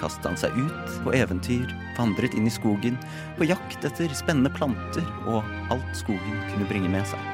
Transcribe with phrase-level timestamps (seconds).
[0.00, 2.98] kastet han seg ut på eventyr, vandret inn i skogen,
[3.38, 5.42] på jakt etter spennende planter og
[5.74, 7.32] alt skogen kunne bringe med seg.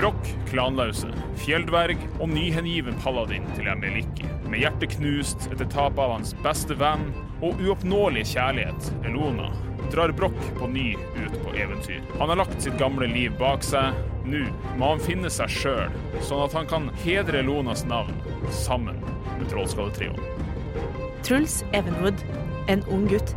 [0.00, 1.10] Brokk, klanlause,
[1.42, 4.28] fjelldverg og nyhengiven paladin til Emeliki.
[4.48, 7.10] Med hjertet knust etter tapet av hans beste venn
[7.44, 9.50] og uoppnåelige kjærlighet, Elona,
[9.90, 12.00] drar Brokk på ny ut på eventyr.
[12.20, 13.98] Han har lagt sitt gamle liv bak seg.
[14.30, 14.46] Nå
[14.78, 18.16] må han finne seg sjøl, sånn at han kan hedre Elonas navn
[18.54, 19.00] sammen
[19.48, 20.18] Trollskalletrioen.
[21.26, 22.24] Truls Evenwood,
[22.68, 23.34] en ung gutt,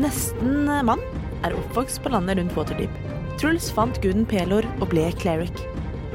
[0.00, 1.02] nesten mann,
[1.44, 2.98] er oppvokst på landet rundt Waterdeep.
[3.40, 5.64] Truls fant guden Pelor og ble cleric.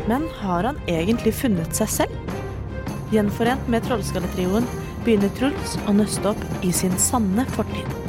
[0.09, 2.35] Men har han egentlig funnet seg selv?
[3.13, 4.67] Gjenforent med Trollskalletrioen
[5.05, 8.08] begynner Truls å nøste opp i sin sanne fortid.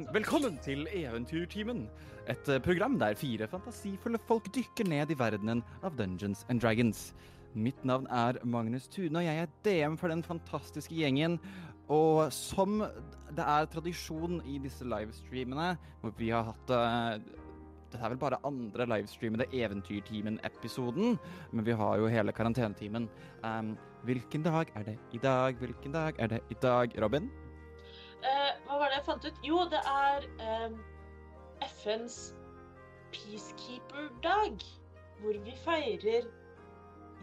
[0.00, 1.82] Velkommen til Eventyrtimen.
[2.30, 7.10] Et eh, program der fire fantasifulle folk dykker ned i verdenen av Dungeons and Dragons.
[7.52, 11.36] Mitt navn er Magnus Tune, og jeg er DM for den fantastiske gjengen.
[11.92, 12.80] Og som
[13.36, 17.20] det er tradisjon i disse livestreamene, hvor vi har hatt uh,
[17.92, 21.18] Dette er vel bare andre livestreamede Eventyrtimen-episoden,
[21.52, 23.10] men vi har jo hele karantenetimen.
[23.44, 23.74] Um,
[24.08, 25.60] hvilken dag er det i dag?
[25.60, 27.28] Hvilken dag er det i dag, Robin?
[28.22, 29.40] Eh, hva var det jeg fant ut?
[29.46, 30.76] Jo, det er eh,
[31.82, 32.18] FNs
[33.14, 34.62] peacekeeper-dag.
[35.22, 36.28] Hvor vi feirer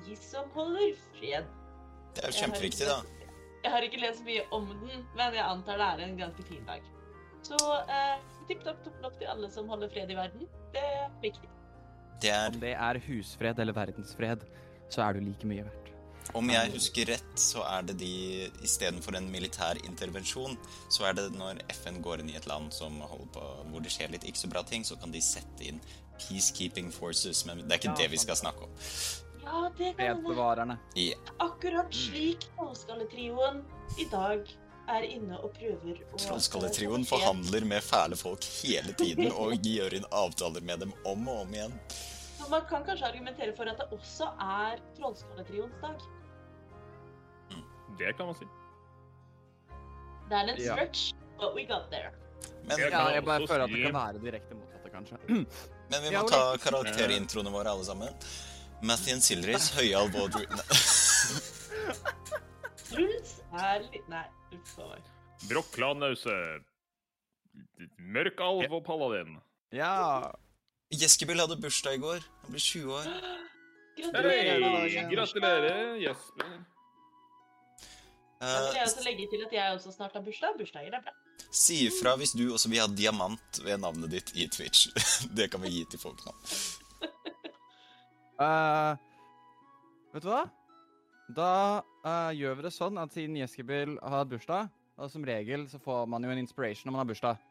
[0.06, 1.48] de som holder fred.
[2.16, 3.00] Det er jo kjempeviktig, da.
[3.64, 6.64] Jeg har ikke lest mye om den, men jeg antar det er en ganske fin
[6.68, 6.84] dag.
[7.44, 7.58] Så
[7.92, 10.48] eh, tipp topp topp opp til alle som holder fred i verden.
[10.76, 11.50] Det er viktig.
[12.20, 14.44] Det er, Om det er husfred eller verdensfred,
[14.92, 15.79] så er du like mye verdt.
[16.38, 18.12] Om jeg husker rett, så er det de
[18.66, 20.58] Istedenfor en militær intervensjon,
[20.92, 23.94] så er det når FN går inn i et land som holder på, hvor det
[23.94, 25.82] skjer litt ikke så bra ting, så kan de sette inn
[26.20, 27.46] peacekeeping forces.
[27.48, 28.78] Men det er ikke Ja, det vi skal snakke om.
[29.44, 30.06] Ja, det kan.
[30.06, 30.78] Fredsbevarerne.
[31.00, 31.18] Ja.
[31.40, 33.64] Akkurat slik Trollskalletrioen
[33.98, 34.46] i dag
[34.90, 40.08] er inne og prøver å Trollskalletrioen forhandler med fæle folk hele tiden og gjør inn
[40.12, 41.76] avtaler med dem om og om igjen.
[42.40, 46.08] Så man kan kanskje argumentere for at det også er Trollskalletrioens dag.
[47.98, 48.46] Det kan man si.
[50.30, 50.76] Det er en Ja.
[50.76, 52.12] stretch, but we got there.
[52.68, 55.18] Men, Jeg Ja, jeg bare føler at det kan være direkte motsatte, kanskje.
[55.92, 58.14] men vi må ta karakterintroene våre, alle sammen.
[58.82, 59.98] Mathien Silris, høye.
[60.10, 60.46] Nei.
[62.90, 65.10] Truls er litt Nei, uff a meg.
[65.50, 66.36] Brokk, klanlause,
[68.00, 69.38] mørk alv og paladin.
[69.76, 70.32] Ja.
[70.92, 72.24] Jeskebil hadde bursdag i går.
[72.44, 73.06] Han ble 20 år.
[74.00, 74.64] Gratulerer.
[74.88, 76.54] Hey, gratulerer, Jesper.
[78.40, 80.54] Eh, vil jeg også legge til at jeg også snart har bursdag.
[80.58, 81.12] Bursdager er bra.
[81.52, 84.88] Si ifra hvis du også vil ha diamant ved navnet ditt i Twitch.
[85.38, 86.36] Det kan vi gi til folk nå.
[88.40, 88.96] uh,
[90.14, 90.46] vet du hva?
[91.36, 91.52] Da
[92.06, 96.08] uh, gjør vi det sånn at siden Jeskebil har bursdag, og som regel så får
[96.12, 97.44] man jo en inspiration når man har bursdag,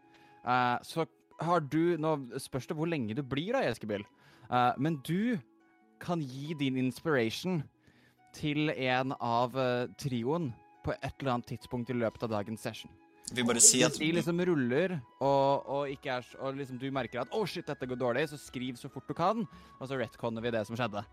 [0.45, 1.07] eh, så
[1.41, 2.11] har du Nå
[2.43, 4.05] spørs det hvor lenge du blir da, Jeskebil,
[4.49, 5.39] Eh, men du
[6.01, 7.63] kan gi din inspiration
[8.33, 9.57] til en av
[10.01, 10.53] trioen
[10.89, 12.91] på et eller annet tidspunkt i løpet av dagens session.
[13.29, 17.21] Vi bare si Hvis de liksom ruller, og, og, ikke er, og liksom du merker
[17.21, 19.45] at 'å, shit, dette går dårlig', så skriv så fort du kan,
[19.79, 21.05] og så retconner vi det som skjedde.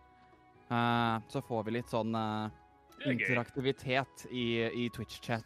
[0.71, 2.49] Uh, så får vi litt sånn eh,
[3.03, 3.11] gøy.
[3.11, 4.45] interaktivitet i,
[4.85, 5.43] i Twitch-chat.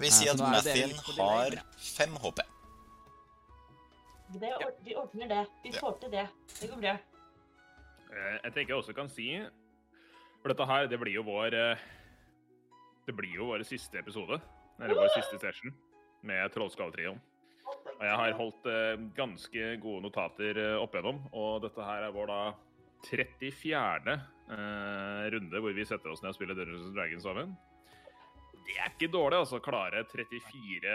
[0.00, 2.42] vi sier Ja, at Mathien har fem HP.
[4.40, 4.50] Det,
[4.84, 5.46] vi ordner det.
[5.64, 6.26] Vi får til det.
[6.60, 6.98] Det går bra.
[8.10, 9.30] Eh, Jeg tenker jeg også kan si
[10.42, 11.76] For dette her, det blir jo vår eh,
[13.10, 14.36] Det blir jo vår siste episode.
[14.78, 15.72] Eller vår siste session
[16.22, 17.16] med Trollskalletrioen.
[17.96, 22.14] Og jeg har holdt eh, ganske gode notater eh, opp igjennom, og dette her er
[22.14, 22.38] vår da
[23.08, 24.14] 34.
[24.54, 27.56] Eh, runde hvor vi setter oss ned og spiller Dungeons and Dragons sammen.
[28.68, 29.58] Det er ikke dårlig, altså.
[29.64, 30.94] Klare 34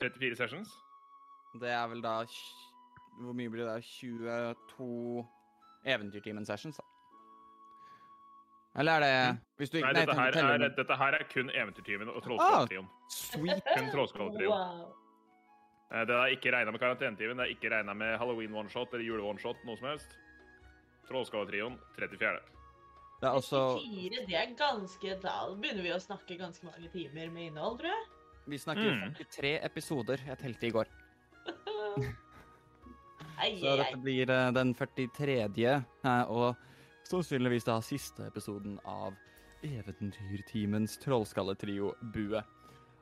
[0.00, 0.72] 34 sessions.
[1.60, 2.22] Det er vel da
[3.20, 3.84] Hvor mye blir det?
[4.00, 5.28] 22
[5.84, 6.91] Eventyrtimen sessions, da.
[8.78, 12.08] Eller er det Hvis du Nei, nei, dette her, er, dette her er kun Eventyrtyven
[12.08, 12.66] og Ah.
[13.12, 13.60] Sweet.
[13.76, 14.48] Kun Trollskalletrioen.
[14.48, 14.94] Wow.
[15.92, 19.04] Eh, Det er ikke regna med Karantenetyven, det er ikke regna med Halloween one-shot eller
[19.04, 20.16] jule one-shot, noe som helst.
[21.10, 22.40] Trollskalletrioen 34.
[23.20, 27.28] Det er også 34, det er ganske Da begynner vi å snakke ganske mange timer
[27.30, 28.08] med innhold, tror jeg.
[28.48, 29.14] Vi snakker Mm.
[29.20, 30.18] 43 episoder.
[30.26, 30.88] Jeg telte i går.
[33.60, 35.36] Så dette blir eh, den 43.
[36.04, 36.56] eh, og
[37.08, 39.14] sannsynligvis da siste episoden av
[39.62, 42.42] Eventyrtimens trollskalletrio Bue.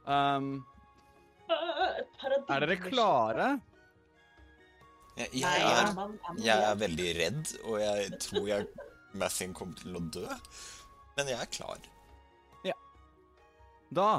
[0.05, 0.61] Um,
[1.51, 3.49] er dere klare?
[5.19, 5.91] Jeg, jeg, er
[6.41, 8.69] jeg er veldig redd, og jeg tror jeg
[9.21, 10.27] Mathien kommer til å dø.
[11.17, 11.89] Men jeg er klar.
[12.65, 12.77] Ja.
[13.91, 14.11] Da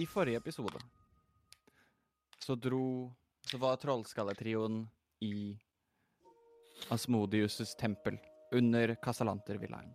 [0.00, 0.80] I forrige episode
[2.44, 3.12] så dro
[3.46, 4.82] Så var trollskalletrioen
[5.24, 5.54] i
[6.92, 8.18] Asmodius' tempel
[8.52, 9.94] under Casalanter-villaen.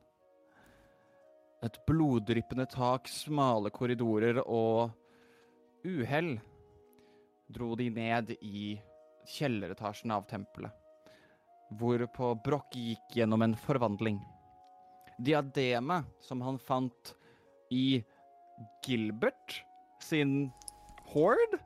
[1.64, 4.94] Et bloddryppende tak, smale korridorer og
[5.88, 6.38] uhell
[7.50, 8.74] dro de ned i
[9.30, 10.72] kjelleretasjen av tempelet,
[11.80, 14.20] hvorpå Broch gikk gjennom en forvandling.
[15.20, 17.14] Diademet som han fant
[17.76, 18.00] i
[18.86, 19.60] Gilbert
[20.02, 20.52] sin
[21.12, 21.60] horde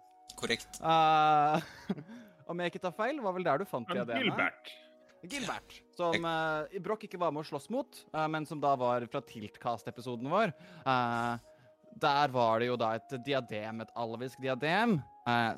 [0.43, 0.79] Korrekt.
[0.81, 1.61] Uh,
[2.49, 4.25] Om jeg ikke tar feil, var vel der du fant diademet?
[4.25, 4.73] Gilbert
[5.23, 5.79] Gilbert.
[5.95, 9.21] Som uh, Broch ikke var med å slåss mot, uh, men som da var fra
[9.23, 10.53] Tiltcast-episoden vår.
[10.83, 11.39] Uh,
[12.03, 14.95] der var det jo da et diadem, et alvisk diadem,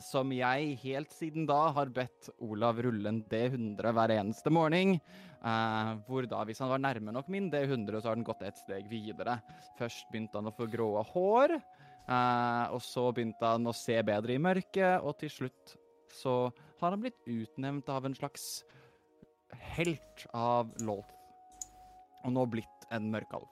[0.04, 4.98] som jeg helt siden da har bedt Olav rulle en D100 hver eneste morgen.
[6.06, 8.92] hvor da, hvis han var nærme nok min D100, så har den gått et steg
[8.92, 9.38] videre.
[9.80, 11.56] Først begynte han å få grå hår,
[12.76, 15.78] og så begynte han å se bedre i mørket, og til slutt
[16.20, 16.36] så
[16.82, 18.66] har han blitt utnevnt av en slags
[19.76, 21.12] helt av Loth.
[22.26, 23.48] Og nå blitt en mørkalv.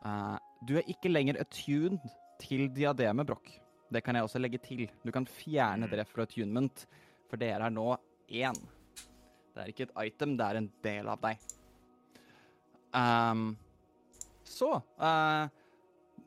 [0.00, 0.36] Uh,
[0.66, 2.02] du er ikke lenger attuned
[2.40, 3.52] til diademet, Broch.
[3.90, 4.86] Det kan jeg også legge til.
[5.04, 6.84] Du kan fjerne dere fra attunement,
[7.28, 7.88] for dere er nå
[8.30, 8.58] én.
[9.50, 11.48] Det er ikke et item, det er en del av deg.
[12.94, 13.48] Um,
[14.46, 15.46] så uh,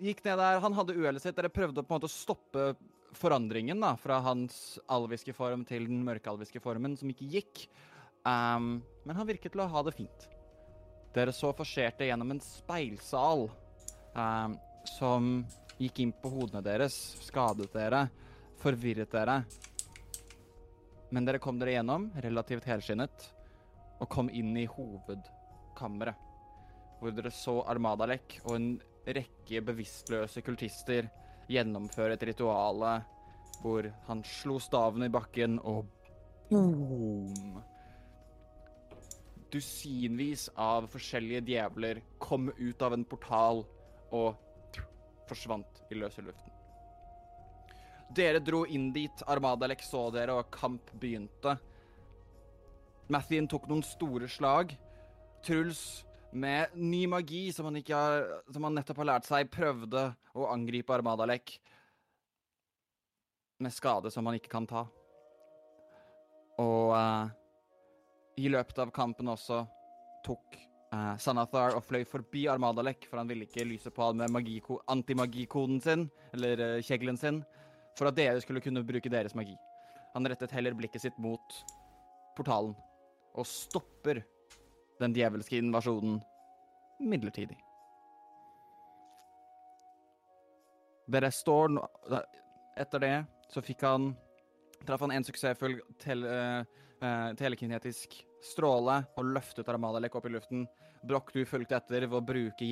[0.04, 0.62] gikk ned der.
[0.64, 1.36] Han hadde uhellet sitt.
[1.38, 2.74] Dere prøvde på en måte å stoppe
[3.18, 7.66] forandringen da, fra hans alviske form til den mørkealviske formen, som ikke gikk.
[8.24, 10.28] Ehm, men han virket til å ha det fint.
[11.14, 13.46] Dere så forserte gjennom en speilsal
[14.16, 14.56] um,
[14.88, 15.34] som
[15.78, 16.96] gikk inn på hodene deres,
[17.28, 18.08] skadet dere,
[18.62, 19.42] forvirret dere.
[21.14, 23.28] Men dere kom dere gjennom, relativt helskinnet,
[24.02, 26.32] og kom inn i hovedkammeret.
[27.00, 28.70] Hvor dere så Armadalek og en
[29.04, 31.10] rekke bevisstløse kultister
[31.52, 32.96] gjennomføre et rituale
[33.60, 35.92] hvor han slo staven i bakken og
[36.50, 37.60] boom!
[39.54, 43.62] Dusinvis av forskjellige djevler kom ut av en portal
[44.14, 44.80] og
[45.30, 46.50] forsvant i løse luften.
[48.14, 51.56] Dere dro inn dit, Armadalek så dere, og kamp begynte.
[53.14, 54.74] Mathien tok noen store slag.
[55.46, 56.04] Truls,
[56.34, 60.94] med ny magi som han, har, som han nettopp har lært seg, prøvde å angripe
[60.96, 61.60] Armadalek
[63.62, 64.88] med skade som han ikke kan ta.
[66.62, 67.34] Og eh,
[68.38, 69.64] i løpet av kampen også
[70.26, 70.58] tok
[70.94, 75.82] uh, Sanathar og fløy forbi Armadalek, for han ville ikke lyse på han med antimagikoden
[75.84, 77.44] sin, eller uh, kjeglen sin,
[77.98, 79.56] for at dere skulle kunne bruke deres magi.
[80.14, 81.62] Han rettet heller blikket sitt mot
[82.38, 82.74] portalen
[83.34, 84.22] og stopper
[85.02, 86.20] den djevelske invasjonen
[87.02, 87.58] midlertidig.
[91.14, 91.84] Dere står nå
[92.80, 93.16] Etter det
[93.52, 94.14] så fikk han
[94.88, 96.32] Traff han en suksessfull tele,
[97.04, 100.66] eh, telekinetisk stråle og løftet Armadalek opp i luften.
[101.04, 102.68] Broch, du fulgte etter ved å bruke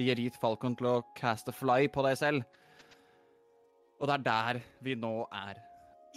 [0.00, 2.62] Jerit Falcon til å caste fly på deg selv.
[4.00, 5.60] Og det er der vi nå er.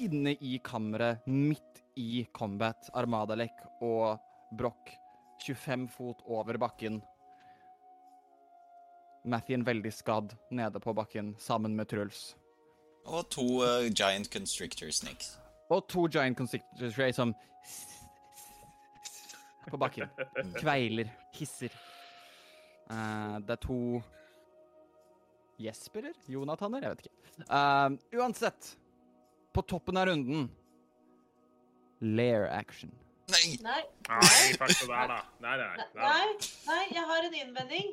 [0.04, 4.20] Inne i kammeret, midt i combat, Armadalek og
[4.58, 4.94] Broch
[5.44, 7.02] 25 fot over bakken.
[9.28, 12.36] Mathien veldig skadd nede på bakken sammen med Truls.
[13.08, 15.38] Og to uh, giant constrictor snakes.
[15.70, 17.34] Og to giant constrictors Ray som
[19.68, 20.08] på bakken.
[20.60, 21.74] Kveiler, hisser.
[22.88, 23.80] Uh, det er to
[25.60, 26.16] Jesperer?
[26.32, 26.86] Jonathaner?
[26.86, 27.44] Jeg vet ikke.
[27.52, 28.78] Uh, uansett,
[29.54, 30.48] på toppen av runden
[32.00, 32.94] Lair action.
[33.28, 33.58] Nei!
[33.60, 35.18] Nei, Nei, fuck det der, da.
[35.44, 35.88] Nei, nei.
[35.98, 36.28] nei,
[36.70, 37.90] nei, jeg har en innvending.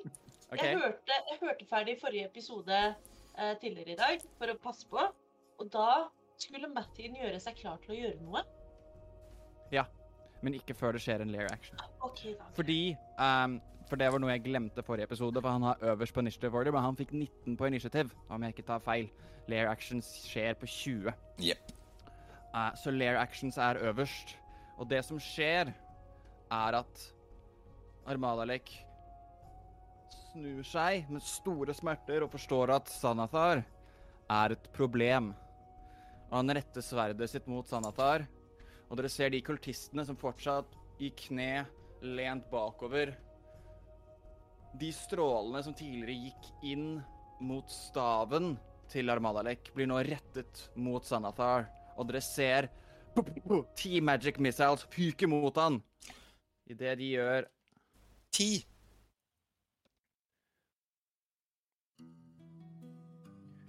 [0.52, 0.69] Okay.
[0.69, 5.09] Jeg, hørte, jeg hørte ferdig forrige episode uh, tidligere i dag for å passe på.
[5.59, 6.04] Og da
[6.43, 8.43] skulle Mathien gjøre seg klar til å gjøre noe.
[9.73, 9.85] Ja,
[10.45, 11.81] men ikke før det skjer en layer action.
[12.05, 12.49] Okay, da.
[12.57, 12.81] Fordi
[13.19, 16.59] um, For det var noe jeg glemte forrige episode, for han har øverst på initiative
[16.59, 19.11] order, men han fikk 19 på initiativ, om jeg ikke tar feil.
[19.49, 21.12] Layer actions skjer på 20.
[21.45, 21.75] Yep.
[22.55, 24.37] Uh, så layer actions er øverst.
[24.81, 25.71] Og det som skjer,
[26.55, 27.05] er at
[28.09, 28.73] Armadalek
[30.35, 33.62] snur seg med store smerter og forstår at Sanathar
[34.31, 35.33] er et problem.
[36.35, 38.25] Og han retter sverdet sitt mot Sanathar,
[38.91, 41.62] og dere ser de kultistene som fortsatt i kne,
[42.03, 43.12] lent bakover.
[44.75, 46.88] De strålene som tidligere gikk inn
[47.38, 48.57] mot staven
[48.91, 52.67] til Armadalek, blir nå rettet mot Sanathar, og dere ser
[53.79, 55.79] ti magic missiles fyke mot han.
[56.67, 57.47] I det de gjør
[58.35, 58.64] Ti.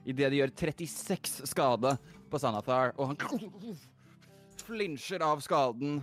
[0.10, 1.92] Idet de gjør 36 skade
[2.36, 3.78] på Sanathar, og han
[4.66, 6.02] flinsjer av skaden.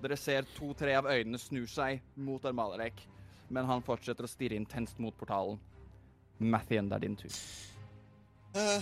[0.00, 3.02] Dere ser to-tre av øynene snur seg mot Armalarek,
[3.50, 5.58] men han fortsetter å stirre intenst mot portalen.
[6.38, 7.34] Mathien, det er din tur.
[8.54, 8.80] Uh,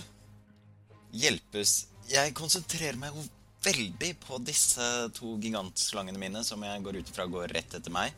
[1.13, 3.21] hjelpes Jeg konsentrerer meg jo
[3.61, 4.85] veldig på disse
[5.17, 8.13] to gigantslangene mine, som jeg går ut ifra går rett etter meg.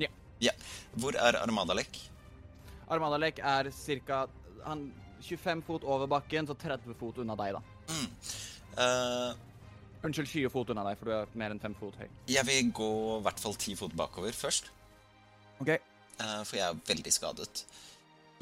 [0.00, 0.08] Ja.
[0.42, 0.54] Ja.
[0.96, 2.00] Hvor er Armadalek?
[2.90, 3.70] Armadalek er
[4.06, 4.24] ca.
[5.22, 7.62] 25 fot over bakken, så 30 fot unna deg, da.
[8.82, 9.32] Eh,
[10.02, 12.08] Unnskyld, 20 fot unna deg, for du er mer enn 5 fot høy.
[12.26, 12.88] jeg vil gå
[13.18, 14.70] i hvert fall 10 fot bakover først,
[15.62, 15.76] OK.
[16.22, 17.64] Uh, for jeg er veldig skadet.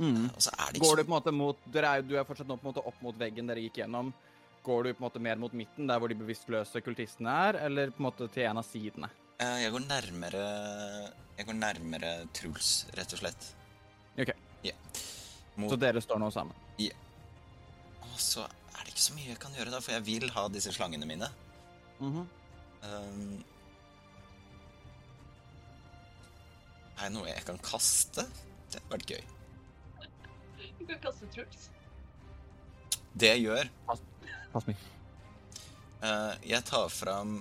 [0.01, 0.31] Mm.
[0.35, 2.25] Og så er det ikke Går du på en måte mot dere er, Du er
[2.25, 4.13] fortsatt nå på en måte opp mot veggen dere gikk gjennom.
[4.65, 7.93] Går du på en måte mer mot midten, der hvor de bevisstløse kultistene er, eller
[7.93, 9.11] på en måte til en av sidene?
[9.41, 10.45] Eh, Jeg går nærmere
[11.39, 13.51] Jeg går nærmere Truls, rett og slett.
[14.21, 14.33] OK.
[14.65, 14.73] Ja.
[15.61, 16.57] Mot, Så dere står nå sammen.
[18.11, 20.47] Og så er det ikke så mye jeg kan gjøre, da, for jeg vil ha
[20.53, 21.29] disse slangene mine.
[22.01, 22.23] Mhm.
[22.81, 23.45] Um,
[26.97, 28.25] er det noe jeg kan kaste?
[28.71, 29.23] Det hadde vært gøy.
[30.81, 31.69] Du kan kaste Truls.
[33.21, 33.69] Det jeg gjør
[34.53, 34.79] Pass meg.
[36.01, 37.35] Uh, Jeg tar fram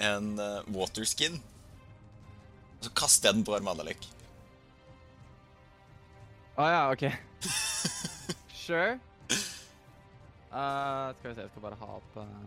[0.00, 1.36] en uh, waterskin.
[2.78, 4.08] Og så kaster jeg den på Armadalek.
[6.54, 7.08] Å ja, OK.
[8.64, 8.94] Sure.
[10.54, 12.44] Uh, skal vi se, jeg skal bare ha opp uh...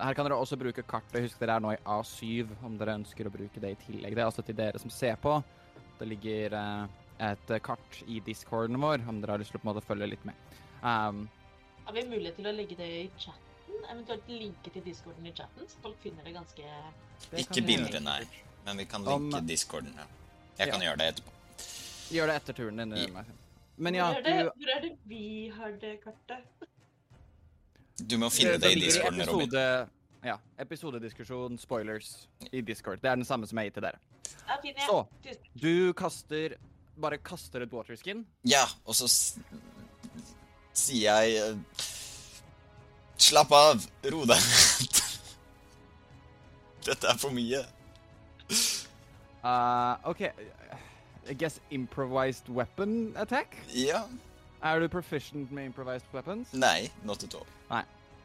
[0.00, 1.20] Her kan dere også bruke kartet.
[1.22, 4.16] Husk dere er nå i A7, om dere ønsker å bruke det i tillegg.
[4.16, 5.36] Det er altså til dere som ser på.
[6.00, 6.88] Det ligger uh,
[7.22, 10.08] et kart i discorden vår, om dere har lyst til å på en måte følge
[10.10, 10.40] litt med.
[10.82, 11.28] Um,
[11.86, 13.78] Har vi mulighet til å legge det i chatten?
[13.84, 16.64] Eventuelt linke til discorden i chatten, så folk finner det ganske
[17.30, 18.18] det Ikke vi bilder, nei.
[18.66, 19.94] Men vi kan Om- linke discorden.
[20.00, 20.08] Ja.
[20.64, 20.90] Jeg kan Ja.
[20.90, 21.33] gjøre det etterpå.
[22.12, 22.94] Gjør det etter turen din.
[22.98, 23.24] Ja.
[23.76, 26.70] Men ja, hvor, er det, hvor er det vi har det kartet?
[27.98, 29.54] Du må finne det i discorden, Robin.
[30.24, 33.00] ja, episodediskusjon, spoilers, i Discord.
[33.02, 34.02] Det er den samme som jeg gir til dere.
[34.48, 34.86] Ja.
[34.86, 35.04] Så,
[35.54, 36.56] du kaster
[37.00, 38.20] Bare kaster et waterskin.
[38.46, 39.08] Ja, og så
[40.74, 41.56] sier jeg eh,
[43.18, 43.82] Slapp av!
[44.12, 45.00] Ro deg ned.
[46.86, 47.64] Dette er for mye.
[49.42, 50.22] Uh, OK.
[51.30, 53.56] I guess improvised weapon attack?
[53.72, 54.04] Ja.
[54.64, 56.52] Er du proficient med improvised weapons?
[56.52, 57.46] Nei, not at all.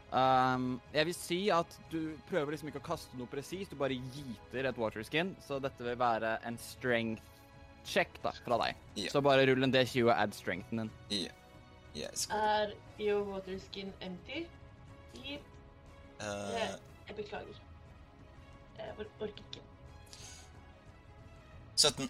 [0.10, 3.94] Um, jeg vil si at du prøver liksom ikke å kaste noe presist, du bare
[4.16, 7.22] giter et waterskin, så dette vil være en strength
[7.86, 8.80] check da, fra deg.
[9.04, 9.12] Ja.
[9.14, 11.28] Så bare rull en D20 og add strengthen din.
[11.94, 12.10] Ja.
[12.18, 14.48] Skal Er your waterskin empty?
[15.26, 15.40] I
[16.20, 16.76] Uh,
[17.08, 17.60] Jeg beklager.
[18.78, 19.62] Jeg orker ikke.
[21.76, 22.10] 17.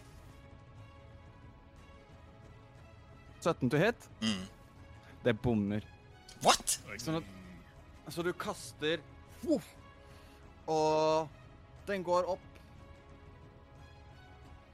[3.42, 4.10] 17 to hit.
[4.22, 4.46] Mm.
[5.24, 5.86] Det bommer.
[6.44, 6.80] What?!
[7.00, 9.02] Sånn at Så du kaster
[9.44, 9.68] Voff!
[10.70, 11.28] Og
[11.88, 12.46] den går opp.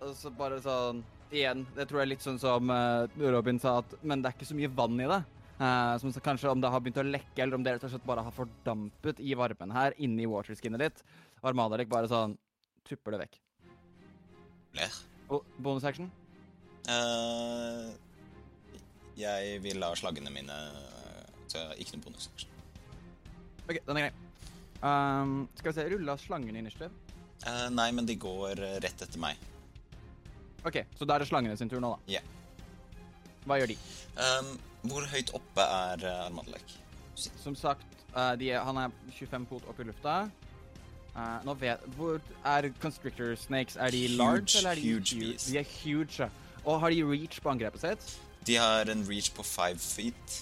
[0.03, 1.03] Og så bare sånn
[1.33, 4.37] Igjen, det tror jeg er litt sånn som eh, Robin sa, at Men det er
[4.37, 5.23] ikke så mye vann i det.
[5.55, 7.93] Uh, som så kanskje om det har begynt å lekke, eller om det rett og
[7.93, 11.03] slett bare har fordampet i varmen her inni waterskinnet ditt.
[11.47, 12.35] Armadalek bare sånn
[12.83, 13.37] tupper det vekk.
[14.75, 14.97] Bleh.
[15.31, 16.09] Og bonusaction?
[16.91, 17.87] Eh,
[19.19, 20.55] jeg vil la slaggene mine
[21.51, 22.55] Så ikke noen bonusaksjon.
[23.65, 24.13] OK, den er grei.
[24.85, 26.93] Um, skal vi se, rulla slangen initiativ?
[27.45, 29.39] Uh, nei, men de går eh, rett etter meg.
[30.65, 32.17] OK, så da er det slangene sin tur nå, da.
[32.17, 32.21] Ja.
[33.45, 33.77] Hva gjør de?
[34.17, 34.51] Um,
[34.89, 36.75] hvor høyt oppe er uh, Armadalek?
[37.15, 40.15] Som sagt, uh, de er, han er 25 fot opp i lufta.
[41.15, 43.77] Uh, nå vet Hvor er constrictor snakes?
[43.79, 45.37] Er de Huge, large, eller er de huge huge?
[45.47, 46.29] De er huge.
[46.65, 48.17] Og har de reach på angrepet sitt?
[48.45, 50.41] De har en reach på five feet.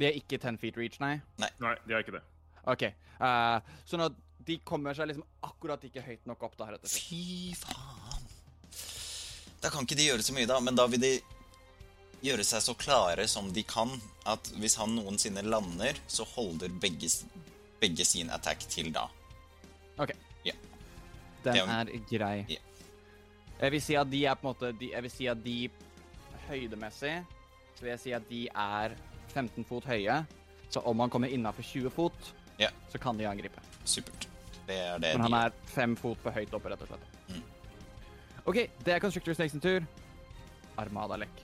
[0.00, 1.18] De er ikke 10 feet reach, nei?
[1.40, 2.24] Nei, de har ikke det.
[2.68, 2.86] OK.
[3.20, 4.16] Uh, sånn at
[4.48, 6.92] de kommer seg liksom akkurat ikke høyt nok opp, da, heretter.
[6.92, 8.28] Fy faen.
[9.60, 10.56] Da kan ikke de gjøre så mye, da.
[10.64, 11.12] Men da vil de
[12.24, 13.92] gjøre seg så klare som de kan,
[14.28, 17.10] at hvis han noensinne lander, så holder begge,
[17.80, 19.06] begge sin attack til da.
[20.00, 20.14] OK.
[20.48, 20.56] Ja.
[21.44, 22.34] Den Det er grei.
[22.48, 22.64] Ja.
[23.60, 25.56] Jeg vil si at de er på en måte de, Jeg vil si at de
[26.50, 27.14] høydemessig
[27.74, 28.94] så vil jeg si at de er
[29.32, 30.18] 15 fot høye.
[30.70, 32.68] Så om han kommer innafor 20 fot, Ja.
[32.92, 33.60] så kan de angripe.
[33.84, 34.26] Supert.
[34.66, 37.06] Det er det Men han de er fem fot på høyt oppe, rett og slett.
[37.30, 37.42] Mm.
[38.44, 39.86] OK, det er Constructor Snakes sin tur.
[40.78, 41.42] Armada-lekk.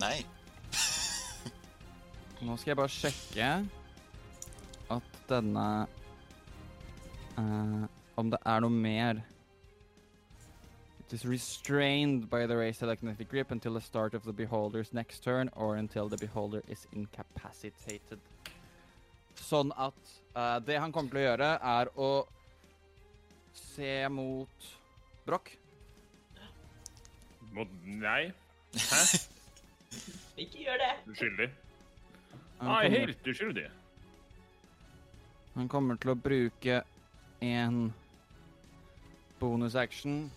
[0.00, 0.24] Nei.
[2.44, 3.48] Nå skal jeg bare sjekke
[4.90, 5.66] at denne
[7.38, 7.84] uh,
[8.16, 9.20] Om det er noe mer
[11.10, 15.24] It is restrained by the Ray's telekinetic grip until the start of the beholder's next
[15.24, 18.20] turn or until the beholder is incapacitated.
[19.34, 22.12] Sånn at uh, det han kommer til å gjøre, er å
[23.58, 24.70] se mot
[25.26, 25.50] Broch.
[27.58, 28.30] Mot Nei.
[28.78, 29.02] Hæ?
[30.46, 30.94] Ikke gjør det.
[31.10, 31.52] Uskyldig.
[32.62, 33.70] Nei, helt uskyldig.
[35.58, 36.84] Han kommer til å bruke
[37.42, 37.88] en
[39.42, 40.28] bonusaction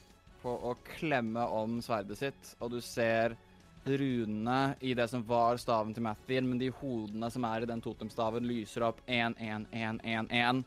[0.43, 3.37] på å klemme om sverdet sitt, og du ser
[3.83, 7.83] runene i det som var staven til Mathien, men de hodene som er i den
[7.83, 10.63] totemstaven, lyser opp 1, 1, 1, 1, 1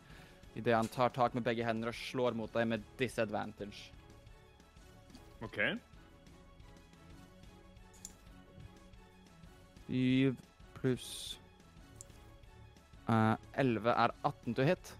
[0.56, 3.90] idet han tar tak med begge hender og slår mot deg med disadvantage.
[5.44, 5.58] OK.
[9.86, 10.38] Syv
[10.78, 11.10] pluss
[13.08, 14.94] eh, 11 er 18 to hit.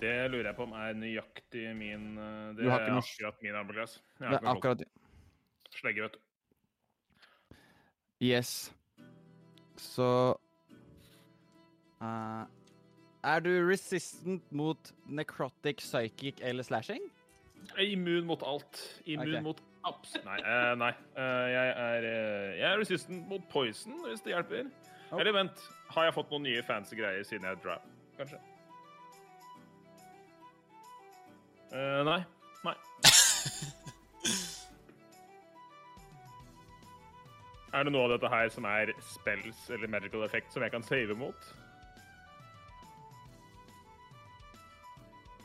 [0.00, 3.98] Det lurer jeg på om er nøyaktig min eh, Det er noe- akkurat min armorklass.
[4.18, 4.90] Det er akkurat din.
[5.72, 6.20] Slegge, vet du.
[8.20, 8.72] Yes.
[9.76, 10.36] Så
[12.00, 12.44] uh,
[13.24, 17.02] Er du resistant mot necrotic, psychic eller slashing?
[17.76, 18.82] Jeg er immun mot alt.
[19.06, 19.42] Immun okay.
[19.42, 20.16] mot abs...
[20.24, 20.38] Nei.
[20.44, 20.92] Uh, nei.
[21.16, 22.10] Uh, jeg, er,
[22.56, 24.68] jeg er resistant mot poison, hvis det hjelper.
[25.10, 25.20] Oh.
[25.20, 27.84] Eller vent, har jeg fått noen nye fancy greier siden jeg drap?
[28.16, 28.40] Kanskje?
[31.72, 32.24] Eh, nei.
[32.64, 32.74] Nei.
[37.76, 40.84] er det noe av dette her som er spells eller magical effect som jeg kan
[40.86, 41.40] save mot?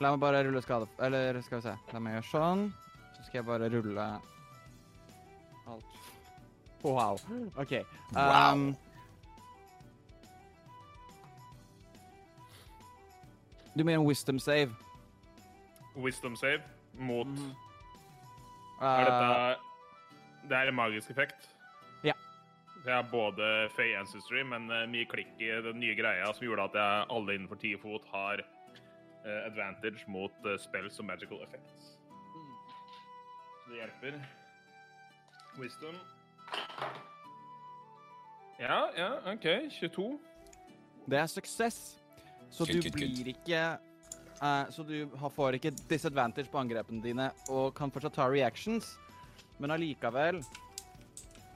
[0.01, 0.88] La meg bare rulle skade...
[1.03, 1.75] Eller skal vi se.
[1.93, 2.62] La meg gjøre sånn.
[3.17, 4.05] Så skal jeg bare rulle
[5.69, 5.91] alt.
[6.81, 7.15] Wow.
[7.62, 7.73] OK.
[8.15, 8.53] Wow.
[8.53, 8.62] Um,
[13.75, 14.71] du må gjøre en wisdom save.
[15.95, 16.62] Wisdom save
[16.93, 17.51] mot Mhm.
[18.82, 19.60] Er dette
[20.49, 21.49] Det er en magisk effekt?
[22.04, 22.13] Ja.
[22.86, 26.63] Jeg har både Fey Ancestry, men uh, mye klikk i den nye greia som gjorde
[26.63, 31.91] at jeg alle innenfor ti fot har eh, advantage mot uh, spells og magical effects.
[33.65, 34.17] Så det hjelper.
[35.60, 35.95] Wisdom.
[38.60, 39.45] Ja, ja, OK.
[39.80, 40.19] 22.
[41.10, 41.97] Det er suksess.
[42.51, 43.23] Så Good, du good, good.
[43.23, 43.77] blir ikke
[44.41, 48.95] eh, Så du har, får ikke disadvantage på angrepene dine og kan fortsatt ta reactions,
[49.62, 50.41] men allikevel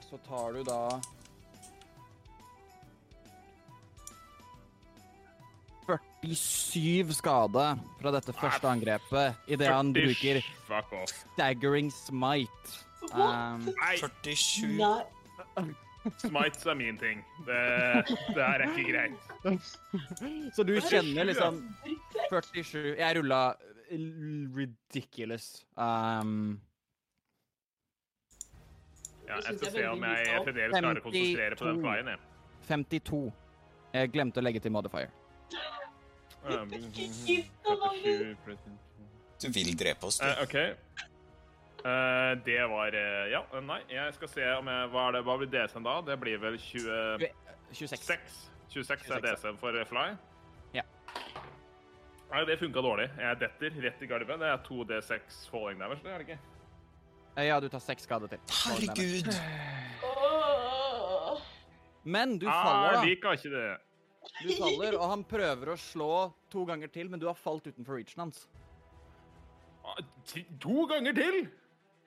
[0.06, 0.80] så tar du da
[5.86, 7.64] «47 skade
[8.00, 10.40] fra dette første angrepet idet han bruker
[11.12, 12.80] staggering smite.
[13.14, 15.76] Um, 47 Nei.
[16.22, 17.22] Smites er min ting.
[17.46, 17.62] Det,
[18.34, 19.72] det her er ikke greit.
[20.56, 22.52] så du er kjenner liksom Drittsekk.
[22.54, 23.40] 47 Jeg rulla
[24.56, 25.64] ridiculous.
[25.76, 26.60] Um,
[29.26, 31.86] Ja, jeg skal se om jeg lite fremdeles klarer å konsentrere på den 52.
[31.86, 32.10] flyen.
[32.12, 32.18] jeg.
[32.68, 33.20] 52.
[33.96, 35.10] Jeg glemte å legge til modifier.
[36.46, 36.70] Um.
[39.36, 40.24] Du vil drepe oss, du.
[40.24, 40.54] Uh, OK.
[41.86, 45.20] Eh, det var uh, Ja, eh, nei, jeg skal se om jeg Hva, er det,
[45.28, 45.92] hva blir DC-en da?
[46.02, 47.28] Det blir vel 26?
[47.70, 48.38] 26.
[48.72, 50.06] 26 er 26, DC-en for Fly?
[50.74, 50.82] Ja.
[52.32, 53.06] Nei, det funka dårlig.
[53.22, 54.40] Jeg detter rett i gulvet.
[54.40, 56.38] Det er 2D6 falling damage, det er det ikke?
[57.46, 58.40] Ja, du tar seks skade til.
[58.64, 59.30] Herregud.
[62.06, 63.68] Men du faller, faller, jeg liker ikke det.
[64.40, 66.10] Du faller, og han prøver å slå
[66.50, 68.48] to ganger til, men du har falt utenfor reachen hans.
[69.86, 70.02] Ah,
[70.64, 71.46] To ganger til!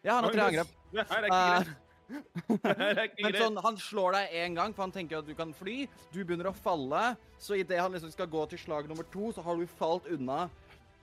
[0.06, 0.76] Ja, han har tre angrep.
[0.96, 1.78] Det her er ikke
[2.10, 3.20] Eh, greit.
[3.22, 5.84] Men sånn, han slår deg én gang, for han tenker at du kan fly.
[6.14, 9.44] Du begynner å falle, så idet han liksom skal gå til slag nummer to, så
[9.46, 10.48] har du falt unna.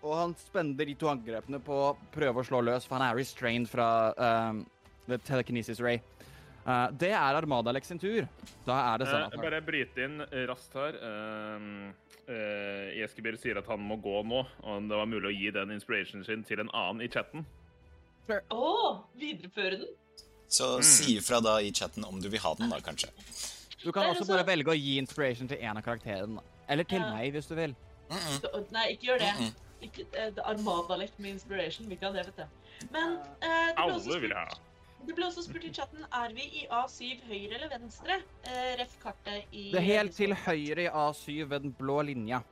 [0.02, 3.18] Og han spender de to angrepene på å prøve å slå løs, for han er
[3.18, 3.86] restrained fra
[4.18, 4.64] um,
[5.06, 6.00] the telekinesis ray.
[6.66, 8.26] Uh, det er Armada-Alex sin tur.
[8.66, 9.42] Da er det Eh, Xanathar.
[9.46, 10.18] bare bryte inn
[10.50, 10.98] raskt her.
[11.06, 11.68] Um,
[12.26, 15.54] uh, Eskibir sier at han må gå nå, og om det var mulig å gi
[15.54, 17.46] den inspirationen sin til en annen i chatten.
[18.28, 19.92] Å, videreføre den?
[20.48, 23.10] Så si ifra da i chatten om du vil ha den, da, kanskje.
[23.82, 26.42] Du kan også bare velge å gi inspiration til en av karakterene.
[26.68, 27.10] Eller til Ja.
[27.14, 27.74] meg, hvis du vil.
[28.10, 28.40] Mm-mm.
[28.40, 29.32] Så- Nei, ikke gjør det.
[29.38, 29.54] Mm-mm.
[29.82, 31.88] Ikke, uh, det er Armadalek med inspiration.
[31.88, 32.46] Vi kan det, vet du.
[32.90, 34.58] Men uh, det, vil spurt, ha.
[35.06, 38.20] det ble også spurt i chatten er vi i A7 høyre eller venstre.
[38.46, 42.42] Uh, ref kartet i Det er helt til høyre i A7 ved den blå linja.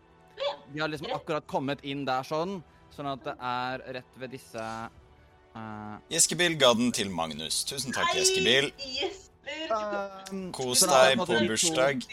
[0.72, 4.90] Vi har liksom akkurat kommet inn der sånn, sånn at det er rett ved disse
[5.56, 7.62] eh, Eskebil ga den til Magnus.
[7.68, 8.70] Tusen takk, Jeskebil.
[9.70, 12.04] Um, Kos deg på bursdag.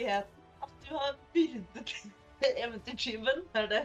[0.61, 1.93] At du har byrdet
[2.65, 3.83] eventyrtyven, er det.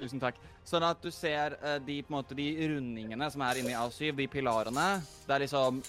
[0.00, 0.40] Tusen takk.
[0.66, 4.12] Sånn at du ser eh, de, på en måte, de rundingene som er inni A7,
[4.18, 4.88] de pilarene.
[5.26, 5.82] Det er liksom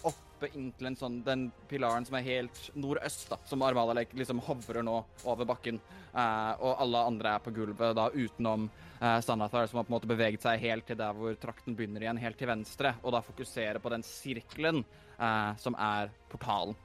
[0.43, 4.83] oppe inntil en sånn, den pilaren som er helt nordøst, da, som Armadalek liksom hovrer
[4.83, 4.97] nå
[5.29, 5.79] over bakken.
[6.13, 9.95] Eh, og alle andre er på gulvet, da utenom uh, Sanathar, som har på en
[9.95, 13.23] måte beveget seg helt til der hvor trakten begynner igjen, helt til venstre, og da
[13.23, 16.75] fokuserer på den sirkelen eh, som er portalen.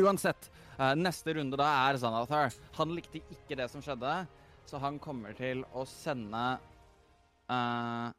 [0.00, 2.54] Uansett, eh, neste runde da er Sanathar.
[2.80, 4.16] Han likte ikke det som skjedde,
[4.64, 6.44] så han kommer til å sende
[7.52, 8.12] eh,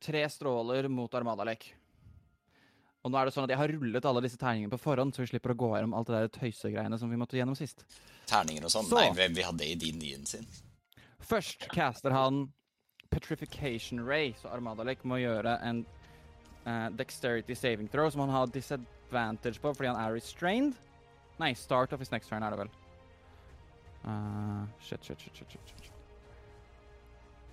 [0.00, 1.72] tre stråler mot Armadalek.
[3.00, 5.22] Og nå er det sånn at jeg har rullet alle disse tegningene på forhånd, så
[5.22, 7.86] vi slipper å gå gjennom alt det der tøysegreiene som vi måtte gjennom sist.
[8.28, 8.88] Terninger og sånn.
[8.90, 8.98] Så.
[8.98, 10.44] Nei, vi, vi hadde i din nyen sin.
[11.24, 12.44] Først caster han
[13.10, 15.82] Petrification Ray, så Armadalek må gjøre en
[16.66, 20.76] uh, dexterity saving throw, som han har disadvantage på fordi han er restrained.
[21.40, 22.74] Nei, start of his next turn er det vel.
[24.04, 25.90] Uh, shit, shit, shit, shit, shit.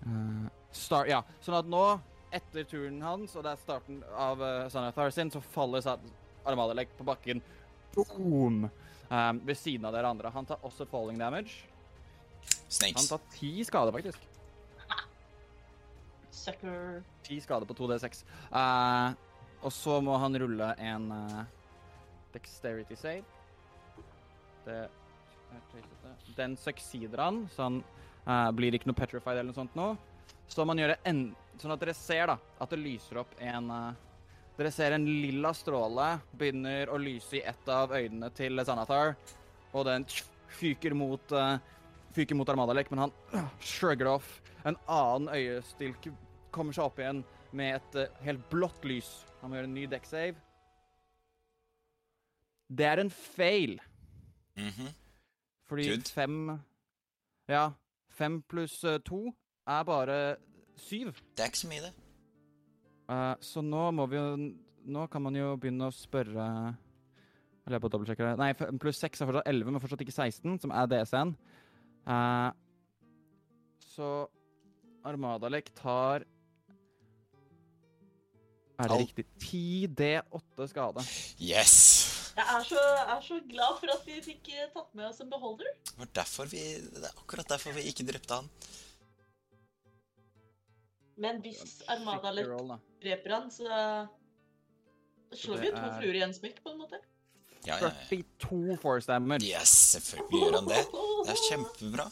[0.06, 1.22] Eh, start, ja.
[1.44, 1.84] Sånn at nå,
[2.36, 5.86] etter turen hans, og det er starten av uh, Sanathar sin, så faller
[6.48, 7.42] Armadalek på bakken.
[7.96, 8.68] Boom!
[9.10, 10.32] eh, ved siden av dere andre.
[10.34, 11.64] Han tar også falling damage.
[12.68, 13.00] Snakes.
[13.00, 14.28] Han tar ti skade, faktisk.
[16.44, 17.02] Sucker.
[17.24, 18.24] Ti skader på 2D6.
[18.52, 19.16] Uh,
[19.66, 21.42] og så må han rulle en uh,
[22.36, 23.24] dexterity save.
[24.68, 26.14] Det er tøysete.
[26.38, 27.82] Den succeeder han, så han
[28.28, 29.94] uh, blir ikke noe petrified eller noe sånt nå.
[30.48, 31.22] Så må han gjøre en,
[31.62, 34.04] sånn at dere ser da, at det lyser opp en eh,
[34.58, 39.16] Dere ser en lilla stråle begynner å lyse i ett av øynene til Sanathar.
[39.74, 40.06] og den
[40.58, 41.60] fyker mot uh,
[42.16, 43.12] fyker mot Armadalek, men han
[43.62, 44.42] shrugger det off.
[44.66, 46.08] En annen øyestilk
[46.50, 47.22] kommer seg opp igjen
[47.54, 49.12] med et eh, helt blått lys.
[49.44, 50.34] Han må gjøre en ny dekksave.
[52.68, 53.78] Det er en fail,
[54.58, 54.90] Mhm.
[55.70, 56.08] fordi Good.
[56.10, 56.60] fem
[57.48, 57.74] Ja,
[58.10, 59.36] fem pluss eh, to
[59.68, 60.38] er bare
[60.82, 61.14] syv.
[61.36, 61.94] Det er ikke så mye, det.
[63.08, 64.28] Eh, så nå må vi jo
[64.88, 66.44] Nå kan man jo begynne å spørre
[67.66, 68.38] Eller jeg bare dobbeltsjekker det.
[68.40, 71.34] Nei, pluss seks er fortsatt 11, men fortsatt ikke 16, som er DC-en.
[72.08, 72.50] Eh,
[73.84, 74.12] så
[75.08, 76.24] Armadalek tar
[78.78, 79.26] Er det riktig?
[79.42, 81.04] 10D8 skade.
[81.42, 81.76] Yes!
[82.38, 85.32] Jeg er så, er så glad for at vi fikk eh, tatt med oss en
[85.32, 85.72] beholder.
[85.90, 88.52] Det var derfor vi Det er akkurat derfor vi ikke drepte han.
[91.18, 93.66] Men hvis Armada roll, dreper han, så
[95.34, 97.00] slår vi jo to er- fluer i en smekk, på en måte.
[97.66, 97.94] Ja, ja, ja.
[98.10, 99.44] 42 force damage.
[99.50, 100.84] Yes, selvfølgelig gjør han det.
[101.26, 102.06] Det er kjempebra.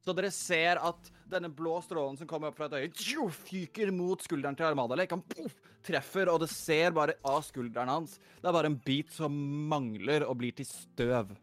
[0.00, 4.22] Så dere ser at denne blå strålen som kommer opp fra et øye, fyker mot
[4.24, 5.10] skulderen til Armadalek.
[5.12, 5.52] Han puff,
[5.86, 8.16] treffer, og det ser bare av skulderen hans.
[8.40, 9.34] Det er bare en bit som
[9.68, 11.34] mangler og blir til støv.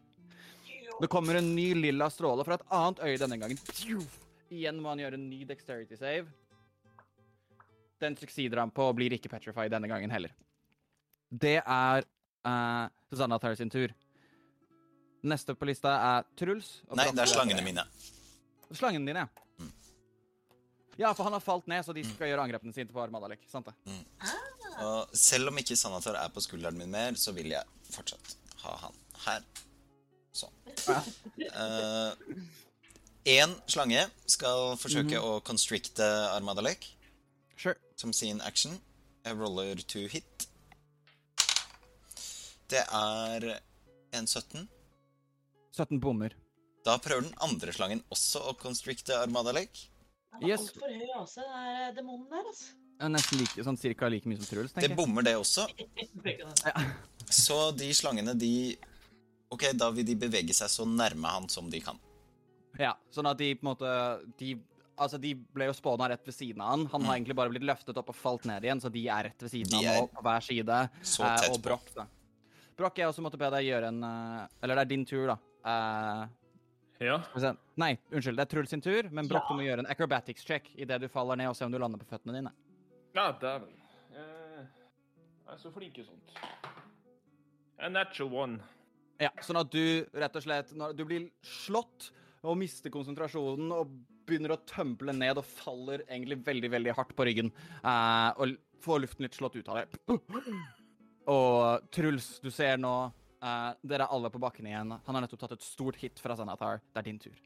[1.00, 3.60] Det kommer en ny lilla stråle fra et annet øye denne gangen.
[3.70, 4.00] Tjo,
[4.54, 6.28] igjen må han gjøre en ny dexterity save.
[7.98, 10.34] Den succeeder han på og blir ikke petrified denne gangen heller.
[11.28, 12.06] Det er
[12.46, 13.92] uh, Susanna Terry sin tur.
[15.28, 16.78] Neste på lista er Truls.
[16.94, 17.84] Nei, det er slangene mine.
[18.70, 19.44] Slangen dine, ja.
[19.58, 19.72] Mm.
[21.00, 23.42] Ja, for han har falt ned, så de skal gjøre angrepene sine på Armadalek.
[23.50, 23.74] Sant det?
[24.84, 28.76] Og selv om ikke Sanatar er på skulderen min mer, så vil jeg fortsatt ha
[28.84, 29.46] han her.
[30.38, 30.54] Sånn.
[33.26, 36.04] Én slange skal forsøke å constricte
[36.34, 36.86] Armadalek
[37.58, 37.74] Sure.
[37.96, 38.78] som sin action.
[39.24, 40.46] Jeg roller to hit.
[42.68, 43.60] Det er
[44.12, 44.68] en 17.
[45.76, 46.32] 17 bommer.
[46.84, 49.88] Da prøver den andre slangen også å constricte Armadalek.
[50.32, 50.60] Han er Yes.
[50.60, 52.64] altfor høy AC, den er demonen der, altså.
[52.98, 54.96] Det Nesten like, sånn cirka like mye som Truls, Det tenker jeg.
[54.96, 55.66] bommer, det også.
[57.30, 58.76] Så de slangene, de
[59.50, 61.98] Ok, da vil de bevege seg så nærme han som de kan.
[62.78, 63.92] Ja, sånn at de på en måte
[64.38, 64.52] De,
[64.96, 66.86] altså, de ble jo spåna rett ved siden av han.
[66.92, 69.42] Han har egentlig bare blitt løftet opp og falt ned igjen, så de er rett
[69.42, 69.80] ved siden Mm.
[69.80, 70.78] De av han og på hver side.
[71.02, 71.62] så eh, tett og på.
[71.68, 72.06] Broch, da.
[72.78, 75.38] Broch, jeg også måtte be deg gjøre en eh, Eller det er din tur, da.
[75.64, 76.26] Eh,
[77.00, 77.20] Ja.
[77.76, 78.34] Nei, unnskyld.
[78.36, 79.54] Det er Truls sin tur, men Broch, Ja.
[79.54, 81.98] du må gjøre en acrobatics check idet du faller ned, og se om du lander
[81.98, 82.50] på føttene dine.
[83.14, 83.68] Ja, dæven.
[84.14, 84.64] Eh,
[85.46, 86.34] Jeg er så flink i sånt.
[87.78, 88.58] A natural one.
[89.20, 92.10] Ja, sånn at du rett og slett Når du blir slått
[92.44, 93.92] og mister konsentrasjonen og
[94.28, 99.02] begynner å tømple ned og faller egentlig veldig, veldig hardt på ryggen, eh, og får
[99.04, 99.86] luften litt slått ut av det.
[101.28, 102.92] Og Truls, du ser nå
[103.42, 104.94] eh, Dere er alle på bakken igjen.
[105.04, 106.80] Han har nettopp tatt et stort hit fra Sanathar.
[106.92, 107.36] Det er din tur.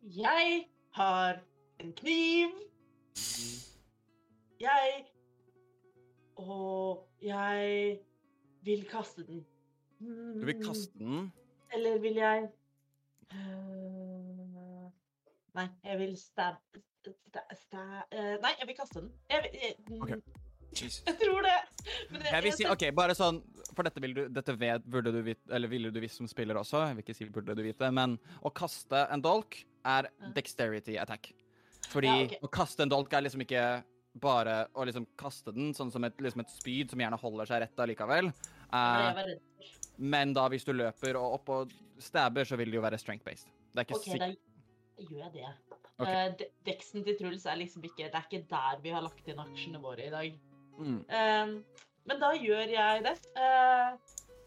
[0.00, 0.64] Jeg
[0.96, 1.42] har
[1.80, 2.54] en kniv.
[4.60, 5.04] Jeg
[6.40, 8.00] Og jeg
[8.64, 9.44] vil kaste den.
[10.00, 11.28] Du vil kaste den.
[11.74, 12.48] Eller vil jeg
[15.56, 16.60] Nei, jeg vil stab...
[17.00, 19.10] sta- sta- eh, Nei, jeg vil kaste den.
[19.32, 20.20] Jeg, vil- jeg, okay.
[20.20, 20.46] Ok.
[20.70, 21.00] Jeez.
[21.02, 21.56] jeg tror det.
[22.12, 23.40] Men Jeg vil si, OK, bare sånn
[23.74, 26.54] For dette, vil du, dette vet, burde du vite, eller ville du visst som spiller
[26.60, 26.84] også.
[26.86, 28.14] Jeg vil ikke si burde du vite, men
[28.46, 31.32] å kaste en dolk er dexterity attack.
[31.90, 32.38] Fordi Ja, okay.
[32.46, 33.64] å kaste en dolk er liksom ikke
[34.22, 37.64] bare å liksom kaste den sånn som et, liksom et spyd som gjerne holder seg
[37.64, 38.30] rett allikevel.
[38.72, 39.72] Eh, for.
[39.98, 43.50] men da hvis du løper og opp og stabber, så vil det jo være strength-based.
[43.70, 45.52] Det er ikke OK, da sikkert gjør jeg det.
[46.00, 46.28] Okay.
[46.28, 49.26] Uh, de- Deksen til Truls er liksom ikke Det er ikke der vi har lagt
[49.28, 50.38] inn aksjene våre i dag.
[50.78, 51.00] mm.
[51.10, 53.12] Uh, men da gjør jeg det.
[53.36, 53.92] Uh,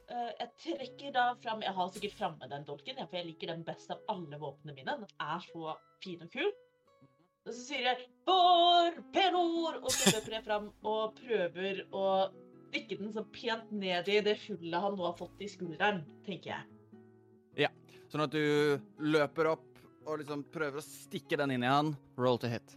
[0.10, 3.54] eh, jeg trekker da fram Jeg har sikkert framme den dolken, ja, for jeg liker
[3.54, 4.98] den best av alle våpnene mine.
[5.04, 6.50] Den er så fin og kul.
[7.44, 12.06] Og så sier jeg 'for Penor!' og så løper jeg fram og prøver å
[12.74, 16.56] stikke den så pent ned i det hullet han nå har fått i skulderen, tenker
[16.56, 16.70] jeg.
[17.68, 17.70] Ja,
[18.14, 19.70] Sånn at du løper opp
[20.06, 21.96] og liksom prøver å stikke den inn i han.
[22.20, 22.76] Roll to hit.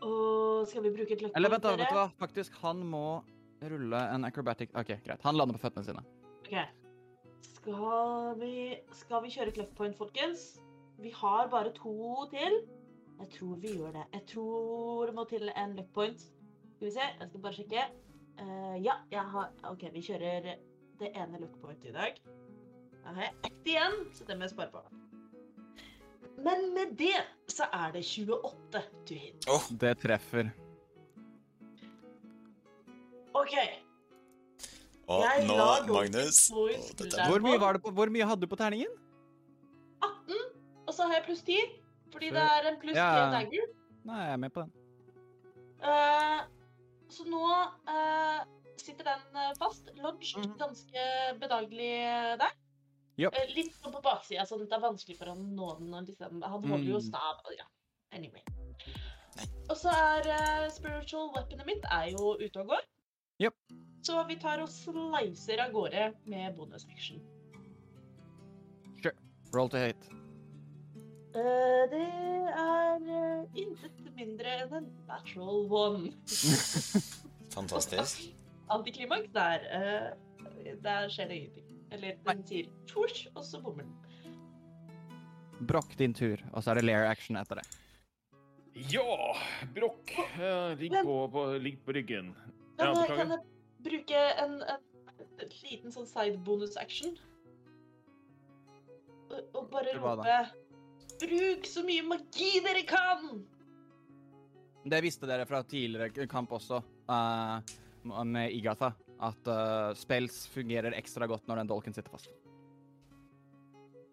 [0.00, 2.06] Og skal vi bruke et løkkepunkt, Eller vent, da, vet du hva?
[2.22, 3.20] Faktisk, han må
[3.60, 5.20] rulle en acrobatic OK, greit.
[5.28, 6.04] Han lander på føttene sine.
[6.40, 6.54] Ok.
[7.50, 8.54] Skal vi,
[8.96, 10.54] skal vi kjøre cluck point, folkens?
[11.04, 12.62] Vi har bare to til.
[13.20, 14.06] Jeg tror vi gjør det.
[14.16, 16.24] Jeg tror det må til en luck point.
[16.80, 17.80] Skal vi se, jeg skal bare sjekke.
[18.40, 20.46] Uh, ja, jeg har OK, vi kjører
[21.00, 22.20] det ene lookpointet point i dag.
[23.02, 24.80] Da har jeg ett igjen, så det må jeg spare på.
[26.40, 27.18] Men med det
[27.52, 29.44] så er det 28 to hit.
[29.52, 30.48] Åh, Det treffer.
[33.36, 33.52] OK.
[35.10, 35.58] og Jeg nå,
[35.92, 38.94] Magnus Hvor mye, var det på, hvor mye hadde du på terningen?
[40.00, 40.40] 18,
[40.86, 41.58] og så har jeg pluss 10.
[42.12, 43.28] Fordi Så- det er en pluss 3 Ja.
[43.36, 43.68] dagger.
[44.04, 44.72] Nei, jeg er med på den.
[45.84, 46.40] Eh,
[47.10, 48.40] så nå uh,
[48.80, 49.90] sitter den eh, fast.
[50.00, 50.56] Lodge Mhm.
[50.58, 51.04] ganske
[51.40, 51.90] bedagelig
[52.40, 52.52] der.
[53.20, 53.34] Yep.
[53.36, 56.06] Uh, litt sånn på baksida, så det er vanskelig for han å nå den.
[56.06, 56.42] Liksom.
[56.42, 57.08] Han holder jo Mm.
[57.08, 57.42] stav.
[57.58, 57.66] Ja,
[58.12, 58.42] anyway.
[59.70, 62.86] Og så er uh, spiritual weaponet mitt er jo ute og går.
[63.40, 63.54] Yep.
[64.02, 67.20] Så vi tar og slicer av gårde med bonus action.
[69.52, 70.19] Roll to hit.
[71.30, 72.06] Eh, det
[72.58, 76.10] er uh, intet mindre enn en natural one.
[77.56, 78.24] fantastisk.
[78.70, 79.66] Antiklimaks der.
[79.70, 81.66] eh, der skjer det ingenting.
[81.90, 83.96] Eller den sier tvosj, og så bommer den.
[85.66, 87.66] Brokk din tur, og så er det lair action etter det.
[88.90, 89.34] Ja,
[89.74, 90.12] Brokk.
[90.38, 92.30] eh, Ligg på, på, ligg på ryggen.
[92.78, 93.42] Kan, jeg, kan jeg
[93.84, 94.86] bruke en, en,
[95.42, 97.16] en liten sånn side bonus action?
[99.30, 100.38] Og, og bare rope
[101.20, 103.26] Bruk så mye magi dere kan!
[104.90, 106.80] Det visste dere fra tidligere kamp også,
[107.10, 112.32] uh, med Igatha, at uh, spells fungerer ekstra godt når den dolken sitter fast.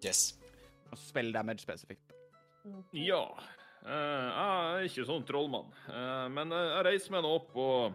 [0.03, 0.33] Yes.
[0.91, 2.11] Og spell damage spesifikt.
[2.91, 3.23] Ja.
[3.87, 7.93] Uh, jeg er ikke sånn trollmann, eh, men jeg reiser meg nå opp og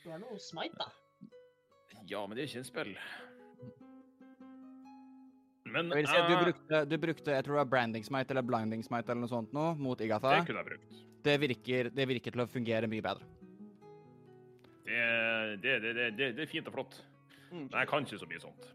[0.00, 0.88] Det er noe smite, da.
[2.08, 2.92] Ja, men det er ikke en spill.
[5.76, 8.04] Men Jeg vil si at du eh, brukte, du brukte jeg tror det var branding
[8.06, 10.38] smite eller blinding smite eller noe sånt nå, mot Igatha.
[10.38, 11.02] det kunne jeg brukt.
[11.26, 13.26] Det virker, det virker til å fungere mye bedre.
[14.86, 15.02] Det,
[15.60, 16.96] det, det, det, det, det er fint og flott.
[17.50, 18.70] Men jeg kan ikke så mye sånt.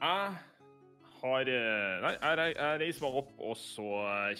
[0.00, 0.30] Jeg
[1.20, 3.90] har eh, Nei, jeg, jeg reiser meg opp og så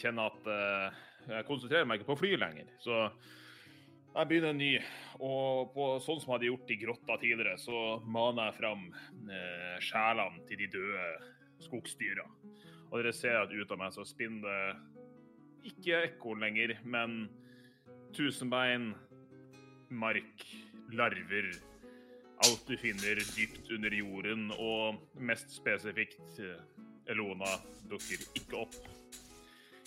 [0.01, 1.03] kjenner at eh,
[1.35, 2.71] jeg konsentrerer meg ikke på fly lenger.
[2.81, 3.03] Så
[4.15, 4.73] jeg begynner en ny.
[5.21, 9.77] Og på, sånn som jeg hadde gjort i grotta tidligere, så maner jeg fram eh,
[9.85, 11.07] sjelene til de døde
[11.67, 12.27] skogsdyra.
[12.91, 17.27] Og dere ser at ut av meg så spinner det ikke ekorn lenger, men
[18.17, 18.95] tusenbein,
[19.91, 20.47] mark,
[20.97, 21.53] larver.
[22.47, 26.65] Alt du finner dypt under jorden, og mest spesifikt eh,
[27.11, 27.59] Elona
[27.91, 28.81] dukker ikke opp.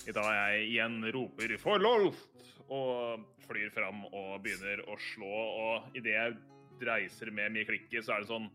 [0.03, 5.31] I dag jeg igjen roper 'for Lolth!' Og flyr fram og begynner å slå.
[5.63, 6.35] Og idet jeg
[6.81, 8.49] dreiser med mye klikket, så er det sånn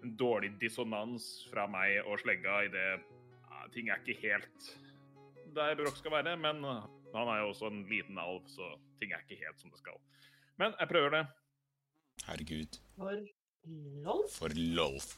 [0.00, 4.70] en dårlig dissonans fra meg og slegga idet ja, ting er ikke helt
[5.54, 6.36] der Brokk skal være.
[6.40, 9.82] Men han er jo også en liten alv, så ting er ikke helt som det
[9.82, 10.00] skal.
[10.60, 11.26] Men jeg prøver det.
[12.26, 12.80] Herregud.
[12.96, 13.22] For
[14.04, 14.34] Lolf?
[14.38, 15.08] For lolf.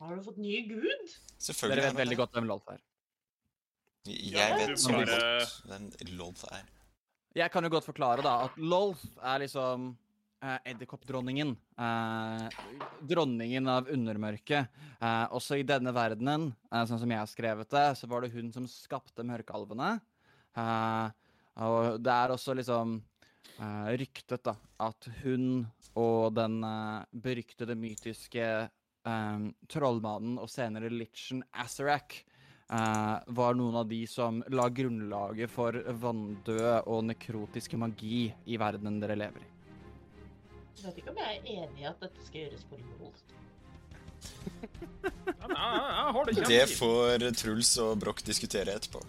[0.00, 1.12] Har du fått ny gud?
[1.38, 1.76] Selvfølgelig.
[1.76, 2.80] Dere vet veldig godt hvem Lolf er.
[4.08, 6.68] Jeg vet så godt hvem lolf er.
[7.36, 9.90] Jeg kan jo godt forklare da at Lolf er liksom
[10.42, 11.52] eh, edderkoppdronningen.
[11.78, 12.62] Eh,
[13.06, 14.80] dronningen av undermørket.
[14.98, 18.32] Eh, også i denne verdenen, eh, sånn som jeg har skrevet det, så var det
[18.34, 19.92] hun som skapte mørkealvene.
[20.58, 21.12] Eh,
[21.62, 22.96] og det er også liksom
[23.60, 24.56] eh, ryktet da,
[24.88, 25.68] at hun
[26.00, 32.29] og den eh, beryktede mytiske eh, trollmannen og senere litchen Azarak eh,
[32.70, 39.16] var noen av de som la grunnlaget for vanndød og nekrotisk magi i verdenen dere
[39.18, 39.48] lever i.
[40.80, 43.10] Jeg vet ikke om jeg er enig i at dette skal gjøres på lol.
[45.00, 49.02] Ja, men jeg, jeg, jeg har det Det får Truls og Broch diskutere etterpå.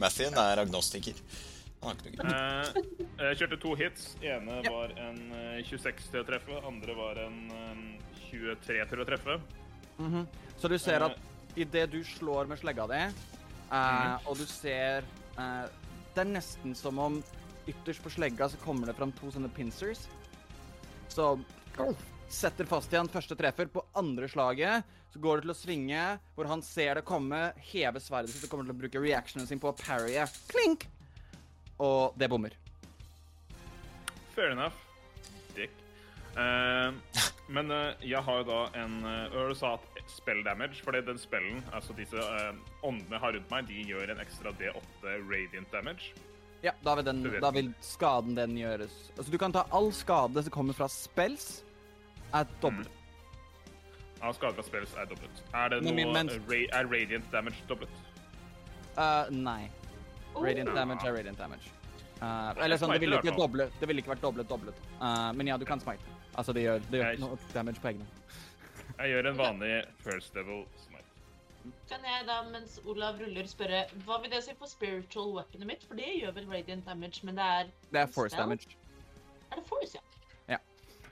[0.00, 1.18] Mathien er agnostiker.
[1.82, 2.34] Han har ikke noe grunn.
[3.02, 4.04] Eh, jeg kjørte to hits.
[4.22, 7.82] ene var en eh, 26 til å treffe, andre var en eh,
[8.30, 9.38] 23 til å treffe.
[9.98, 10.26] Mhm.
[10.62, 11.18] Så du ser at
[11.56, 13.02] idet du slår med slegga di,
[13.72, 15.06] eh, og du ser
[15.38, 15.64] eh,
[16.12, 17.22] Det er nesten som om
[17.68, 20.04] ytterst på slegga så kommer det fram to sånne pincers.
[21.08, 21.36] Så
[22.32, 23.70] setter fast igjen første treffer.
[23.72, 26.02] På andre slaget så går det til å svinge,
[26.36, 27.40] hvor han ser det komme,
[27.72, 30.24] hever sverdet sitt og kommer til å bruke reactionen sin på å parrye.
[30.52, 30.88] Klink!
[31.82, 32.56] Og det bommer.
[34.32, 34.76] Fair enough.
[35.56, 35.72] Dick.
[36.36, 41.02] Eh, men uh, jeg har jo da en uh, Du sa at spell damage, fordi
[41.06, 42.52] den spellen, altså disse uh,
[42.86, 46.12] åndene jeg har rundt meg, de gjør en ekstra D8 radiant damage.
[46.62, 50.44] Ja, da vil, den, da vil skaden den gjøres Altså, du kan ta all skade
[50.46, 51.64] som kommer fra spells,
[52.30, 52.90] er doblet.
[54.22, 55.42] Ja, skade fra spells er dobbelt.
[55.50, 57.90] Er det noe men- ra Er radiant damage dobbelt?
[58.94, 59.70] Uh, nei.
[60.36, 60.74] Radiant Oh.
[60.74, 61.72] damage er radiant damage.
[62.22, 64.74] Uh, eller sånn, det ville ikke doblet, ville ikke vært doblet doblet.
[65.00, 66.11] Uh, men ja, du kan smite.
[66.36, 68.06] Altså, det gjør, det gjør Jeg- noe damage på egne.
[68.98, 70.98] Jeg gjør en vanlig first devil smite.
[71.88, 75.84] Kan jeg da, mens Olav ruller, spørre hva vil det si for spiritual weaponet mitt?
[75.84, 78.42] For det gjør vel radiant damage, men det er Det er force Spell?
[78.44, 78.66] damage.
[79.52, 80.00] Er det force, ja?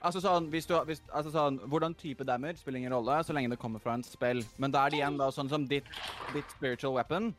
[0.03, 3.51] Altså sånn, hvis du, hvis, altså sånn, Hvordan type damage spiller ingen rolle, så lenge
[3.51, 4.43] det kommer fra en spill.
[4.57, 5.85] Men da er det igjen da sånn som ditt,
[6.33, 7.35] ditt spiritual weapon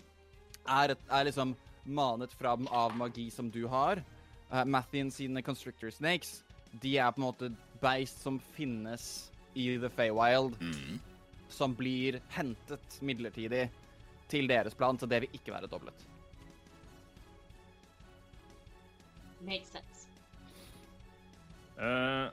[0.68, 3.97] er, er liksom manet fram av magi som du har.
[4.53, 6.45] Uh, Mathien sine constrictor snakes,
[6.81, 11.01] de er på en måte beist som finnes i The Feywild, Mm.
[11.53, 13.66] som blir hentet midlertidig
[14.29, 16.07] til deres plan, så det vil ikke være doblet.
[19.42, 20.07] Makes sense.
[21.79, 22.31] Eh,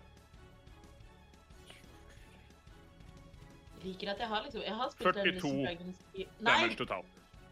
[3.84, 5.98] Liker at jeg har liksom Jeg har spilt 42 Dungeons Dragons
[6.44, 6.76] damage Nei!
[6.76, 7.06] totalt.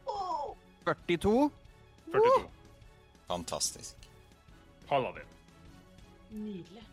[0.08, 0.56] Oh!
[0.86, 1.52] 42.
[2.12, 2.50] 42.
[3.28, 3.96] Fantastisk.
[4.88, 5.28] Paladin.
[6.32, 6.84] Nydelig.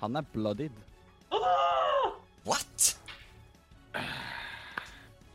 [0.00, 0.76] Han er bloodied.
[2.46, 2.96] What?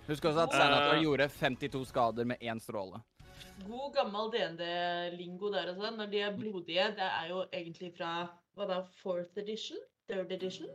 [0.08, 3.02] Husk også at Senator Sanator gjorde 52 skader med én stråle.
[3.68, 6.00] God gammel DND-lingo der sånn.
[6.02, 8.12] Når de er blodige, det er jo egentlig fra
[8.58, 9.80] hva da, fourth edition?
[10.10, 10.70] Third edition?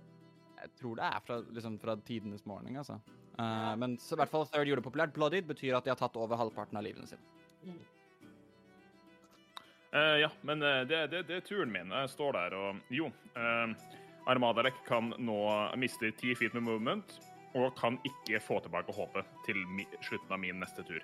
[0.60, 2.98] Jeg tror det er fra, liksom, fra tidenes morgen, altså.
[3.38, 5.14] Uh, men så, i hvert fall Third gjorde det populært.
[5.16, 7.22] Bloodied betyr at de har tatt over halvparten av livene sine.
[9.92, 11.90] Eh, ja, men eh, det, det, det er turen min.
[11.90, 13.08] Jeg står der og Jo.
[13.34, 13.72] Uh,
[14.30, 15.36] Armadalek kan nå
[15.80, 17.16] miste ti feet med movement
[17.58, 21.00] og kan ikke få tilbake håpet til mi, slutten av min neste tur.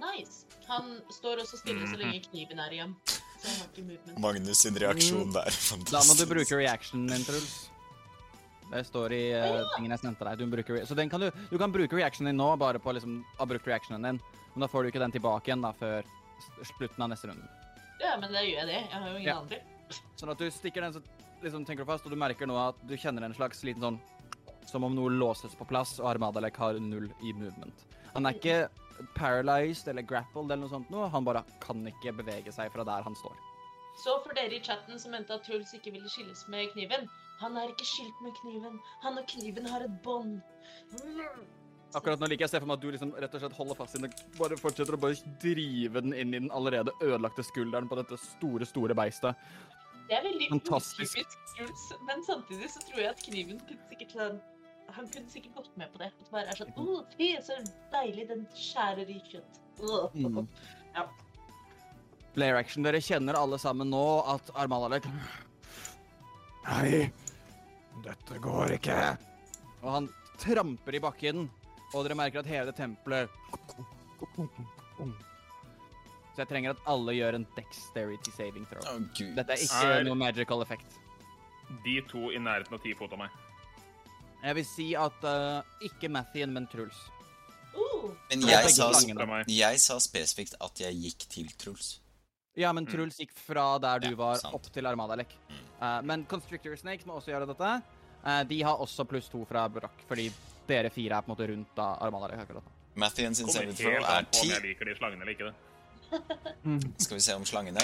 [0.00, 0.48] Nice.
[0.66, 1.92] Han står også stille Mhm.
[1.92, 2.96] så lenge kniven er igjen.
[3.06, 4.18] Så han har ikke movement.
[4.24, 5.46] Magnus sin reaksjon der.
[5.54, 5.84] Mm.
[5.92, 7.70] Da må du bruke reactionen din, Truls.
[8.72, 10.42] Det står i uh, tingene jeg sendte deg.
[10.42, 13.22] Du, bruker, så den kan du, du kan bruke reactionen din nå, bare på liksom,
[13.36, 14.18] å ha brukt reactionen din.
[14.54, 16.02] Men da får du ikke den tilbake igjen da, før
[16.74, 17.46] slutten av neste runde.
[18.00, 18.80] Ja, men det gjør jeg det.
[18.82, 19.38] Jeg har jo ingen Ja.
[19.40, 19.60] andre.
[20.16, 21.02] Sånn at du stikker den, så
[21.42, 24.00] liksom tenker du fast, og du merker nå at du kjenner en slags liten sånn
[24.68, 27.86] Som om noe låses på plass, og Armadalek har null i movement.
[28.12, 28.68] Han er ikke
[29.14, 31.08] paralyzed eller grappled eller noe sånt noe.
[31.08, 33.32] Han bare kan ikke bevege seg fra der han står.
[34.04, 37.08] Så for dere i chatten som mente at Truls ikke ville skilles med kniven
[37.40, 38.78] Han er ikke skilt med kniven.
[39.02, 40.42] Han og kniven har et bånd.
[41.96, 43.76] Akkurat nå liker jeg å se for meg at du liksom rett og slett holder
[43.78, 47.44] fast i den og bare fortsetter å bare drive den inn i den allerede ødelagte
[47.46, 49.38] skulderen på dette store, store beistet.
[50.08, 51.16] Det er veldig Fantastisk.
[51.20, 54.38] utypisk men samtidig så tror jeg at kniven kunne sikkert sånn
[54.96, 56.06] Han kunne sikkert gått med på det.
[56.08, 57.58] At det bare er sånn Å, fy, så
[57.92, 59.58] deilig, den skjærer i kjøtt.
[59.84, 60.14] Åh.
[60.16, 60.46] Mm.
[60.94, 61.04] Ja.
[62.32, 62.86] Player action.
[62.86, 65.04] Dere kjenner alle sammen nå at Armalalek
[66.68, 67.10] Nei,
[68.04, 68.96] dette går ikke.
[69.82, 70.08] Og han
[70.40, 71.46] tramper i bakken,
[71.94, 73.28] og dere merker at hele tempelet
[76.34, 78.82] Så jeg trenger at alle gjør en dexterity saving throw.
[78.86, 79.00] Oh.
[79.10, 80.98] Dette er ikke Er- noe magical effect.
[81.84, 83.30] De to i nærheten av ti fot av meg.
[84.44, 86.96] Jeg vil si at uh, ikke Mathien, men Truls.
[87.74, 88.92] Uh, Men Jeg jeg sa,
[89.48, 91.98] jeg sa spesifikt at jeg gikk til Truls.
[92.58, 94.54] Ja, men Truls gikk fra der du Ja, var, sant.
[94.54, 95.34] opp til Armadalek.
[95.50, 97.82] Eh, men Constrictor Snakes må også gjøre dette.
[98.26, 100.30] Eh, de har også pluss to fra Brakk, fordi
[100.68, 102.70] dere fire er på en måte rundt da Armadalek akkurat nå.
[102.98, 105.32] Mathien sin Kommer saving throw helt er an på om jeg liker de slangene eller
[105.32, 105.44] ikke.
[105.44, 105.54] det.
[107.04, 107.80] Skal vi se om slangene.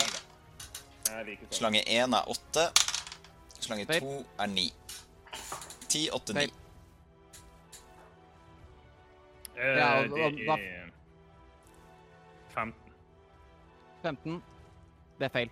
[1.51, 2.65] Slange én er åtte.
[3.61, 4.73] Slange to er 9.
[5.89, 6.41] 10, 8, 9.
[6.41, 6.51] Feil.
[9.57, 10.91] Eh, Ja, og- og da-
[12.55, 12.93] 15.
[14.03, 14.43] 15.
[15.19, 15.51] Det er feil.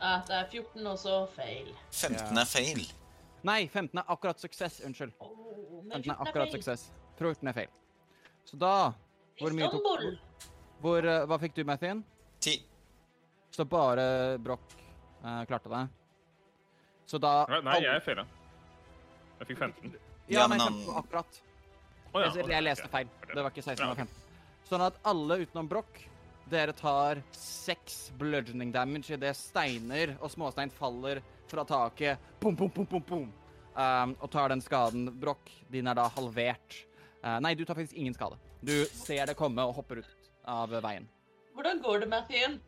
[0.00, 1.74] ja, det er 14 også feil.
[1.90, 2.92] 15 er feil.
[3.42, 4.80] Nei, 15 er akkurat suksess.
[4.86, 5.12] Unnskyld.
[5.18, 6.86] Oh, 15 er 14 akkurat suksess.
[6.86, 7.18] suksess.
[7.18, 7.72] 14 er feil.
[8.44, 8.92] Så da
[9.38, 9.86] Hvor mye tok
[10.82, 12.04] hvor, eh, Hva fikk du, Mathien?
[12.40, 12.62] 10.
[13.50, 14.74] Så bare Broch
[15.22, 15.82] uh, klarte det.
[17.06, 18.24] Så da Nei, jeg feila.
[19.38, 19.92] Jeg fikk 15.
[20.28, 21.42] Ja, Ja, men 15 han- akkurat.
[22.14, 23.08] Oh, ja, jeg, jeg leste feil.
[23.34, 24.18] Det var ikke 16, det var 15.
[24.68, 26.02] Sånn at alle utenom Broch,
[26.50, 31.22] dere tar seks bludgeoning damage idet steiner og småstein faller
[31.52, 32.32] fra taket.
[32.40, 33.28] Boom, boom, boom, boom, boom.
[33.72, 35.06] Um, og tar den skaden.
[35.20, 36.78] Broch, din er da halvert.
[37.22, 38.40] Uh, nei, du tar faktisk ingen skade.
[38.62, 41.08] Du ser det komme og hopper ut av veien.
[41.56, 42.60] Hvordan går det, Mathien?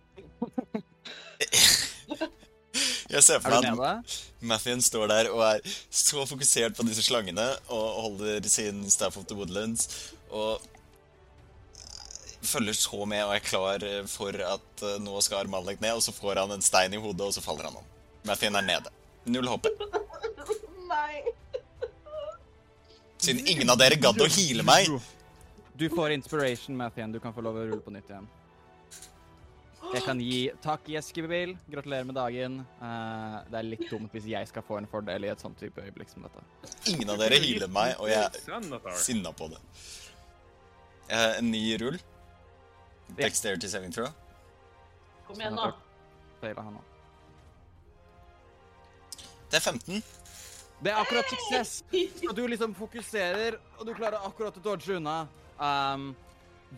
[3.14, 7.44] Jeg ser for meg at Mathien står der og er så fokusert på disse slangene
[7.72, 10.62] og holder sin Staff of the Woodlands og
[12.44, 16.12] følger så med og er klar for at eh, nå skal Armalek ned, og så
[16.12, 17.93] får han en stein i hodet, og så faller han om.
[18.24, 18.92] Mathien er nede.
[19.24, 19.66] Null HP.
[20.92, 21.22] Nei.
[23.16, 24.88] Siden ingen av dere gadd å heale meg.
[25.74, 27.12] Du får inspiration, Mathien.
[27.12, 28.26] Du kan få lov å rulle på nytt igjen.
[29.94, 31.52] Jeg kan gi takk, Jeskibil.
[31.70, 32.56] Gratulerer med dagen.
[32.80, 35.84] Uh, det er litt dumt hvis jeg skal få en fordel i et sånt type
[35.84, 36.42] øyeblikk som dette.
[36.90, 39.60] Ingen av dere healer meg, og jeg er sinna på det.
[41.12, 42.00] Uh, en ny rull.
[43.20, 44.08] Dexterity saving throw.
[45.28, 45.70] Kom igjen, nå.
[46.40, 46.88] Feila han nå.
[49.54, 50.02] Det er 15.
[50.82, 51.74] Det er akkurat suksess!
[52.18, 55.20] Så du liksom fokuserer, og du klarer akkurat å dodge unna.
[55.60, 56.08] Um,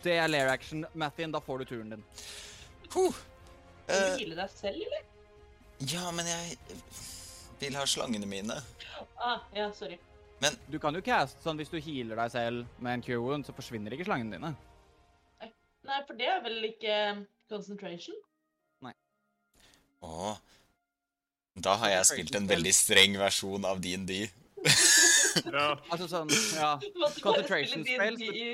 [0.03, 0.83] det er lair action.
[0.93, 2.03] Mathien, da får du turen din.
[2.93, 3.17] Huh.
[3.87, 5.03] Vil Eh, du hvile deg selv, eller?
[5.89, 6.57] ja, men jeg
[7.61, 8.57] vil ha slangene mine.
[9.17, 9.97] Ah, ja, sorry.
[10.69, 13.55] Du kan jo caste sånn hvis du healer deg selv med en cure wound, så
[13.57, 14.51] forsvinner ikke slangene dine.
[15.87, 16.97] Nei, for det er vel ikke
[17.49, 18.19] concentration?
[18.85, 18.91] Nei.
[20.03, 20.35] Åh.
[21.63, 24.27] Da har jeg spilt en veldig streng versjon av D&D.
[25.47, 26.75] Ja, Altså sånn, ja.
[27.01, 28.47] Måtte bare Concentration spille spells, i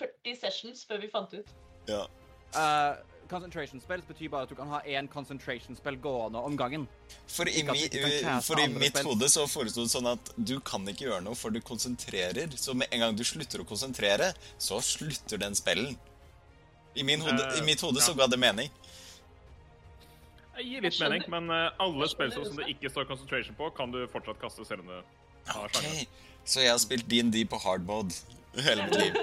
[0.00, 1.56] 40 sessions før vi fant ut.
[1.90, 2.04] Ja.
[2.52, 2.98] Uh,
[3.30, 6.86] concentration spells betyr bare at du kan ha én concentration spell gående om gangen.
[7.30, 9.08] For i, mi, du caste for i mitt spells.
[9.08, 12.52] hode så foreslo det sånn at du kan ikke gjøre noe, for du konsentrerer.
[12.58, 15.94] Så med en gang du slutter å konsentrere, så slutter den spellen.
[16.92, 18.68] I, min hode, Eh, I mitt hode så ga det mening.
[20.58, 23.92] Jeg gir litt mening, men eh, alle spillsår som det ikke står concentration på, kan
[23.94, 25.00] du fortsatt kaste selv om det
[25.48, 26.06] har Ok, slange.
[26.44, 28.14] Så jeg har spilt D&D på hardmode
[28.66, 29.14] hele mitt liv.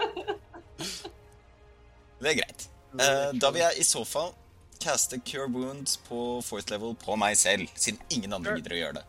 [2.20, 2.70] Det er greit.
[3.00, 4.34] Eh, da vil jeg i så fall
[4.82, 9.02] caste Cure Wounds på fourth level på meg selv, siden ingen andre gidder å gjøre
[9.02, 9.06] det.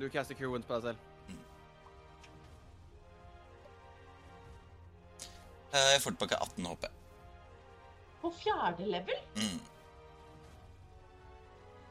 [0.00, 1.06] Du caster cure wounds på deg selv.
[5.70, 6.86] Eh, jeg får tilbake 18 HP.
[8.20, 9.20] På fjerde level?
[9.36, 9.58] Mm.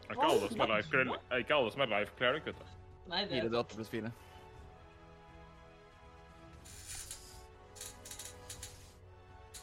[0.10, 2.45] Det er ikke alle som er life, clear- er ikke alle som er life cleric,
[2.45, 2.66] vet du.
[3.10, 4.12] Nei, det 4 til 8 pluss 4.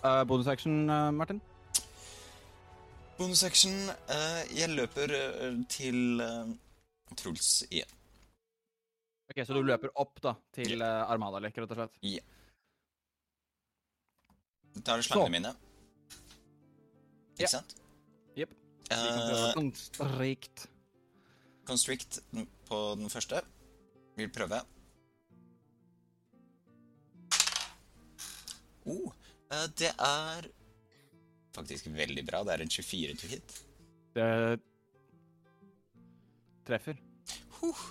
[0.04, 1.40] Uh, Bonusaction, uh, Martin?
[3.18, 3.72] Bonusaction.
[4.12, 6.20] eh, jeg løper eh, til
[7.16, 7.88] Truls igjen.
[9.32, 11.96] Ok, Så du løper opp da, til uh, Armada-leker, rett og slett?
[12.04, 12.20] Ja.
[14.84, 15.54] Tar slangene mine.
[17.40, 17.46] Ja.
[17.46, 17.72] Ikke sant?
[18.36, 18.52] Jepp.
[18.86, 20.66] Prøve Eh, strikt.
[21.66, 22.20] constrict
[22.68, 23.40] på den første.
[24.16, 24.60] Vil prøve.
[28.86, 29.10] Oh,
[29.50, 30.46] uh, det er
[31.56, 32.44] faktisk veldig bra.
[32.46, 33.56] Det er en 24 to hit.
[34.14, 34.60] Det
[36.66, 36.96] treffer.
[37.60, 37.82] Huh.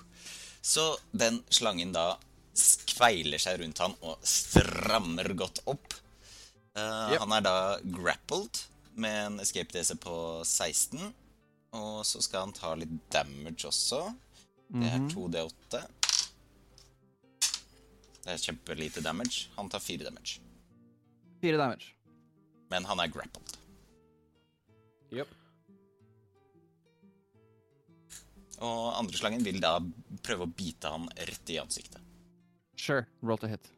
[0.66, 2.16] Så den slangen da
[2.56, 5.94] skveiler seg rundt han og strammer godt opp.
[6.76, 7.20] Uh, Yep.
[7.22, 7.56] Han er da
[7.96, 8.64] grappled,
[8.96, 10.16] med en escape DC på
[10.48, 11.14] 16.
[11.76, 14.02] Og så skal han ta litt damage også.
[14.70, 15.10] Det er Mhm.
[15.12, 15.82] 2D8.
[18.26, 19.50] Det er kjempelite damage.
[19.58, 20.40] Han tar 4 damage.
[21.42, 21.94] Fire damage.
[22.72, 23.58] Men han er grappled.
[25.14, 25.28] Yep.
[28.66, 29.78] Og andre slangen vil da
[30.24, 32.02] prøve å bite han rett i ansiktet.
[32.78, 33.06] Sure.
[33.22, 33.70] Roll to hit.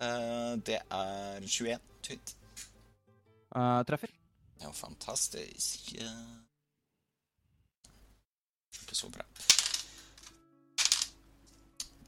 [0.00, 2.34] Uh, det er 21 to hit.
[3.50, 4.12] Uh, treffer.
[4.60, 5.92] Ja, fantastisk.
[8.80, 9.24] Ikke så bra.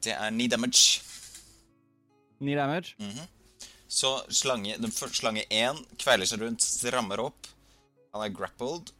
[0.02, 1.00] Det er ni damage.
[2.42, 2.96] Ni damage.
[2.98, 3.28] Mhm.
[3.92, 7.46] Så slange, den første slange 1 kveiler seg rundt, strammer opp.
[8.14, 8.90] Han er grappled.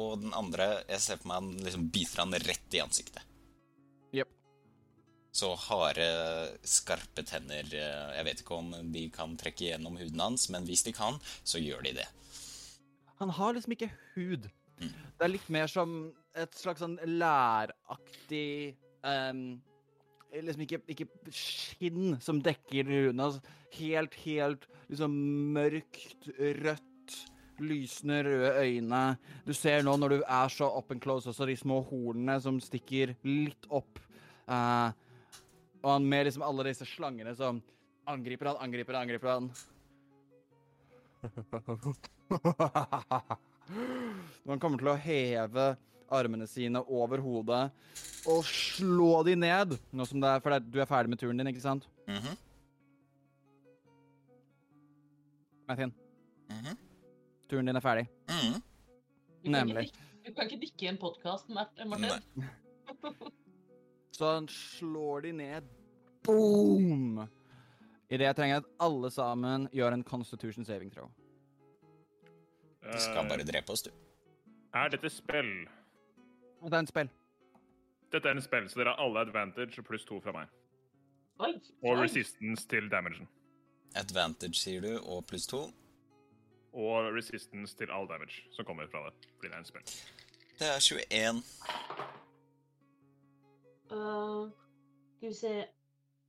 [0.00, 3.22] Og den andre, jeg ser på meg han liksom biter han rett i ansiktet.
[5.32, 6.06] Så harde,
[6.68, 10.84] skarpe tenner eh, Jeg vet ikke om de kan trekke gjennom huden hans, men hvis
[10.84, 12.08] de kan, så gjør de det.
[13.22, 14.50] Han har liksom ikke hud.
[14.82, 14.92] Mm.
[14.92, 18.74] Det er litt mer som et slags sånn læraktig
[19.04, 19.60] um,
[20.32, 21.04] Liksom ikke, ikke
[21.36, 23.34] skinn som dekker huden hans.
[23.76, 25.12] Helt, helt liksom
[25.52, 26.30] mørkt
[26.62, 27.18] rødt.
[27.60, 29.02] Lysende røde øyne.
[29.44, 32.56] Du ser nå når du er så up and close, også de små hornene som
[32.64, 34.00] stikker litt opp.
[34.48, 34.96] Eh,
[35.82, 37.62] og han med liksom alle disse slangene som
[38.08, 39.50] angriper han, angriper han, angriper han.
[44.42, 45.66] Når han kommer til å heve
[46.12, 47.70] armene sine over hodet
[48.28, 49.78] og slå de ned.
[49.94, 51.88] Nå som det er, for det, du er ferdig med turen din, ikke sant?
[52.10, 52.34] Mhm,
[55.68, 55.92] Mathien,
[56.48, 56.76] -hmm.
[57.48, 58.08] turen din er ferdig.
[58.28, 58.62] Mm -hmm.
[59.42, 59.92] Nemlig.
[60.26, 61.88] Du kan ikke dikke i en podkast, Martin.
[61.88, 62.20] Nei.
[64.22, 65.64] Så han slår de ned.
[66.22, 67.16] Boom!
[68.06, 71.08] Idet jeg trenger at alle sammen gjør en constitution saving throw.
[72.84, 73.90] Du skal bare drepe oss, du.
[73.90, 75.50] Eh, Er dette spill?
[76.62, 77.10] Det er en spill.
[78.14, 80.46] Dette er en spill, så dere har alle advantage pluss to fra meg.
[81.42, 81.50] Oi,
[81.82, 83.26] Og resistance til damagen.
[83.98, 85.64] Advantage, sier du, og pluss to.
[86.72, 89.16] Og resistance til all damage som kommer fra det.
[89.34, 89.96] Fordi det er en spill.
[90.62, 91.42] Det er 21.
[93.92, 94.50] Øh,
[95.16, 95.52] skal vi se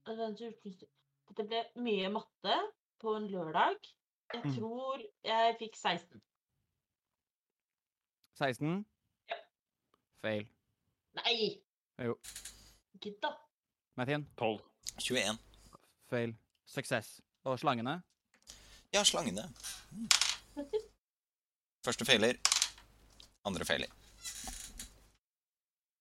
[0.06, 0.54] Adventure
[1.30, 2.56] Dette ble mye matte
[3.00, 3.78] på en lørdag.
[4.34, 4.54] Jeg Mm.
[4.58, 6.22] tror jeg fikk 16.
[8.38, 8.86] 16.
[9.30, 9.36] Ja.
[10.22, 10.48] Fail.
[11.14, 11.62] Nei!
[12.06, 12.18] Jo.
[13.02, 13.30] Gidd, da.
[13.96, 14.60] Mathien, 12.
[15.00, 15.38] 21.
[16.10, 16.36] fail.
[16.66, 17.22] Suksess.
[17.44, 18.02] Og slangene?
[18.94, 19.44] Ja, slangene.
[21.86, 22.34] Første feiler.
[23.46, 23.88] Andre feiler.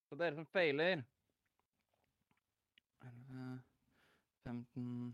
[0.09, 1.03] Så dere som feiler
[3.03, 3.59] 11,
[4.47, 5.13] 15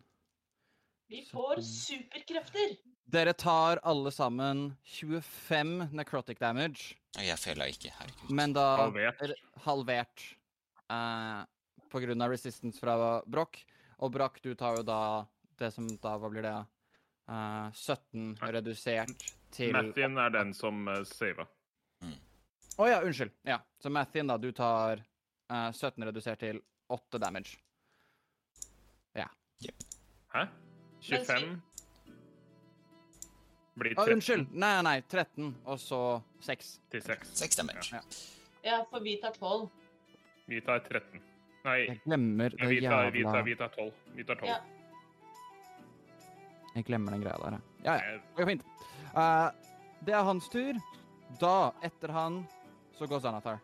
[1.09, 2.75] Vi får superkrefter!
[3.09, 8.33] Dere tar alle sammen 25 necrotic damage, jeg feila ikke, herregud.
[8.37, 9.23] men da Halvert.
[9.25, 9.33] er
[9.65, 10.25] halvert
[10.93, 11.39] eh,
[11.89, 13.63] på grunn av resistance fra Broch.
[13.99, 15.01] Og Broch, du tar jo da
[15.59, 16.57] det som da Hva blir det?
[17.29, 21.47] Eh, 17 redusert til Mathien er den som uh, sava.
[22.79, 23.33] Å ja, unnskyld.
[23.43, 23.57] Ja.
[23.81, 27.57] Så Mathien, da, du tar eh, 17 redusert til 8 damage.
[30.33, 30.45] Hæ?
[31.01, 31.59] 25
[33.79, 34.51] blir Å, 13 unnskyld!
[34.53, 34.97] Nei, nei, nei.
[35.07, 36.01] 13, og så
[36.45, 36.73] 6.
[36.91, 37.31] til 6.
[37.39, 38.01] 6 damage.
[38.65, 39.69] Ja, for vi tar 12.
[40.49, 41.23] Vi tar 13.
[41.65, 43.89] Nei, Jeg glemmer det vi, tar, vi, tar, vi tar 12.
[44.17, 44.51] Vi tar 12.
[44.51, 44.59] Ja.
[46.75, 47.61] Jeg glemmer den greia der, ja.
[47.83, 48.19] Ja, ja.
[48.19, 48.65] Det går fint.
[49.15, 49.49] Uh,
[50.05, 50.79] det er hans tur.
[51.39, 52.43] Da, etter han,
[52.97, 53.59] så går Zanathar.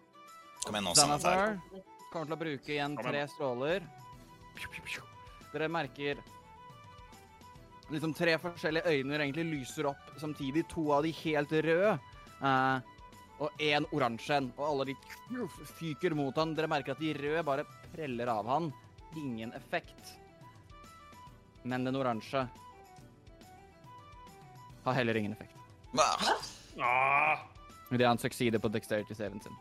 [0.65, 1.55] Kom igjen nå, Zanathar.
[1.55, 3.87] Zanathar kommer til å bruke igjen tre stråler.
[5.55, 6.19] Dere merker
[7.93, 10.65] liksom tre forskjellige øyne egentlig lyser opp samtidig.
[10.73, 11.95] To av de helt røde.
[12.41, 12.91] eh,
[13.39, 14.51] og én oransje en.
[14.57, 14.95] Og alle de
[15.79, 16.55] fyker mot han.
[16.55, 18.71] Dere merker at de røde bare preller av han.
[19.15, 20.15] Ingen effekt.
[21.63, 22.47] Men den oransje
[24.85, 25.55] har heller ingen effekt.
[25.95, 26.09] Hva?
[27.89, 29.55] Det er en succeeder på dexterity-saven sin.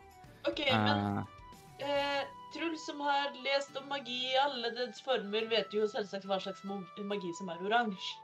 [0.45, 1.23] OK, men uh,
[1.79, 6.39] eh, Truls, som har lest om magi i alle dets former, vet jo selvsagt hva
[6.39, 8.21] slags magi som er oransje.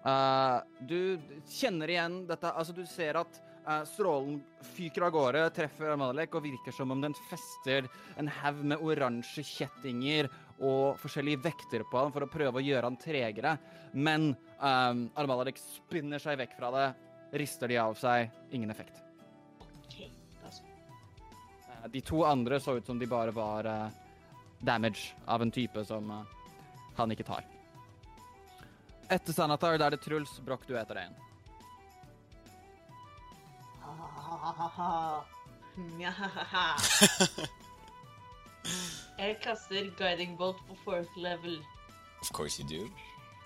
[0.00, 3.34] Uh, du kjenner igjen dette Altså, du ser at
[3.66, 4.38] uh, strålen
[4.72, 9.44] fyker av gårde, treffer Amalek og virker som om den fester en haug med oransje
[9.44, 13.54] kjettinger og forskjellige vekter på han for å prøve å gjøre han tregere.
[13.92, 16.88] Men um, Armalek spinner seg vekk fra det,
[17.44, 18.32] rister de av seg.
[18.56, 19.09] Ingen effekt.
[21.82, 23.88] Eh, de to andre så ut som de bare var uh,
[24.58, 26.22] damage av en type som uh,
[26.96, 27.44] han ikke tar.
[29.10, 30.38] Etter Sanatar, da er det Truls.
[30.46, 31.18] Broch, du er etter det igjen.
[39.18, 41.58] Jeg kaster guiding bolt på fourth level.
[42.22, 42.88] Of course you do.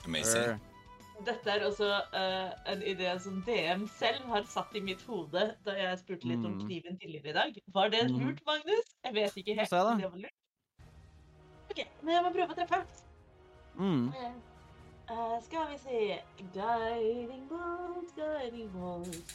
[0.05, 0.43] Amazing.
[0.43, 0.74] Er.
[1.23, 5.75] Dette er også uh, en idé som DM selv har satt i mitt hode da
[5.79, 6.65] jeg spurte litt om Mm.
[6.67, 7.61] kniven tidligere i dag.
[7.75, 8.19] Var det Mhm.
[8.25, 8.97] lurt, Magnus?
[9.05, 10.35] Jeg vet ikke helt om det var lurt.
[11.71, 12.83] OK, men jeg må prøve å treffe.
[13.77, 14.13] Mm.
[15.11, 16.21] Uh, skal vi se
[16.55, 19.35] Guiding bolt, guiding bolt.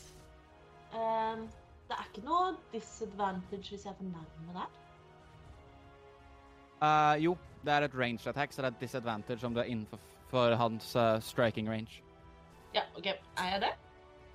[0.94, 1.48] Uh,
[1.88, 4.68] det er ikke noe disadvantage hvis jeg fornærmer deg?
[6.82, 6.88] Uh.
[6.88, 10.00] Eh, jo, det er et range attack, så det er disadvantage om du er innenfor
[10.30, 12.02] for hans uh, striking range.
[12.76, 13.06] Ja, OK.
[13.06, 13.72] Er jeg det?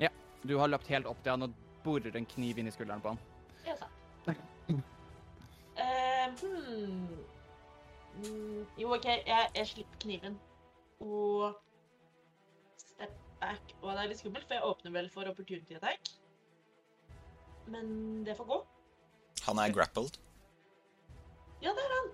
[0.00, 0.10] Ja.
[0.42, 3.14] Du har løpt helt opp til han og borer en kniv inn i skulderen på
[3.14, 3.20] han.
[3.66, 3.92] Ja, sant.
[4.28, 4.34] uh,
[6.40, 7.22] hmm.
[8.14, 10.38] Mm, jo, OK, jeg, jeg slipper kniven.
[11.00, 11.54] Og
[12.78, 13.74] step back.
[13.82, 16.12] Og det er litt skummelt, for jeg åpner vel for opportunity attack.
[17.66, 18.60] Men det får gå.
[19.46, 20.18] Han er grappled.
[21.62, 22.12] Ja, det er han.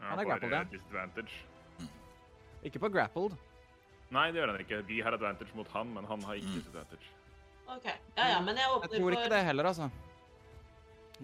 [0.00, 0.60] Han er grappled, ja.
[1.80, 1.86] eh,
[2.68, 3.36] Ikke på grappled.
[4.10, 4.82] Nei, det gjør han ikke.
[4.86, 6.58] Vi har advantage mot han, men han har ikke Mm.
[6.60, 7.06] disadvantage.
[7.68, 7.84] OK.
[8.16, 9.90] Ja, ja, men jeg Jeg åpner tror for ikke det heller, altså.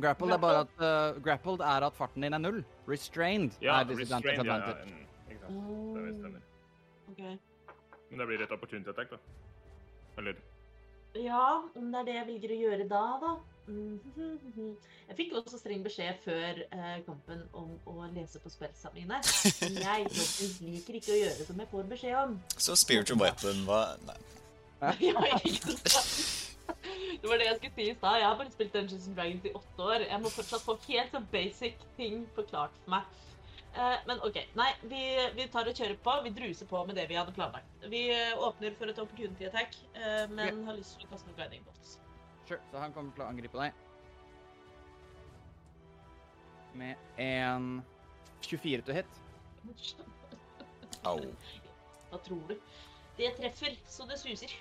[0.01, 2.65] Grappled er bare at uh, Grappled er at farten din er null.
[2.89, 4.39] Restrained Ja, er disadvantage.
[4.41, 4.85] restrained, ja, ja.
[4.85, 5.55] mm, Ikke sant.
[5.95, 6.41] Det stemmer.
[7.11, 7.39] OK.
[8.11, 9.17] Men det blir et opportunity attack, da.
[10.19, 10.35] Eller
[11.15, 13.33] Ja, om det er det jeg velger å gjøre da, da.
[15.09, 19.21] Jeg fikk også streng beskjed før eh, kampen om å lese på spillsa mine.
[19.87, 20.07] Jeg
[20.65, 22.39] liker ikke å gjøre som jeg får beskjed om.
[22.57, 24.19] Så spiritual weapon var Nei.
[27.23, 28.17] Det var det jeg skulle si i stad.
[28.19, 30.05] Jeg har bare spilt Dungeons and Dragons i åtte år.
[30.09, 33.21] Jeg må fortsatt få helt så basic ting forklart for meg.
[33.77, 34.39] Eh, men OK.
[34.59, 35.03] Nei, vi,
[35.37, 36.17] vi tar og kjører på.
[36.27, 37.87] Vi druser på med det vi hadde planlagt.
[37.93, 41.39] Vi eh, åpner for et opportunity attack, eh, men har lyst til å kaste noen
[41.39, 41.99] guiding bolts.
[42.53, 43.73] Sure, så han kommer til å angripe deg.
[46.77, 47.81] Med en
[48.45, 49.15] 24 til hit.
[51.09, 51.17] Au.
[52.11, 52.55] Hva tror du?
[53.17, 54.53] Det treffer så det suser.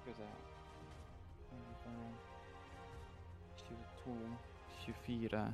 [0.00, 0.32] Skal vi se
[3.68, 4.20] 22,
[4.86, 5.48] 24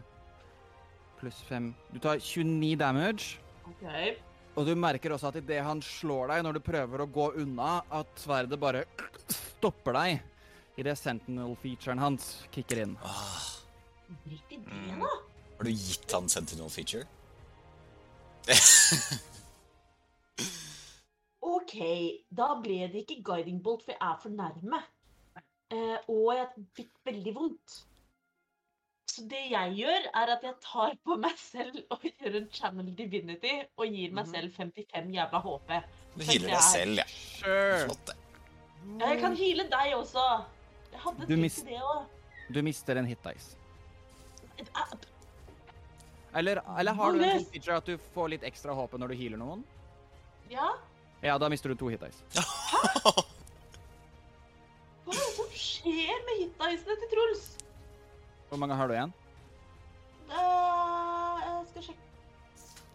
[1.19, 3.41] pluss 5 Du tar 29 damage.
[3.67, 4.32] OK.
[4.57, 7.79] Og du merker også at idet han slår deg, når du prøver å gå unna,
[7.91, 8.83] at sverdet bare
[9.33, 10.21] stopper deg
[10.83, 12.95] idet sentinel-featuren hans kicker inn.
[13.05, 13.41] Ah,
[14.27, 15.01] Drit i det, Mm.
[15.01, 15.09] da.
[15.57, 17.07] har du gitt han sentinel feature?
[21.43, 21.75] OK,
[22.31, 24.83] da ble det ikke guiding bolt, for jeg er for nærme.
[25.73, 27.79] Eh, og jeg fikk veldig vondt.
[29.13, 32.87] Så det jeg gjør, er at jeg tar på meg selv og gjør en channel
[32.97, 34.33] divinity og gir meg Mhm.
[34.35, 35.73] selv 55 jævla HP.
[36.17, 37.05] Du healer deg selv, ja.
[37.13, 37.79] Sure.
[37.87, 38.17] Flott, det.
[39.01, 40.25] Ja, Jeg kan heale deg også.
[40.93, 42.07] Jeg hadde Du mist- det òg.
[42.53, 43.57] Du mister en hit dice.
[46.35, 49.15] Eller, eller har du en sånn feature at du får litt ekstra HP når du
[49.21, 49.65] healer noen?
[50.51, 50.73] Ja,
[51.23, 52.23] Ja, da mister du to hit dice.
[55.05, 57.45] hva er det som skjer med hitdicene til Truls?
[58.53, 59.13] Hvor mange har du igjen?
[60.29, 62.03] Uh, jeg skal sjekke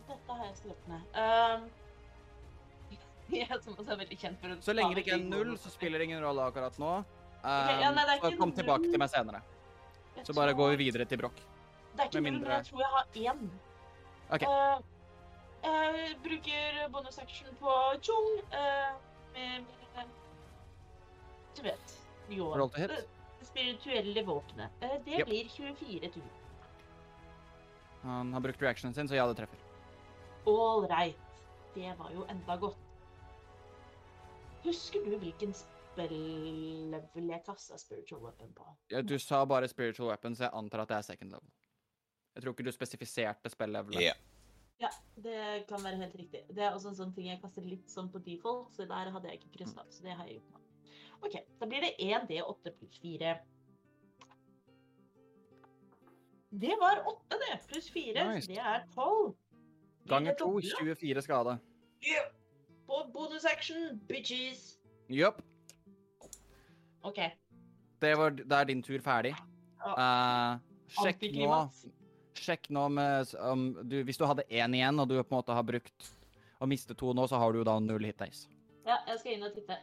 [0.06, 1.02] Dette har jeg skrevet ned.
[1.18, 1.64] Uh,
[3.34, 5.72] jeg som også er veldig kjent for å Så lenge det ikke er null, så
[5.74, 6.92] spiller det ingen rolle akkurat nå.
[7.42, 8.60] Ok, ja, nei, det er så ikke kom null.
[8.60, 9.42] tilbake til meg senere.
[10.20, 11.42] Jeg Så bare tror- går vi videre til Broch.
[11.42, 13.44] Det er ikke null, men jeg tror jeg har én.
[14.38, 14.48] Okay.
[14.54, 14.78] Uh,
[15.66, 17.74] jeg bruker bonus action på
[18.06, 18.94] Chung Uh,
[19.34, 19.66] med,
[19.98, 20.06] med
[21.58, 22.00] Du vet.
[22.30, 23.17] Roll to hit.
[23.58, 24.72] Spirituelle våpenet.
[24.82, 25.28] Eh, det Yep.
[25.28, 26.24] blir 24 tur.
[28.04, 29.58] Han har brukt reactionen sin, så ja, det treffer.
[30.46, 31.18] All right.
[31.74, 32.78] Det var jo enda godt.
[34.64, 38.68] Husker du hvilken spell-level jeg kasta spiritual weapon på?
[38.92, 41.50] Ja, Du sa bare spiritual weapon, så jeg antar at det er second level.
[42.36, 44.02] Jeg tror ikke du spesifiserte spell-levelet.
[44.02, 44.14] Ja.
[44.80, 46.44] Ja, det kan være helt riktig.
[46.54, 49.28] Det er også en sånn ting jeg kaster litt sånn på default, så der hadde
[49.32, 49.88] jeg ikke kryssa av.
[49.90, 50.60] Så det har jeg gjort nå.
[51.22, 53.38] OK, da blir det 1D8 pluss 4.
[56.50, 57.60] Det var 8, det.
[57.68, 58.34] Pluss 4.
[58.34, 58.46] Nice.
[58.46, 59.36] Så det er 12.
[60.08, 61.58] Ganger 2, 24 skade.
[62.02, 62.34] Yep.
[62.88, 64.78] På bonus action, bitches.
[65.10, 65.42] Jepp.
[67.02, 67.20] OK.
[68.02, 69.34] Det, var, det er din tur ferdig.
[69.84, 70.58] Uh,
[70.98, 71.58] sjekk nå
[72.38, 75.56] Sjekk nå med om du Hvis du hadde én igjen, og du på en måte
[75.56, 76.14] har brukt
[76.58, 78.48] og mistet to nå, så har du jo da null hit days.
[78.88, 79.78] Ja, jeg skal inn og titte.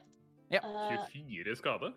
[0.51, 1.93] Ja, Eh, 24 skade?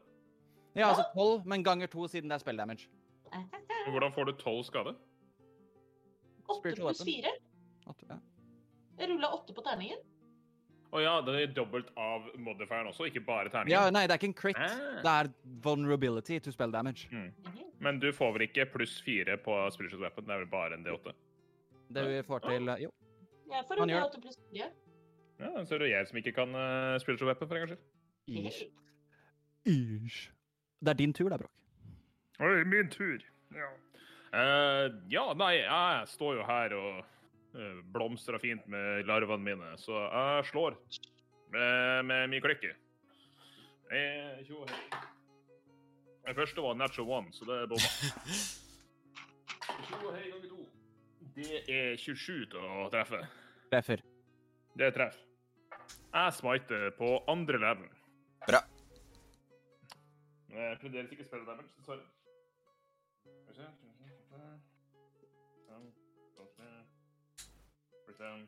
[0.76, 2.88] Ja, altså tolv, men ganger 2 siden det er spell damage.
[3.34, 4.96] Men Hvordan får du 12 skade?
[6.48, 7.14] 8 Spiritual pluss weapon.
[7.14, 7.32] fire.
[7.90, 8.18] At- ja.
[9.00, 9.98] Jeg rulla 8 på terningen.
[10.94, 13.70] Å ja, det er dobbelt av modifieren også, ikke bare terningen.
[13.76, 14.56] ja, nei, det er ikke en crit.
[14.56, 15.02] Ah.
[15.04, 17.08] Det er vulnerability to spell damage.
[17.12, 17.34] Mm.
[17.80, 20.86] Men du får vel ikke pluss 4 på spiritual weapon, det er vel bare en
[20.86, 21.14] D8?
[21.92, 22.92] Det vi får til Jo.
[23.52, 24.72] Jeg får gjør åtte pluss 4.
[25.40, 27.84] Ja, så er det jeg som ikke kan uh, spiritual weapon, for en gangs skyld.
[28.28, 28.64] Ish.
[29.66, 30.32] Ish.
[30.80, 31.52] Det er din tur, da, Bråk.
[32.40, 33.24] Oi, min tur.
[33.56, 33.70] Ja.
[34.28, 36.98] Uh, ja, nei, jeg står jo her og
[37.56, 40.76] eh, blomstrer fint med larvene mine, så jeg slår
[41.56, 42.74] med, med min klikke.
[43.92, 44.44] Eh.
[46.28, 47.92] Den første var natural one, så det er bomma.
[49.88, 50.68] Tjo og hei ganger to.
[51.38, 53.22] Det er 27 til å treffe.
[53.72, 54.04] Treffer.
[54.78, 55.24] Det treffer.
[56.14, 57.97] Jeg smiter på andre level.
[58.48, 58.60] Bra.
[60.50, 62.06] Jeg fremdeles ikke å damage, dessverre.
[68.06, 68.48] Push down.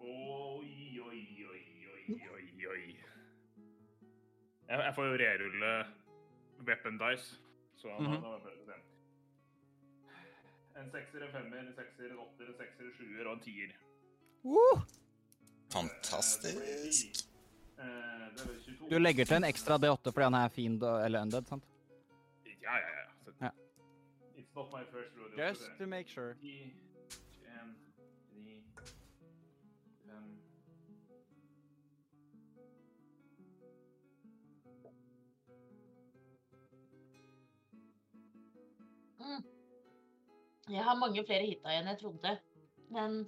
[0.00, 1.20] Oi, oi,
[1.52, 2.96] oi, oi, oi, oi.
[4.68, 5.74] Jeg, jeg får jo rerulle
[6.66, 7.36] weapon dice,
[7.76, 8.20] så da- mm -hmm.
[8.20, 8.91] må vært se.
[10.76, 13.74] En sekser, en femmer, en sekser, en åtter, en sekser, en sjuer og en tier.
[15.72, 17.26] Fantastisk.
[17.78, 17.84] Eh,
[18.36, 18.88] det vel 22.
[18.90, 21.64] Du legger til en ekstra D8 fordi han er fiend eller undead, sant?
[22.62, 23.06] Ja, ja, ja.
[23.24, 23.50] Så- Ja.
[24.36, 25.48] It's not my first rodeo.
[25.48, 26.34] Just to make sure.
[26.34, 26.74] 10,
[27.42, 27.74] 21,
[28.34, 28.62] 9,
[39.18, 39.61] 5
[40.70, 42.36] Jeg har mange flere hita enn jeg trodde.
[42.92, 43.22] Men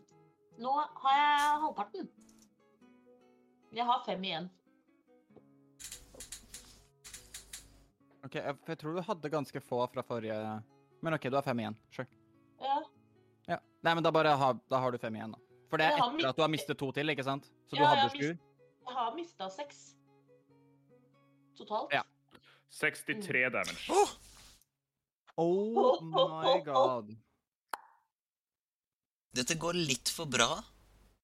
[0.62, 0.72] nå
[1.02, 2.10] har jeg halvparten.
[3.74, 4.50] Jeg har fem igjen.
[8.24, 10.36] Ok, jeg, jeg tror du hadde ganske få fra forrige
[11.04, 11.76] Men OK, du har fem igjen.
[11.92, 12.06] Sure.
[12.62, 12.78] Ja,
[13.50, 13.58] Ja.
[13.84, 15.40] Nei, men da bare ha, da har du fem igjen, da.
[15.68, 16.28] For det er etter mist...
[16.30, 17.50] at du har mistet to til, ikke sant?
[17.68, 18.30] Så du Ja, hadde har sju?
[18.86, 19.82] jeg har mista seks.
[21.58, 21.92] Totalt.
[21.92, 22.00] Ja.
[22.70, 23.84] 63 damage.
[23.92, 24.14] Oh
[25.38, 27.10] my god.
[29.34, 30.62] Dette går litt for bra.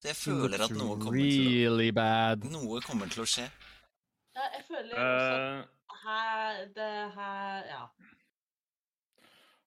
[0.01, 2.45] Så jeg føler at noe kommer, til å bad.
[2.51, 3.45] noe kommer til å skje.
[4.35, 7.89] Ja, jeg føler også Eh, at her Det her Ja.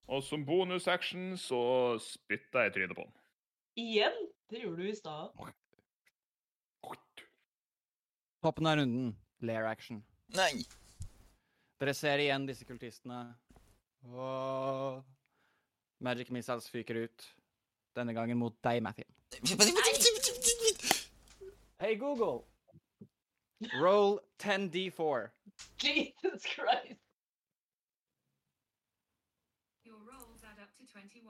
[0.08, 3.14] og som bonusaction så spytta jeg trynet på den.
[3.78, 4.18] Igjen?
[4.50, 5.32] Det gjorde du i stad.
[8.44, 9.16] Toppen av runden.
[9.42, 10.04] Lair action.
[10.36, 10.66] Nei!
[11.80, 13.36] Dere ser igjen disse kultistene.
[14.04, 15.04] Åh.
[16.00, 17.36] Magic missiles fyker ut.
[17.96, 19.06] Denne gangen mot deg, Matthew.
[21.80, 22.44] Hey, Google.
[23.82, 25.30] Roll 10d4.
[25.78, 27.00] Jesus Christ.
[29.86, 31.24] Your rolls add up to 21.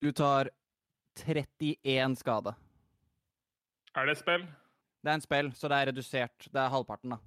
[0.00, 0.50] Du tar
[1.16, 2.54] 31 skade.
[3.94, 4.46] Er det et spill?
[5.04, 6.48] Det er en spill, så det er redusert.
[6.52, 7.18] Det er halvparten, da.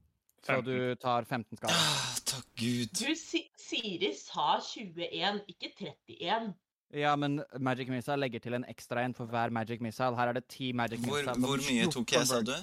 [0.46, 1.74] Så du tar 15 skader.
[1.76, 2.94] Ah, takk Gud.
[2.96, 6.54] Du, si Siri sa 21, ikke 31.
[6.96, 10.16] Ja, men Magic Missile legger til en ekstra en for hver Magic Missile.
[10.16, 11.46] Her er det 10 Magic Hvor, Missile.
[11.46, 12.54] hvor mye tok jeg, sa du?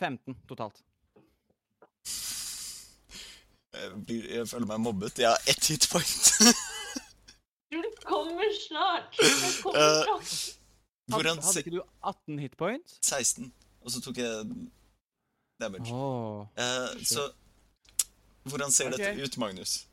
[0.00, 0.80] 15 totalt.
[3.74, 5.18] Jeg, blir, jeg føler meg mobbet.
[5.20, 6.24] Jeg har ett hitpoint.
[7.70, 9.12] Du, kommer snart.
[9.20, 9.28] Det
[9.62, 10.26] kommer snart.
[10.26, 10.56] snart.
[11.10, 12.98] Hvordan Hadde, hadde ikke du 18 hit points?
[13.06, 13.52] 16.
[13.84, 14.44] Og så tok jeg
[15.60, 15.92] damage.
[15.92, 17.28] Oh, Eh, så
[18.48, 19.12] Hvordan ser okay.
[19.12, 19.86] dette ut, Magnus?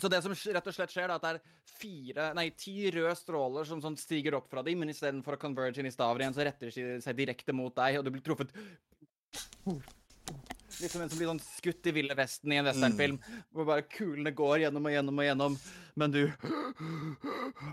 [0.00, 3.12] Så det som rett og slett skjer, da, at det er fire, nei, ti røde
[3.18, 6.36] stråler som sånn stiger opp fra dem, men istedenfor å converge inn i staver igjen,
[6.36, 8.54] så retter de seg direkte mot deg, og du blir truffet
[10.80, 13.18] Litt som en som blir sånn skutt i Ville Vesten i en westernfilm,
[13.52, 15.58] hvor bare kulene går gjennom og gjennom og gjennom,
[16.00, 16.22] men du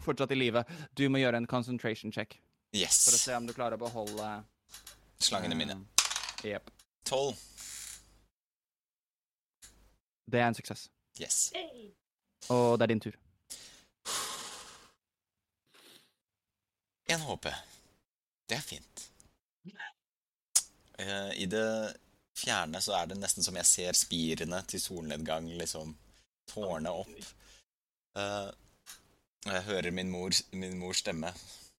[0.05, 0.65] fortsatt i live.
[0.99, 2.35] Du må gjøre en concentration check
[2.69, 4.33] for å se om du klarer å beholde
[5.23, 5.79] Slangene mine.
[6.43, 6.45] Jepp.
[6.47, 6.78] Jep.
[7.09, 7.35] 12.
[10.31, 10.89] Det er en suksess.
[11.21, 11.51] Yes.
[11.55, 11.89] Hey.
[12.53, 13.15] Og det er din tur.
[17.09, 17.49] En HP.
[18.49, 19.05] Det er fint.
[20.99, 21.95] Eh, I det
[22.37, 25.95] fjerne så er det nesten som jeg ser spirene til solnedgang liksom
[26.51, 27.31] tårne opp.
[28.19, 28.49] Eh,
[29.47, 31.31] og jeg hører min, mor, min mors stemme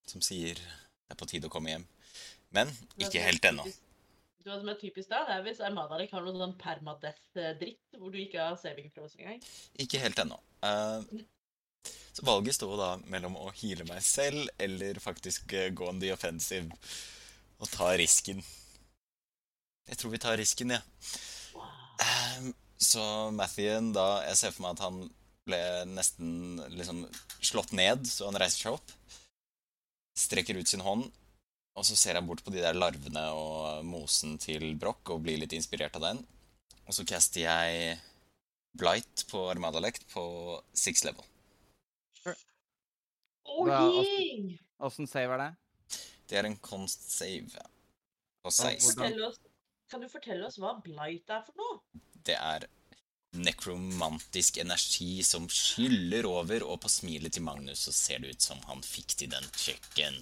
[0.09, 1.87] som sier det er på tide å komme hjem.
[2.55, 3.67] Men ikke helt ennå.
[4.41, 5.21] Hva som er typisk da?
[5.27, 9.41] Det er hvis Armadalik har noe sånn permadeath-dritt, hvor du ikke har saving throws engang.
[9.81, 10.39] Ikke helt ennå.
[10.65, 11.03] Uh,
[12.11, 16.11] så valget står da mellom å heale meg selv eller faktisk eh, gå on the
[16.13, 16.67] offensive
[17.61, 18.41] og ta risken.
[19.87, 20.83] Jeg tror vi tar risken, jeg.
[21.55, 22.51] Ja.
[22.81, 23.03] Så
[23.37, 25.01] Mathien da Jeg ser for meg at han
[25.45, 27.03] ble nesten liksom
[27.41, 28.93] slått ned, så han reiser seg opp.
[30.17, 31.07] Strekker ut sin hånd,
[31.77, 35.39] og så ser jeg bort på de der larvene og mosen til Broch og blir
[35.39, 36.23] litt inspirert av den.
[36.87, 37.99] Og så caster jeg
[38.77, 40.23] Blight på Armadalect på
[40.73, 41.23] six level.
[42.21, 42.37] Sure.
[44.81, 45.51] Åssen save er det?
[46.31, 47.65] Det er en const save ja.
[48.43, 49.23] på 16.
[49.27, 49.41] Oss,
[49.91, 51.81] kan du fortelle oss hva blight er for noe?
[52.23, 52.67] Det er
[53.31, 58.59] nekromantisk energi som skyller over, og på smilet til Magnus så ser det ut som
[58.67, 60.19] han fikk til den checken.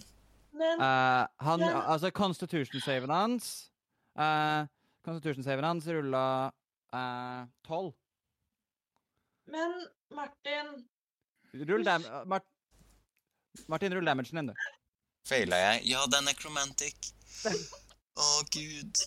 [0.60, 1.82] Men, Eh, han, Ja.
[1.94, 3.72] altså, constitution-saven hans
[4.20, 4.66] uh,
[5.08, 6.52] Constitution-saven hans rulla
[6.92, 7.48] tolv.
[7.68, 7.94] tolv.
[9.48, 9.72] men
[10.12, 10.74] Martin
[11.70, 12.04] Rull dam...
[12.06, 12.44] uh, Mart
[13.68, 14.54] Martin, rull damagen din, du.
[15.28, 15.82] Feila jeg?
[15.90, 17.14] Ja, den er necromantic.
[18.20, 19.02] Å, gud.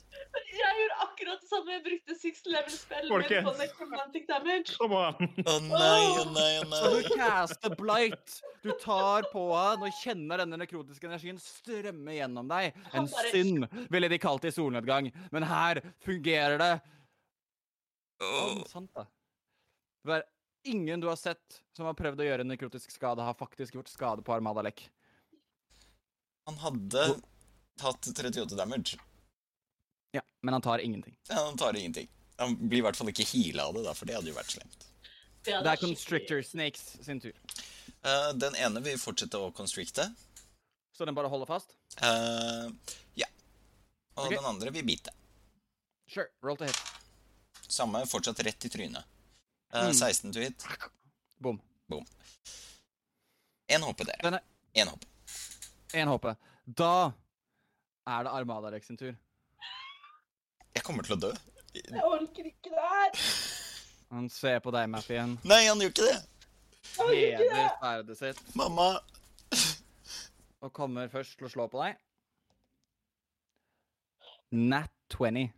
[0.52, 1.72] Jeg gjorde akkurat det samme.
[1.74, 4.76] Jeg brukte six level-spillet mitt på necromantic damage.
[4.80, 5.56] oh, nei, Å
[6.32, 8.36] nei, å nei, Så du caster blight.
[8.64, 12.78] Du tar på han og kjenner denne nekrotiske energien strømme gjennom deg.
[12.96, 15.10] En synd, ville de kalt det i solnedgang.
[15.34, 16.72] Men her fungerer det.
[18.22, 19.04] Åh, Å, sant da.
[20.06, 20.24] Det er
[20.72, 24.24] ingen du har sett som har prøvd å gjøre nekrotisk skade, har faktisk gjort skade
[24.24, 24.86] på Armadalek.
[26.48, 27.04] Han hadde
[27.82, 28.98] tatt 38 damage.
[30.14, 31.16] Ja, men han tar ingenting.
[31.28, 32.08] Ja, Han tar ingenting.
[32.40, 34.54] Han blir i hvert fall ikke heala av det, da, for det hadde jo vært
[34.56, 34.86] slemt.
[35.42, 37.34] Det Det er Constrictor Snakes sin tur.
[38.02, 40.08] Uh, den ene vil fortsette å constricte.
[40.94, 41.74] Så den bare holder fast?
[42.02, 42.70] Uh,
[43.18, 43.26] ja.
[44.16, 44.36] Og okay.
[44.36, 45.14] den andre vil bite.
[46.06, 46.28] Sure.
[46.44, 46.78] Roll to hit.
[47.72, 49.04] Samme, fortsatt rett i trynet.
[49.72, 49.94] Uh, Mm.
[49.96, 50.66] 16 to hit.
[51.40, 51.60] Boom.
[53.72, 54.20] Én HP, dere.
[54.28, 54.40] Er
[54.74, 55.06] Én HP.
[55.92, 56.36] én HP.
[56.64, 57.12] Da
[58.06, 59.14] er det Armada-Rex sin tur.
[60.74, 61.32] Jeg kommer til å dø.
[61.74, 63.10] Jeg orker ikke det her.
[64.12, 65.38] Han ser på deg, Maffien.
[65.48, 66.20] Nei, han gjør ikke det!
[66.98, 68.88] Hever sverdet sitt Mamma!
[70.62, 71.96] og kommer først til å slå på deg.
[74.52, 75.48] Nat 20.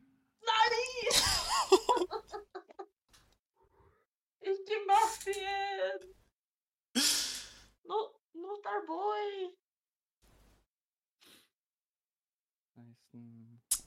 [0.46, 0.84] Nei!
[4.54, 6.06] ikke Maffien!
[7.90, 9.50] Not, not our boy.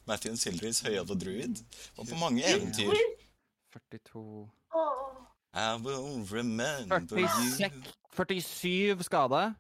[0.08, 1.60] 16, Mathien Sildris, høyalv og druid.
[1.98, 2.94] Og på mange eventyr.
[3.74, 4.50] 42
[5.54, 7.84] I will remember 46, you.
[8.14, 9.56] 47 skade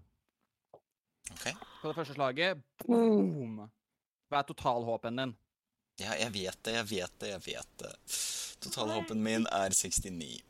[1.31, 1.45] Ok.
[1.81, 2.57] på det første slaget.
[2.85, 3.69] Boom!
[4.29, 5.33] Hva er total-HP-en din?
[5.99, 7.91] Ja, jeg vet det, jeg vet det, jeg vet det.
[8.61, 10.43] Totalhåpen min er 69.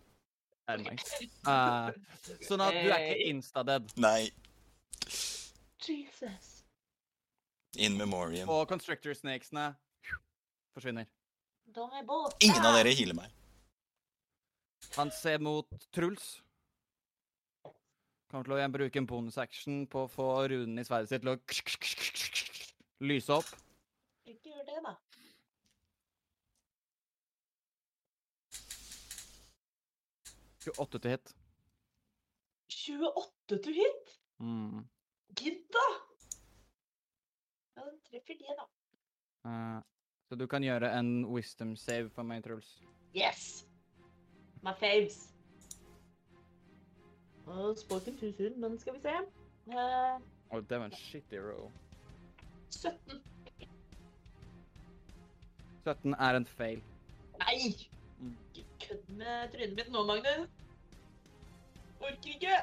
[0.67, 1.29] Er nice.
[1.47, 1.89] uh,
[2.43, 3.93] sånn at du er ikke insta-dead.
[3.97, 4.29] Nei,
[5.87, 6.63] Jesus.
[7.77, 8.49] in memoriam.
[8.49, 9.75] Og constrictor snakesene
[10.77, 11.07] forsvinner.
[11.67, 12.03] Er.
[12.45, 13.33] Ingen av dere healer meg.
[14.95, 16.37] Han ser mot Truls.
[18.31, 21.33] Kommer til å bruke en bonus action på å få runen i sverdet sitt til
[21.33, 23.51] å lyse opp.
[24.27, 24.95] Ikke gjør det, da.
[30.83, 31.31] Åtte til hit.
[32.75, 34.17] 28 til hit?
[34.43, 34.81] Mm.
[35.39, 35.85] Gidd, da!
[37.77, 38.65] Ja, den treffer det, da.
[39.47, 39.79] Eh,
[40.29, 42.69] så du kan gjøre en wisdom save for meg, Truls.
[43.15, 43.65] Yes!
[44.63, 45.33] My faves.
[47.47, 49.13] Og spoken too soon, men skal vi se.
[49.71, 50.17] uh,
[50.51, 51.69] Å, det var en shitty roll.
[52.75, 53.21] 17.
[55.87, 56.81] 17 er en fail.
[57.39, 57.71] Nei!
[58.19, 58.33] Mm.
[58.55, 60.49] Ikke kødd med trynet mitt nå, Magnus.
[62.01, 62.57] Orker ikke.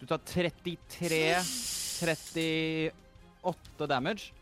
[0.00, 2.90] Du tar 33
[3.42, 4.32] 38 damage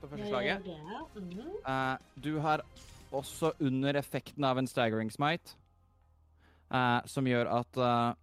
[0.00, 0.66] på første slaget.
[1.66, 2.60] Eh, du har
[3.12, 5.54] også under effekten av en staggering smite,
[6.72, 8.14] uh, som gjør at uh,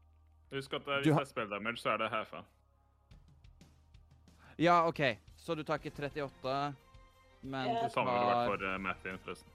[0.50, 2.40] Husk at hvis det er spell damage, så er det halfa.
[4.58, 5.00] Ja, OK.
[5.38, 6.74] Så du tar ikke 38,
[7.44, 9.50] men du Det samme ville vært for uh, Matthew, forresten.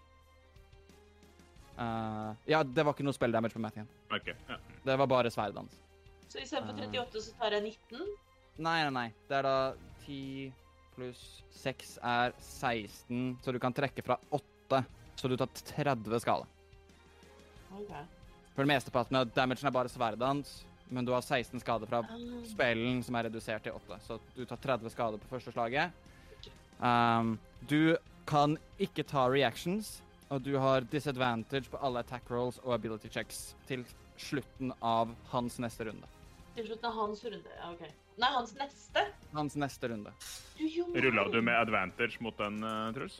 [1.79, 3.85] eh, Ja, det var ikke noe spell damage på Matthew.
[4.15, 4.57] Okay, Ja.
[4.87, 5.81] Det var bare sverdet hans.
[6.29, 6.87] Så istedenfor Ah.
[6.89, 8.17] 38, så tar jeg 19.
[8.59, 9.09] Nei, nei, nei.
[9.29, 9.75] Det er da
[10.07, 10.53] 10
[10.95, 14.85] pluss 6 er 16, så du kan trekke fra 8.
[15.17, 16.47] Så du tar 30 skade.
[17.75, 18.05] Okay.
[18.55, 22.03] For det mesteparten av damagen er bare sverdet hans, men du har 16 skade fra
[22.47, 23.99] spellen, som er redusert til 8.
[24.07, 25.91] Så du tar 30 skade på første slaget.
[26.79, 27.97] Um, du
[28.27, 30.01] kan ikke ta reactions,
[30.31, 33.85] og du har disadvantage på alle attack rolls og ability checks til
[34.19, 36.14] slutten av hans neste runde.
[36.55, 37.55] Til slutt er hans runde.
[37.59, 37.85] Ja, OK.
[38.23, 39.03] Nei, hans neste.
[39.35, 40.13] Hans neste runde.
[40.59, 43.17] Du, jo, Rulla du med advantage mot den, uh, Truls?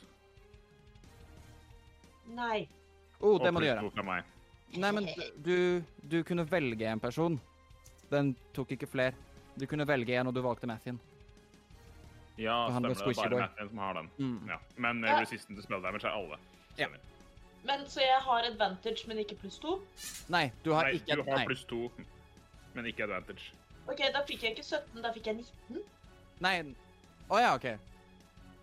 [2.31, 2.67] Nei.
[3.19, 4.21] Oh, det Og må du gjøre.
[4.75, 5.09] Nei, men
[5.43, 7.35] du, du kunne velge en person.
[8.11, 9.13] Den tok ikke flere.
[9.55, 10.97] Du kunne velge en, og du valgte Mathien.
[12.37, 12.97] Ja, stemmer det.
[12.99, 13.43] er Bare.
[13.45, 14.09] Mathien som har den.
[14.19, 14.49] Mm.
[14.51, 14.57] Ja.
[14.77, 15.19] Men uh, Ja.
[15.21, 16.39] resistant til spell damage er alle.
[16.79, 16.87] Ja.
[17.65, 19.79] Men så jeg har advantage, men ikke pluss to?
[20.29, 21.87] Nei, du har Nei, ikke du har pluss to,
[22.75, 23.51] men ikke advantage.
[23.87, 25.83] OK, da fikk jeg ikke 17, da fikk jeg 19.
[26.43, 26.55] Nei.
[27.31, 27.67] Å ja, OK.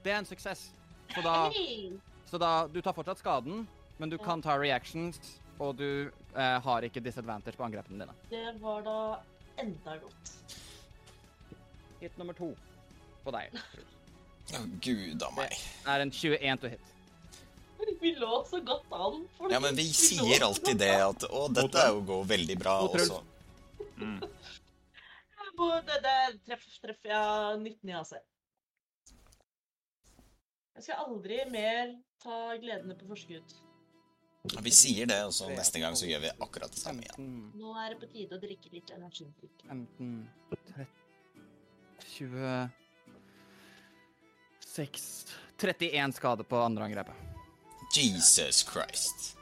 [0.03, 0.69] Det er en suksess.
[1.15, 1.93] Så da, hey.
[2.31, 3.67] så da Du tar fortsatt skaden,
[3.99, 4.25] men du Ja.
[4.25, 5.19] kan ta reactions,
[5.59, 8.15] og du eh, har ikke disadvantage på angrepene dine.
[8.31, 8.99] Det var da
[9.63, 10.33] enda godt.
[12.01, 12.55] Hit nummer to
[13.23, 15.53] på deg Å, gud a meg.
[15.85, 16.89] Det er en 21 to hit.
[18.03, 19.21] Vi lå så godt an.
[19.51, 22.99] Ja, men vi sier alltid det at å, dette er jo går veldig bra, og
[22.99, 23.21] så
[24.01, 24.21] Mm.
[25.53, 28.13] Det, treffer treff, treff jeg 19 i AC.
[30.73, 33.53] Jeg skal aldri mer ta gledene på forskudd.
[34.65, 37.29] Vi sier det, og så neste gang så gjør vi akkurat det samme igjen.
[37.55, 39.67] Nå er det på tide å drikke litt energidrikk.
[39.69, 40.31] 15
[40.73, 40.89] 30,
[42.17, 42.71] 20
[44.73, 45.07] 6
[45.63, 47.15] 31 skade på andre angrepet.
[47.95, 49.37] Jesus Christ.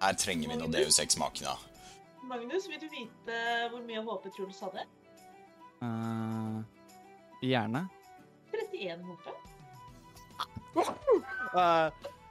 [0.00, 1.54] Her trenger vi noe Deus Ex Machina.
[2.30, 3.38] Magnus, vil du vite
[3.72, 4.84] hvor mye HP Truls hadde?
[5.82, 6.60] Uh,
[7.42, 7.88] gjerne.
[8.54, 9.30] 31 HP.
[11.50, 11.90] Uh,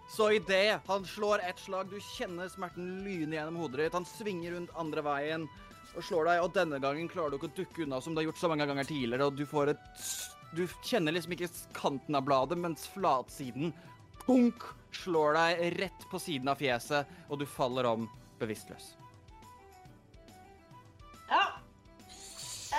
[0.09, 3.97] så idet han slår ett slag, du kjenner smerten lyne gjennom hodet ditt.
[3.97, 5.49] Han svinger rundt andre veien
[5.89, 8.29] og slår deg, og denne gangen klarer du ikke å dukke unna som du har
[8.29, 10.07] gjort så mange ganger tidligere, og du får et
[10.55, 13.75] Du kjenner liksom ikke kanten av bladet, mens flatsiden
[14.23, 14.63] punk
[14.95, 18.07] slår deg rett på siden av fjeset, og du faller om
[18.39, 18.98] bevisstløs.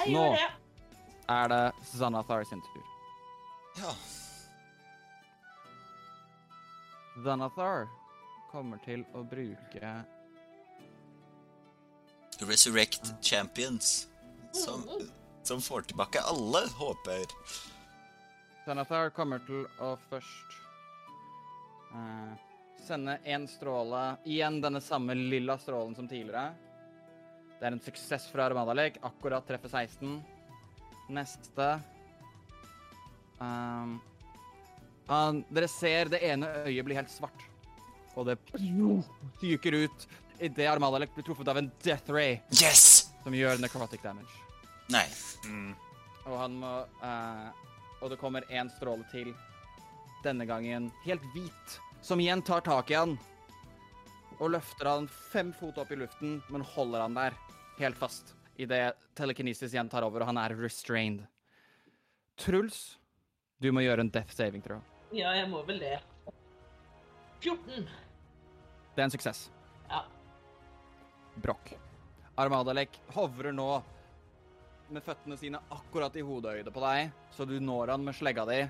[0.01, 0.23] Jeg Nå.
[0.25, 0.51] gjør det.
[1.31, 2.85] Er det Xanathar sin tur.
[3.79, 3.93] Ja.
[7.21, 7.89] Xanathar
[8.51, 9.93] kommer til å bruke
[12.41, 14.09] Resurrect Champions.
[14.53, 14.83] Som,
[15.43, 17.27] som får tilbake alle håper.
[18.65, 20.57] Xanathar kommer til å først
[21.93, 22.33] uh,
[22.87, 26.51] sende én stråle Igjen denne samme lilla strålen som tidligere.
[27.61, 28.95] Det er en suksess fra Armadalek.
[29.05, 30.15] Akkurat treffer 16.
[31.13, 31.67] Neste
[33.37, 33.99] um,
[35.11, 37.45] han, Dere ser det ene øyet blir helt svart,
[38.15, 38.37] og det
[39.43, 40.07] fyker ut
[40.41, 43.11] idet Armadalek blir truffet av en death ray Yes!
[43.21, 44.31] som gjør necrotic damage.
[44.95, 45.05] Nei.
[45.45, 45.75] Mm.
[46.25, 47.51] Og han må uh,
[48.01, 49.35] Og det kommer én stråle til.
[50.25, 53.19] Denne gangen helt hvit, som igjen tar tak i han.
[54.41, 57.37] Og løfter han fem fot opp i luften, men holder han der
[57.81, 58.35] helt fast.
[58.61, 61.24] Idet telekinesis igjen tar over, og han er restrained.
[62.41, 62.99] Truls,
[63.61, 65.22] du må gjøre en death saving tror jeg.
[65.22, 65.97] Ja, jeg må vel det.
[67.41, 67.89] 14.
[68.95, 69.47] Det er en suksess.
[69.89, 70.05] Ja.
[71.41, 71.72] Brokk.
[72.41, 73.72] Armadalek hovrer nå
[74.91, 78.61] med føttene sine akkurat i hodehøyde på deg, så du når han med slegga di.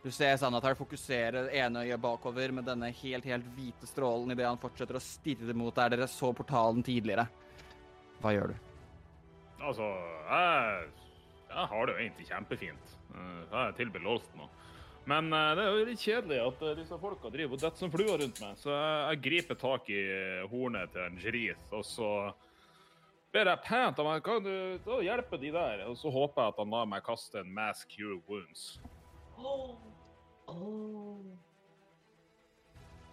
[0.00, 4.60] Du ser Sanatar fokusere ene øyet bakover med denne helt, helt hvite strålen idet han
[4.60, 7.26] fortsetter å stirre mot der dere så portalen tidligere.
[8.20, 8.56] Hva gjør du?
[9.60, 9.86] Altså,
[10.30, 10.88] jeg,
[11.50, 12.96] jeg har det jo egentlig kjempefint.
[13.14, 14.48] Eh, Jeg er tilbelåst nå.
[15.10, 17.92] Men eh, det er jo litt kjedelig at eh, disse folka driver og detter som
[17.92, 18.56] fluer rundt meg.
[18.60, 20.00] Så jeg, jeg griper tak i
[20.52, 22.10] hornet til en Jerith, og så
[23.34, 25.84] ber jeg pent om meg, kan du hjelpe de der?
[25.88, 28.80] Og så håper jeg at han lar meg kaste en Mass Cure Wounds.
[29.38, 29.76] Oh.
[30.50, 31.20] Oh.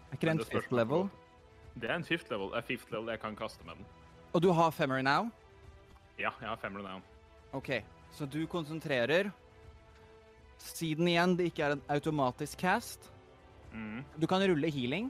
[0.08, 1.08] Er ikke det en fifth level?
[1.78, 2.52] Det er en fifth level.
[2.58, 3.86] Er fifth level jeg kan kaste med den.
[4.38, 5.32] Og du har femmer now?
[6.22, 7.00] Ja, jeg har femmer now.
[7.58, 7.72] OK,
[8.14, 9.32] så du konsentrerer.
[10.62, 13.10] Siden igjen det ikke er en automatisk cast,
[13.74, 14.04] Mm.
[14.18, 15.10] du kan rulle healing.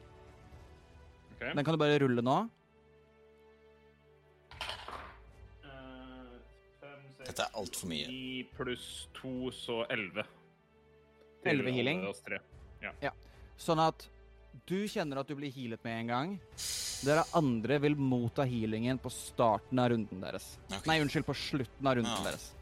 [1.35, 1.53] Okay.
[1.53, 2.37] Den kan du bare rulle nå.
[5.63, 6.39] Eh,
[6.81, 8.07] fem, seks, Dette er altfor mye.
[8.07, 8.87] 9 pluss
[9.19, 10.23] 2, så 11.
[11.45, 12.01] 11 healing?
[12.81, 12.91] Ja.
[13.01, 13.11] ja.
[13.57, 14.07] Sånn at
[14.65, 16.39] du kjenner at du blir healet med en gang.
[17.05, 20.57] Dere andre vil motta healingen på starten av runden deres.
[20.65, 20.85] Okay.
[20.89, 22.23] Nei, unnskyld, på slutten av runden Ja.
[22.31, 22.53] deres.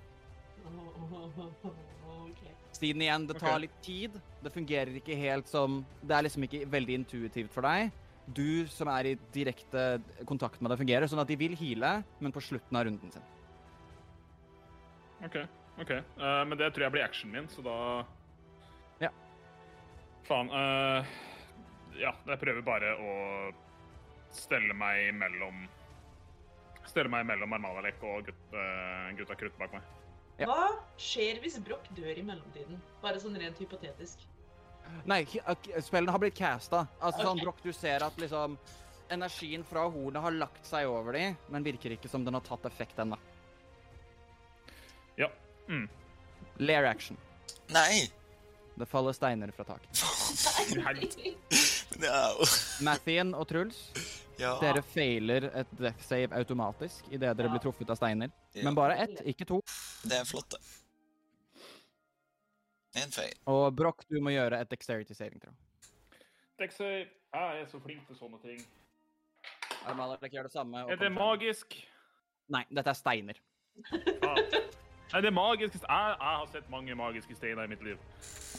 [2.76, 4.18] Siden igjen, det tar tar litt tid.
[4.44, 7.92] Det fungerer ikke helt som Det er liksom ikke veldig intuitivt for deg.
[8.28, 12.32] Du som er i direkte kontakt med det, fungerer sånn at de vil heale, men
[12.32, 13.22] på slutten av runden sin.
[15.24, 15.38] OK.
[15.80, 15.92] ok.
[16.18, 18.06] Uh, men det tror jeg blir actionen min, så da
[19.00, 19.10] Ja.
[20.26, 20.50] Faen.
[20.50, 21.06] eh,
[22.00, 23.16] ja, jeg prøver bare å
[24.36, 25.66] stelle meg mellom
[26.86, 29.86] Stelle meg mellom Armalek og gutt, eh, gutta krutt bak meg.
[30.38, 30.46] Ja.
[30.46, 30.68] Hva
[31.02, 32.78] skjer hvis Broch dør i mellomtiden?
[33.02, 34.22] Bare sånn rent hypotetisk.
[35.10, 35.24] Nei,
[35.82, 36.84] spillene har blitt casta.
[37.00, 38.60] Altså sånn, Broch, du ser at liksom
[39.10, 42.66] Energien fra hornet har lagt seg over dem, men virker ikke som den har tatt
[42.66, 43.18] effekt ennå.
[45.20, 45.30] Ja.
[45.70, 45.86] Mm.
[46.58, 47.18] Lair action.
[47.74, 48.08] Nei!
[48.76, 50.02] Det faller steiner fra taket.
[52.02, 52.46] No.
[52.84, 53.78] Mathien og Truls,
[54.38, 54.58] Ja.
[54.60, 57.52] dere feiler et death save automatisk idet dere Ja.
[57.54, 58.32] blir truffet av steiner.
[58.54, 58.64] Ja.
[58.64, 59.62] Men bare ett, ikke to.
[60.04, 60.60] Det er flott, det.
[62.96, 63.34] En feil.
[63.48, 65.54] Og Broch, du må gjøre et dexterity saving throw.
[66.60, 66.86] Dexter,
[67.34, 68.62] jeg er så flink til sånne ting.
[69.86, 70.84] Armalek gjør det samme.
[70.86, 71.76] og Er det magisk?
[72.50, 73.34] Nei, dette er steiner.
[74.24, 74.38] Ah.
[75.14, 75.82] Nei, det magiske magisk.
[75.84, 77.98] Jeg, jeg har sett mange magiske steiner i mitt liv.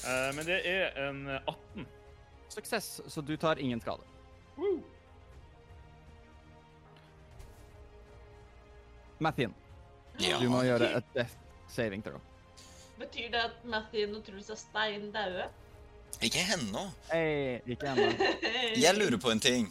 [0.05, 1.87] Uh, men det er en 18.
[2.49, 4.03] Suksess, så du tar ingen skade.
[9.19, 9.55] Mathien,
[10.21, 10.39] Ja.
[10.41, 11.33] du må gjøre et death
[11.73, 12.21] saving throw.
[12.99, 15.49] Betyr det at Mathien og Truls er stein daue?
[16.25, 16.87] Ikke ennå.
[17.11, 18.09] Hey, ikke ennå.
[18.85, 19.67] Jeg lurer på en ting.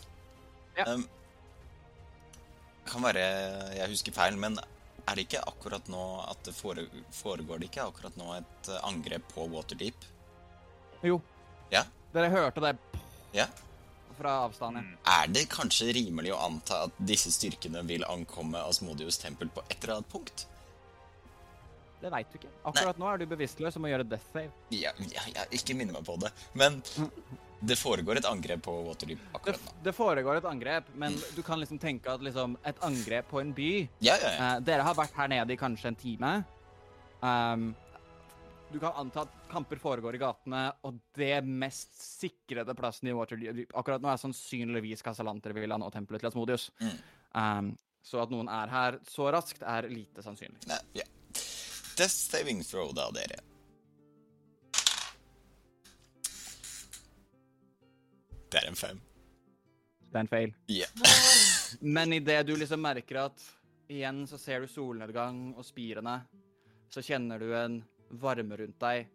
[0.78, 0.94] Ja.
[0.94, 1.08] Um,
[2.86, 3.22] kan være
[3.74, 6.84] jeg husker feil, men er det ikke akkurat nå at det fore,
[7.16, 10.06] foregår det ikke akkurat nå et angrep på Waterdeep?
[11.06, 11.18] Jo.
[11.72, 11.82] Ja.
[12.16, 12.74] Dere hørte det
[13.36, 13.48] Ja.
[14.18, 14.78] fra avstand.
[14.78, 14.82] ja.
[14.82, 14.98] Mm.
[15.06, 19.84] Er det kanskje rimelig å anta at disse styrkene vil ankomme Asmodius tempel på et
[19.84, 20.46] eller annet punkt?
[22.02, 22.52] Det veit du ikke.
[22.70, 24.52] Akkurat nå er du bevisstløs og må gjøre death save.
[24.70, 26.32] Ja, ja, ja ikke minne meg på det.
[26.54, 26.82] Men
[27.66, 29.72] det foregår et angrep på Waterdeep akkurat nå.
[29.84, 33.54] det foregår et angrep, men du kan liksom tenke at liksom et angrep på en
[33.58, 33.72] by
[34.06, 34.36] Ja, ja, ja.
[34.58, 36.34] Uh, Dere har vært her nede i kanskje en time.
[37.24, 37.74] Um,
[38.76, 43.72] du kan anta at kamper foregår i gatene, og det mest sikrede plassen i Waterdeep
[43.72, 46.66] akkurat nå er sannsynligvis Casalanter Villa og tempelet til Asmodius.
[46.84, 46.98] Mm.
[47.40, 47.70] Um,
[48.04, 50.60] så at noen er her så raskt, er lite sannsynlig.
[50.68, 51.08] Nei, ja.
[51.96, 53.40] Death saving throw, da, dere.
[58.52, 59.00] Det er en fem.
[60.04, 60.56] Det er en feil.
[60.68, 60.92] Yeah.
[61.96, 63.50] Men idet du liksom merker at
[63.88, 66.20] igjen så ser du solnedgang og spirene,
[66.92, 69.08] så kjenner du en varme rundt deg.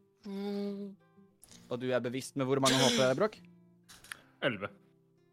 [1.71, 3.39] Og du er bevisst med hvor mange HP, Brokk?
[4.43, 4.71] 11.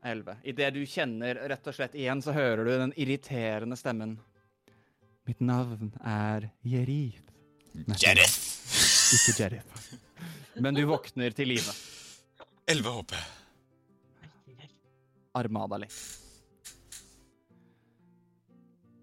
[0.07, 0.35] 11.
[0.43, 4.17] Idet du kjenner rett og slett igjen, så hører du den irriterende stemmen.
[5.27, 7.23] Mitt navn er Jerith.
[7.99, 8.37] Jerif.
[9.17, 9.89] Ikke Jerith.
[10.57, 11.73] Men du våkner til live.
[12.67, 13.17] 11 HP.
[15.37, 15.89] Armadali.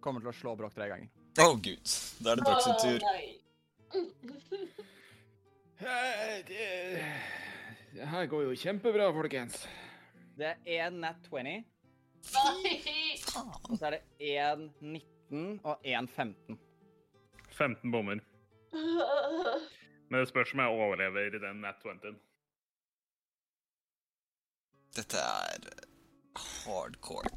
[0.04, 1.08] Kommer til å slå Brokk tre ganger.
[1.40, 1.94] Å, gud.
[2.22, 3.06] Da er det sin tur.
[7.94, 9.68] Det her går jo kjempebra, folkens.
[10.38, 11.42] Det er én nat 20,
[12.34, 12.74] Nei!
[13.68, 14.02] og så er det
[14.34, 16.58] én 19 og én 15.
[17.50, 18.20] 15 bommer.
[20.08, 22.16] Men det spørs om jeg overlever den nat 20.
[24.96, 25.68] Dette er
[26.36, 27.30] hardcore.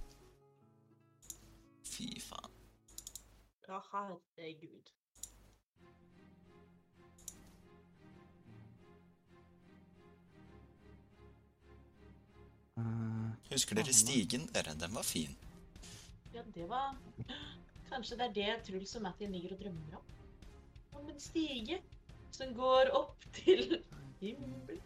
[1.85, 2.53] Fy faen.
[3.67, 4.96] Ja, herregud.
[13.51, 14.75] Husker dere stigen, dere?
[14.77, 15.33] Den var fin.
[16.35, 16.93] Ja, det var
[17.87, 20.07] Kanskje det er det Truls og Matty ligger og drømmer om?
[20.99, 21.79] Om en stige
[22.35, 23.79] som går opp til
[24.19, 24.81] himmelen.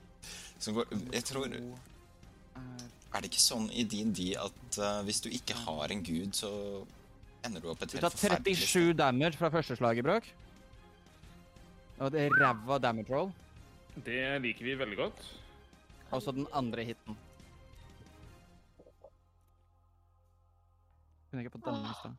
[0.62, 5.28] Som går Jeg tror Er det ikke sånn i din di at uh, hvis du
[5.34, 6.52] ikke har en gud, så
[7.44, 8.94] ender du opp et du helt tar forferdelig sted?
[8.94, 10.30] 37 damage fra første slaget, Bråk.
[12.00, 13.34] Og det er ræva damage roll.
[14.06, 15.26] Det liker vi veldig godt.
[16.12, 17.18] Og så den andre hiten.
[21.32, 22.12] Kunne ikke på denne lista.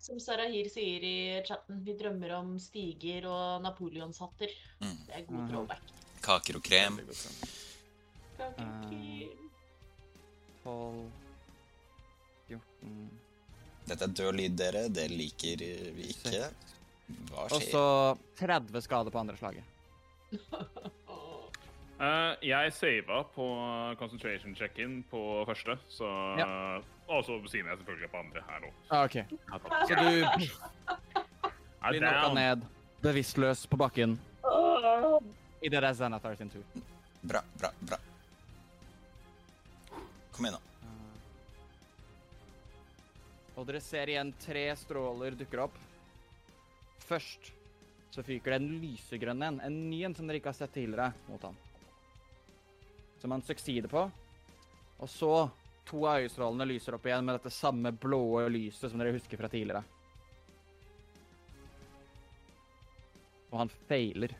[0.00, 4.52] Som Sarahir sier i chatten, vi drømmer om stiger og napoleonshatter.
[4.78, 4.94] Mm.
[5.08, 5.90] Det er god throwback.
[6.22, 7.00] Kaker og krem.
[8.38, 9.26] Kakeriki.
[10.62, 11.10] 12
[12.50, 13.10] 14
[13.90, 14.84] Dette er død lyd, dere.
[14.92, 16.46] Det liker eh, vi ikke.
[17.32, 17.58] Hva skjer?
[17.58, 17.84] Og så
[18.44, 19.66] 30 skader på andre slaget.
[22.00, 23.46] Eh, jeg sava på
[24.00, 26.08] concentration check-in på første, så
[27.10, 28.68] Og så sier jeg selvfølgelig på andre her nå.
[28.88, 29.16] Ah, OK.
[29.88, 30.04] Så du
[31.90, 32.62] blir knocka ned,
[33.02, 34.14] bevisstløs på bakken,
[35.60, 36.62] idet det er Xanathar sin tur.
[37.20, 37.98] Bra, bra, bra.
[40.32, 40.60] Kom igjen, da.
[43.58, 45.74] Og dere ser igjen tre stråler dukker opp.
[47.04, 47.50] Først
[48.14, 51.10] så fyker det en lysegrønn en, en ny en som dere ikke har sett tidligere,
[51.26, 51.58] mot han.
[53.20, 54.06] Som han succeeder på.
[55.00, 55.34] Og så
[55.90, 59.50] to av øyestrålene lyser opp igjen med dette samme blåe lyset som dere husker fra
[59.50, 59.82] tidligere.
[63.50, 64.34] Og han feiler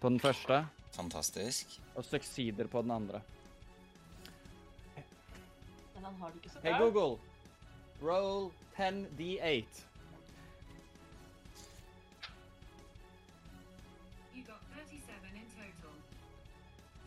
[0.00, 0.64] på den første,
[0.96, 1.76] Fantastisk.
[1.94, 3.20] og succeeder på den andre.
[5.94, 6.88] Men han har det ikke så Hey bra.
[6.88, 7.18] Google,
[8.02, 9.89] roll 10d8.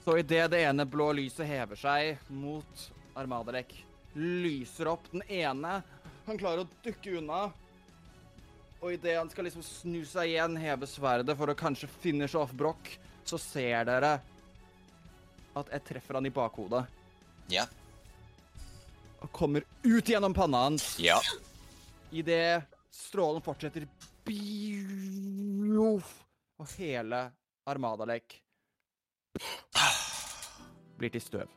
[0.03, 2.81] Så idet det ene blå lyset hever seg mot
[3.15, 3.71] Armadalek,
[4.19, 5.77] lyser opp den ene
[6.25, 7.45] Han klarer å dukke unna.
[8.83, 12.51] Og idet han skal liksom snu seg igjen, heve sverdet for å kanskje finish off
[12.55, 14.17] Broch, så ser dere
[15.55, 16.83] at jeg treffer han i bakhodet
[17.51, 17.63] Ja.
[19.21, 20.97] og kommer ut gjennom panna hans.
[20.99, 21.19] Ja.
[22.11, 23.87] Idet strålen fortsetter
[24.27, 26.09] Bioff!
[26.59, 27.25] Og hele
[27.67, 28.39] Armadalek
[30.99, 31.51] blir til støv.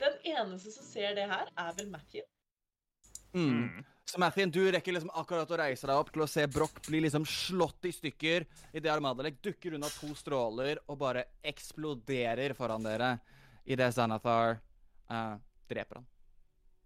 [0.00, 2.24] Den eneste som ser det her, er vel Matthew.
[3.36, 3.84] Mm.
[4.10, 7.02] Så Mathien, du rekker liksom akkurat å reise deg opp til å se Broch bli
[7.04, 13.12] liksom slått i stykker idet Armadalek dukker unna to stråler og bare eksploderer foran dere
[13.70, 14.56] idet Xanathar
[15.12, 15.36] uh,
[15.70, 16.08] dreper han.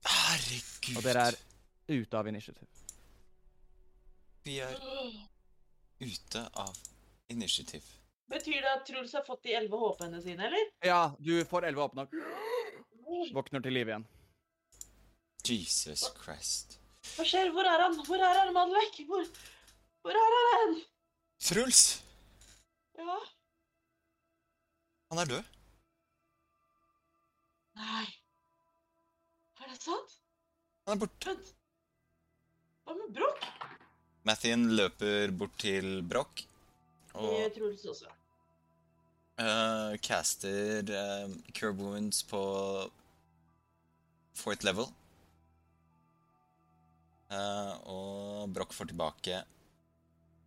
[0.05, 0.98] Herregud.
[0.98, 1.39] Og dere er
[1.94, 2.82] ute av initiativ.
[4.44, 4.76] Vi er
[6.05, 6.76] ute av
[7.28, 7.84] initiativ.
[8.30, 10.70] Betyr det at Truls har fått de elleve HP-ene sine, eller?
[10.84, 12.14] Ja, du får elleve håp nok.
[13.36, 14.06] våkner til live igjen.
[15.44, 16.78] Jesus Christ.
[17.14, 17.51] Hva skjer?
[17.52, 17.98] Hvor er han?
[18.06, 19.02] Hvor er Armadlek?
[19.09, 19.26] Hvor,
[20.02, 20.78] hvor er han?
[21.44, 21.82] Truls!
[22.96, 23.18] Ja.
[25.12, 25.51] Han er død.
[27.76, 28.06] Nei.
[29.60, 30.16] Er det sant?
[30.86, 31.34] Han er borte.
[31.34, 31.52] Vent.
[32.84, 33.44] Hva med Broch?
[34.24, 36.44] Mathien løper bort til Broch
[37.14, 38.12] Det og gjør Truls også.
[39.34, 42.40] Uh, caster uh, Cure Wounds på
[44.34, 44.90] fourth level.
[47.30, 49.42] Uh, og Broch får tilbake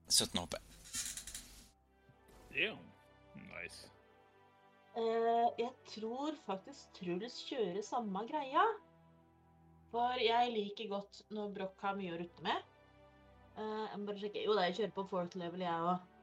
[0.10, 0.56] 17 HP.
[2.56, 2.84] Damn.
[3.35, 3.88] Nice.
[4.95, 8.64] Uh, jeg tror faktisk Truls kjører samme greia.
[9.91, 12.76] For jeg liker godt når Broch har mye å rutte med.
[13.57, 14.45] Uh, jeg må bare sjekke.
[14.45, 16.16] Jo da, jeg kjører på fourth level, jeg òg.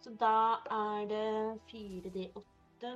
[0.00, 0.34] Så da
[0.78, 2.92] er det 4D8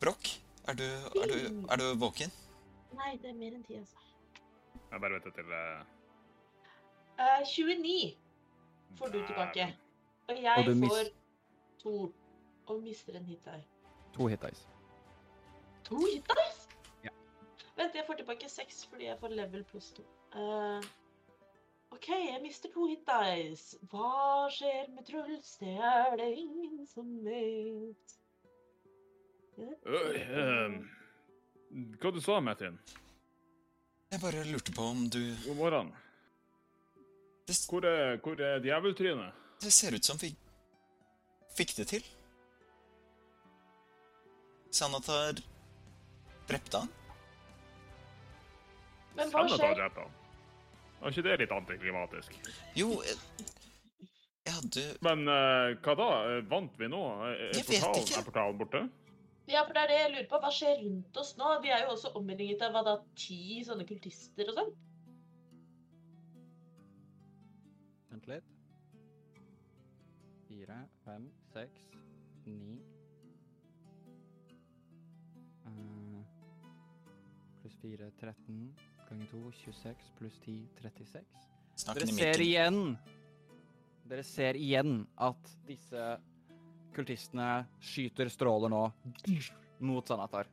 [0.00, 0.28] Brokk,
[0.68, 0.84] er du,
[1.22, 1.34] er,
[1.72, 2.30] er du våken?
[2.98, 3.96] Nei, det er mer enn 10, altså.
[4.90, 5.82] Jeg bare vet det til uh...
[7.18, 8.16] Uh, 29
[8.98, 9.76] får du tilbake.
[10.28, 11.04] Og jeg Og får
[11.82, 12.14] to.
[12.66, 13.60] Og mister en hit der.
[14.14, 14.68] To hit dice.
[15.84, 16.67] To hit dice?
[17.78, 20.02] Vent, jeg får tilbake seks fordi jeg får level pluss to.
[20.34, 20.82] Uh,
[21.94, 23.78] OK, jeg mister to hit dice.
[23.90, 25.54] Hva skjer med Truls?
[25.60, 28.16] Det er det ingen som vet.
[29.58, 30.76] Øy, ehm,
[31.98, 32.78] Hva du sa Metin?
[34.10, 35.90] Jeg bare lurte på om du God morgen.
[37.48, 39.32] Hvor er, hvor er djeveltrynet?
[39.60, 40.30] det ser ut som vi
[41.56, 42.04] fikk det til.
[44.70, 45.40] Sanatar
[46.48, 46.97] drepte han.
[49.18, 49.82] Men hva skjer?
[50.98, 52.38] Var ikke det litt antiklimatisk?
[52.78, 52.90] Jo,
[54.48, 56.08] Ja, du Men uh, hva da?
[56.30, 57.02] Eh, Vant vi nå?
[57.26, 58.18] Er, er, Jeg vet portalen, ikke.
[58.20, 58.82] er portalen borte?
[59.48, 60.40] Ja, for det er det jeg lurer på.
[60.42, 61.50] Hva skjer rundt oss nå?
[61.64, 64.72] Vi er jo også omringet av hva da, ti sånne kultister og sånn.
[68.12, 68.50] Vent litt.
[70.48, 71.82] Fire, fem, seks,
[72.48, 72.78] ni
[75.68, 76.22] uh,
[77.60, 78.62] Pluss fire, 13.
[79.08, 80.10] Ganger to, 26.
[80.18, 81.24] Pluss 10, 36.
[81.78, 82.80] Snakken Dere ser igjen
[84.08, 86.04] Dere ser igjen at disse
[86.96, 88.82] kultistene skyter stråler nå
[89.84, 90.48] mot Sanatar.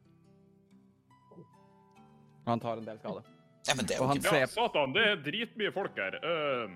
[2.45, 3.23] Og han tar en del skade.
[3.65, 6.19] Ja, men det er jo han ikke Ja, ser satan, det er dritmye folk her.
[6.22, 6.76] Uh...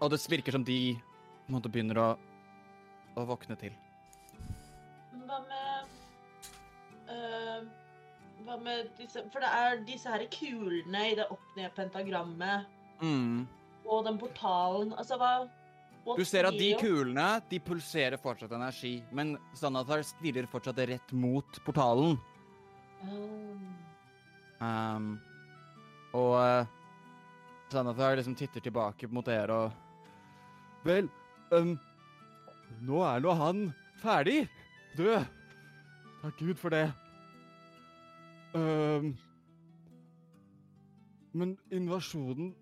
[0.00, 2.08] Og det virker som de på en måte begynner å,
[3.18, 3.74] å våkne til.
[5.24, 5.96] Hva med
[7.10, 7.66] øh,
[8.44, 12.70] Hva med disse For det er disse her kulene i det opp-ned-pentagrammet
[13.02, 13.42] Mm.
[13.90, 15.48] og den portalen Altså, hva
[16.16, 21.58] Du ser at de kulene de pulserer fortsatt energi, men Sanatar stirrer fortsatt rett mot
[21.64, 22.18] portalen.
[23.02, 23.74] Um.
[24.60, 25.08] Um,
[26.14, 26.66] og uh,
[27.72, 29.72] Sanatar liksom titter tilbake mot dere og
[30.84, 31.08] Vel,
[31.56, 31.74] um,
[32.84, 33.64] nå er nå han
[34.02, 34.44] ferdig.
[34.98, 35.24] Død.
[36.20, 36.90] Takk Gud for det.
[38.54, 39.14] Um,
[41.34, 42.52] men invasjonen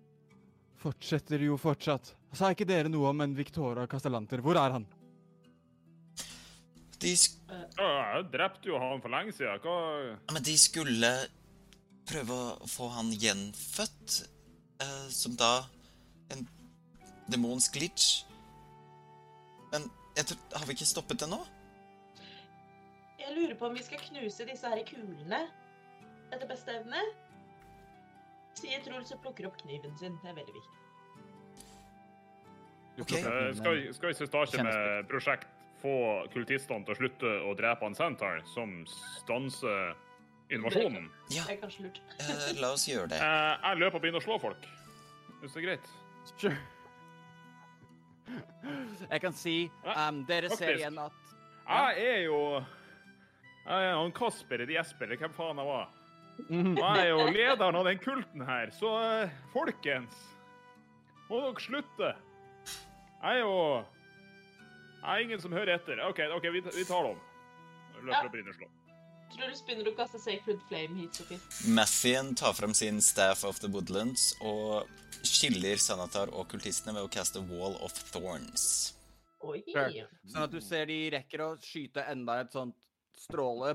[0.81, 2.15] fortsetter jo fortsatt.
[2.33, 4.41] Sa ikke dere noe om en Victoria Castellanter?
[4.41, 4.87] Hvor er han?
[7.03, 7.37] De, sk
[7.77, 9.61] jeg drepte jo han for lenge siden.
[9.61, 11.11] Hva men de skulle
[12.09, 14.19] prøve å få han gjenfødt,
[14.83, 15.63] eh, som da
[16.33, 16.45] en
[17.31, 18.23] demonsk glitch.
[19.71, 19.87] Men
[20.17, 21.39] jeg tror, har vi ikke stoppet det nå?
[23.21, 25.45] Jeg lurer på om vi skal knuse disse her kulene
[26.35, 27.01] etter beste evne.
[28.59, 30.15] Sier Truls og plukker opp kniven sin.
[30.21, 30.79] Det er veldig viktig.
[33.01, 33.23] Okay.
[33.25, 35.47] Eh, Skal vi, skal vi starte med prosjekt
[35.81, 35.93] få
[36.31, 38.75] kultistene til å slutte å drepe han Santar, som
[39.17, 39.95] stanser
[40.53, 41.09] invasjonen?
[41.33, 41.99] Ja, Det er kanskje lurt.
[42.21, 43.19] uh, la oss gjøre det.
[43.19, 44.69] Uh, jeg løper og begynner å slå folk.
[45.41, 45.89] Hvis det er greit.
[46.37, 46.55] Sure.
[49.09, 51.33] Jeg kan si um, Dere ser igjen at
[51.67, 55.89] Jeg er jo Jeg er han Kasper eller Jesper, eller hvem faen jeg var.
[56.43, 60.15] Og jeg er jo lederen av den kulten her, så eh, folkens
[61.29, 62.13] Må dere slutte.
[63.23, 63.57] Jeg er jo
[65.03, 66.01] Jeg er ingen som hører etter.
[66.09, 67.17] OK, ok, vi, vi tar dem.
[67.17, 67.29] om.
[67.93, 68.07] Ja.
[68.09, 68.71] Løper og begynner å slå.
[69.33, 71.39] Truls begynner å kaste Sacred Flame hit Sofie?
[71.73, 74.89] Mathien tar fram sin Staff of the Woodlands og
[75.25, 78.93] skiller Sanatar og kultistene ved å caste Wall of Thorns.
[79.43, 79.63] Oi.
[79.67, 80.05] Sure.
[80.29, 82.77] Sånn at du ser de rekker å skyte enda et sånt
[83.17, 83.73] stråle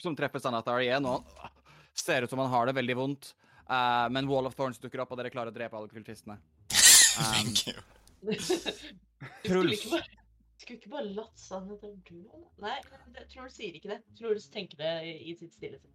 [0.00, 1.24] som treffer Sanatar igjen, og
[2.00, 3.32] ser ut som han har det veldig vondt.
[3.66, 6.38] Uh, men Wall of Thorns dukker opp, og dere klarer å drepe alle kultistene.
[7.16, 7.74] Um, you.
[9.42, 12.24] Skulle ikke bare, latt sannheten du
[12.62, 12.76] Nei,
[13.14, 14.00] det, Truls sier ikke det.
[14.18, 15.92] Truls tenker det i, sitt stille sinn.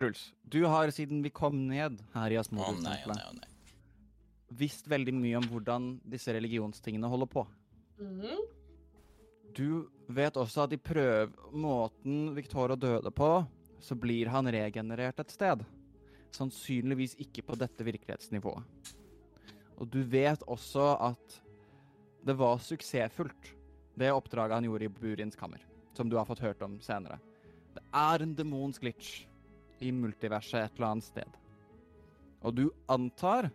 [0.00, 4.56] Truls, du har siden vi kom ned her i Asmodus-tempelet, nei, å nei.
[4.58, 7.46] visst veldig mye om hvordan disse religionstingene holder på.
[8.02, 8.42] Mhm.
[9.54, 13.30] Du vet også at de prøver måten Victoria døde på,
[13.84, 15.64] så blir han regenerert et sted.
[16.32, 18.94] Sannsynligvis ikke på dette virkelighetsnivået.
[19.76, 21.40] Og du vet også at
[22.24, 23.50] det var suksessfullt,
[23.94, 25.60] det oppdraget han gjorde i Burins kammer,
[25.94, 27.18] som du har fått hørt om senere.
[27.74, 29.26] Det er en demonsk glitch
[29.84, 31.36] i multiverset et eller annet sted.
[32.44, 33.50] Og du antar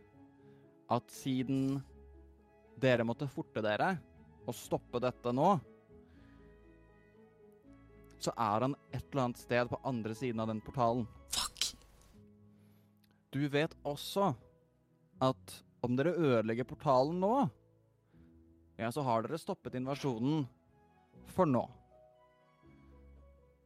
[0.90, 1.80] at siden
[2.80, 3.96] dere måtte forte dere
[4.46, 5.56] og stoppe dette nå,
[8.24, 11.08] så er han et eller annet sted på andre siden av den portalen.
[11.34, 11.72] Fuck.
[13.34, 14.34] Du vet også
[15.24, 15.56] at
[15.86, 17.34] om dere ødelegger portalen nå,
[18.80, 20.46] ja, så har dere stoppet invasjonen
[21.36, 21.66] for nå.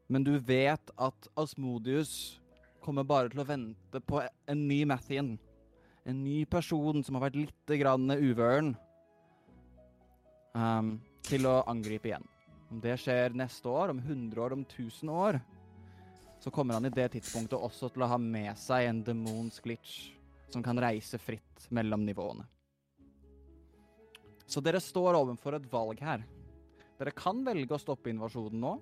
[0.10, 2.40] Men du vet at Asmodius
[2.84, 5.36] kommer bare til å vente på en ny Mathien.
[6.04, 8.74] En ny person som har vært litt grann uvøren.
[10.54, 12.26] Um, til å angripe igjen.
[12.74, 15.38] Om det skjer neste år, om 100 år, om 1000 år,
[16.42, 20.08] så kommer han i det tidspunktet også til å ha med seg en demons glitch
[20.50, 22.48] som kan reise fritt mellom nivåene.
[24.50, 26.24] Så dere står overfor et valg her.
[26.98, 28.74] Dere kan velge å stoppe invasjonen nå.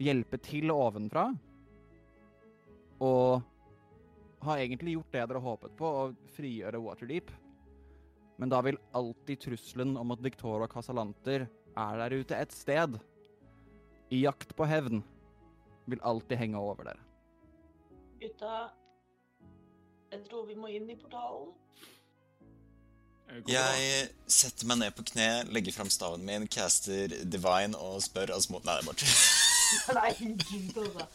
[0.00, 1.26] Hjelpe til ovenfra.
[3.04, 3.44] Og
[4.48, 7.36] har egentlig gjort det dere håpet på, å frigjøre Waterdeep.
[8.40, 12.96] Men da vil alltid trusselen om at Victoria Casalanter er der ute et sted,
[14.10, 15.02] i jakt på hevn,
[15.86, 17.02] vil alltid henge over dere.
[18.20, 18.56] Gutta,
[20.12, 21.52] jeg tror vi må inn i portalen.
[23.28, 28.36] Eh, Jeg setter meg ned på kne, legger fram staven min, caster Divine og spør
[28.36, 29.06] Asmod Nei, det er borte.
[29.98, 30.10] Nei,
[30.46, 31.08] gud, altså.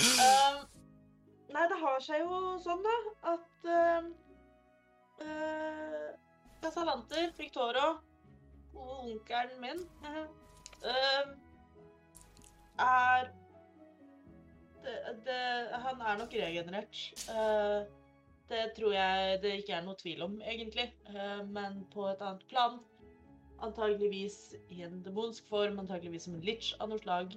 [0.00, 0.60] Uh,
[1.52, 2.92] nei, det har seg jo sånn, da,
[3.34, 4.06] at uh,
[5.26, 6.06] uh,
[6.62, 7.90] Casalanter, Victoria
[8.74, 11.32] og onkelen min um,
[12.80, 13.30] er
[14.80, 15.40] det, det,
[15.84, 17.00] Han er nok regenerert.
[17.28, 17.84] Uh,
[18.50, 20.88] det tror jeg det ikke er noe tvil om, egentlig.
[21.54, 22.80] Men på et annet plan.
[23.62, 27.36] Antageligvis i en demonsk form, antageligvis som en litch av noe slag.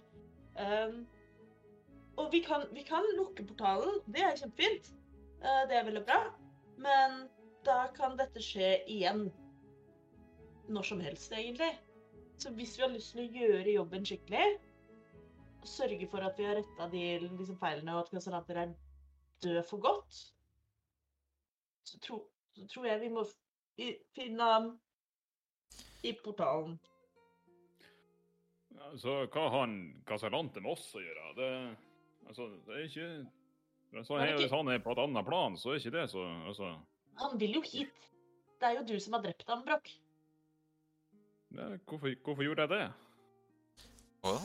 [2.17, 4.89] Og vi kan, vi kan lukke portalen, det er kjempefint.
[5.41, 6.19] Eh, det er veldig bra.
[6.77, 7.23] Men
[7.65, 9.27] da kan dette skje igjen.
[10.67, 11.71] Når som helst, egentlig.
[12.39, 14.45] Så hvis vi har lyst til å gjøre jobben skikkelig,
[15.63, 18.73] og sørge for at vi har retta de liksom, feilene, og at Casalanter er
[19.43, 20.21] døde for godt,
[21.83, 22.21] så, tro,
[22.55, 23.23] så tror jeg vi må
[24.15, 24.71] finne ham
[26.03, 26.77] i portalen.
[28.83, 29.77] Altså, hva har han
[30.07, 31.29] Casalante med oss å gjøre?
[31.37, 31.49] Det,
[32.27, 33.09] altså, det er ikke
[34.03, 36.23] så er, ikke- Hvis han er på et annet plan, så er ikke det så
[36.47, 36.71] altså,
[37.21, 37.93] Han vil jo hit.
[38.59, 39.91] Det er jo du som har drept ham, Brokk.
[41.53, 42.83] Det, hvorfor, hvorfor gjorde jeg det?
[44.23, 44.35] Å?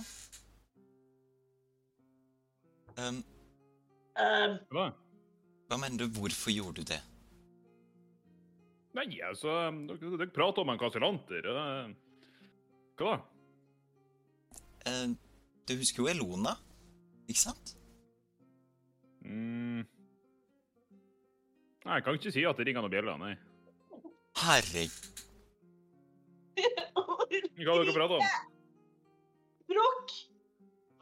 [2.99, 3.21] Um,
[4.19, 4.89] Um, Hva?
[5.69, 6.19] hva mener du?
[6.19, 6.99] Hvorfor gjorde du det?
[8.99, 9.53] Nei, altså
[9.87, 11.47] Dere, dere prater om en kastellanter.
[12.99, 13.19] Hva da?
[14.89, 15.05] Eh,
[15.69, 16.57] du husker jo Elona,
[17.29, 17.75] ikke sant?
[19.23, 19.85] Mm.
[21.85, 23.35] Nei, jeg kan ikke si at det ringer noen bjeller, nei.
[24.41, 25.28] Herregud.
[27.59, 28.27] Hva dere prata om?
[29.69, 30.13] Bråk!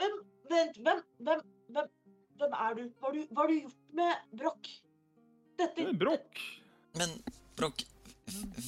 [0.00, 0.14] Hvem
[0.50, 1.40] Vent, hvem Hvem,
[1.74, 1.88] hvem,
[2.38, 2.82] hvem er du?
[3.00, 4.68] Hva har du, hva har du gjort med Brokk?
[5.58, 6.40] Dette Det Brokk.
[7.00, 7.12] Men
[7.58, 7.82] Brokk,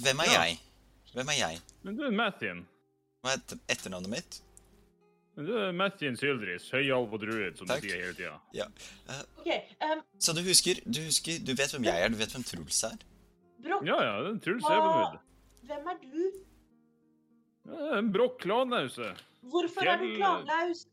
[0.03, 0.43] hvem er Ja.
[0.43, 0.59] jeg?
[1.15, 1.61] Hvem er jeg?
[1.83, 2.67] Men du er Mathien.
[3.23, 4.41] Hva er et- etternavnet mitt?
[5.37, 7.83] Men Du er Mathien Syldris, høyalv og druid, som Takk.
[7.83, 8.41] du sier hele tida.
[9.39, 9.47] OK.
[9.81, 12.83] em, Så du husker, du husker, du vet hvem jeg er, du vet hvem Truls
[12.85, 12.97] er?
[13.63, 14.33] Brokk, Ja, ja, er
[15.63, 16.33] hvem er du?
[17.69, 19.13] En Brokk klanause.
[19.49, 20.87] Hvorfor er du Fjell- klanlaus?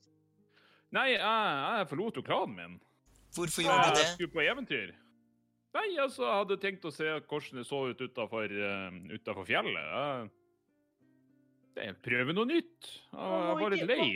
[0.96, 2.76] Nei, jeg, jeg forlot jo klanen min.
[3.36, 4.04] Hvorfor gjorde du det?
[4.06, 4.94] Jeg skulle på eventyr.
[5.76, 9.88] Nei, altså, jeg hadde tenkt å se hvordan det så ut utafor fjellet.
[9.92, 10.30] Jeg,
[11.82, 12.92] jeg prøver noe nytt.
[13.12, 14.12] Jeg var litt lei.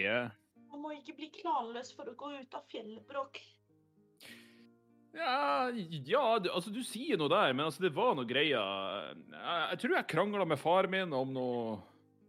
[0.69, 3.41] Man må ikke bli klanløs for å gå ut av fjellet, Brokk.
[5.18, 9.11] Ja, ja du, altså, du sier noe der, men altså, det var noe greier.
[9.34, 11.80] Jeg, jeg tror jeg krangla med far min om noe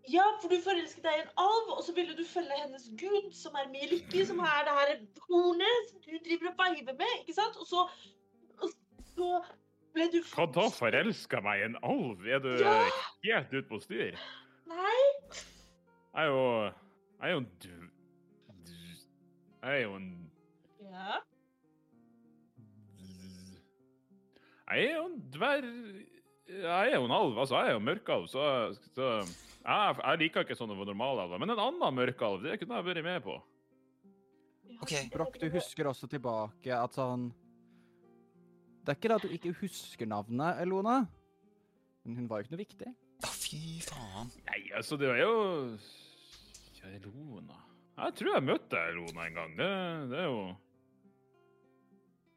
[0.09, 3.29] Ja, for du forelsket deg i en alv, og så ville du følge hennes gud,
[3.37, 4.93] som er Milky, som er det her
[5.29, 7.57] hornet som du driver og veiver med, ikke sant?
[7.61, 7.85] Og så,
[8.65, 8.73] og
[9.13, 9.29] så
[9.95, 12.25] ble du Hva da, forelska meg i en alv?
[12.27, 12.75] Er du Ja!
[13.27, 14.17] helt ute på styr?
[14.71, 15.01] Nei,
[16.15, 17.91] Jeg er jo Jeg er jo en du-
[19.63, 20.31] Jeg er jo en
[20.81, 21.19] ja.
[24.71, 25.67] Jeg er jo en dverg
[26.49, 27.57] Jeg er jo en alv, altså.
[27.61, 28.45] Jeg er jo mørkalv, så,
[28.95, 29.11] så
[29.61, 31.41] jeg, jeg liker ikke sånne normalalver.
[31.41, 33.37] Men en annen mørkalv, det kunne jeg vært med på.
[34.81, 34.93] Ok.
[35.13, 37.29] Brokk, du husker også tilbake at sånn
[38.81, 41.03] Det er ikke det at du ikke husker navnet Elona,
[42.05, 42.93] men hun var jo ikke noe viktig.
[43.21, 44.31] Å, fy faen.
[44.47, 45.35] Nei, altså, det er jo
[46.79, 47.59] ja, Elona
[48.07, 49.53] Jeg tror jeg møtte Elona en gang.
[49.59, 49.69] Det,
[50.15, 50.41] det er jo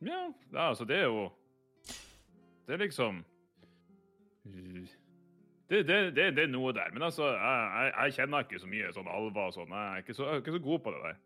[0.03, 0.19] Ja,
[0.65, 1.29] altså, det er jo
[2.67, 3.23] Det er liksom
[5.89, 6.91] det, det, er noe der.
[6.93, 9.73] Men altså, jeg, jeg, jeg kjenner ikke så mye sånn alver og sånn.
[9.73, 11.17] Jeg er ikke så, jeg er ikke så god på det der.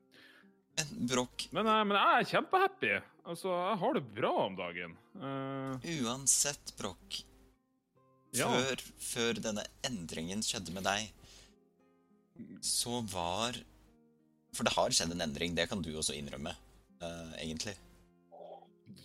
[0.78, 2.92] Men Brokk, Men, jeg- men jeg er kjempehappy.
[3.28, 4.94] Altså, jeg har det bra om dagen.
[5.18, 5.88] Uh...
[6.06, 7.24] uansett, Brokk
[8.38, 8.48] Ja.
[8.52, 11.10] før, før denne endringen skjedde med deg,
[12.62, 13.58] så var
[14.54, 16.54] For det har skjedd en endring, det kan du også innrømme,
[17.02, 17.74] uh, egentlig.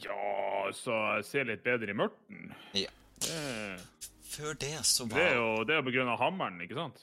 [0.05, 2.53] ja, så jeg ser litt bedre i mørten.
[2.79, 2.89] Ja.
[3.23, 3.81] Det,
[4.33, 7.03] Før det så det er jo det er på grunn av hammeren, ikke sant?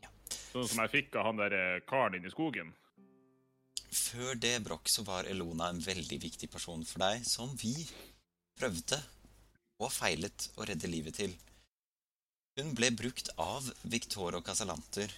[0.00, 0.10] Ja.
[0.52, 2.72] Sånn som jeg fikk av han der eh, karen inne i skogen.
[3.94, 7.74] Før det, Brokk, så var Elona en veldig viktig person for deg, som vi
[8.58, 8.98] prøvde
[9.82, 11.34] og feilet å redde livet til.
[12.58, 15.10] Hun ble brukt av Victor og Casalanter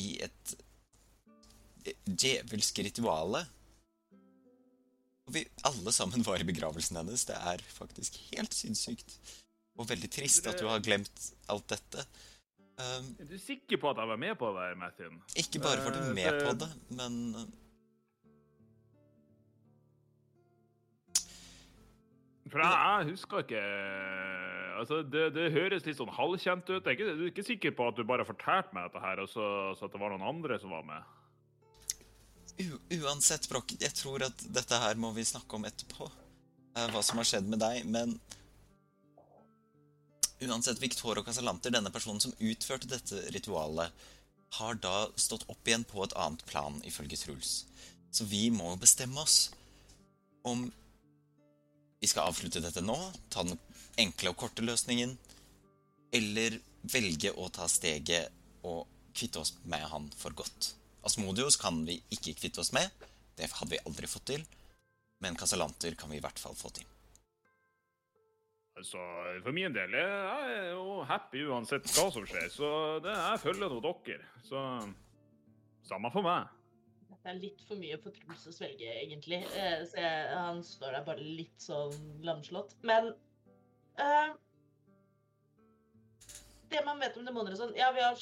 [0.00, 0.54] i et
[2.06, 3.44] djevelsk rituale.
[5.28, 7.24] Og vi alle sammen var i begravelsen hennes.
[7.28, 9.14] Det er faktisk helt sinnssykt.
[9.78, 12.02] Og veldig trist at du har glemt alt dette.
[12.82, 15.18] Um, Er du sikker på at jeg var med på det, Mathin?
[15.38, 17.44] Ikke bare var du Eh, med det- på det, men uh,
[22.50, 23.62] For jeg, jeg husker ikke
[24.82, 26.82] Altså, det, det høres litt sånn halvkjent ut.
[26.82, 29.20] Jeg er ikke, du er ikke sikker på at du bare fortalte meg dette her,
[29.22, 29.44] og så,
[29.78, 31.04] så at det var noen andre som var med?
[33.02, 36.10] Uansett, Brokk, jeg tror at dette her må vi snakke om etterpå.
[36.72, 38.16] hva som har skjedd med deg, men
[40.42, 43.92] Uansett, Victorio Casalanter, denne personen som utførte dette ritualet,
[44.58, 47.52] har da stått opp igjen på et annet plan, ifølge Truls.
[48.10, 49.52] Så vi må bestemme oss
[50.42, 50.66] om
[52.02, 52.96] vi skal avslutte dette nå,
[53.30, 53.60] ta den
[54.02, 55.14] enkle og korte løsningen,
[56.12, 56.58] eller
[56.90, 58.34] velge å ta steget
[58.66, 60.72] og kvitte oss med han for godt.
[61.06, 62.88] Asmodios kan vi ikke kvitte oss med,
[63.38, 64.44] det hadde vi aldri fått til,
[65.22, 66.86] men Casalanter kan vi i hvert fall få til.
[68.82, 68.98] Så
[69.44, 72.68] for min del jeg er jo happy uansett hva som skjer, så
[73.04, 74.26] det, jeg følger nå dere.
[74.46, 74.62] Så
[75.86, 76.48] samme for meg.
[77.22, 79.44] Det er litt for mye for Truls å svelge, egentlig.
[79.54, 81.94] Eh, Så jeg, han står der bare litt sånn
[82.26, 82.74] lamslått.
[82.82, 83.12] Men
[84.00, 84.32] uh,
[86.72, 88.18] Det man vet om demoner og sånn Ja, vi har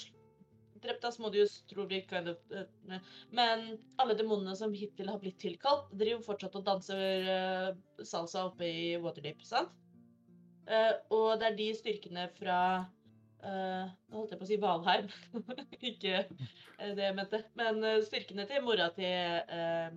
[0.83, 2.39] drept Asmodius, tror vi, kind of.
[2.55, 3.01] eh,
[3.31, 3.65] Men
[4.01, 7.03] alle demonene som hittil har blitt tilkalt, driver fortsatt og danser
[7.35, 7.69] eh,
[8.05, 9.73] salsa oppe i Waterdeep, sant?
[10.71, 12.63] Eh, og det er de styrkene fra
[13.41, 15.07] Nå holdt jeg på å si Valheim.
[15.91, 16.19] Ikke
[16.77, 17.39] det jeg mente.
[17.57, 19.97] Men styrkene til mora til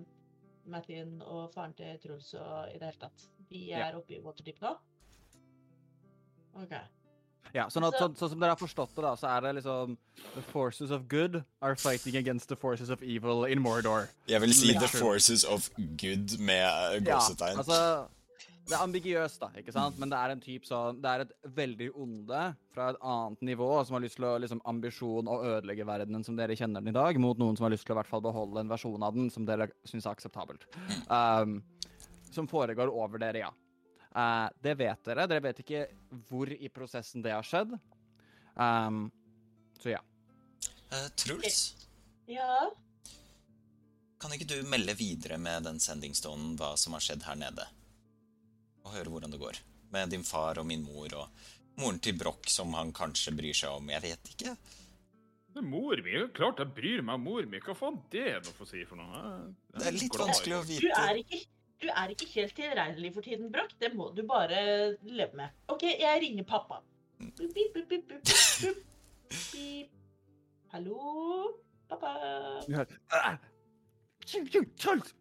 [0.72, 3.26] Mathien og faren til Truls og i det hele tatt.
[3.50, 4.72] De er oppe i Waterdeep nå.
[6.62, 6.72] OK.
[7.54, 9.62] Ja, sånn, at, Så- sånn, sånn som dere har forstått det, da, så er det
[9.62, 9.96] liksom
[10.34, 14.08] The forces of good are fighting against the forces of evil in Mordor.
[14.26, 14.80] Jeg vil si Ja.
[14.80, 17.54] The Forces of Good med gåsetegn.
[17.54, 18.08] Ja, altså
[18.66, 19.98] Det er ambiguøst, da, ikke sant?
[19.98, 23.84] men det er en type sånn Det er et veldig onde fra et annet nivå
[23.86, 26.92] som har lyst til å liksom ambisjon å ødelegge verdenen som dere kjenner den i
[26.92, 29.12] dag, mot noen som har lyst til å i hvert fall beholde en versjon av
[29.14, 30.64] den som dere syns er akseptabelt.
[31.10, 31.62] Um,
[32.32, 33.50] som foregår over dere, ja.
[34.14, 35.26] Eh, det vet dere.
[35.26, 35.86] Dere vet ikke
[36.28, 37.74] hvor i prosessen det har skjedd.
[38.54, 39.08] Um,
[39.82, 40.00] så ja.
[40.92, 41.74] Uh, Truls,
[42.30, 42.70] Ja.
[44.22, 47.66] kan ikke du melde videre med den sendingstonen hva som har skjedd her nede?
[48.84, 49.58] Og høre hvordan det går.
[49.90, 51.28] Med din far og min mor og
[51.80, 53.90] moren til Broch, som han kanskje bryr seg om.
[53.90, 54.54] Jeg vet ikke.
[55.54, 57.60] Men mor mi, klart jeg bryr meg om mor mi.
[57.62, 59.10] Hva faen det er noe for å si for noe?
[59.18, 60.80] Jeg- Det er litt glad vanskelig å vite.
[60.80, 61.40] Du er ikke,
[61.84, 63.74] du er ikke helt tilregnelig for tiden, Brakk.
[63.80, 65.52] Det må du bare leve med.
[65.68, 66.80] OK, jeg ringer pappa.
[67.18, 68.12] Bip, bip, bip.
[70.72, 70.98] Hallo?
[71.88, 72.14] Pappa?
[72.68, 73.36] Hører ah!
[74.26, 75.14] Truls!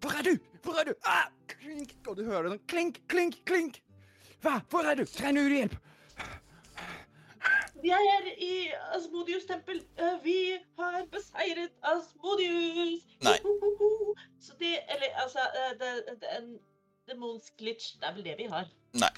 [0.00, 0.34] Hvor er du?
[0.62, 0.94] Hvor er du?
[1.06, 1.26] Ah!
[1.48, 1.96] Klink!
[2.06, 3.80] Og du hører sånn klink, klink, klink.
[4.44, 4.60] Hva?
[4.70, 5.06] Hvor er du?
[5.08, 5.78] Trenger du hjelp?
[7.82, 8.52] Vi er i
[8.96, 9.82] Asmodius tempel.
[9.98, 13.04] Eh, Vi har beseiret Asmodius.
[13.22, 13.38] Nei.
[14.40, 16.58] Så det Eller altså eh, det, det, En
[17.10, 17.94] demonsk glitch.
[18.00, 18.66] Det er vel det vi har.
[18.98, 19.12] Nei.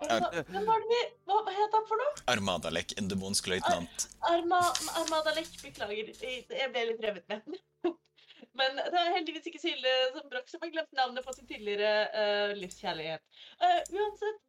[0.00, 2.12] Altså, hvem var det vi Hva, het han for noe?
[2.32, 4.06] Armadalek, en demonsk løytnant.
[4.30, 4.60] Arma,
[5.02, 5.50] Armadalek.
[5.62, 6.12] Beklager.
[6.24, 7.58] Jeg ble litt revet med.
[8.58, 12.08] Men det er heldigvis ikke Silje som brakk, som har glemt navnet på sin tidligere
[12.16, 13.22] uh, livskjærlighet.
[13.60, 14.40] Uh, uansett,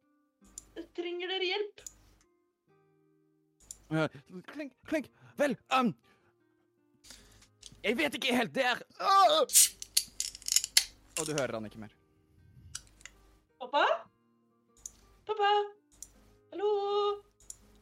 [0.96, 1.84] trenger dere hjelp?
[3.92, 5.10] Klink, klink.
[5.36, 5.94] Vel, um
[7.84, 8.54] Jeg vet ikke helt.
[8.54, 9.42] Det er uh!
[11.20, 11.92] Og du hører han ikke mer.
[13.60, 13.82] Pappa?
[15.26, 15.50] Pappa?
[16.52, 16.70] Hallo?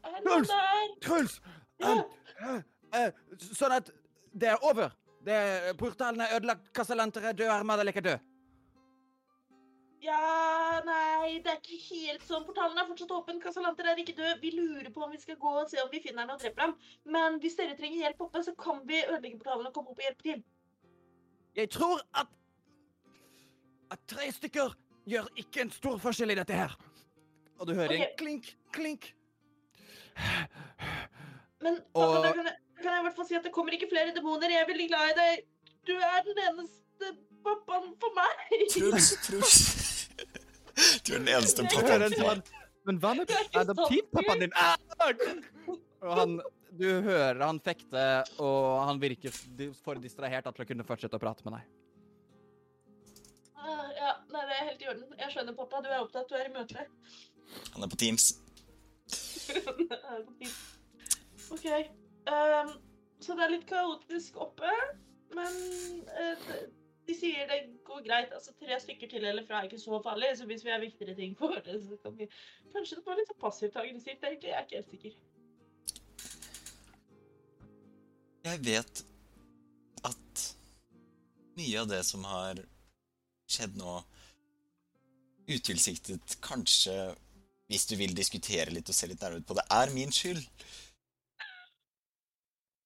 [0.04, 0.48] Er noen Truls!
[0.48, 0.96] der?
[1.04, 1.36] Truls!
[1.80, 1.94] Ja.
[2.40, 2.58] uh,
[2.96, 3.12] eh,
[3.52, 3.92] sånn at
[4.32, 4.96] det er over.
[5.24, 8.29] Det er, portalen er ødelagt, Casalanter er død, Armadalek er død.
[10.00, 12.46] Ja, nei, det er ikke helt sånn.
[12.46, 13.40] Portalen er fortsatt åpen.
[13.42, 14.38] Kasalanter er ikke død.
[14.40, 16.64] Vi lurer på om vi skal gå og se om vi finner ham og dreper
[16.64, 16.76] ham.
[17.04, 20.06] Men hvis dere trenger hjelp oppe, så kan vi ødelegge portalen og komme opp og
[20.08, 20.44] hjelpe til.
[21.58, 22.32] Jeg tror at
[23.90, 24.74] at tre stykker
[25.10, 26.76] gjør ikke en stor forskjell i dette her.
[27.58, 28.06] Og du hører okay.
[28.06, 29.08] en klink, klink.
[31.60, 33.52] Men pappa, Og- da kan jeg, da kan jeg i hvert fall si at det
[33.52, 34.48] kommer ikke flere demoner.
[34.48, 35.44] Jeg er veldig glad i deg.
[35.86, 37.12] Du er den eneste
[37.44, 38.66] pappaen for meg.
[38.72, 39.79] Truls, Truls.
[41.10, 42.40] Du er den eneste pappaen sånn
[42.86, 44.52] Men hva med er adoptivpappaen din?
[44.54, 44.76] Ah!
[46.06, 46.36] Og han
[46.78, 48.02] Du hører han fekte,
[48.38, 49.34] og han virker
[49.82, 51.64] for distrahert til å kunne fortsette å prate med deg.
[53.58, 55.08] Ah, Ja, nei, det er helt i orden.
[55.18, 55.82] Jeg skjønner, pappa.
[55.82, 56.30] Du er opptatt.
[56.30, 56.86] Du er i møte.
[57.74, 58.24] Han er på Teams.
[61.50, 61.66] OK.
[62.30, 62.70] Um,
[63.20, 64.70] så det er litt kaotisk oppe,
[65.34, 65.52] men
[66.06, 66.36] uh,
[67.10, 68.32] de sier det går greit.
[68.36, 71.16] Altså, tre stykker til eller fra er ikke så farlig, så hvis vi har viktigere
[71.18, 72.28] ting på det, så kan vi
[72.70, 74.50] Kanskje det var litt så passivt og aggressivt, egentlig.
[74.50, 75.16] Jeg er ikke helt sikker.
[78.46, 79.02] Jeg vet
[80.08, 80.44] at
[81.58, 82.62] mye av det som har
[83.50, 83.98] skjedd nå,
[85.50, 86.94] utilsiktet kanskje
[87.70, 90.40] Hvis du vil diskutere litt og se litt nærmere på det, er min skyld.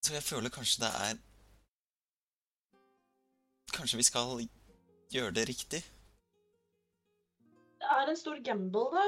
[0.05, 1.23] Så jeg føler kanskje det er
[3.75, 4.45] Kanskje vi skal
[5.11, 5.81] gjøre det riktig?
[7.83, 9.05] Det er en stor gamble, da.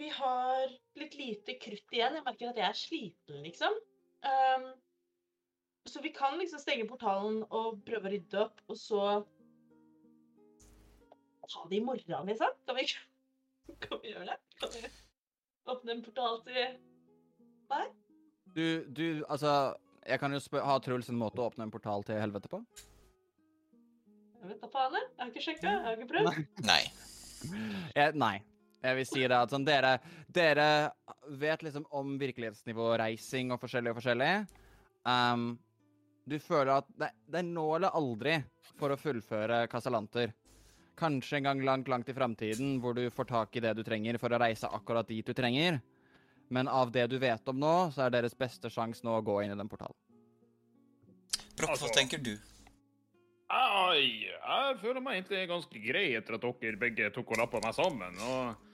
[0.00, 0.68] Vi har
[1.00, 2.18] litt lite krutt igjen.
[2.18, 3.74] Jeg merker at jeg er sliten, liksom.
[4.24, 4.66] Um,
[5.88, 9.02] så vi kan liksom stenge portalen og prøve å rydde opp, og så
[11.50, 12.54] ta det i morgen, liksom.
[12.68, 12.86] Kan vi,
[13.86, 14.38] kan vi gjøre det?
[14.60, 14.84] Kan vi
[15.70, 16.78] åpne en portal til
[18.54, 19.76] Du, du, altså
[20.06, 22.62] Jeg kan jo ha Truls en måte å åpne en portal til helvete på?
[24.40, 24.94] Jeg vet da faen.
[24.96, 25.08] jeg.
[25.10, 26.46] Jeg har ikke sjekka, jeg har ikke prøvd.
[26.64, 26.82] Nei.
[27.96, 28.36] Jeg, nei.
[28.80, 29.94] Jeg vil si det at sånn, dere,
[30.32, 30.66] dere
[31.40, 34.30] vet liksom om virkelighetsnivå, reising og forskjellig og forskjellig.
[35.04, 35.50] Um,
[36.24, 38.38] du føler at det, det er nå eller aldri
[38.80, 40.32] for å fullføre Casalanter.
[41.00, 44.18] Kanskje en gang langt, langt i framtiden hvor du får tak i det du trenger
[44.20, 45.80] for å reise akkurat dit du trenger.
[46.50, 49.36] Men av det du vet om nå, så er deres beste sjanse nå å gå
[49.44, 49.96] inn i den portalen.
[51.56, 52.36] Broch, hva Altså- tenker du?
[53.50, 57.74] Ai, jeg føler meg egentlig ganske grei etter at dere begge tok og lappa meg
[57.74, 58.20] sammen.
[58.22, 58.68] Og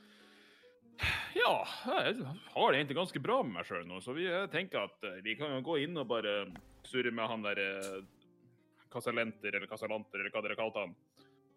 [1.36, 1.54] ja,
[1.88, 5.18] jeg har det egentlig ganske bra med meg sjøl nå, så vi tenker at eh,
[5.24, 6.46] vi kan gå inn og bare
[6.88, 7.98] surre med han der eh,
[8.92, 10.94] Casalenter eller Casalanter eller hva dere kalte han.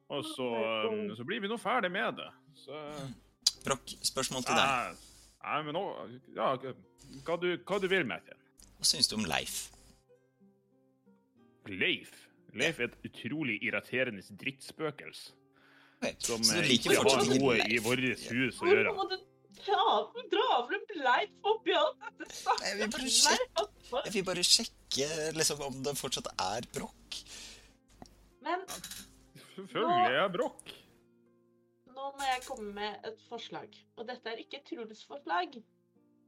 [0.10, 2.30] Og så, eh, så blir vi nå ferdig med det.
[2.60, 2.80] Så
[3.64, 5.04] Brokk, spørsmål til deg.
[5.44, 5.84] Nei, men nå
[6.36, 6.54] Ja,
[7.28, 8.40] hva du, hva du vil, Matthew?
[8.80, 9.62] Hva syns du om Leif?
[11.70, 12.29] Leif.
[12.58, 15.36] Leif er et utrolig irriterende drittspøkelse.
[16.00, 18.00] Ok, Som eh, ikke har noe i vårt
[18.32, 18.94] hus å gjøre.
[19.60, 19.86] dra,
[20.32, 22.56] dra frem Leif oppi alt dette
[22.88, 23.94] Leif?
[24.06, 27.20] Jeg vil bare sjekke liksom, om det fortsatt er brokk.
[28.46, 28.64] Men
[29.58, 30.72] Selvfølgelig er brokk.
[31.92, 33.76] nå må jeg komme med et forslag.
[34.00, 35.60] Og dette er ikke Truls' forslag.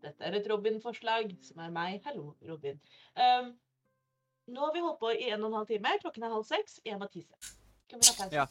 [0.01, 2.01] Dette er et Robin-forslag, som er meg.
[2.03, 2.79] Hallo, Robin.
[3.15, 3.53] Um,
[4.47, 5.93] nå har vi holdt på i en og en halv time.
[6.01, 6.79] Klokken er halv seks.
[6.85, 7.35] Jeg må tisse.
[7.91, 8.35] Kan vi ta pause?
[8.35, 8.45] Ja.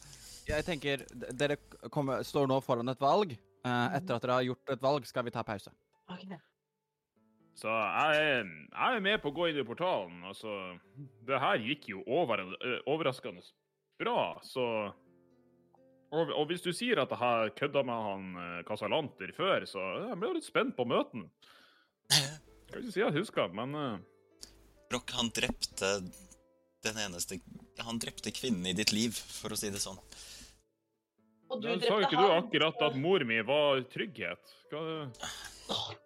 [0.47, 1.03] Jeg tenker,
[1.37, 1.57] dere
[1.93, 3.33] kommer, står nå foran et valg.
[3.35, 5.69] Eh, etter at dere har gjort et valg, skal vi ta pause.
[6.09, 6.39] Okay.
[7.61, 10.23] Så jeg, er- jeg er med på å gå inn i portalen.
[10.25, 10.49] Altså,
[11.27, 13.43] det her gikk jo over, eh, overraskende
[14.01, 14.65] bra, så
[16.11, 19.83] og, og hvis du sier at jeg har kødda med han eh, Casalanter før, så
[20.09, 21.27] jeg ble litt spent på møten.
[22.71, 23.75] Skal ikke si jeg husker, men
[24.91, 25.89] Brokk, han drepte
[26.83, 27.37] den eneste
[27.85, 29.99] Han drepte kvinnen i ditt liv, for å si det sånn.
[31.51, 34.51] Og du da sa jo ikke du akkurat at mor mi var trygghet?
[34.71, 34.81] Hva,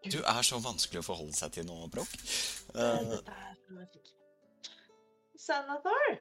[0.09, 2.13] Du er så vanskelig å forholde seg til nå, Brokk.
[2.75, 3.85] eh, Eh.
[5.37, 6.19] Senator,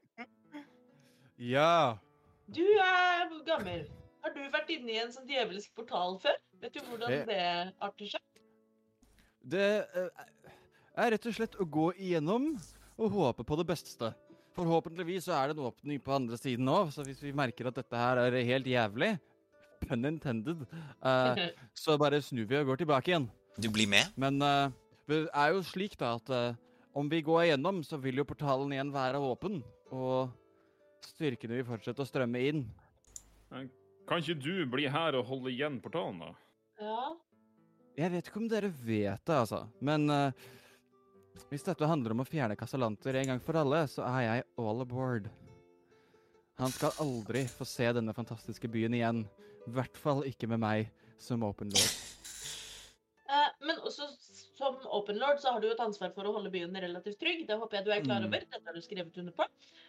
[1.39, 1.99] Ja.
[2.53, 3.87] du er gammel.
[4.25, 6.37] Har du vært inne i en sånn djevelsk portal før?
[6.61, 7.25] Vet du hvordan Eh.
[7.27, 8.21] det arter seg?
[9.45, 10.09] Det eh,
[10.95, 12.53] er rett og slett å gå igjennom
[12.95, 14.13] og håpe på det beste.
[14.55, 17.81] Forhåpentligvis så er det en åpning på andre siden òg, så hvis vi merker at
[17.81, 19.17] dette her er helt jævlig,
[19.83, 20.63] pun intended,
[21.03, 21.35] uh,
[21.83, 23.27] så bare snur vi og går tilbake igjen.
[23.59, 24.15] du blir med?
[24.17, 24.71] Men uh,
[25.11, 26.55] det er jo slik da at uh,
[26.95, 29.59] om vi går igjennom, så vil jo portalen igjen være åpen,
[29.91, 30.31] og
[31.05, 32.65] styrkene vil fortsette å strømme inn.
[34.07, 36.31] kan ikke du bli her og holde igjen portalen, da?
[36.79, 37.15] Ja.
[37.99, 40.47] Jeg vet ikke om dere vet det, altså, men eh,
[41.51, 44.83] hvis dette handler om å fjerne Casalanter en gang for alle, så er jeg all
[44.85, 45.31] aboard.
[46.61, 49.25] Han skal aldri få se denne fantastiske byen igjen.
[49.67, 51.95] I hvert fall ikke med meg som open lord.
[53.25, 54.07] Eh, men også
[54.55, 57.41] som Open Lord så har du jo et ansvar for å holde byen relativt trygg.
[57.49, 58.29] Det håper jeg du er klar Mm.
[58.29, 58.45] over.
[58.45, 59.47] Dette har du skrevet under på.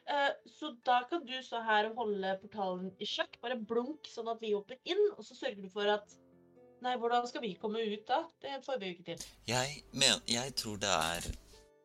[0.08, 3.38] Eh, så da kan du så her holde portalen i sjakk.
[3.42, 6.16] Bare blunk sånn at vi hopper inn, og så sørger du for at
[6.86, 8.20] Nei, hvordan skal vi komme ut da?
[8.42, 9.22] Det får vi jo ikke til.
[9.50, 11.30] Jeg, men, jeg tror det er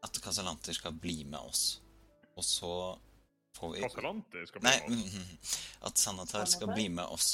[0.05, 1.81] at Casalanter skal bli med oss.
[2.37, 2.73] Og så
[3.57, 5.15] får vi Casalanter skal Nei, bli med oss.
[5.15, 7.31] Nei, at Sanatar skal bli med oss.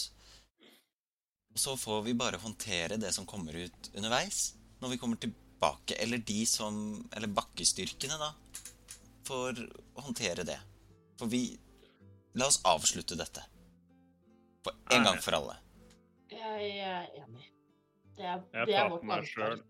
[1.56, 5.98] Og så får vi bare håndtere det som kommer ut underveis, når vi kommer tilbake.
[5.98, 6.78] Eller de som
[7.16, 8.30] Eller bakkestyrkene, da.
[9.26, 9.58] Får
[10.06, 10.60] håndtere det.
[11.18, 11.48] For vi
[12.36, 13.42] La oss avslutte dette.
[14.62, 15.56] For en gang for alle.
[16.30, 17.55] Jeg er enig.
[18.16, 19.56] Det er, Jeg det er tar vårt på meg ansvar.
[19.56, 19.62] selv.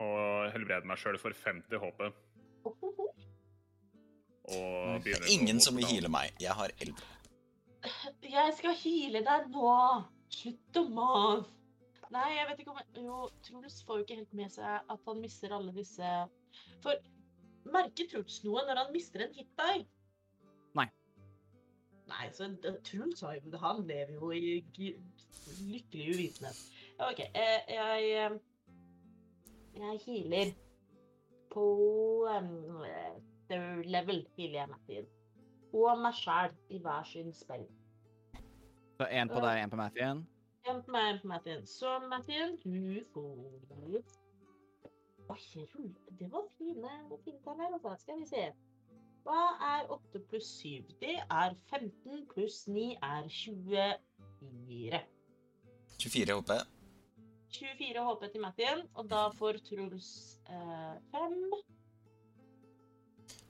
[0.00, 2.00] Og helbrede meg sjøl for 50 HP.
[4.50, 6.32] Og Det begynner er ingen som vil hile heale meg.
[6.40, 7.06] Jeg har elleve.
[8.30, 9.74] Jeg skal heale deg nå!
[10.30, 11.48] Slutt å mase.
[12.10, 13.04] Nei, jeg vet ikke om jeg...
[13.06, 13.16] Jo,
[13.46, 16.08] Truls får jo ikke helt med seg at han mister alle disse
[16.82, 16.98] For
[17.70, 19.84] merker Truls noe når han mister en hitdie?
[20.78, 20.88] Nei.
[22.10, 22.48] Nei, så
[22.86, 24.60] Truls har jo Han lever jo i
[25.70, 26.58] lykkelig uvitenhet.
[27.08, 27.20] OK.
[27.20, 28.38] eh, Jeg eh,
[29.74, 30.52] Jeg healer
[31.50, 31.64] på
[32.38, 32.82] um,
[33.48, 35.06] third level, healer jeg Mathien.
[35.72, 37.64] Og meg sjæl i hver sin spill.
[38.98, 40.24] Så én på deg, én på Mathien.
[40.68, 41.66] En på meg, en på Mathien.
[41.66, 43.30] Så Mathien, du får
[43.70, 44.02] Oi.
[46.18, 46.90] Det var fine,
[47.44, 47.94] tall her, altså.
[48.02, 48.44] Skal vi se.
[49.24, 50.90] Hva er 8 pluss 7?
[51.00, 55.00] Det er 15 pluss 9 er 24.
[56.00, 56.79] 24 HP.
[57.50, 60.10] 24 HP til Mattien, og da får Truls
[60.48, 61.36] eh, 5.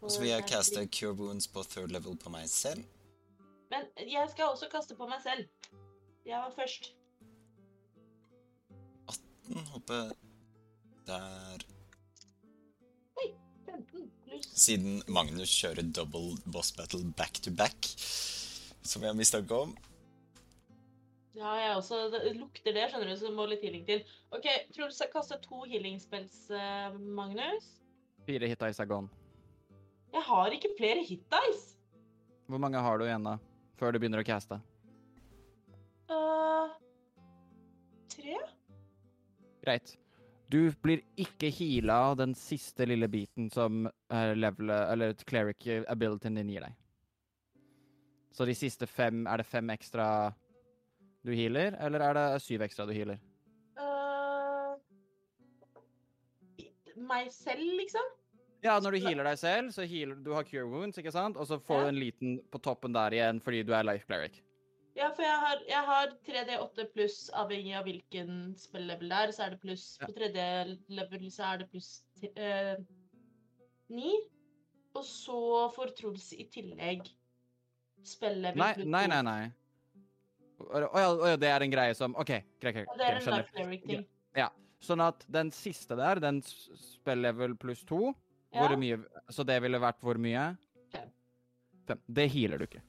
[0.01, 2.85] Og så vil jeg caste Cure Wounds på third level på meg selv.
[3.71, 5.45] Men jeg skal også kaste på meg selv.
[6.27, 6.95] Jeg var først.
[9.11, 9.93] 18 HP
[11.07, 11.67] der
[13.21, 13.29] Oi!
[13.67, 17.93] 15 pluss Siden Magnus kjører double boss battle back to back,
[18.83, 19.77] som jeg har mistanke om.
[21.39, 24.03] Ja, jeg også det lukter det, skjønner du, så det må litt healing til.
[24.35, 27.69] OK, Truls kaster to healing spells, eh, Magnus.
[28.27, 29.09] Fire hit dice er gone.
[30.11, 31.79] Jeg har ikke flere hit dice.
[32.51, 33.37] Hvor mange har du igjen, da?
[33.79, 34.59] Før du begynner å caste?
[36.11, 36.75] Uh,
[38.11, 38.35] tre?
[39.63, 39.95] Greit.
[40.51, 46.41] Du blir ikke heala av den siste lille biten som uh, levelet, eller cleric abilityen
[46.41, 46.75] din gir deg.
[48.35, 50.07] Så de siste fem Er det fem ekstra
[51.27, 53.19] du healer, eller er det syv ekstra du healer?
[53.79, 54.77] Uh,
[56.97, 58.07] meg selv, liksom?
[58.65, 61.37] Ja, når du healer deg selv, så healer du har cure wounds, ikke sant?
[61.41, 61.83] Og så får Ja.
[61.85, 64.43] du en liten på toppen der igjen fordi du er life cleric.
[64.97, 69.47] Ja, for jeg har, jeg har 3D8 pluss, avhengig av hvilken spillevel det er, så
[69.47, 70.07] er det pluss Ja.
[70.07, 72.03] På tredje level så er det pluss
[72.37, 72.77] eh,
[73.89, 74.19] ni.
[74.95, 77.07] Og så får Truls i tillegg
[78.03, 79.23] spillevel Nei, nei, nei.
[79.23, 79.53] nei.
[80.61, 82.91] Å oh, ja, det er en greie som OK, greit, greit.
[82.99, 84.05] Det er en skjønner.
[84.37, 84.49] Ja.
[84.81, 88.15] Sånn at den siste der, den spiller level pluss to,
[88.51, 88.65] Ja.
[88.67, 88.97] hvor mye
[89.31, 90.57] Så det ville vært hvor mye?
[90.91, 91.11] Fem.
[91.87, 92.01] Fem.
[92.09, 92.83] Det healer du ikke.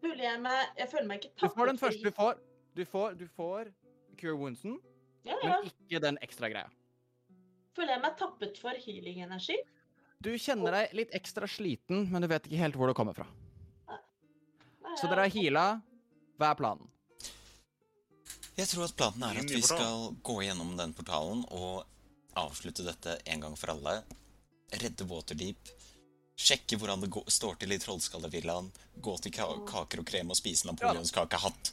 [0.00, 2.02] Føler jeg meg Jeg føler meg ikke Du får den første.
[2.04, 2.40] Du får,
[2.76, 3.70] du får, du får
[4.16, 4.78] cure woundsen,
[5.24, 5.60] Ja, ja.
[5.60, 6.70] men ikke den ekstra greia.
[7.74, 9.56] Føler jeg meg tappet for healing-energi?
[10.22, 13.26] Du kjenner deg litt ekstra sliten, men du vet ikke helt hvor det kommer fra.
[15.00, 15.64] Så dere har heala.
[16.38, 16.90] Hva er planen?
[18.54, 21.82] Jeg tror at planen er at vi skal gå gjennom den portalen og
[22.38, 23.96] avslutte dette en gang for alle.
[24.74, 25.72] Redde Waterdeep.
[26.34, 28.70] Sjekke hvordan det går, står til i Trollskallevillaen.
[29.02, 31.72] Gå til ka kaker og krem og spise napoleonskakehatt.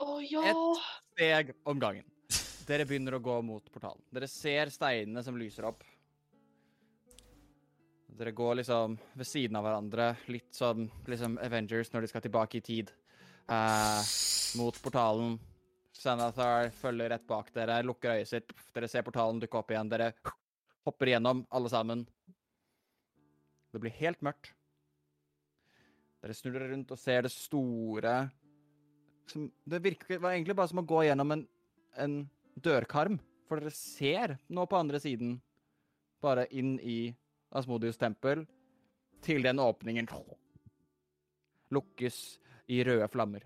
[0.00, 0.44] Oh, ja!
[0.50, 0.82] Et
[1.14, 2.06] steg om gangen.
[2.66, 4.02] Dere begynner å gå mot portalen.
[4.14, 5.82] Dere ser steinene som lyser opp.
[8.20, 12.58] Dere går liksom ved siden av hverandre, litt som liksom Avengers når de skal tilbake
[12.58, 12.90] i tid.
[13.48, 14.04] Uh,
[14.60, 15.38] mot portalen.
[15.96, 18.52] Sanathar følger rett bak dere, lukker øyet sitt.
[18.76, 19.88] Dere ser portalen dukke opp igjen.
[19.88, 20.10] Dere
[20.84, 22.02] hopper igjennom, alle sammen.
[23.72, 24.52] Det blir helt mørkt.
[26.20, 28.14] Dere snur dere rundt og ser det store
[29.30, 31.46] som, Det virker var egentlig bare som å gå gjennom en,
[31.96, 32.20] en
[32.52, 33.16] dørkarm.
[33.48, 35.38] For dere ser nå på andre siden,
[36.20, 37.14] bare inn i
[37.50, 38.44] Asmodius tempel,
[39.20, 40.06] til den åpningen
[41.70, 42.38] lukkes
[42.70, 43.44] i røde flammer.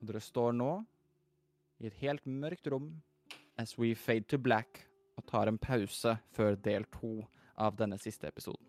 [0.00, 0.70] Og dere står nå
[1.82, 2.90] i et helt mørkt rom
[3.58, 4.84] as we fade to black
[5.16, 7.24] og tar en pause før del to
[7.56, 8.66] av denne siste episoden.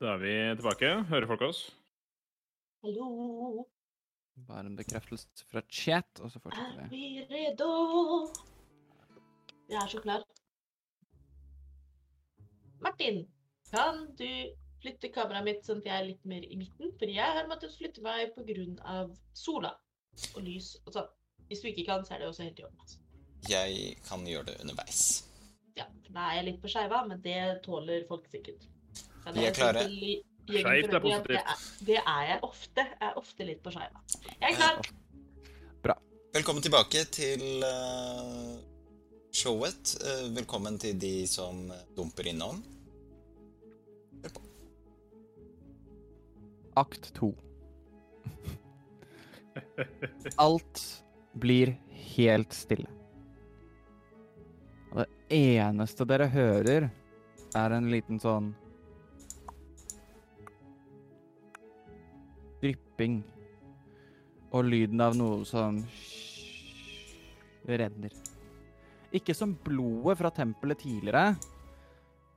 [0.00, 0.90] Da er vi tilbake.
[1.10, 1.60] Hører folk oss?
[2.82, 3.66] Hallo,
[4.48, 6.84] Bare en bekreftelse fra chat, og så fortsetter vi.
[6.84, 7.00] er vi.
[7.28, 7.66] vi redo?
[9.68, 10.24] Jeg er så klar.
[12.80, 13.22] Martin,
[13.70, 14.28] kan du
[14.80, 16.92] flytte kameraet mitt sånn at jeg er litt mer i midten?
[16.98, 19.06] For jeg har måttet flytte meg pga.
[19.36, 19.74] sola
[20.34, 21.10] og lys og sånn.
[21.50, 22.80] Hvis du ikke kan, så er det også helt i orden.
[22.80, 22.98] altså.
[23.48, 25.26] Jeg kan gjøre det underveis.
[25.76, 28.66] Ja, da er jeg litt på skeiva, men det tåler folk sikkert.
[29.34, 29.84] Vi er klare.
[30.50, 31.84] Skeivt er positivt.
[31.86, 32.86] Det er, jeg ofte.
[32.86, 34.02] Jeg er ofte litt på skeiva.
[34.40, 34.90] Jeg er klar.
[35.84, 35.96] Bra.
[36.34, 38.69] Velkommen tilbake til eh,
[39.32, 39.96] showet.
[40.04, 42.62] Eh, velkommen til de som dumper innom.
[46.78, 47.32] Akt to.
[50.38, 50.82] Alt
[51.32, 51.74] blir
[52.14, 52.88] helt stille.
[54.90, 56.88] Og det eneste dere hører,
[57.54, 58.52] er en liten sånn
[62.60, 63.22] Drypping.
[64.52, 65.78] Og lyden av noe som
[67.64, 68.29] renner.
[69.16, 71.34] Ikke som blodet fra tempelet tidligere,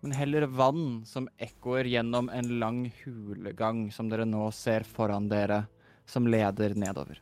[0.03, 5.61] men heller vann som ekkoer gjennom en lang hulegang som dere nå ser foran dere,
[6.05, 7.21] som leder nedover.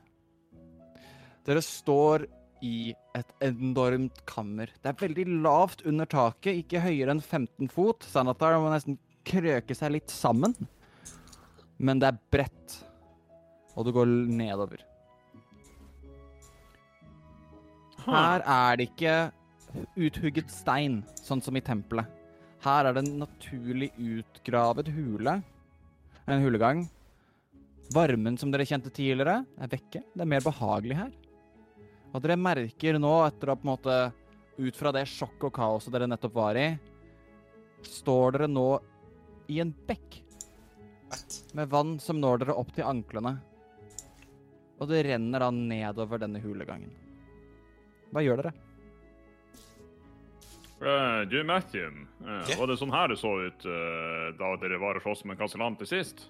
[1.45, 2.25] Dere står
[2.65, 4.71] i et enormt kammer.
[4.81, 8.05] Det er veldig lavt under taket, ikke høyere enn 15 fot.
[8.07, 8.97] Sanatar må nesten
[9.27, 10.55] krøke seg litt sammen.
[11.81, 12.77] Men det er bredt,
[13.75, 14.81] og det går nedover.
[18.05, 19.15] Her er det ikke
[19.95, 22.07] uthugget stein, sånn som i tempelet.
[22.61, 25.39] Her er det en naturlig utgravet hule.
[26.29, 26.85] En hulegang.
[27.91, 30.03] Varmen som dere kjente tidligere, er vekke.
[30.13, 31.11] Det er mer behagelig her.
[32.11, 34.01] Og dere merker nå, etter å på en måte
[34.61, 36.65] Ut fra det sjokket og kaoset dere nettopp var i,
[37.87, 38.65] står dere nå
[39.49, 40.19] i en bekk
[41.57, 43.37] med vann som når dere opp til anklene.
[44.77, 46.91] Og det renner da nedover denne hulegangen.
[48.11, 48.53] Hva gjør dere?
[50.81, 51.89] Eh, du, Matthew.
[52.25, 52.57] eh, Ja?
[52.57, 55.75] Var det sånn her det så ut uh, da dere var og sloss med Kasalan
[55.77, 56.23] til sist?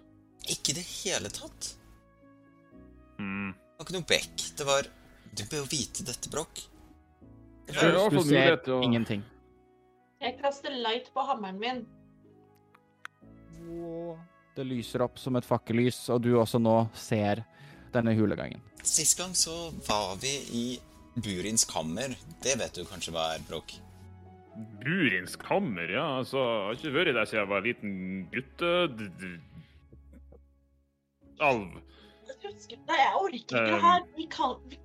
[0.51, 1.75] Ikke i det hele tatt.
[3.21, 3.53] Mm.
[3.53, 4.43] Det var ikke noe bekk.
[4.57, 4.89] Det var
[5.31, 6.65] Du bør jo vite dette, Broch.
[7.69, 8.83] Det var, Du fall ser og...
[8.83, 9.23] ingenting.
[10.21, 11.85] Jeg kaster light på hammeren min.
[14.55, 17.45] Det lyser opp som et fakkellys, og du også nå ser
[17.93, 18.59] denne hulegangen.
[18.83, 20.65] Sist gang så var vi i
[21.15, 22.11] Burins kammer.
[22.43, 23.77] Det vet du kanskje hva er, Brokk?
[24.83, 26.05] Burins kammer, ja.
[26.19, 27.95] Altså, jeg har ikke vært der siden jeg var liten
[28.33, 28.71] gutte...
[28.97, 29.39] d- d-
[31.41, 31.79] alv.
[32.31, 33.81] Nei, jeg orker ikke det Um.
[33.85, 34.03] her.
[34.17, 34.77] Vi kan, vi,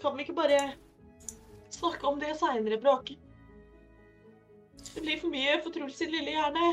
[0.00, 0.60] kan vi ikke bare
[1.72, 3.16] snakke om det seinere, Bråke.
[4.92, 6.70] Det blir for mye for Truls sin lille hjerne.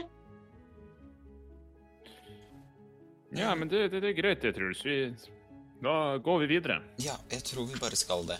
[3.37, 4.81] Ja, men det, det, det er greit, det, Truls.
[4.85, 4.95] Vi,
[5.83, 6.79] da går vi videre.
[7.03, 8.39] Ja, jeg tror vi bare skal det.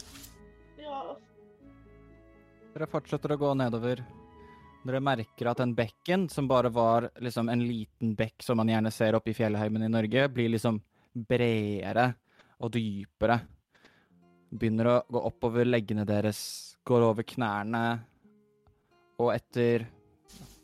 [2.79, 3.99] Dere fortsetter å gå nedover.
[4.87, 8.93] Dere merker at den bekken, som bare var liksom en liten bekk som man gjerne
[8.95, 10.77] ser oppe i fjellheimen i Norge, blir liksom
[11.11, 12.05] bredere
[12.63, 13.35] og dypere.
[14.55, 16.39] Begynner å gå oppover leggene deres,
[16.87, 17.83] går over knærne,
[19.19, 19.83] og etter,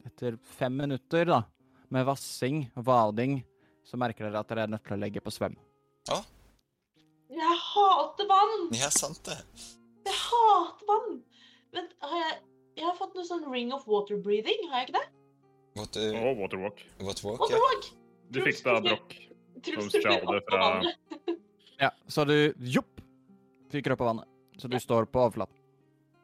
[0.07, 1.43] etter fem minutter da,
[1.91, 3.41] med vassing og vading,
[3.83, 5.59] så merker dere at dere er nødt til å legge på svøm.
[7.27, 8.69] Jeg hater vann!
[8.71, 9.41] Ja, sant det.
[10.07, 11.17] Jeg hater vann!
[11.75, 12.35] Men har jeg
[12.75, 15.05] Jeg har fått noe sånn ring of water breathing, har jeg ikke det?
[15.79, 16.81] What, uh, Og waterwalk.
[16.99, 17.39] what walk?
[17.39, 17.61] Water Ja.
[17.63, 17.85] walk!
[18.31, 19.15] Du fikk da brokk.
[19.63, 21.35] Truls Som du stjal det fra-.
[21.79, 22.99] Ja, så du, jopp,
[23.71, 24.27] fyker opp av vannet.
[24.59, 25.55] Så du står på overflaten.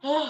[0.03, 0.29] Åh,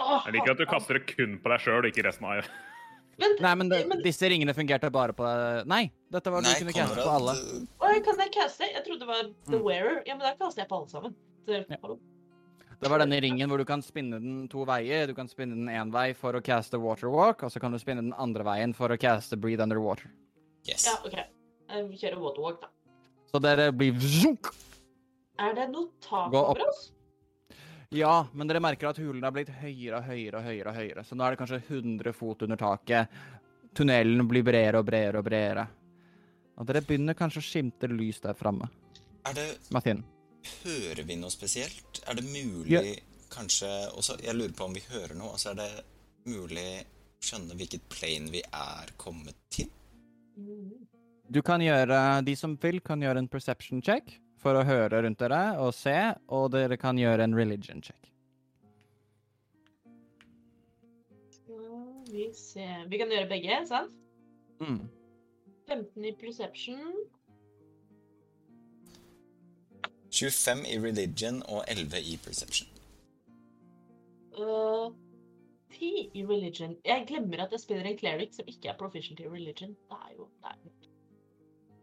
[0.00, 2.44] åh, Jeg liker at du kaster det kun på deg sjøl, ikke resten av
[3.20, 5.24] Men, Nei, men, det, men disse ringene fungerte bare på
[5.68, 7.34] Nei, dette var du Nei, kunne caste på alle.
[7.80, 8.68] Å, kan jeg caste?
[8.72, 9.64] Jeg trodde det var The Mm.
[9.66, 10.02] Wearer.
[10.08, 11.14] Ja, men da kaster jeg på alle sammen.
[11.46, 11.96] Så, Ja.
[12.82, 15.06] Det var denne ringen hvor du kan spinne den to veier.
[15.06, 18.02] Du kan spinne den én vei for å caste waterwalk, og så kan du spinne
[18.02, 20.10] den andre veien for å caste breathe underwater.
[20.66, 20.88] yes.
[20.90, 21.18] Ja, OK.
[21.92, 22.68] Vi kjører water walk, da.
[23.30, 24.50] Så dere blir zunk!
[25.40, 26.50] Er det noe tak Gå opp.
[26.58, 26.90] over oss?
[27.92, 30.74] Ja, men dere merker at hulen har blitt høyere og høyere og høyere.
[30.76, 31.04] høyere.
[31.06, 33.08] Så nå er det kanskje 100 fot under taket.
[33.76, 35.66] Tunnelen blir bredere og bredere og bredere.
[36.58, 38.68] Og dere begynner kanskje å skimte lys der framme.
[39.28, 40.02] Er det Martin.
[40.62, 42.02] Hører vi noe spesielt?
[42.06, 42.82] Er det mulig Ja.
[43.30, 45.32] kanskje også, Jeg lurer på om vi hører noe.
[45.32, 45.84] Altså, er det
[46.26, 49.70] mulig å skjønne hvilket plane vi er kommet til?
[51.30, 55.18] Du kan gjøre, De som vil, kan gjøre en perception check for å høre rundt
[55.18, 58.08] dere og se, og dere kan gjøre en religion check.
[61.30, 63.92] Skal vi se Vi kan gjøre begge, sant?
[64.60, 64.88] Mm.
[65.68, 66.92] 15 i perception.
[70.12, 72.68] 25 i religion og 11 i perception.
[74.36, 74.92] Uh,
[75.72, 76.74] 10 i religion.
[76.84, 79.72] Jeg glemmer at jeg spiller en cleric som ikke er proficient i religion.
[79.88, 80.90] Det er jo det er.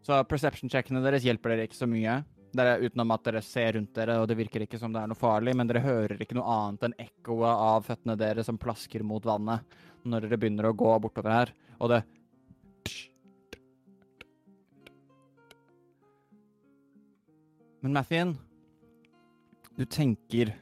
[0.06, 2.20] Så perception-checkene deres hjelper dere ikke så mye.
[2.56, 5.18] Dere, utenom at dere ser rundt dere, og det virker ikke som det er noe
[5.18, 9.26] farlig, men dere hører ikke noe annet enn ekkoet av føttene deres som plasker mot
[9.26, 9.76] vannet
[10.08, 11.52] når dere begynner å gå bortover her.
[11.78, 12.00] Og det
[17.80, 18.34] Men Mathien,
[19.76, 20.52] du tenker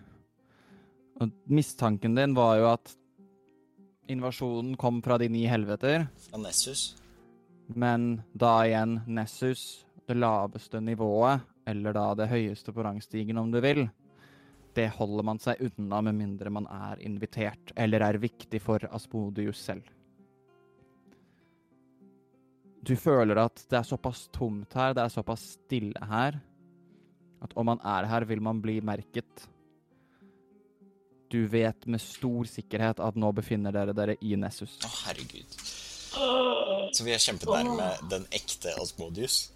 [1.19, 2.93] Og mistanken din var jo at
[4.09, 6.07] invasjonen kom fra de ni helveter.
[6.29, 6.95] Fra Nessus.
[7.75, 13.59] Men da igjen Nessus, det laveste nivået, eller da det høyeste på rangstigen om du
[13.61, 13.89] vil,
[14.79, 19.61] det holder man seg unna med mindre man er invitert, eller er viktig for Aspodius
[19.67, 19.91] selv.
[22.87, 26.39] Du føler at det er såpass tomt her, det er såpass stille her,
[27.45, 29.49] at om man er her, vil man bli merket.
[31.29, 34.79] Du vet med stor sikkerhet at nå befinner dere dere i Nessus.
[34.85, 35.61] Å, herregud.
[36.97, 39.51] Så vi er kjempenærme den ekte Asmodius.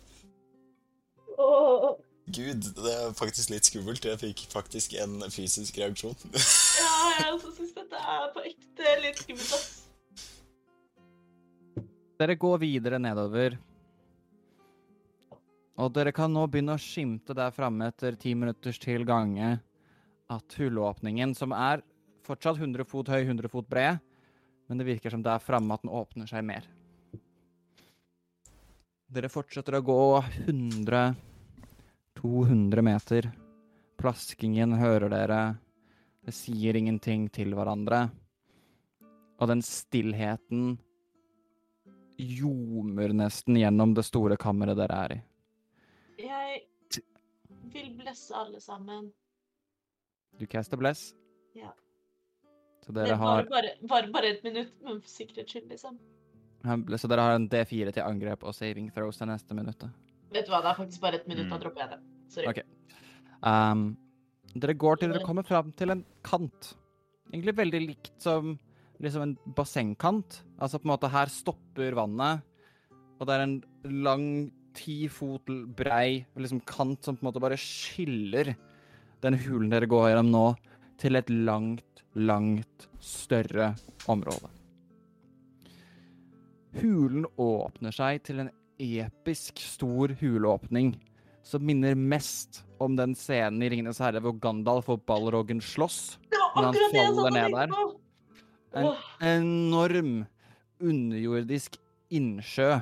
[2.33, 4.05] Gud, det er faktisk litt skummelt.
[4.07, 6.17] Jeg fikk faktisk en fysisk reaksjon.
[6.73, 9.67] Ja, jeg også syns dette er på ekte litt skummelt, ass.
[12.23, 13.59] Dere går videre nedover.
[15.81, 19.55] Og dere kan nå begynne å skimte der framme etter ti minutters til gange
[20.33, 21.83] at hullåpningen, som er
[22.27, 23.99] fortsatt 100 fot høy, 100 fot bred,
[24.69, 26.69] men det virker som der framme at den åpner seg mer.
[29.13, 30.01] Dere fortsetter å gå
[30.47, 31.03] 100
[32.23, 33.31] 200 meter.
[33.99, 35.41] Plaskingen hører dere.
[36.23, 38.05] Det sier ingenting til hverandre.
[39.43, 40.77] Og den stillheten
[42.23, 45.21] ljomer nesten gjennom det store kammeret dere er i.
[46.19, 46.63] Jeg
[47.73, 49.13] vil blesse alle sammen.
[50.39, 51.13] Du caster bless.
[51.55, 51.73] Ja.
[52.83, 55.99] Så Det dere var har, bare, bare, bare et minutt, men for sikkerhets skyld, liksom.
[56.65, 59.91] så dere har en D4 til angrep og saving throws det neste minuttet.
[60.33, 61.63] Vet du hva, det er faktisk bare et minutt, da Mm.
[61.63, 62.01] dropper jeg det.
[62.29, 62.47] Sorry.
[62.49, 62.63] Okay.
[63.43, 63.97] Um,
[64.55, 66.75] dere går til dere kommer fram til en kant.
[67.33, 68.59] Egentlig veldig likt som
[69.01, 70.43] liksom en bassengkant.
[70.59, 72.43] Altså på en måte her stopper vannet,
[73.21, 73.63] og det er en
[74.03, 78.55] lang, ti fot brei liksom kant som på en måte bare skiller
[79.23, 80.47] den hulen dere går gjennom nå,
[80.99, 83.73] til et langt, langt større
[84.11, 84.51] område.
[86.81, 88.51] Hulen åpner seg til en
[88.83, 90.95] episk stor huleåpning
[91.47, 96.17] som minner mest om den scenen i Ringenes herre hvor Gandalf og Balrogen slåss.
[96.33, 97.75] Når han faller ned der.
[98.73, 98.89] En
[99.29, 100.13] enorm
[100.83, 101.77] underjordisk
[102.13, 102.81] innsjø.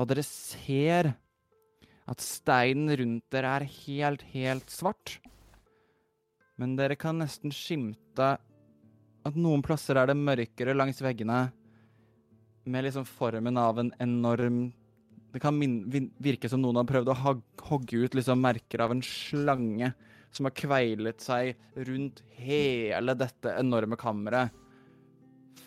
[0.00, 1.12] Og dere ser
[2.10, 5.18] at steinen rundt dere er helt, helt svart.
[6.60, 8.34] Men dere kan nesten skimte
[9.24, 11.46] at noen plasser er det mørkere langs veggene,
[12.64, 14.72] med liksom formen av en enorm
[15.34, 15.58] Det kan
[16.22, 17.16] virke som noen har prøvd å
[17.66, 19.88] hogge ut liksom merker av en slange
[20.30, 21.58] som har kveilet seg
[21.88, 24.54] rundt hele dette enorme kammeret.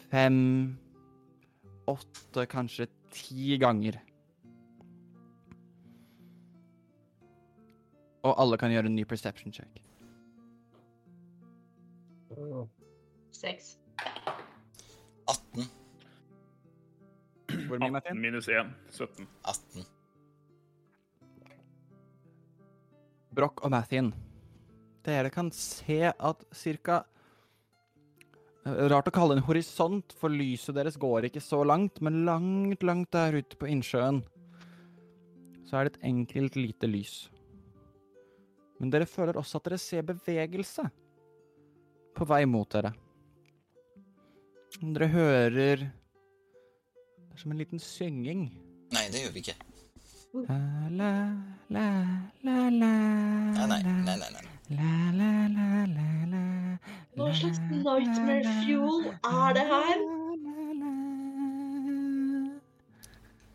[0.07, 0.39] Fem,
[1.91, 3.99] åtte, kanskje ti ganger.
[8.27, 9.81] Og alle kan gjøre en ny perception check.
[13.33, 13.77] Seks.
[15.27, 15.67] 18.
[17.67, 18.21] Hvor mye, 18 Martin?
[18.21, 18.71] minus 1.
[18.91, 19.27] 17.
[19.47, 19.85] 18.
[23.37, 24.11] Broch og Mathien.
[25.05, 27.03] Dere kan se at cirka
[28.67, 32.23] Eh, Rart å kalle det en horisont, for lyset deres går ikke så langt, men
[32.27, 34.23] langt, langt der ute på innsjøen
[35.67, 37.15] så er det et enkelt lite lys.
[38.79, 40.85] Men dere føler også at dere ser bevegelse
[42.17, 42.91] på vei mot dere.
[44.81, 48.47] Dere hører Det er som en liten synging.
[48.93, 49.57] Nei, det gjør vi ikke.
[50.47, 50.57] La,
[50.89, 51.11] la,
[51.69, 51.85] la,
[52.43, 52.91] la, la,
[53.57, 54.45] Nei, nei, nei, nei, nei.
[54.77, 56.43] La, la, la, la, la,
[57.15, 60.01] Hva slags nightmare fuel er det her?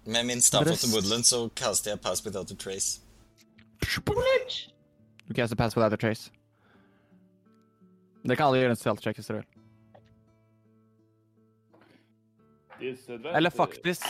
[0.05, 3.01] Med min staff of the woodland så kaster jeg pass without a trace.
[5.33, 5.49] Lurt!
[5.49, 6.31] Du a pass without a trace.
[8.25, 9.49] Det kan alle gjøre en stealth check hvis dere vil.
[13.35, 14.05] Eller faktisk,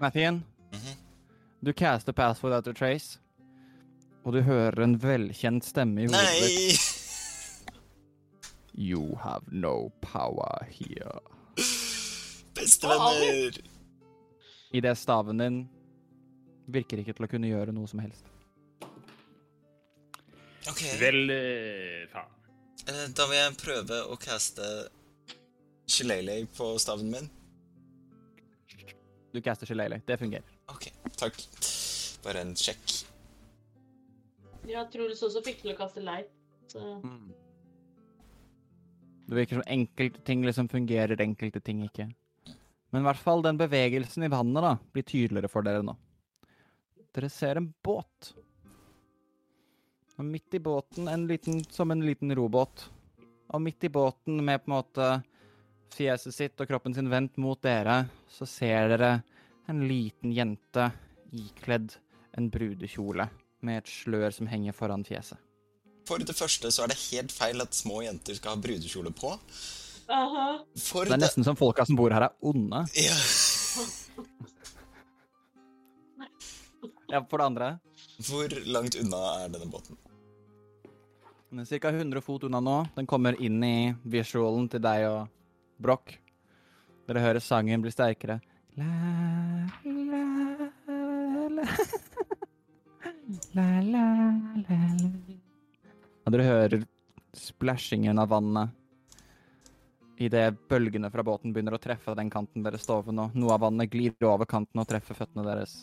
[0.00, 0.96] Mathien, Mhm.
[1.64, 3.18] du caster pass without a trace,
[4.24, 6.80] og du hører en velkjent stemme i hodet ditt.
[7.70, 7.74] Nei!
[8.74, 11.20] You have no power here.
[12.54, 13.58] Bestevenner!
[14.72, 15.68] Idet staven din
[16.68, 18.24] virker ikke til å kunne gjøre noe som helst.
[20.68, 22.30] OK, Vel, eh, faen.
[22.88, 24.66] eh, da vil jeg prøve å caste
[25.88, 27.28] Shillelagh på staven min.
[29.32, 30.02] Du caster Shillelagh.
[30.06, 30.44] Det fungerer.
[30.72, 31.38] OK, takk.
[32.24, 33.04] Bare en sjekk.
[34.68, 36.28] Ja, Truls også fikk til å kaste light.
[36.68, 36.82] Så
[39.28, 42.08] Det virker som enkelte ting liksom fungerer, enkelte ting ikke.
[42.92, 45.94] Men i hvert fall den bevegelsen i vannet da, blir tydeligere for dere nå.
[47.16, 48.32] Dere ser en båt.
[50.18, 52.88] Og midt i båten en liten, som en liten robåt.
[53.54, 55.10] Og midt i båten med på en måte
[55.94, 59.12] fjeset sitt og kroppen sin vendt mot dere, så ser dere
[59.70, 60.90] en liten jente
[61.32, 61.94] ikledd
[62.38, 63.28] en brudekjole
[63.66, 65.38] med et slør som henger foran fjeset.
[66.08, 69.34] For det første så er det helt feil at små jenter skal ha brudekjole på.
[70.08, 72.84] For Det er nesten som folka som bor her er onde.
[72.96, 73.16] Ja.
[77.08, 77.68] Ja, for det andre.
[78.28, 79.96] Hvor langt unna er denne båten?
[81.48, 81.88] Den er ca.
[81.88, 82.76] 100 fot unna nå.
[82.96, 85.30] Den kommer inn i visualen til deg og
[85.80, 86.12] Broch.
[87.08, 88.40] Dere hører sangen bli sterkere.
[88.76, 88.88] La,
[89.84, 90.24] la,
[91.48, 91.64] la.
[93.52, 94.04] La, la,
[94.56, 95.08] la, la.
[96.24, 96.84] Og dere hører
[97.36, 98.72] splashingen av vannet
[100.20, 103.28] idet bølgene fra båten begynner å treffe den kanten dere står ved nå.
[103.38, 105.76] Noe av vannet glir over kanten og treffer føttene deres.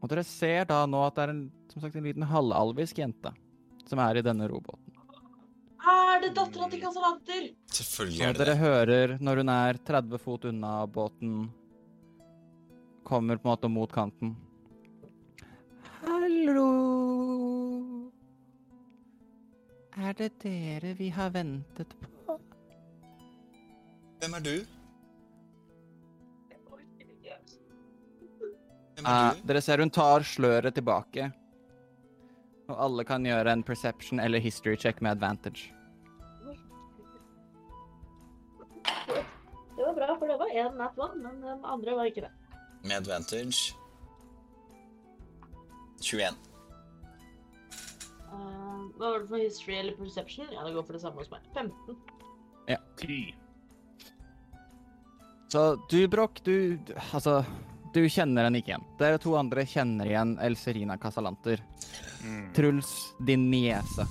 [0.00, 1.42] Og dere ser da nå at det er en,
[1.74, 3.32] som sagt, en liten halvalvisk jente
[3.88, 4.92] som er i denne robåten.
[5.84, 7.48] Er det dattera til Casalanter?
[7.74, 11.50] Selvfølgelig er det dere hører når hun er 30 fot unna båten,
[13.04, 14.32] kommer på en måte mot kanten.
[16.04, 16.70] Hallo
[19.98, 22.38] Er det dere vi har ventet på?
[24.22, 24.54] Hvem er du?
[28.94, 29.46] Hvem Eh, er du?
[29.52, 31.28] dere ser hun tar sløret tilbake.
[32.68, 35.72] Og alle kan gjøre en perception eller history check med advantage.
[39.74, 42.32] Det var bra, for det var én nat one, men den andre var ikke det.
[42.84, 43.74] Med advantage
[46.04, 46.36] 21.
[48.32, 50.46] Uh, hva var det for history eller perception?
[50.52, 51.40] Ja, det går for det samme hos meg.
[51.54, 51.96] 15.
[52.68, 52.76] Ja.
[52.96, 53.34] 10.
[55.52, 56.78] Så du, Broch, du
[57.12, 57.44] Altså,
[57.94, 58.86] du kjenner henne ikke igjen.
[59.00, 61.62] Dere to andre kjenner igjen Elserina Casalanter.
[62.56, 62.90] Truls,
[63.26, 64.06] din niese,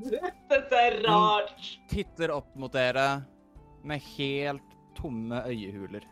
[0.00, 1.52] Dette er rart.
[1.56, 3.22] Hun titter opp mot dere
[3.86, 6.04] med helt tomme øyehuler.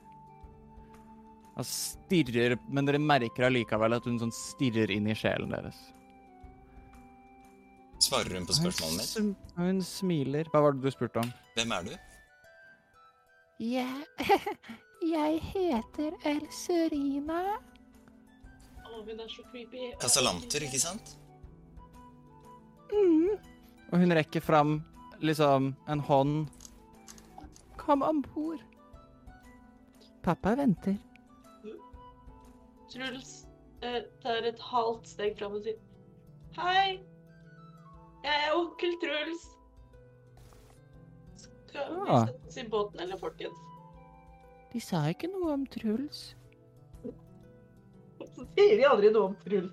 [1.59, 5.79] Og stirrer, men dere merker allikevel at hun sånn stirrer inn i sjelen deres.
[8.05, 9.15] Svarer hun på spørsmålet mitt?
[9.19, 10.51] Hun, hun smiler.
[10.53, 11.33] Hva var det du spurte om?
[11.57, 11.97] Hvem er du?
[13.59, 14.05] Jeg,
[15.03, 17.41] jeg heter Elserina.
[18.89, 19.91] Å, hun er så creepy.
[20.01, 21.15] Casalanter, ikke sant?
[22.93, 23.37] Mm.
[23.93, 24.79] Og hun rekker fram
[25.25, 26.49] liksom en hånd.
[27.81, 28.63] Kom om bord.
[30.25, 30.97] Pappa venter.
[32.89, 33.33] Truls
[33.85, 35.77] eh, tar et halvt steg fram og sier
[36.57, 36.95] Hei,
[38.25, 39.45] jeg er onkel Truls.
[41.69, 42.25] Skal vi Ah.
[42.27, 43.61] sette oss i båten, eller, folkens?
[44.73, 46.35] De sa ikke noe om Truls.
[48.19, 49.73] Så sier de aldri noe om Truls.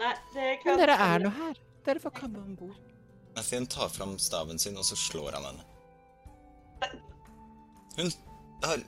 [0.00, 1.58] Nei, det kan Men dere er nå her.
[1.84, 2.78] Dere får komme om bord.
[3.36, 5.66] Mathien tar fram staven sin, og så slår han henne.
[7.98, 8.10] Hun
[8.64, 8.80] har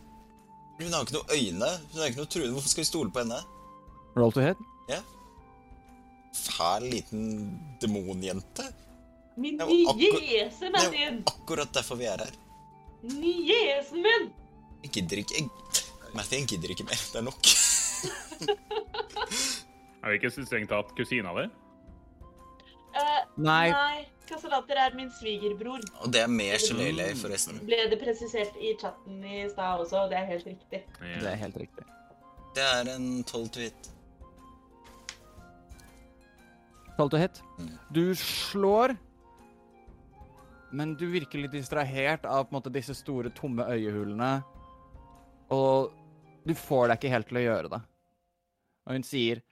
[0.80, 1.68] Hun har ikke noe øyne.
[1.92, 2.54] Hun har ikke noe truende.
[2.56, 3.38] Hvorfor skal vi stole på henne?
[4.16, 4.56] Roll to hit.
[6.32, 7.26] Fæl liten
[7.80, 8.64] demonjente.
[9.36, 12.32] Min var akkur- Det er jo akkurat derfor vi er her.
[13.02, 14.30] Niesen min!
[14.82, 15.50] Jeg gidder ikke jeg...
[16.14, 17.00] Mathien gidder ikke mer.
[17.12, 17.40] Det er nok.
[20.02, 21.44] Er vi ikke strengt tatt kusina di?
[22.92, 23.70] Uh, Nei.
[23.70, 24.00] nei.
[24.26, 25.82] Kasalater er min svigerbror.
[26.02, 27.60] Og det er mer gelélei, forresten.
[27.66, 30.82] Ble det presisert i chatten i stad også, og det er helt riktig.
[30.98, 31.86] Det er helt riktig.
[32.56, 33.90] Det er en tolv to hit.
[36.98, 37.42] Tolv to hit.
[37.58, 37.72] Mm.
[37.94, 38.96] Du slår,
[40.72, 44.34] men du virker litt distrahert av på en måte disse store, tomme øyehulene.
[45.52, 45.92] Og
[46.48, 47.82] du får deg ikke helt til å gjøre det.
[48.86, 49.42] Og hun sier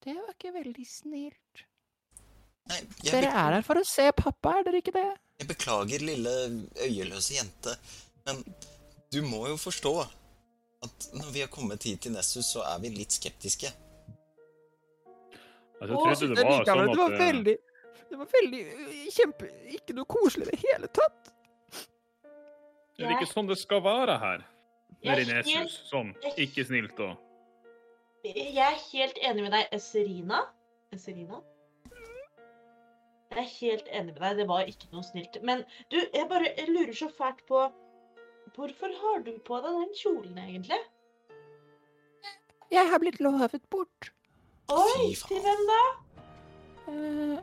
[0.00, 1.66] Det var ikke veldig snilt.
[2.70, 5.10] Nei, Dere be er her for å se pappa, er dere ikke det?
[5.40, 6.32] jeg beklager, lille
[6.84, 7.76] øyeløse jente,
[8.26, 8.42] men
[9.12, 9.92] du må jo forstå
[10.84, 13.72] at når vi har kommet hit til Nessus, så er vi litt skeptiske.
[15.80, 16.92] Altså, jeg trodde det Det var sånn at...
[16.92, 17.56] det var eh, veldig
[18.10, 19.46] Det var veldig øh, kjempe
[19.78, 21.30] Ikke noe koselig i det hele tatt.
[22.98, 24.42] Det er ikke sånn det skal være her.
[25.02, 25.90] Jeg Nede i helt- Nessus.
[25.90, 26.14] Sånn.
[26.36, 27.16] Ikke snilt og
[28.24, 30.42] Jeg er helt enig med deg, Eserina.
[30.92, 31.40] Eserina?
[33.30, 35.38] Jeg er helt enig med deg, det var ikke noe snilt.
[35.42, 37.72] Men du, jeg bare jeg lurer så fælt på
[38.56, 40.80] Hvorfor har du på deg den kjolen, egentlig?
[42.70, 44.10] Jeg har blitt lovet bort.
[44.68, 45.82] Oi, til hvem da?
[46.90, 47.38] Eh,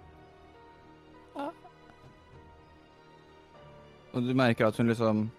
[4.13, 5.31] Og du merker at hun liksom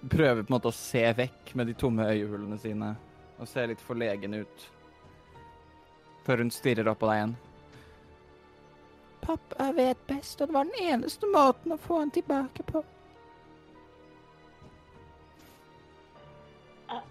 [0.00, 2.94] prøver på en måte å se vekk med de tomme øyehullene sine.
[3.38, 4.66] Og ser litt forlegen ut.
[6.26, 7.36] Før hun stirrer opp på deg igjen.
[9.28, 12.84] pappa vet best, og det var den eneste måten å få han tilbake på.
[16.88, 17.02] Å uh,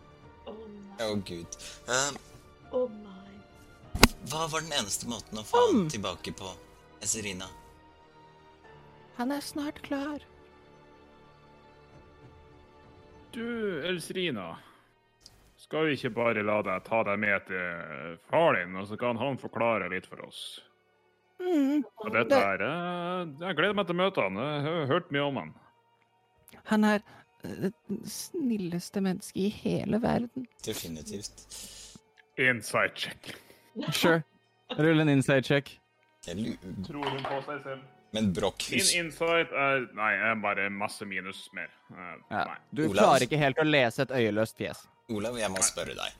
[0.49, 1.59] oh, oh, gud.
[1.93, 2.17] Eh,
[2.73, 3.37] Å nei.
[4.31, 5.83] hva var den eneste måten å få Om.
[5.83, 6.55] han tilbake på,
[7.05, 7.51] Eserina?
[9.17, 10.25] Han er snart klar.
[13.37, 14.55] Du, Elsrina.
[15.57, 19.17] Skal vi ikke bare la deg ta deg med til far din, og så kan
[19.21, 20.39] han forklare litt for oss?
[21.41, 21.83] Mm.
[22.01, 24.35] Og dette Det- er eh, Jeg gleder meg til å møte han.
[24.41, 25.53] Jeg har hørt mye om han.
[26.71, 26.99] Han er
[27.45, 27.73] øh, det
[28.09, 30.47] snilleste mennesket i hele verden.
[30.65, 31.45] Definitivt.
[32.37, 33.35] Inside check.
[33.91, 34.23] Sure.
[34.77, 35.79] Rull en inside check.
[36.27, 36.57] Jeg
[36.87, 37.81] Tror hun på seg selv?
[38.15, 41.67] Men Broch Min insight er Nei, er bare masse minus mer.
[41.91, 42.43] Eh, Ja.
[42.45, 42.57] Nei.
[42.73, 42.95] Du Olav?
[43.03, 44.85] klarer ikke helt å lese et øyeløst fjes.
[45.09, 46.13] Olav, jeg må spørre deg.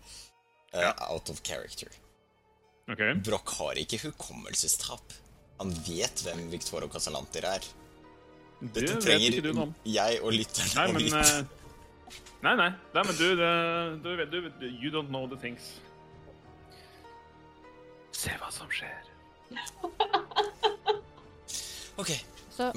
[0.74, 0.92] Uh, Ja.
[1.10, 1.88] Out of character.
[2.92, 3.02] OK.
[3.24, 5.14] Broch har ikke hukommelsestap.
[5.60, 7.60] Han vet hvem Victor og Casalanter er.
[8.62, 9.76] Det Dette vet trenger ikke du noe om.
[9.86, 11.24] jeg og lytteren å men vite.
[11.24, 11.44] eh,
[12.44, 12.70] Nei, nei.
[12.94, 15.80] nei men du, du, du, du, You don't know the things.
[18.12, 19.04] Se hva som skjer.
[21.98, 22.14] OK.
[22.54, 22.72] Så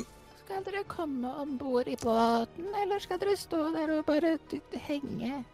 [0.45, 4.39] skal dere komme om bord i båten, eller skal dere stå der og bare
[4.89, 5.45] henge?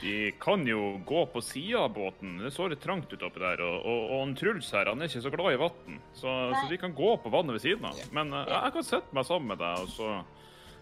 [0.00, 2.38] Vi kan jo gå på sida av båten.
[2.40, 3.60] Det er så litt trangt ut oppi der.
[3.64, 5.98] Og, og, og en Truls her, han er ikke så glad i vann.
[6.16, 8.00] Så, så vi kan gå på vannet ved siden av.
[8.16, 10.14] Men eh, jeg kan sette meg sammen med deg, og så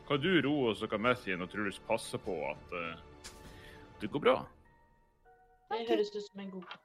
[0.08, 3.32] kan du ro, og så kan Mathien og Truls passe på at uh,
[4.00, 4.36] det går bra.
[5.68, 6.76] Det høres ut som en god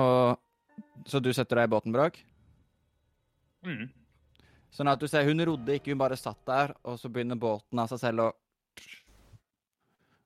[0.00, 2.22] Og Så du setter deg i båten, Bråk?
[3.66, 3.88] Mm.
[4.72, 7.78] Sånn at du ser, hun rodde ikke, hun bare satt der, og så begynner båten
[7.82, 8.28] av seg selv å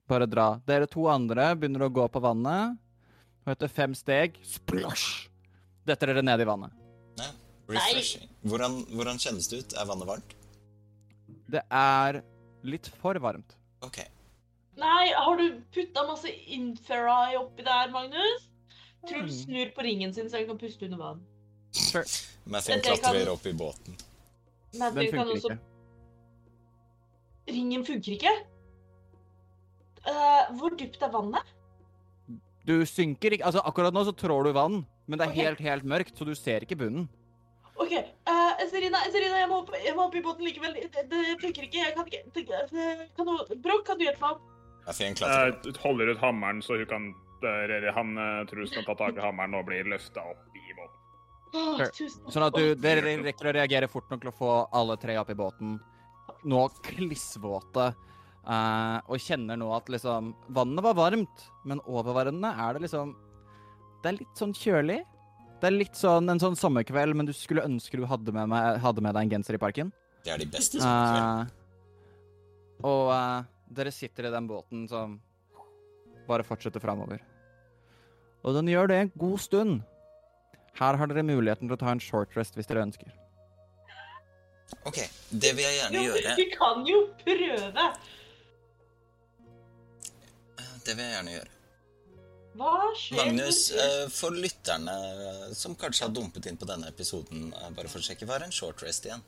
[0.09, 0.49] bare dra.
[0.67, 2.77] Dere to andre begynner å gå på vannet,
[3.47, 5.27] og etter fem steg splosh,
[5.87, 6.75] detter dere ned i vannet.
[7.19, 7.31] Ja.
[7.75, 8.29] Refreshing.
[8.47, 9.75] Hvordan, hvordan kjennes det ut?
[9.81, 10.37] Er vannet varmt?
[11.51, 12.21] Det er
[12.67, 13.57] litt for varmt.
[13.87, 13.99] OK.
[14.79, 18.47] Nei, har du putta masse infrared oppi der, Magnus?
[19.07, 19.43] Truls Mm.
[19.45, 21.21] snur på ringen sin så han kan puste under vann.
[22.47, 23.97] Mathien Men det kan- klatrer opp i båten.
[24.79, 25.59] Men Den funker også ikke.
[27.47, 28.33] Ringen funker ikke?
[30.07, 31.53] Uh, hvor dypt er vannet?
[32.67, 35.45] Du synker ikke Altså, akkurat nå så trår du vann, men det er okay.
[35.45, 37.09] helt, helt mørkt, så du ser ikke bunnen.
[37.77, 37.93] OK.
[38.27, 40.75] Uh, Serina, Serina, jeg må, opp, jeg må opp i båten likevel.
[40.75, 41.83] Det, det funker ikke.
[41.83, 44.53] Jeg kan ikke det, kan du, Brokk, kan du hjelpe meg opp?
[44.87, 47.09] Jeg holder ut hammeren, så hun kan
[47.43, 48.15] der, han
[48.49, 50.56] tror hun skal ta tak i hammeren og bli løfta opp
[51.53, 52.09] Sure.
[52.33, 55.31] Sånn at du, dere rekker å reagere fort nok til å få alle tre opp
[55.33, 55.77] i båten.
[56.47, 57.93] Nå klissvåte.
[58.47, 63.09] Uh, og kjenner nå at liksom Vannet var varmt, men over vannet er det liksom
[63.99, 65.01] Det er litt sånn kjølig.
[65.59, 68.79] Det er litt sånn en sånn sommerkveld, men du skulle ønske du hadde med, meg,
[68.85, 69.91] hadde med deg en genser i parken.
[70.23, 71.49] Det er de beste sommerkveldene.
[71.49, 73.41] Eh, og uh,
[73.81, 75.17] dere sitter i den båten som
[76.29, 77.23] bare fortsetter framover.
[78.47, 79.81] Og den gjør det en god stund.
[80.77, 83.13] Her har dere muligheten til å ta en short rest hvis dere ønsker.
[84.87, 84.99] OK,
[85.31, 86.33] det vil jeg gjerne Jo, gjøre.
[86.39, 87.91] vi kan jo prøve.
[90.87, 91.53] Det vil jeg gjerne gjøre.
[92.57, 93.19] Hva skjer?
[93.21, 94.93] Magnus, eh, for lytterne
[95.29, 98.39] eh, som kanskje har dumpet inn på denne episoden, eh, bare for å sjekke, hva
[98.39, 99.25] er en short rest igjen?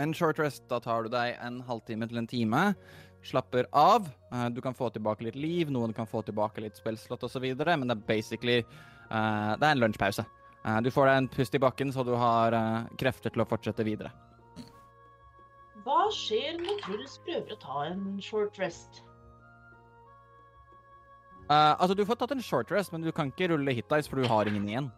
[0.00, 2.62] En short rest, da tar du deg en halvtime til en time.
[3.26, 4.06] Slapper av.
[4.54, 7.96] Du kan få tilbake litt liv, noen kan få tilbake litt spillslott osv., men det
[7.96, 10.22] er basically uh, Det er en lunsjpause.
[10.64, 13.48] Eh, Du får deg en pust i bakken, så du har eh, krefter til å
[13.48, 14.12] fortsette videre.
[15.86, 19.02] Hva skjer når Truls prøver å ta en short rest?
[21.48, 24.10] Uh, altså, du får tatt en short rest, men du kan ikke rulle hit dice,
[24.10, 24.90] for du har ingen igjen.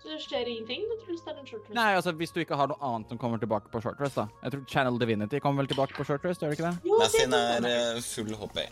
[0.00, 1.74] Så det skjer ingenting når Truls tar en short rest?
[1.74, 4.28] Nei, altså, hvis du ikke har noe annet som kommer tilbake på short rest, da.
[4.44, 6.76] Jeg tror Channel Divinity kommer vel tilbake på short rest, gjør det ikke det?
[6.86, 7.00] Jo,
[7.40, 8.62] er eh, full HP.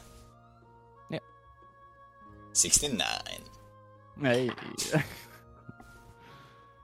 [1.16, 1.24] Ja.
[2.54, 3.50] 69.
[4.22, 4.38] Nei.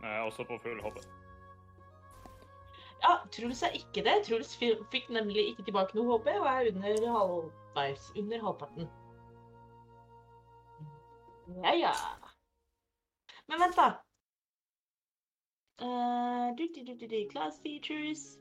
[0.05, 1.01] Er også på full hoppe.
[3.05, 4.15] Ja, Truls er ikke det.
[4.27, 8.11] Truls fikk nemlig ikke tilbake noe HP og er under halvveis.
[8.17, 8.89] Under halvparten.
[11.65, 11.93] Ja, ja.
[13.49, 13.91] Men vent, da.
[15.83, 18.39] Uh, class features.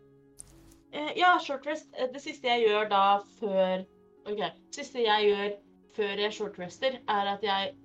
[0.96, 1.90] uh, ja, short rest.
[1.98, 3.04] Eh, Det siste jeg gjør da
[3.40, 3.84] før
[4.26, 4.38] OK.
[4.38, 5.50] Det siste jeg gjør
[5.96, 7.76] før jeg short rester, er at jeg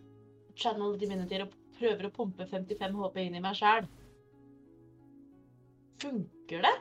[0.57, 1.43] channel divinity
[1.79, 3.89] prøver å pumpe 55 HP inn i meg sjæl.
[6.03, 6.75] Funker det?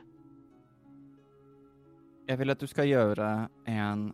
[2.28, 3.28] Jeg vil at du skal gjøre
[3.72, 4.10] en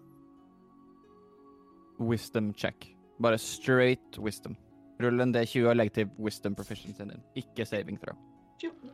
[2.04, 2.92] wisdom check.
[3.22, 4.58] Bare straight wisdom.
[5.02, 7.24] Rull en D20 og legg til wisdom proficiency din.
[7.40, 8.18] Ikke saving throw.
[8.62, 8.92] 14.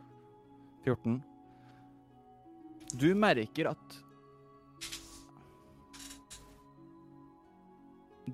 [0.86, 1.18] 14.
[2.98, 4.00] Du merker at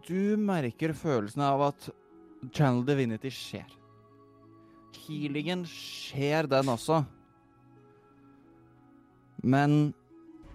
[0.07, 1.87] Du merker følelsen av at
[2.53, 3.69] Channel Divinity skjer.
[5.07, 7.03] Healingen skjer, den også.
[9.47, 9.95] Men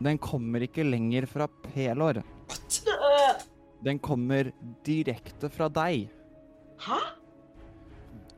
[0.02, 2.22] den kommer ikke lenger fra Pelor.
[3.82, 4.52] Den kommer
[4.86, 6.10] direkte fra deg.
[6.82, 7.00] Hæ?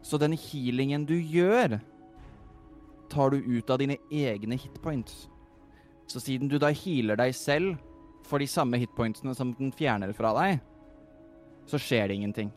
[0.03, 1.79] Så den healingen du gjør,
[3.09, 5.27] tar du ut av dine egne hitpoints.
[6.07, 7.77] Så siden du da healer deg selv
[8.27, 10.59] for de samme hitpointsene som den fjerner fra deg,
[11.67, 12.51] så skjer det ingenting.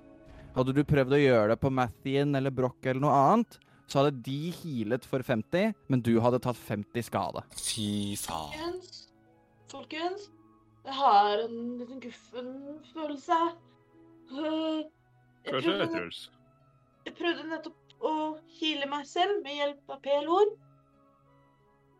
[0.56, 4.22] Hadde du prøvd å gjøre det på Mathien eller Broch eller noe annet, så hadde
[4.26, 7.42] de healet for 50, men du hadde tatt 50 skade.
[7.60, 8.54] Fy faen.
[8.56, 9.02] Folkens,
[9.70, 10.24] folkens,
[10.86, 12.50] jeg har en liten guffen
[12.94, 13.38] følelse.
[14.32, 14.84] Øh,
[15.46, 16.22] Jeg skjer, prøvde, Truls?
[17.06, 18.14] jeg prøvde nettopp å
[18.58, 20.54] heale meg selv med hjelp av PLO-er.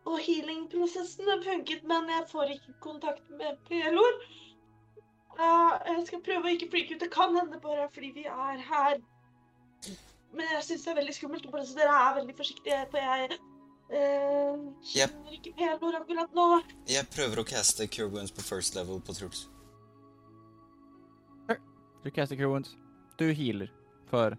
[0.07, 4.21] Og healing-prosessen har funket, men jeg får ikke kontakt med PL-ord.
[5.37, 7.01] Ja, jeg skal prøve å ikke freake ut.
[7.03, 8.97] Det kan hende bare fordi vi er her.
[10.33, 13.37] Men jeg syns det er veldig skummelt, bare så dere er veldig forsiktige, for jeg
[13.95, 16.47] eh, kjenner ikke PL-ord akkurat nå.
[16.89, 19.45] Jeg prøver å caste Cure Wounds på first level på Truls.
[22.03, 22.75] Du caster Cure Wounds.
[23.19, 23.71] Du healer
[24.11, 24.35] for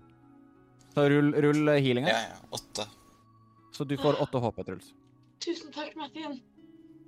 [0.95, 2.37] Så rull, rull healinga, Ja, ja.
[2.55, 2.87] Åtte.
[3.73, 4.93] så du får åtte HP, Truls.
[5.45, 6.41] Tusen takk, Mathien.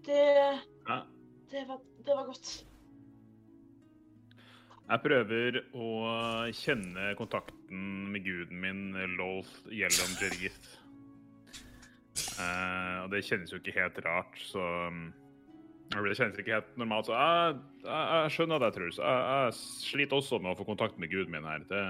[0.07, 0.99] Det, Ja.
[1.51, 2.51] det, var, det var godt.
[4.91, 5.89] Jeg prøver å
[6.57, 8.81] kjenne kontakten med guden min,
[9.15, 10.73] Loth Yellom Jerith.
[12.43, 15.05] Eh, og det kjennes jo ikke helt rart, så um,
[15.95, 17.07] Det kjennes ikke helt normalt.
[17.07, 18.99] Så jeg, jeg, jeg skjønner deg, Truls.
[18.99, 19.55] Jeg, jeg
[19.91, 21.63] sliter også med å få kontakt med guden min her.
[21.71, 21.85] Det,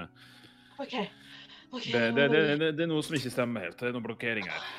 [0.77, 0.95] OK.
[1.71, 3.79] Okay, det, det, det, det, det er noe som ikke stemmer helt.
[3.79, 4.69] Det er noe blokkering her.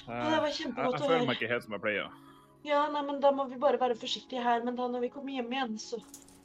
[0.00, 2.18] Det var Jeg, jeg føler meg ikke helt som jeg pleier.
[2.66, 4.64] Ja, nei, men da må vi bare være forsiktige her.
[4.66, 6.00] Men da når vi kommer hjem igjen, så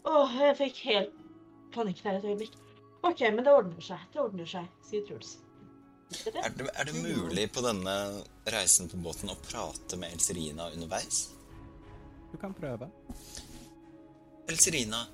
[0.06, 1.15] Åh, jeg fikk helt
[1.73, 2.56] panikk der et øyeblikk.
[3.06, 4.06] OK, men det ordner seg.
[4.14, 5.36] Det ordner seg, sier Truls.
[6.30, 7.94] Er det, er det mulig på denne
[8.53, 11.23] reisen på båten å prate med Elserina underveis?
[12.32, 12.90] Du kan prøve.
[14.52, 15.06] Elserina,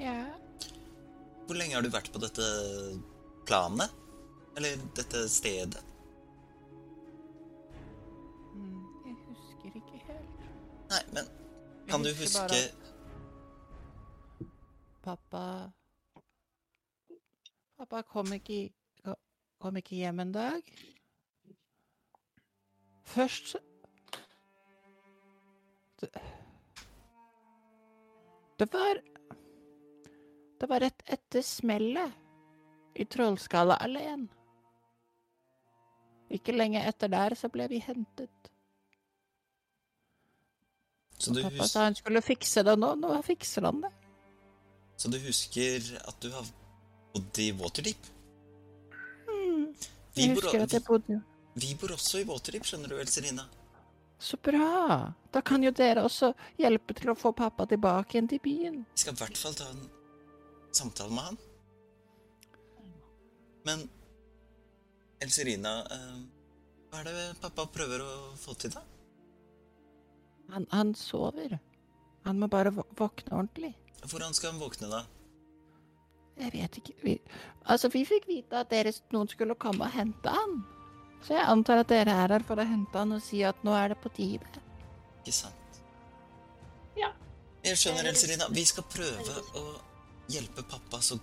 [0.00, 0.16] Ja,
[1.44, 2.44] hvor lenge har du vært på dette
[3.48, 3.92] planet?
[4.56, 5.82] Eller dette stedet?
[8.54, 10.46] mm, jeg husker ikke helt.
[10.92, 11.28] Nei, men
[11.90, 12.60] kan du huske huske
[15.02, 15.72] Pappa
[17.80, 18.68] Pappa kom ikke,
[19.58, 20.66] kom ikke hjem en dag.
[23.08, 23.56] Først
[26.00, 26.10] det,
[28.60, 29.00] det var
[30.60, 32.12] Det var rett etter smellet
[32.94, 33.06] i
[33.80, 34.28] alene
[36.30, 38.49] Ikke lenge etter der så ble vi hentet.
[41.20, 43.90] Så du, Pappa sa han skulle fikse det, og nå, nå fikser han det.
[44.96, 46.46] så du husker at du har
[47.14, 48.08] bodd i Waterdeep?
[49.28, 49.66] Mm.
[50.16, 51.20] Vi Jeg bor, at jeg bodde
[51.60, 53.44] vi bor også i Waterdeep, skjønner du, Elserina.
[54.20, 55.12] Så bra!
[55.32, 58.82] Da kan jo dere også hjelpe til å få pappa tilbake igjen til byen.
[58.94, 59.86] Vi skal i hvert fall ta en
[60.76, 61.40] samtale med han.
[63.66, 63.84] Men
[65.20, 66.20] Elserina, eh,
[66.90, 68.84] hva er det pappa prøver å få til, da?
[70.54, 71.58] Han, han sover.
[72.26, 73.74] Han må bare våkne ordentlig.
[74.04, 75.04] Hvordan skal han våkne, da?
[76.40, 77.14] Jeg vet ikke vi,
[77.68, 80.60] Altså, vi fikk vite at dere, noen skulle komme og hente han.
[81.20, 83.74] Så jeg antar at dere er her for å hente han og si at nå
[83.76, 84.62] er det på tide.
[85.20, 85.80] Ikke sant?
[86.96, 87.10] Ja.
[87.64, 88.48] Jeg skjønner, Elserina.
[88.56, 89.64] Vi skal prøve å
[90.32, 91.18] hjelpe pappa så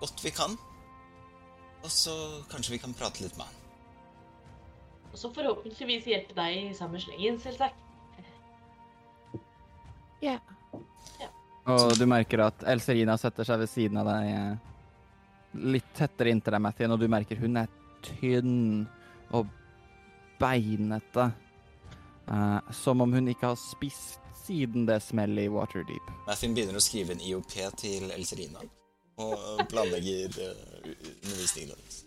[0.00, 0.56] godt vi kan.
[1.84, 2.14] Og så
[2.48, 3.60] kanskje vi kan prate litt med han.
[5.12, 7.83] Og så forhåpentligvis hjelpe deg i samme slengen, selvsagt.
[10.24, 10.38] Ja.
[11.72, 14.72] Og du merker at Elserina setter seg ved siden av deg eh,
[15.74, 17.70] litt tettere inntil deg, Mathien, og du merker hun er
[18.04, 18.84] tynn
[19.34, 19.48] og
[20.40, 21.30] beinete.
[22.24, 26.08] Uh, som om hun ikke har spist siden det smellet i Waterdeep.
[26.24, 28.64] Mathien begynner å skrive en IOP til Elserina.
[29.20, 32.00] Og planlegger uh, undervisningen hennes.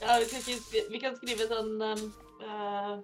[0.00, 2.02] Ja, vi, kan ikke vi kan skrive sånn um,
[2.44, 2.96] uh,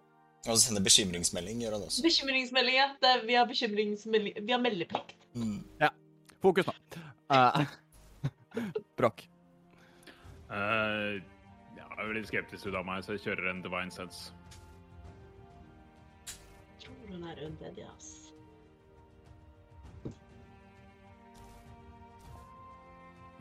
[0.44, 2.02] Og sende bekymringsmelding gjør han også.
[2.04, 2.74] bekymringsmelding.
[2.76, 2.88] Ja.
[3.00, 5.14] Det, vi har bekymringsmelding Vi har meldeplikt.
[5.34, 5.62] Mm.
[6.44, 6.74] Fokus nå.
[7.32, 7.66] Eh,
[9.00, 9.22] Brokk.
[10.52, 11.14] Eh,
[11.78, 14.34] ja, jeg er litt skeptisk ut av meg, så jeg kjører en divine sense.
[16.28, 17.88] Jeg Tror hun er undead, ja.
[17.96, 18.12] ass.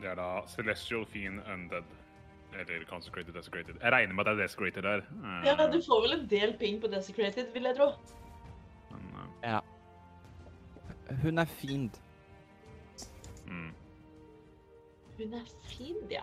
[0.00, 1.92] Det er da Celestial Fiend Undead.
[2.54, 3.76] Eller Consecrated Desecrated.
[3.82, 4.98] Jeg regner med at det er Desecrated der.
[4.98, 7.92] eh, Ja, du får vel en del ping på Desecrated, vil jeg tro.
[8.90, 9.60] men, eh,
[11.22, 11.90] Hun er fiend.
[13.46, 13.74] mm.
[15.18, 16.22] Hun er fiend, ja.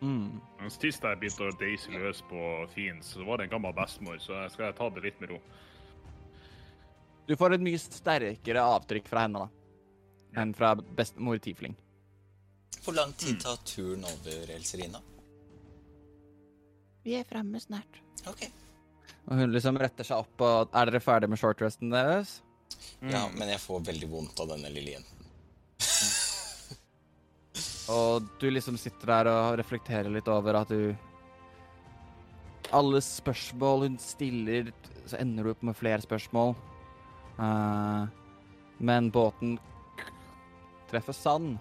[0.00, 0.40] Mm.
[0.60, 4.18] Mens Sist jeg begynte å deise løs på Fiends, så var det en gammel bestemor,
[4.20, 5.38] så jeg skal ta det litt med ro.
[7.26, 9.48] Du får et mye sterkere avtrykk fra henne da,
[10.42, 11.76] enn fra bestemor Tifling.
[12.84, 15.00] Hvor lang tid tar turen over, Elserina?
[17.04, 18.00] Vi er fremme snart.
[18.28, 18.46] Ok.
[19.28, 22.38] Og hun liksom retter seg opp, og er dere ferdige med shortresten deres?
[23.04, 25.20] Ja, men jeg får veldig vondt av denne lille jenten.
[27.94, 30.94] Og du liksom sitter der og reflekterer litt over at du
[32.72, 34.70] Alle spørsmål hun stiller,
[35.04, 36.54] så ender du opp med flere spørsmål.
[37.36, 38.08] Uh,
[38.80, 39.58] men båten
[40.90, 41.58] treffer sand.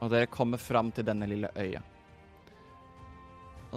[0.00, 1.84] Og dere kommer fram til denne lille øya.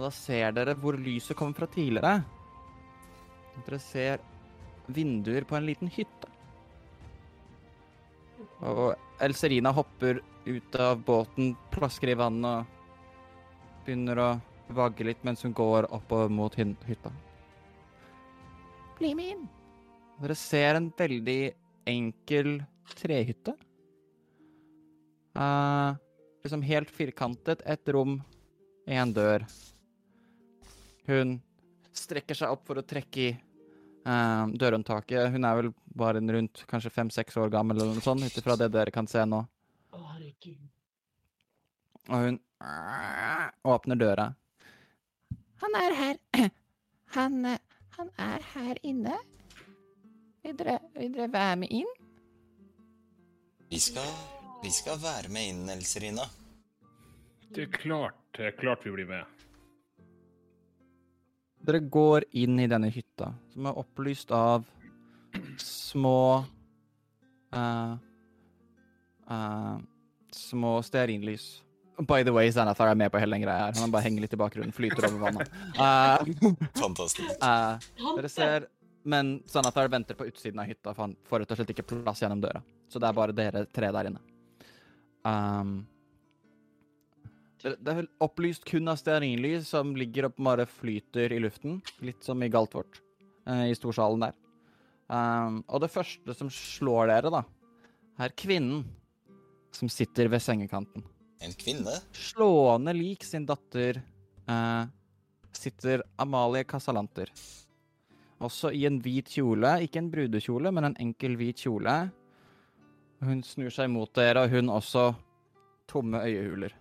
[0.00, 2.22] Og da ser dere hvor lyset kommer fra tidligere.
[3.66, 4.22] Dere ser
[4.88, 6.30] vinduer på en liten hytte.
[8.64, 14.28] Og Elserina hopper ut av båten, plasker i vannet og begynner å
[14.72, 17.12] vagge litt mens hun går oppover mot hytta.
[18.96, 19.42] Bli med inn.
[20.22, 21.42] Dere ser en veldig
[21.92, 22.54] enkel
[22.96, 23.52] trehytte.
[25.36, 25.92] Uh,
[26.40, 27.60] liksom helt firkantet.
[27.68, 28.16] Et rom,
[28.88, 29.44] én dør.
[31.10, 31.38] Hun
[31.96, 33.30] strekker seg opp for å trekke i
[34.06, 35.30] uh, dørhåndtaket.
[35.34, 38.56] Hun er vel bare en rundt kanskje fem-seks år gammel eller noe sånt, ut ifra
[38.60, 39.42] det dere kan se nå.
[42.10, 42.38] Og hun
[43.66, 44.30] åpner døra.
[45.64, 46.22] Han er her.
[47.10, 47.42] Han,
[47.96, 49.16] han er her inne.
[50.44, 51.88] Vil dere, vil dere være med inn?
[53.66, 54.06] Vi skal,
[54.62, 56.28] vi skal være med inn, Elserina.
[57.50, 59.39] Det er klart, det er klart vi blir med.
[61.66, 64.64] Dere går inn i denne hytta, som er opplyst av
[65.60, 66.44] små
[67.54, 67.94] uh,
[69.30, 69.76] uh,
[70.30, 71.62] Små stearinlys.
[72.06, 73.74] By the way, Xanathar er med på hele den greia her.
[73.82, 75.50] Han bare henger litt i bakgrunnen, flyter over vannet.
[75.76, 76.22] Uh,
[76.78, 77.34] Fantastisk.
[77.42, 78.68] eh, dere ser
[79.02, 82.22] Men Xanathar venter på utsiden av hytta, for han får rett og slett ikke plass
[82.22, 82.62] gjennom døra.
[82.88, 84.20] Så det er bare dere tre der inne.
[85.24, 85.74] Um,
[87.62, 91.80] det, det er opplyst kun av stearinlys som ligger og bare flyter i luften.
[92.04, 93.00] Litt som i Galtvort,
[93.46, 94.36] eh, i storsalen der.
[95.10, 97.42] Um, og det første som slår dere, da,
[98.22, 98.84] er kvinnen
[99.74, 101.04] som sitter ved sengekanten.
[101.40, 101.96] En kvinne?
[102.12, 104.84] Slående lik sin datter eh,
[105.56, 107.32] sitter Amalie Casalanter.
[108.40, 109.72] Også i en hvit kjole.
[109.84, 111.96] Ikke en brudekjole, men en enkel hvit kjole.
[113.24, 115.10] Hun snur seg mot dere, og hun også
[115.90, 116.76] tomme øyehuler.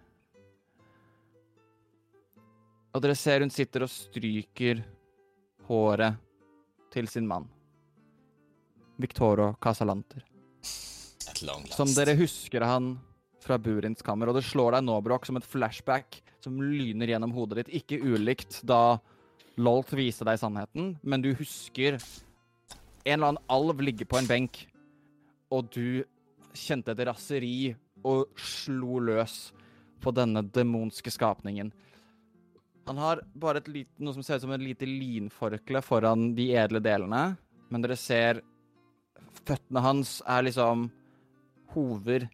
[2.93, 4.81] Og dere ser hun sitter og stryker
[5.67, 6.17] håret
[6.93, 7.45] til sin mann.
[8.99, 10.25] Victoro Casalanter.
[11.71, 12.95] Som dere husker han
[13.39, 17.31] fra Burins kammer, og det slår deg nå, Broch, som et flashback som lyner gjennom
[17.35, 17.71] hodet ditt.
[17.81, 18.99] Ikke ulikt da
[19.59, 24.61] Lolt viste deg sannheten, men du husker en eller annen alv ligge på en benk,
[25.51, 26.05] og du
[26.55, 27.73] kjente et raseri
[28.07, 29.49] og slo løs
[29.99, 31.73] på denne demonske skapningen.
[32.89, 36.79] Han har bare lite, noe som ser ut som et lite linforkle foran de edle
[36.81, 37.35] delene,
[37.69, 38.39] men dere ser
[39.45, 40.87] føttene hans er liksom
[41.75, 42.25] hover.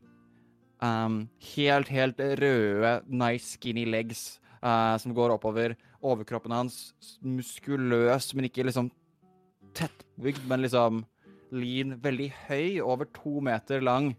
[0.80, 1.26] Um,
[1.56, 5.76] helt, helt røde, nice skinny legs uh, som går oppover.
[6.00, 8.88] Overkroppen hans muskuløs, men ikke liksom
[9.76, 11.04] tettbygd, men liksom
[11.52, 11.98] lean.
[12.00, 14.14] Veldig høy, over to meter lang,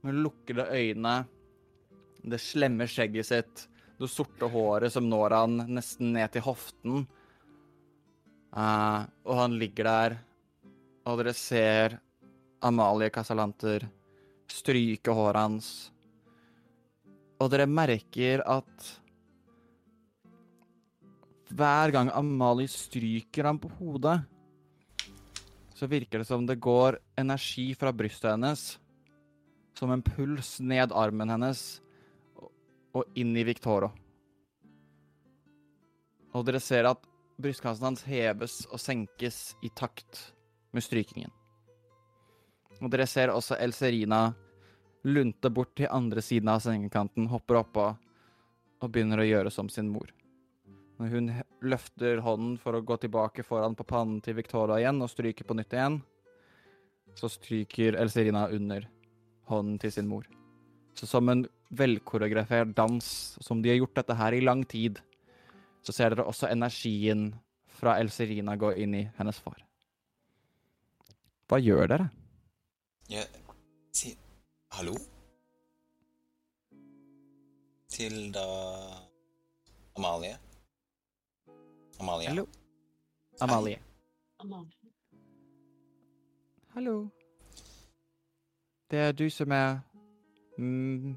[0.00, 1.18] med lukkede øyne.
[2.24, 3.66] Det slemme skjegget sitt,
[4.00, 7.04] det sorte håret som når han nesten ned til hoften.
[8.50, 10.16] Uh, og han ligger der,
[11.06, 11.98] og dere ser
[12.64, 13.84] Amalie Casalanter
[14.50, 15.68] stryke håret hans.
[17.40, 18.88] Og dere merker at
[21.50, 24.20] hver gang Amalie stryker ham på hodet,
[25.74, 28.64] så virker det som det går energi fra brystet hennes,
[29.76, 31.80] som en puls ned armen hennes
[32.92, 33.90] og- inn i Victoro.
[36.34, 37.06] Og dere ser at
[37.40, 40.32] brystkassen hans heves og senkes i takt
[40.72, 41.30] med strykingen.
[42.80, 44.34] Og dere ser også Elserina
[45.04, 47.86] lunte bort til andre siden av sengekanten, hopper oppå
[48.80, 50.08] og begynner å gjøre som sin mor.
[51.00, 51.30] Når hun
[51.62, 55.56] løfter hånden for å gå tilbake foran på pannen til Victoria igjen og stryker på
[55.56, 56.02] nytt igjen,
[57.16, 58.86] så stryker Elserina under
[59.48, 60.28] hånden til sin mor.
[60.94, 63.04] Så som en velkoreografert dans,
[63.40, 64.98] som de har gjort dette her i lang tid,
[65.82, 67.30] så ser dere også energien
[67.80, 69.62] fra Elserina gå inn i hennes far.
[71.50, 72.10] Hva gjør dere?
[73.10, 73.26] Jeg
[73.96, 74.12] si
[74.76, 74.94] hallo?
[77.90, 78.44] Til da
[79.98, 80.36] Amalie.
[82.00, 82.28] Amalie.
[82.28, 82.46] Hallo?
[83.40, 83.80] Amalie.
[84.38, 84.76] Amalie.
[86.74, 87.08] Hallo.
[88.90, 89.80] Det er du som er
[90.58, 91.16] mm,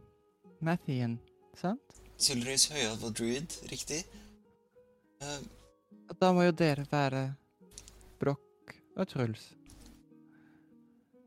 [0.64, 1.18] Mathien,
[1.60, 2.00] sant?
[2.18, 4.04] Sylris høyalv og druid, riktig?
[5.24, 5.42] Uh,
[6.22, 7.24] Da må jo dere være
[8.22, 9.50] Broch og Truls.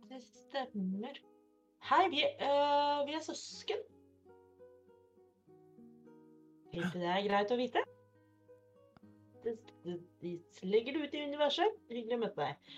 [0.08, 1.20] Det stemmer.
[1.90, 3.84] Hei, vi, uh, vi er søsken.
[6.76, 7.82] Det er greit å vite.
[9.44, 9.98] Det, det,
[10.96, 11.76] du ut i universet.
[11.92, 12.74] Hyggelig å møte deg.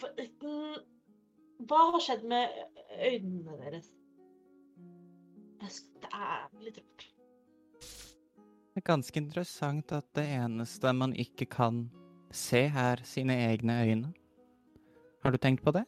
[0.00, 0.76] For, mm,
[1.68, 2.52] hva har skjedd med
[2.96, 3.90] øynene deres?
[5.60, 7.06] Det er- litt rart.
[8.74, 11.90] Det er ganske interessant at det eneste man ikke kan
[12.30, 14.14] se, er sine egne øyne.
[15.24, 15.86] Har du tenkt på det?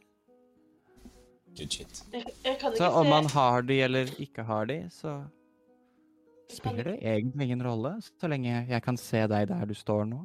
[1.59, 2.03] good shit.
[2.13, 5.15] Jeg, jeg kan ikke Så om se man har de eller ikke har de, så
[6.53, 10.23] spiller det egentlig ingen rolle, så lenge jeg kan se deg der du står nå.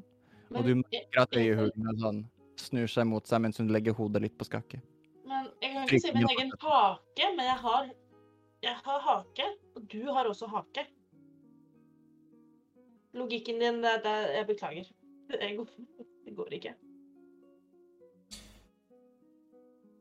[0.53, 2.24] Og du merker at øyehulene sånn
[2.61, 4.80] snur seg mot seg mens hun legger hodet litt på skakke.
[5.26, 7.90] Men jeg kan ikke se min egen hake, men jeg har,
[8.64, 9.45] jeg har hake,
[9.76, 10.85] og du har også hake.
[13.14, 14.91] Logikken din, det, det, jeg beklager.
[15.34, 15.69] Det går,
[16.26, 16.73] det går ikke.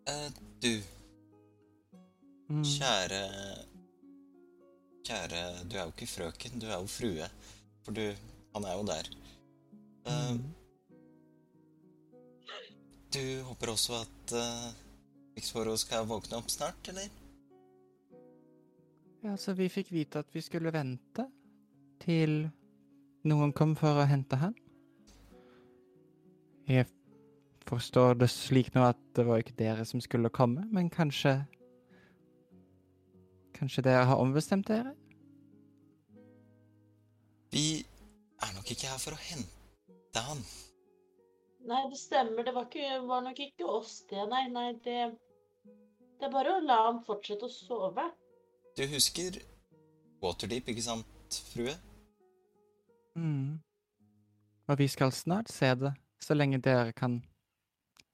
[0.09, 0.29] Uh,
[0.63, 0.73] du,
[2.53, 2.65] Mm.
[2.69, 3.21] kjære
[5.07, 5.39] Kjære,
[5.71, 7.29] du er jo ikke frøken, du er jo frue.
[7.87, 8.03] For du
[8.55, 9.09] Han er jo der.
[10.05, 10.43] Uh, Mm.
[13.15, 14.69] du håper også at uh,
[15.35, 17.09] Victorio skal våkne opp snart, eller?
[19.23, 21.29] Ja, så vi fikk vite at vi skulle vente
[22.03, 22.49] til
[23.29, 24.57] noen kom for å hente han.
[26.67, 26.89] Jeg
[27.69, 31.43] forstår det slik nå at det var ikke dere som skulle komme, men kanskje
[33.63, 34.91] Kanskje dere har ombestemt dere?
[37.53, 37.85] Vi
[38.43, 40.41] er nok ikke her for å hente han.
[41.69, 42.43] Nei, det stemmer.
[42.43, 44.25] Det var, ikke, var nok ikke oss, det.
[44.33, 45.13] Nei, nei, det
[46.19, 48.09] Det er bare å la ham fortsette å sove.
[48.77, 49.37] Du husker
[50.23, 51.75] Waterdeep, ikke sant, frue?
[53.17, 53.59] Mm.
[54.69, 55.93] Og vi skal snart se det,
[56.23, 57.21] så lenge dere kan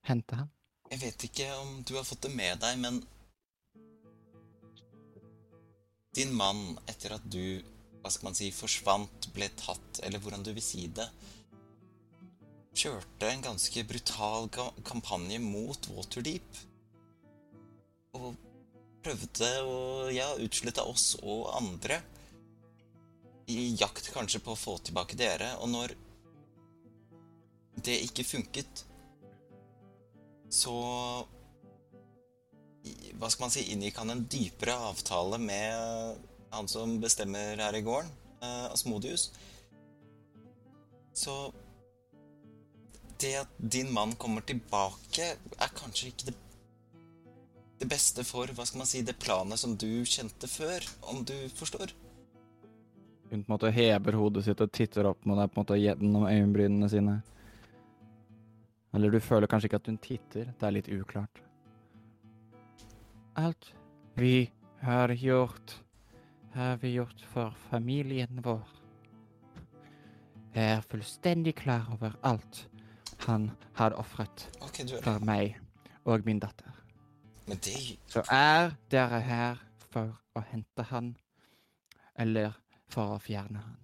[0.09, 0.51] hente ham.
[0.91, 3.03] Jeg vet ikke om du har fått det med deg, men
[6.19, 7.61] Din mann, etter at du,
[8.03, 11.07] hva skal man si, forsvant, ble tatt, eller hvordan du vil si det,
[12.79, 14.49] kjørte en ganske brutal
[14.89, 16.59] kampanje mot Waterdeep.
[18.19, 18.48] Og
[19.05, 19.79] prøvde å
[20.13, 22.01] ja, utslette oss og andre.
[23.49, 25.55] I jakt kanskje på å få tilbake dere.
[25.63, 25.95] Og når
[27.85, 28.85] det ikke funket,
[30.51, 30.75] så
[33.19, 33.67] Hva skal man si?
[33.75, 36.21] Inngikk han en dypere avtale med
[36.55, 38.09] han som bestemmer her i gården,
[38.41, 39.27] eh, Asmodius.
[41.13, 41.35] Så
[43.21, 46.37] det at din mann kommer tilbake, er kanskje ikke det,
[47.79, 51.35] det beste for hva skal man si, det planet som du kjente før, om du
[51.55, 51.93] forstår.
[53.29, 55.79] Hun på en måte hever hodet sitt og titter opp mot deg på en måte
[55.79, 57.19] gjennom øyenbrynene sine.
[58.97, 61.43] Eller du føler kanskje ikke at hun titter, det er litt uklart.
[63.39, 63.69] Alt
[64.19, 64.49] vi
[64.83, 65.77] har gjort,
[66.55, 68.65] har vi gjort for familien vår.
[70.57, 72.65] Jeg er fullstendig klar over alt
[73.27, 75.59] han har ofret okay, for meg
[76.09, 76.78] og min datter.
[77.49, 81.15] Men det Så er dere her for å hente han,
[82.15, 82.53] eller
[82.93, 83.79] for å fjerne han?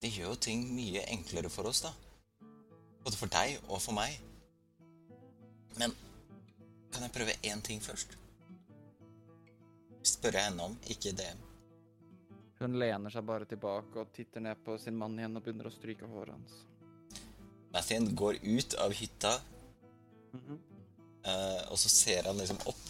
[0.00, 1.92] Det gjør jo ting mye enklere for oss, da.
[3.04, 4.18] Både for deg og for meg.
[5.80, 5.94] Men
[6.92, 8.16] kan jeg prøve én ting først?
[10.04, 11.30] Spørre henne om, ikke det.
[12.60, 15.72] Hun lener seg bare tilbake og titter ned på sin mann igjen og begynner å
[15.72, 16.58] stryke håret hans.
[17.72, 19.38] Mathien går ut av hytta,
[20.34, 20.56] eh,
[21.70, 22.86] og så ser han liksom opp.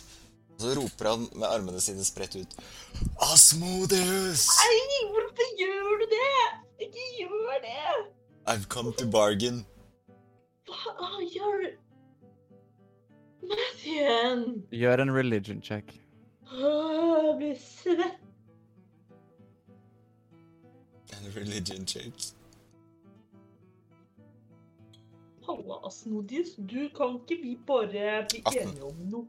[0.55, 2.57] Og så roper han med armene sine spredt ut
[3.25, 4.43] Asmodeus!
[4.61, 6.33] Nei, hvorfor gjør du det?
[6.87, 8.07] Ikke gjør det!
[8.47, 9.63] I've come to bargain.
[10.69, 11.71] Hva gjør du?
[13.51, 14.45] Mathien!
[14.71, 15.95] Gjør en religion check.
[16.53, 18.21] Åh, Jeg blir svett.
[21.17, 22.15] En religion check.
[25.51, 26.55] Halla, Asmodius.
[26.57, 28.61] Du kan ikke vi bare bli 18.
[28.63, 29.27] enige om noe?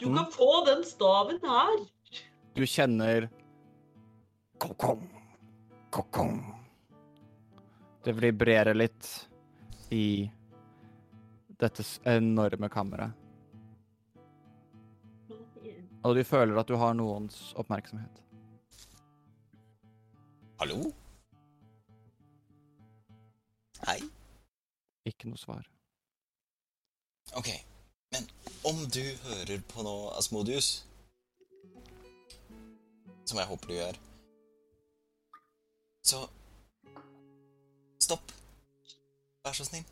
[0.00, 1.76] Du kan få den staven her.
[2.54, 3.28] Du kjenner
[4.60, 5.06] Kokong,
[5.90, 6.42] kokong.
[8.04, 9.08] Det vibrerer litt
[9.88, 10.28] i
[11.62, 13.14] dette enorme kammeret.
[16.04, 18.22] Og du føler at du har noens oppmerksomhet.
[20.60, 20.90] Hallo?
[23.86, 24.00] Hei?
[25.08, 25.64] Ikke noe svar.
[27.38, 27.48] Ok,
[28.12, 28.26] men
[28.68, 30.82] om du hører på nå, Asmodius
[33.28, 33.98] Som jeg håper du gjør
[36.02, 36.24] Så
[38.00, 38.32] Stopp.
[39.44, 39.84] Vær så snill.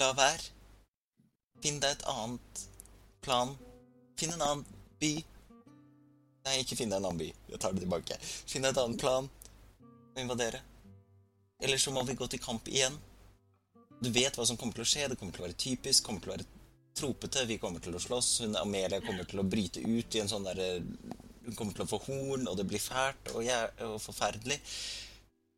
[0.00, 0.46] La være.
[1.60, 2.62] Finn deg et annet
[3.20, 3.52] plan.
[4.16, 4.62] Finn en annen
[5.02, 5.10] by.
[6.46, 7.28] Nei, ikke finn deg en annen by.
[7.52, 8.16] Jeg tar det tilbake.
[8.22, 9.28] Finn deg et annet plan.
[10.16, 10.62] å invadere.
[11.60, 12.96] Eller så må vi gå til kamp igjen.
[14.00, 15.08] Du vet hva som kommer til å skje.
[15.12, 16.46] Det kommer til å være typisk, kommer til å være
[16.96, 17.44] tropete.
[17.48, 18.30] Vi kommer til å slåss.
[18.44, 20.70] Hun Amelia kommer til å bryte ut i en sånn derre
[21.44, 24.58] Hun kommer til å få horn, og det blir fælt og, jæ- og forferdelig.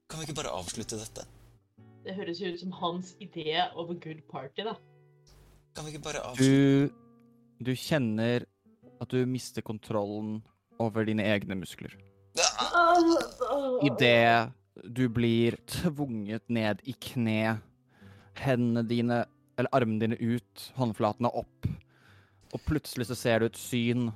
[0.08, 1.24] Kan vi ikke bare avslutte dette?
[2.06, 4.76] Det høres jo ut som hans idé of a good party, da.
[5.74, 6.92] Kan vi ikke bare avslutte
[7.58, 8.46] Du, du kjenner
[9.02, 10.40] at du mister kontrollen
[10.82, 11.94] over dine egne muskler.
[13.82, 14.52] Idet
[14.86, 17.58] du blir tvunget ned i kne,
[18.40, 19.24] hendene dine,
[19.56, 21.68] eller armene dine ut, håndflatene opp,
[22.52, 24.10] og plutselig så ser du et syn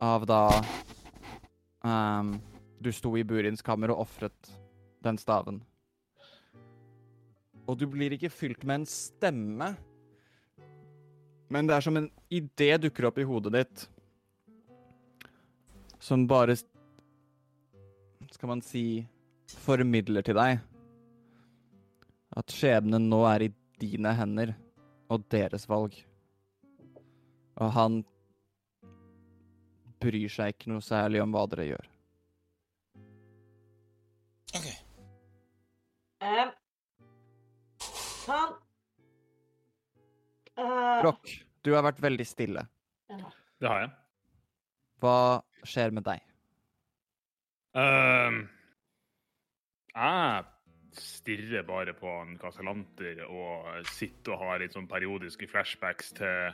[0.00, 0.42] av da
[1.84, 2.36] um,
[2.78, 4.52] du sto i Burins kammer og ofret
[5.04, 5.60] den staven.
[7.68, 9.74] Og du blir ikke fylt med en stemme,
[11.48, 13.84] men det er som en idé dukker opp i hodet ditt,
[16.00, 16.56] som bare
[18.30, 19.02] skal man si
[19.64, 20.60] formidler til deg
[22.38, 23.50] at skjebnen nå er i
[23.82, 24.54] dine hender
[25.10, 25.94] og deres valg.
[27.58, 28.02] Og han
[29.98, 31.88] bryr seg ikke noe særlig om hva dere gjør.
[34.58, 34.68] Ok.
[36.22, 36.52] Um,
[38.28, 38.56] han
[40.58, 42.64] Broch, du har vært veldig stille.
[43.10, 43.30] Ja.
[43.62, 43.90] Det har jeg.
[45.02, 45.18] Hva
[45.66, 46.22] skjer med deg?
[47.78, 48.40] Ehm,
[49.94, 50.48] jeg
[51.02, 56.52] stirrer bare på en Casalanter og sitter og har litt sånn periodiske flashbacks til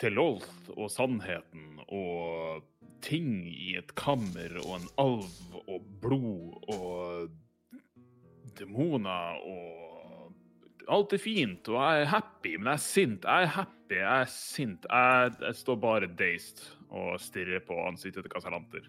[0.00, 2.64] til Lolth og sannheten og
[3.04, 7.36] ting i et kammer og en alv og blod og
[8.60, 9.86] demoner og
[10.90, 13.26] Alt er fint, og jeg er happy, men jeg er sint.
[13.28, 14.86] Jeg er happy, jeg er sint.
[14.90, 18.88] Jeg, jeg står bare dazed og stirrer på ansiktet til Casalanter.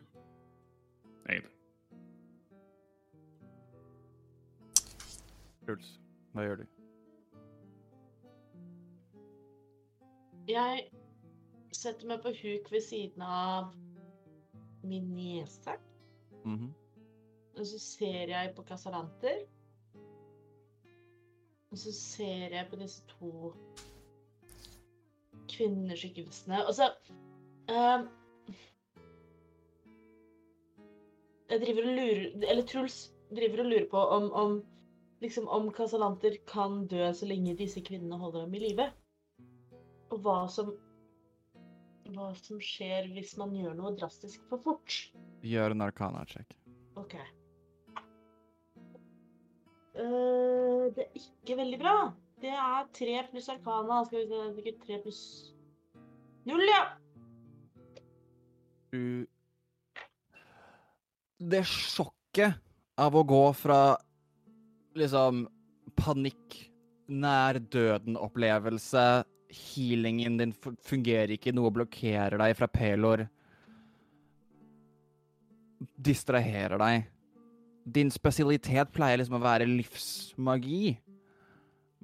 [1.32, 1.58] Egentlig.
[5.66, 5.92] Truls,
[6.34, 6.66] hva gjør du?
[10.50, 10.90] Jeg
[11.72, 13.72] setter meg på huk ved siden av
[14.84, 15.78] min niese.
[16.44, 16.74] Mhm.
[17.58, 19.44] Og så ser jeg på Casalanter.
[21.72, 23.54] Og så ser jeg på disse to
[25.52, 26.66] kvinneskikkelsene.
[26.68, 26.90] Og så
[27.70, 28.08] ehm,
[31.60, 33.00] driver og lurer Eller Truls
[33.36, 34.54] driver og lurer på om, om
[35.24, 38.88] liksom om Casalanter kan dø så lenge disse kvinnene holder dem i live.
[40.12, 40.74] Og hva som
[42.12, 44.98] Hva som skjer hvis man gjør noe drastisk for fort.
[45.48, 46.58] Gjør en arkana-check.
[47.00, 47.16] OK.
[49.96, 51.96] Uh, det er ikke veldig bra.
[52.42, 54.02] Det er tre pluss arkana.
[54.08, 55.22] Skal vi se, tre pluss
[56.50, 56.82] null, ja.
[58.92, 59.28] Du
[61.42, 62.60] Det sjokket
[63.02, 63.82] av å gå fra
[64.94, 65.48] liksom
[65.98, 66.58] panikk,
[67.12, 69.06] nær døden-opplevelse
[69.52, 73.26] Healingen din fungerer ikke, noe blokkerer deg fra Pelor.
[75.98, 77.10] Distraherer deg.
[77.84, 80.94] Din spesialitet pleier liksom å være livsmagi.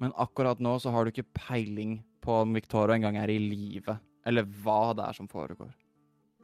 [0.02, 3.96] Men akkurat nå så har du ikke peiling på om Victoria engang er i live,
[4.28, 5.72] eller hva det er som foregår.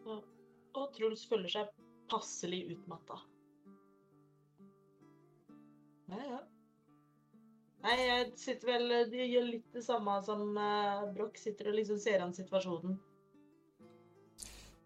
[0.07, 1.67] Og Truls føler seg
[2.11, 3.19] passelig utmatta.
[6.11, 6.41] Ja, ja.
[7.83, 11.39] Nei, jeg sitter vel De gjør litt det samme som uh, Broch.
[11.39, 12.95] Sitter og liksom ser an situasjonen.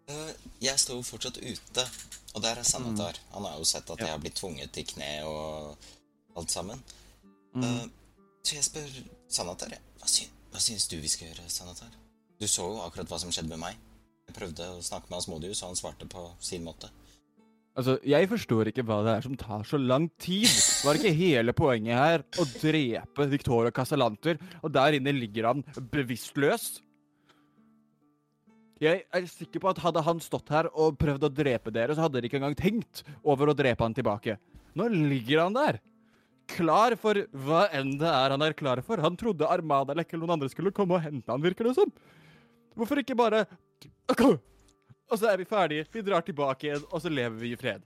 [0.07, 0.31] Uh,
[0.63, 1.83] jeg står jo fortsatt ute,
[2.33, 3.19] og der er Sanatar.
[3.35, 5.89] Han har jo sett at jeg har blitt tvunget til kne og
[6.39, 6.81] alt sammen.
[7.53, 7.65] Mm.
[7.65, 7.85] Uh,
[8.41, 11.91] så jeg spør Sanatar, hva, sy hva syns du vi skal gjøre, Sanatar?
[12.39, 13.83] Du så jo akkurat hva som skjedde med meg.
[14.27, 16.89] Jeg prøvde å snakke med Asmodius, og han svarte på sin måte.
[17.77, 20.49] Altså, jeg forstår ikke hva det er som tar så lang tid.
[20.81, 25.61] Var ikke hele poenget her å drepe Victoria Casalanter, og der inne ligger han
[25.93, 26.79] bevisstløs?
[28.81, 32.05] Jeg er sikker på at hadde han stått her og prøvd å drepe dere, så
[32.05, 34.37] hadde dere ikke engang tenkt over å drepe han tilbake.
[34.77, 35.79] Nå ligger han der.
[36.49, 39.01] Klar for hva enn det er han er klar for.
[39.03, 41.93] Han trodde Armada eller noen andre skulle komme og hente han, virker det som.
[42.77, 43.45] Hvorfor ikke bare
[45.07, 45.85] Og så er vi ferdige.
[45.91, 47.83] Vi drar tilbake igjen, og så lever vi i fred.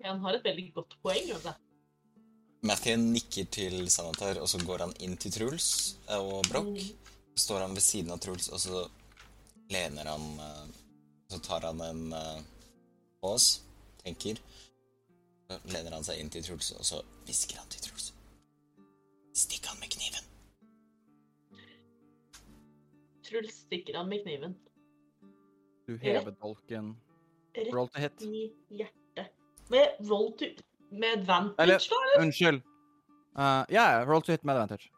[0.00, 1.30] Ja, han har et veldig godt poeng.
[1.36, 1.54] Altså.
[2.68, 5.70] Mathien nikker til Sanatar, og så går han inn til Truls
[6.08, 6.90] eh, og Broch.
[7.40, 8.84] Står han ved siden av Truls, og så
[9.72, 10.64] lener han eh,
[11.30, 13.60] Så tar han en pås, pause,
[14.02, 14.40] tenker.
[15.48, 18.10] Så lener han seg inn til Truls, og så hvisker han til Truls.
[19.36, 20.26] Stikk han med kniven.
[23.24, 24.58] Truls stikker han med kniven.
[25.90, 26.96] Du hever dolken.
[27.72, 28.12] Roll to hit.
[28.12, 28.42] Rett i
[28.78, 29.32] hjertet.
[29.68, 30.44] Med roll to
[30.90, 31.96] Med advantage, Eller- da?
[32.04, 32.26] eller?
[32.26, 32.62] Unnskyld.
[33.38, 34.90] Uh, ja, ja, roll to hit med advantage.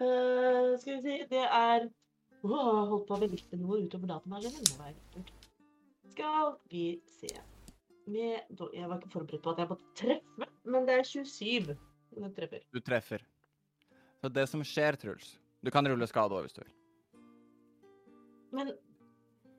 [0.00, 1.88] Uh, skal vi si Det er
[2.44, 4.64] Åh, jeg har holdt på å velte noe utover datamaskinene.
[4.64, 5.30] Det var ekkelt.
[6.12, 6.82] Skal vi
[7.20, 7.32] se
[8.06, 8.40] med,
[8.72, 11.74] Jeg var ikke forberedt på at jeg måtte treffe, men det er 27.
[12.14, 12.62] Den treffer.
[12.72, 13.24] Du treffer.
[14.22, 16.72] Så det som skjer, Truls Du kan rulle skade òg, hvis du vil.
[18.56, 18.70] Men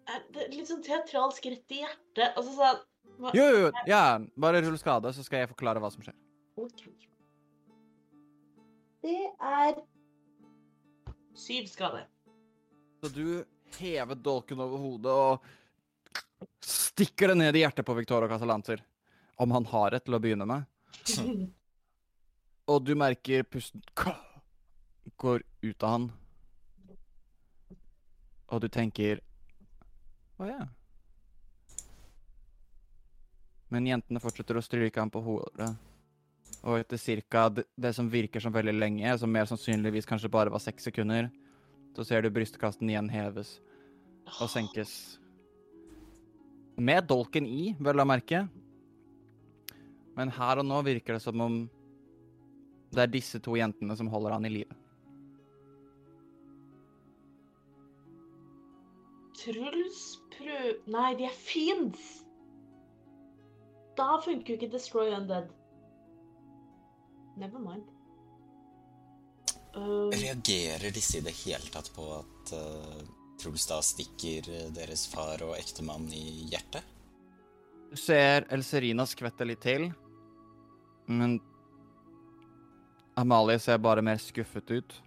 [0.08, 2.32] er det litt sånn teatralsk rett i hjertet?
[2.38, 2.80] Altså sånn
[3.20, 3.72] hva- Jo, jo.
[3.90, 6.16] Ja, bare rull skade, så skal jeg forklare hva som skjer.
[6.58, 6.88] Ok.
[9.04, 9.82] Det er
[11.38, 12.06] syv skade.
[13.04, 13.46] Så du
[13.78, 18.82] hever dolken over hodet og stikker det ned i hjertet på Victoria Casalanter.
[19.38, 20.66] Om han har et til å begynne med.
[22.68, 23.84] Og du merker pusten
[25.16, 26.08] går ut av han.
[28.48, 29.22] Og du tenker
[30.38, 30.66] Å ja.
[33.74, 35.72] Men jentene fortsetter å stryke ham på hodet.
[36.64, 40.64] Og etter cirka det, som virker som veldig lenge, som mer sannsynligvis kanskje bare var
[40.64, 41.28] seks sekunder,
[41.98, 43.58] så ser du brystkasten igjen heves
[44.38, 44.92] og senkes.
[46.78, 48.46] Med dolken i, vel å merke.
[50.18, 51.64] Men her og nå virker det som om
[52.94, 54.76] det er disse to jentene som holder han i live.
[59.48, 60.00] Truls
[60.36, 60.82] prøv...
[60.92, 62.08] Nei, de er fiends!
[63.98, 65.48] Da funker jo ikke Destroy Undead.
[67.40, 67.86] Never mind.
[69.78, 73.00] Uh, Reagerer disse i det hele tatt på at uh,
[73.38, 76.82] Truls da stikker eh, deres far og ektemann i hjertet?
[77.92, 79.86] Du ser Elserina skvette litt til,
[81.08, 81.38] men
[83.18, 84.98] Amalie ser bare mer skuffet ut.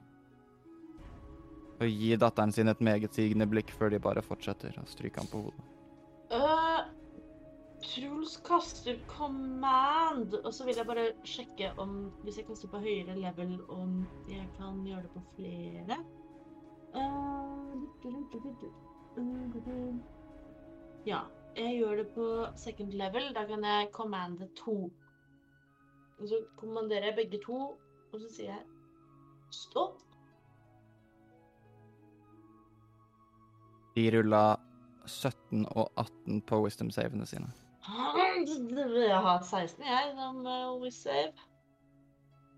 [1.81, 5.44] Og gir datteren sin et megetsigende blikk før de bare fortsetter å stryke ham på
[5.47, 5.68] hodet.
[6.31, 6.83] Uh,
[7.81, 13.17] Truls kaster command, og så vil jeg bare sjekke om Hvis jeg kaster på høyere
[13.17, 15.97] level, om jeg kan gjøre det på flere.
[16.94, 17.70] Uh,
[21.09, 21.25] ja.
[21.57, 22.26] Jeg gjør det på
[22.57, 23.33] second level.
[23.34, 24.91] Da kan jeg commande to.
[26.20, 27.59] Og så kommanderer jeg begge to,
[28.12, 28.62] og så sier jeg
[29.50, 30.10] stopp.
[34.01, 34.45] De rulla
[35.05, 37.51] 17 og 18 på wisdom-savene sine.
[37.85, 41.47] Jeg har 16, jeg, som uh, Wizsave.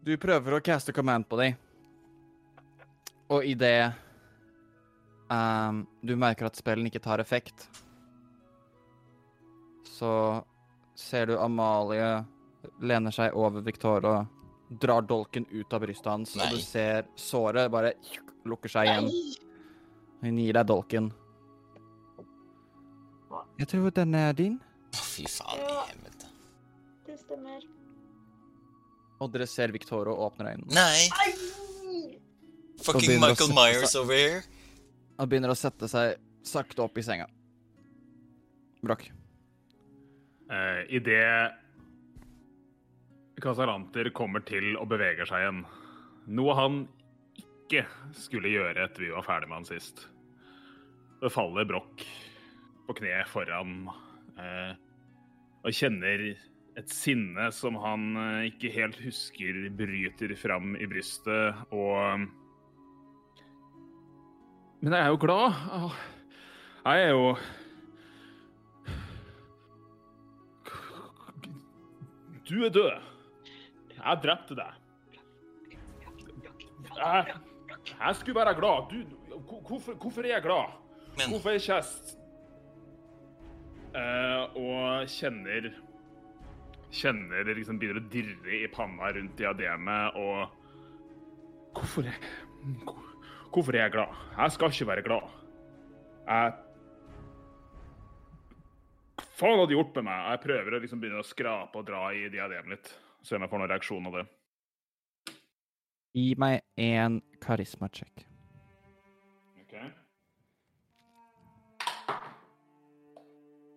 [0.02, 1.58] Du prøver å caste command på dem,
[3.30, 3.94] og idet
[5.30, 7.68] um, du merker at spillen ikke tar effekt,
[9.86, 10.42] så
[10.98, 12.24] ser du Amalie
[12.82, 14.26] lener seg over Victoria,
[14.82, 17.94] drar dolken ut av brystet hans, og du ser såret bare
[18.48, 19.10] lukker seg igjen.
[20.22, 21.12] Hun gir deg dolken.
[23.60, 24.58] Jeg tror den er din.
[24.92, 25.84] Å, fy faen i Ja.
[25.88, 26.26] helvete.
[27.06, 27.62] Det stemmer.
[29.20, 30.72] Og dere ser Victorio åpner øynene.
[30.74, 31.08] Nei!
[31.22, 31.32] Ai!
[32.82, 34.42] Fucking begynner å Michael sette Myers over here.
[35.18, 37.28] Han begynner å sette seg sakte opp i senga.
[38.82, 39.04] Brokk.
[40.50, 41.52] Uh, Idet
[43.42, 45.62] Casaranter kommer til og beveger seg igjen,
[46.26, 46.82] noe han
[47.40, 47.84] ikke
[48.18, 50.04] skulle gjøre etter vi var ferdig med han sist,
[51.22, 52.04] det faller Brokk
[52.92, 53.86] på kne foran
[54.36, 54.72] eh,
[55.62, 56.32] og kjenner
[56.76, 62.28] et sinne som han eh, ikke helt husker bryter fram i brystet, og
[64.82, 65.52] Men jeg er jo glad.
[66.84, 67.36] Jeg er jo
[72.48, 72.90] Du er død.
[73.96, 74.72] Jeg drepte deg.
[76.98, 77.36] Jeg,
[77.86, 78.90] jeg skulle være glad.
[78.90, 79.38] Du,
[79.68, 80.74] hvorfor, hvorfor er jeg glad?
[81.16, 82.18] Men Hvorfor er jeg kjest?
[83.92, 85.72] Eh, og kjenner
[86.92, 90.58] Kjenner liksom begynner å dirre i panna rundt diademet, og
[91.72, 92.18] Hvorfor er,
[93.48, 94.18] hvorfor er jeg glad?
[94.36, 95.30] Jeg skal ikke være glad.
[96.26, 96.52] Jeg
[99.16, 100.26] Hva faen hadde gjort med meg?
[100.34, 102.92] Jeg prøver å liksom begynne å skrape og dra i diademet litt.
[103.24, 104.26] Se om jeg får noen reaksjon av det.
[106.12, 108.26] Gi meg en karisma-check.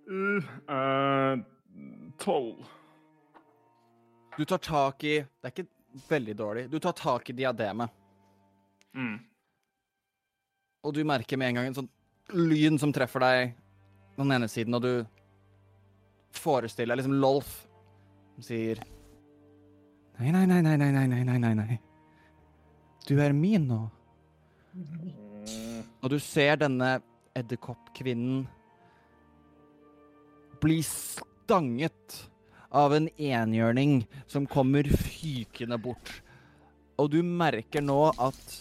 [0.08, 1.38] Uh,
[2.22, 2.56] Tolv.
[4.38, 5.67] Du tar tak i Det er ikke
[6.09, 6.66] veldig dårlig.
[6.69, 7.90] Du tar tak i diademet,
[8.95, 9.19] Mm.
[10.84, 11.90] og du merker med en gang en sånn
[12.32, 13.56] lyn som treffer deg
[14.16, 15.06] på den ene siden, og du
[16.32, 17.67] forestiller deg liksom Lolf
[18.35, 18.80] som sier
[20.17, 21.80] Nei, nei, nei, nei, nei, nei, nei, nei, nei, nei.
[23.06, 23.82] Du er min nå.
[26.01, 27.01] Og du ser denne
[27.35, 28.45] edderkoppkvinnen
[30.61, 32.22] bli stanget
[32.75, 36.11] av en enhjørning som kommer fykende bort.
[37.00, 38.56] Og du merker nå at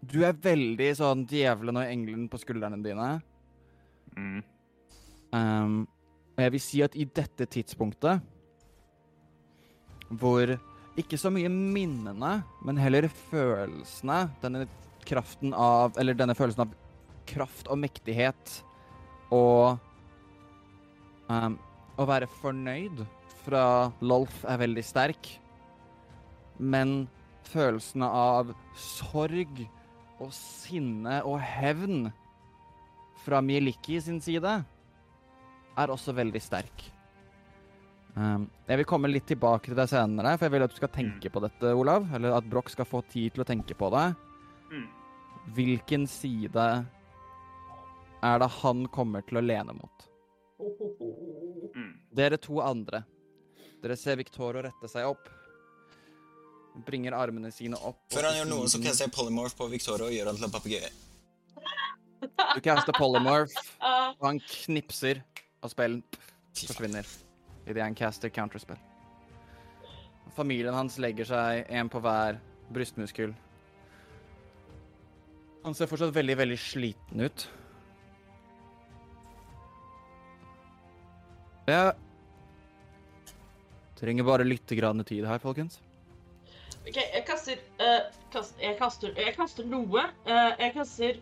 [0.00, 3.08] du er veldig sånn djevelen og engelen på skuldrene dine.
[4.16, 4.40] Mm.
[5.30, 5.74] Um,
[6.36, 8.24] og jeg vil si at i dette tidspunktet,
[10.10, 10.56] hvor
[10.98, 14.64] ikke så mye minnene, men heller følelsene, denne
[15.06, 16.74] kraften av Eller denne følelsen av
[17.30, 18.56] kraft og mektighet
[19.32, 19.78] og
[21.30, 21.56] um,
[22.00, 23.04] Å være fornøyd
[23.44, 23.64] fra
[24.04, 25.30] Lolf er veldig sterk,
[26.60, 27.08] men
[27.48, 29.62] følelsene av sorg
[30.20, 32.10] og sinne og hevn
[33.24, 34.58] fra Mieliki sin side
[35.80, 36.84] er også veldig sterk.
[38.16, 40.92] Um, jeg vil komme litt tilbake til deg senere, for jeg vil at du skal
[40.92, 42.08] tenke på dette, Olav.
[42.16, 44.06] Eller at Broch skal få tid til å tenke på det.
[44.70, 44.86] Mm.
[45.56, 46.66] Hvilken side
[48.20, 50.09] er det han kommer til å lene mot?
[52.10, 53.04] Dere to andre.
[53.82, 55.28] Dere ser Victorio rette seg opp.
[56.86, 58.00] Bringer armene sine opp.
[58.12, 60.54] før han gjør noe, så caster jeg polymorph på Victoria og gjør han til en
[60.54, 60.90] papegøye.
[62.54, 65.22] Du kaster polymorph, Ah, og han knipser,
[65.62, 66.02] og spillen
[66.54, 67.06] forsvinner
[67.66, 68.78] idet han caster counterspell.
[70.36, 72.38] Familien hans legger seg en på hver
[72.70, 73.32] brystmuskel.
[75.64, 77.48] Han ser fortsatt veldig, veldig sliten ut.
[81.70, 81.94] Jeg
[84.00, 85.80] trenger bare litt grann tid her, folkens.
[86.80, 90.06] OK, jeg kaster, uh, kast, jeg kaster Jeg kaster noe.
[90.24, 91.18] Uh, jeg kaster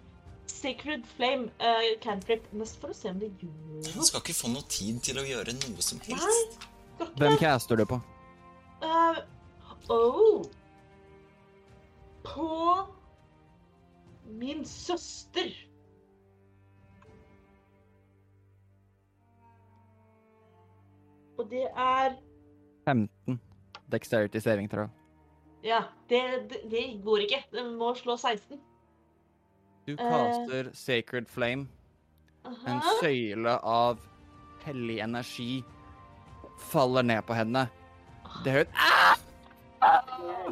[0.48, 4.36] Sacred Flame uh, cantrip, mest for å se om det gjør Han Du skal ikke
[4.38, 6.62] få noe tid til å gjøre noe som helst.
[6.98, 7.98] Nei, Hvem caster du på?
[8.82, 9.18] Uh,
[9.92, 10.46] oh.
[12.26, 12.48] På
[14.38, 15.50] min søster.
[21.38, 22.16] Og det er
[22.88, 23.40] 15.
[23.92, 24.88] Dexterity saving throw.
[25.64, 27.44] Ja, det, det, det går ikke.
[27.52, 28.60] Den må slå 16.
[29.88, 31.68] Du kaster uh, Sacred Flame.
[32.44, 33.98] En søyle av
[34.64, 35.62] hellig energi
[36.70, 37.66] faller ned på henne.
[38.44, 38.66] Det hører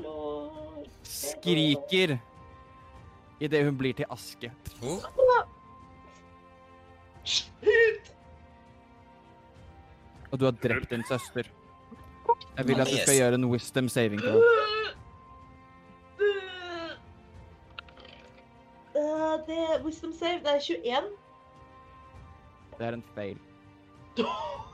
[0.01, 0.89] Lord.
[1.03, 2.19] skriker
[3.41, 4.53] idet hun blir til aske.
[4.83, 5.03] Oh!
[10.37, 11.47] Og du har drept din søster.
[12.57, 14.41] Jeg vil at du skal gjøre en wisdom saving throw.
[18.97, 21.01] Eh, det Wisdom save, det er 21.
[22.79, 23.39] Det er en fail.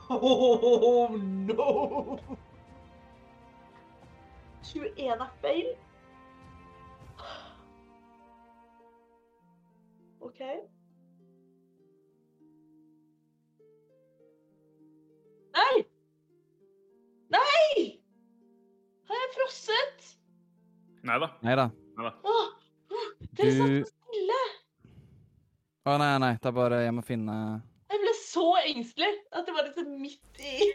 [0.09, 2.17] Oh no!
[4.63, 5.67] 21 er feil.
[10.21, 10.41] OK.
[19.43, 20.09] Frosset?
[21.03, 21.29] Nei da.
[21.43, 21.67] Nei da.
[21.99, 22.49] Åh,
[22.95, 24.41] åh, Dere satt Du så stille.
[25.83, 26.33] Å nei, nei.
[26.39, 27.33] Det er bare Jeg må finne
[27.91, 30.69] Jeg ble så engstelig at det var liksom midt i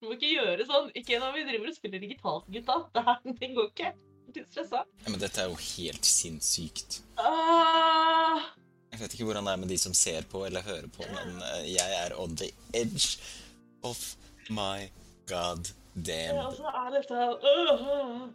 [0.00, 0.86] Du må ikke gjøre sånn.
[0.96, 2.76] Ikke når vi driver og spiller digitalt, gutta.
[2.96, 3.90] Det her det går ikke.
[4.30, 4.80] Jeg blir stressa.
[5.04, 7.00] ja, men dette er jo helt sinnssykt.
[7.20, 8.40] Ah,
[8.94, 11.36] Jeg vet ikke hvordan det er med de som ser på eller hører på, men
[11.50, 13.18] eh, jeg er on the edge
[13.86, 13.98] of
[14.50, 14.86] my
[15.30, 17.14] god ja, så altså, er dette
[17.50, 18.28] øh,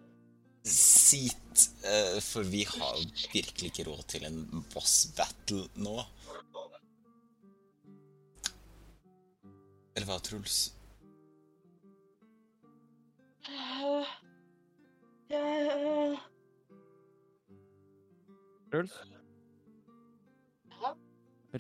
[0.66, 2.98] Sit, eh, for vi har
[3.34, 6.00] virkelig ikke råd til en boss battle nå.
[9.96, 10.74] Eller hva, Truls?
[13.48, 14.10] Uh,
[15.32, 16.18] yeah.
[18.72, 18.98] Truls?
[19.00, 19.14] Rull.
[20.82, 20.96] Ja.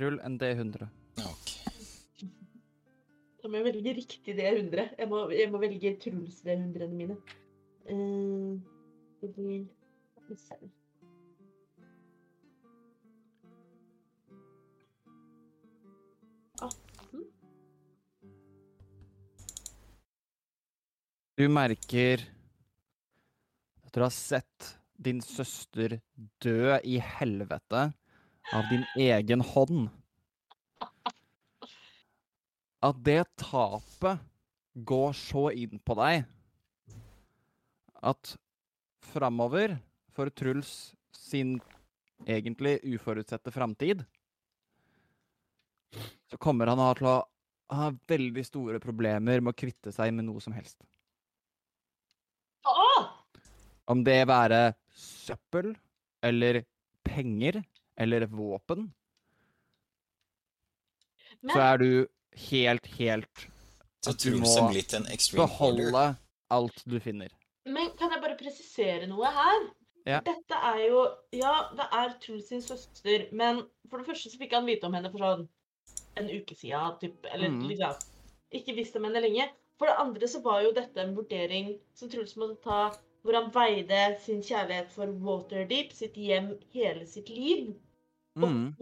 [0.02, 0.90] Rull en D100.
[1.30, 1.55] Ok.
[3.46, 4.96] Da må jeg velge riktig D100.
[4.98, 7.16] Jeg må, jeg må velge Truls D100-ene mine.
[7.86, 8.58] Uh,
[9.22, 10.58] det Skal vi se.
[21.38, 22.24] Du merker
[23.86, 26.00] at du har sett din søster
[26.42, 27.92] dø i helvete
[28.58, 29.86] av din egen hånd.
[32.86, 34.22] At det tapet
[34.86, 36.26] går så inn på deg
[38.06, 38.36] at
[39.12, 39.78] framover,
[40.14, 41.58] for Truls sin
[42.28, 44.04] egentlig uforutsette framtid,
[46.30, 47.16] så kommer han til å
[47.76, 50.78] ha veldig store problemer med å kvitte seg med noe som helst.
[53.90, 55.74] Om det være søppel,
[56.26, 56.64] eller
[57.06, 57.62] penger,
[57.98, 58.88] eller våpen,
[61.46, 61.90] så er du
[62.50, 63.48] helt, helt
[64.04, 64.46] Så At du må
[65.34, 66.06] beholde
[66.52, 67.30] alt du finner.
[67.66, 69.68] Men kan jeg bare presisere noe her?
[70.06, 70.20] Ja.
[70.22, 71.00] Dette er jo
[71.34, 74.94] Ja, det er Truls sin søster, men for det første så fikk han vite om
[74.94, 75.48] henne for sånn
[76.18, 77.68] en uke siden, typ, eller Mhm.
[77.68, 77.96] liksom
[78.54, 79.50] Ikke visst om henne lenge.
[79.80, 83.50] For det andre så var jo dette en vurdering som Truls måtte ta, hvor han
[83.52, 87.74] veide sin kjærlighet for Waterdeep, sitt hjem, hele sitt liv,
[88.38, 88.76] opp Mm.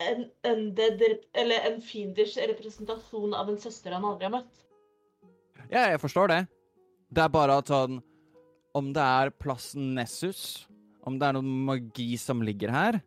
[0.00, 1.02] En undead,
[1.34, 4.64] en fienders representasjon av en søster han aldri har møtt.
[5.70, 6.40] Ja, jeg forstår det.
[7.10, 8.00] Det er bare at sånn
[8.74, 10.68] Om det er plassen Nessus,
[11.02, 13.00] om det er noe magi som ligger her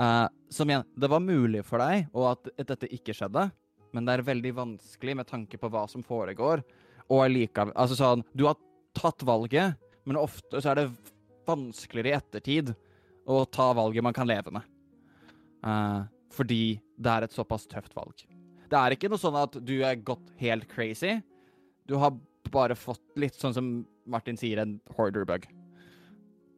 [0.00, 3.46] uh, Som igjen, det var mulig for deg, og at dette ikke skjedde,
[3.96, 6.64] men det er veldig vanskelig med tanke på hva som foregår.
[7.08, 8.60] Og allikevel Altså sånn Du har
[8.96, 10.90] tatt valget, men ofte så er det
[11.48, 12.74] vanskeligere i ettertid
[13.30, 14.69] å ta valget man kan leve med.
[15.66, 18.24] Eh, fordi det er et såpass tøft valg.
[18.70, 21.16] Det er ikke noe sånn at du er gått helt crazy.
[21.90, 22.14] Du har
[22.54, 23.70] bare fått litt sånn som
[24.10, 25.48] Martin sier, en hoarder-bug.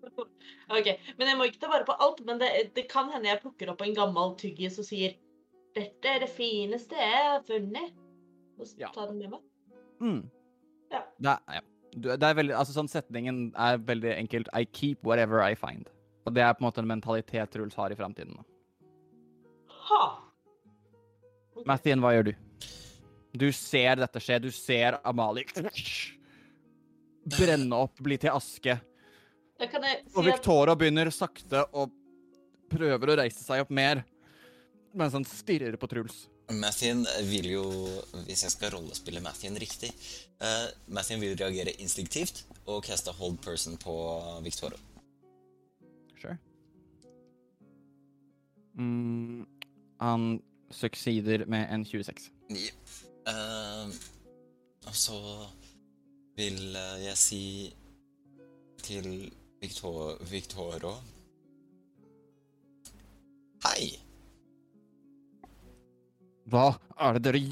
[0.73, 0.87] Ok,
[1.19, 2.23] Men jeg må ikke ta vare på alt.
[2.25, 5.19] Men det, det kan hende jeg plukker opp en gammel tyggis og sier
[5.77, 7.93] Dette er det fineste jeg har funnet.
[8.59, 8.89] Og så Ja.
[8.95, 9.43] ta den med meg.
[10.01, 10.23] Mm.
[10.93, 11.03] Ja.
[11.19, 11.63] Det er, ja.
[11.93, 14.49] Du, det er veldig, altså sånn Setningen er veldig enkelt.
[14.57, 15.89] I keep whatever I find.
[16.27, 18.37] Og det er på en måte en mentalitet Truls har i framtiden.
[19.93, 20.01] Nå.
[20.01, 20.03] Ha!
[21.53, 21.67] Ok.
[21.69, 22.35] Mathien, hva gjør du?
[23.33, 24.41] Du ser dette skje.
[24.43, 25.47] Du ser Amalie
[27.23, 28.79] brenne opp, bli til aske.
[29.63, 31.93] Jeg Og si at Victoria begynner sakte og
[32.73, 34.03] prøver å reise seg opp mer,
[34.97, 36.25] mens han stirrer på Truls.
[36.53, 37.65] Mathien vil jo,
[38.27, 39.89] hvis jeg skal rollespille Mathien riktig
[40.43, 43.95] uh, Mathien vil reagere instinktivt og caste hold person på
[44.45, 44.81] Victoria.
[46.19, 46.35] Sure.
[48.75, 49.47] Mm,
[50.03, 50.41] han
[50.71, 52.31] succeeder med en 26.
[53.29, 53.93] Eh,
[54.87, 55.19] og så
[56.37, 57.45] vil eh, jeg si
[58.83, 59.09] til
[59.63, 60.97] Victor Victoro
[63.63, 63.93] Hei!
[66.51, 67.43] Hva er det dere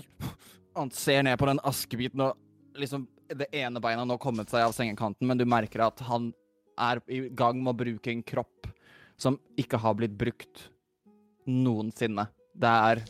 [0.74, 2.34] Han ser ned på den askebiten, og
[2.74, 6.32] liksom det ene beinet har nå kommet seg av sengekanten, men du merker at han
[6.80, 8.66] er i gang med å bruke en kropp
[9.20, 10.66] som ikke har blitt brukt
[11.46, 12.26] noensinne.
[12.60, 13.00] Det er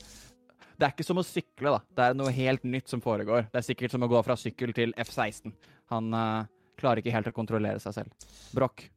[0.81, 1.81] Det er ikke som å sykle, da.
[1.93, 3.51] Det er noe helt nytt som foregår.
[3.53, 5.53] Det er sikkert som å gå fra sykkel til F-16.
[5.93, 6.49] Han uh,
[6.81, 8.09] klarer ikke helt å kontrollere seg selv.
[8.57, 8.89] Broch,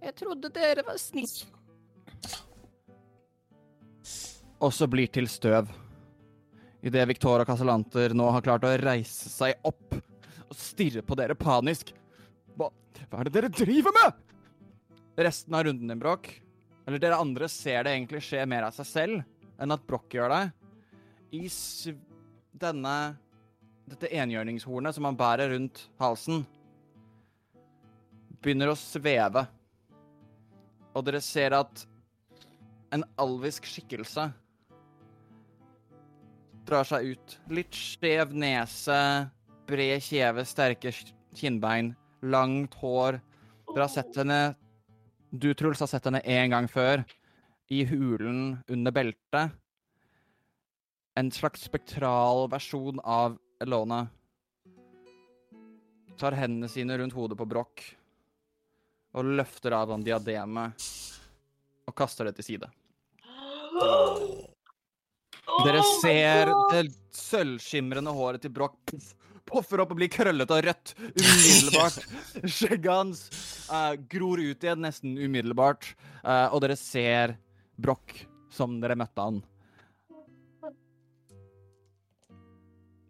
[0.00, 1.46] Jeg trodde dere var snille.
[4.60, 5.70] også blir til støv.
[6.84, 11.92] Idet Victoria Casalanter nå har klart å reise seg opp og stirre på dere panisk.
[12.56, 12.70] Hva,
[13.08, 14.20] hva er det dere driver med?!
[15.20, 16.28] Resten av runden din, Broch,
[16.90, 20.32] eller dere andre ser det egentlig skje mer av seg selv enn at Broch gjør
[20.32, 20.44] det.
[21.38, 21.46] I
[22.58, 22.94] denne
[23.86, 26.42] dette enhjørningshornet som han bærer rundt halsen,
[28.42, 29.44] begynner å sveve.
[30.98, 31.84] Og dere ser at
[32.90, 34.24] en alvisk skikkelse
[36.66, 37.36] drar seg ut.
[37.54, 38.98] Litt skjev nese,
[39.70, 40.90] bred kjeve, sterke
[41.38, 41.94] kinnbein,
[42.26, 43.20] langt hår.
[43.70, 44.40] Dere har sett henne
[45.30, 47.04] Du, Truls, har sett henne én gang før.
[47.70, 49.50] I hulen under beltet.
[51.14, 54.08] En slags spektral versjon av Elona.
[56.18, 57.94] Tar hendene sine rundt hodet på Broch
[59.14, 60.82] og løfter av han diademet
[61.86, 62.68] og kaster det til side.
[65.64, 66.84] Dere Oh ser det
[67.14, 68.94] sølvskimrende håret til Broch
[69.50, 71.98] poffer opp og blir krøllete og rødt umiddelbart.
[72.56, 73.22] Skjegget hans
[73.70, 77.36] uh, gror ut igjen nesten umiddelbart, uh, og dere ser
[77.80, 79.40] Broch som dere møtte han.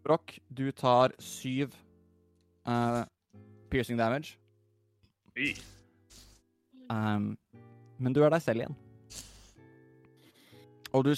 [0.01, 1.75] Broch, du tar syv
[2.65, 3.03] uh,
[3.69, 4.37] piercing damage,
[6.89, 7.35] um,
[8.01, 8.79] men du er deg selv igjen.
[10.91, 11.13] Og du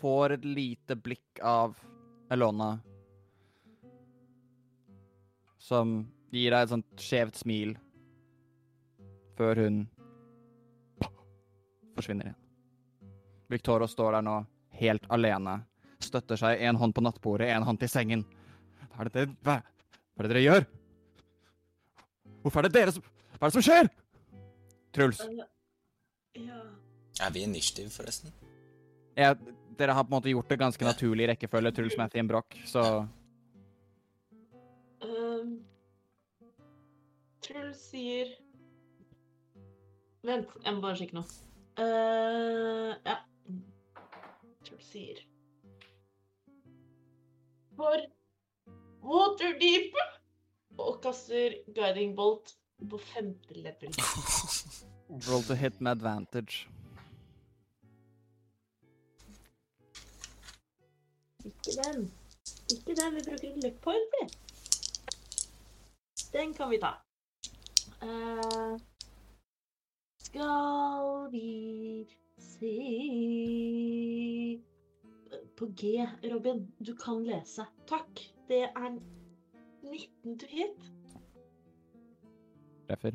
[0.00, 1.74] får et lite blikk av
[2.30, 2.76] Elona,
[5.70, 6.00] som
[6.34, 7.74] gir deg et sånt skjevt smil
[9.38, 9.80] før hun
[11.96, 12.38] forsvinner igjen.
[13.50, 14.36] Victoria står der nå,
[14.80, 15.56] helt alene,
[16.02, 18.26] støtter seg en hånd på nattbordet, en hånd til sengen.
[18.92, 20.68] Hva er det, hva, hva er det dere gjør?
[22.44, 23.90] Hvorfor er det dere som Hva er det som skjer?
[24.96, 25.22] Truls,
[26.38, 26.60] Ja.
[27.20, 28.32] Er vi initiativ, forresten?
[29.18, 29.34] Ja,
[29.76, 32.84] dere har på en måte gjort det ganske naturlig i rekkefølge, Truls Mathien Broch, så
[35.40, 35.64] Um,
[37.40, 38.30] Truls sier
[40.26, 41.36] Vent, jeg må bare sjekke noe.
[41.80, 43.14] Uh, ja.
[44.66, 45.22] Truls sier
[47.78, 48.04] For
[49.06, 49.96] Waterdeep!
[50.80, 52.52] Og kaster guiding bolt
[52.90, 53.96] på femte level.
[55.28, 56.68] roll to hit med advantage.
[61.44, 62.12] Ikke den.
[62.70, 63.16] Ikke den.
[63.16, 64.49] Vi bruker en luck point, vi.
[66.32, 66.94] Den kan vi ta.
[68.02, 68.78] Uh,
[70.18, 72.06] skal vi
[72.38, 72.74] se
[75.56, 76.72] På G, Robin.
[76.78, 77.66] Du kan lese.
[77.86, 78.20] Takk.
[78.48, 79.00] Det er
[79.82, 80.92] 19 to hit.
[82.88, 83.12] Treffer.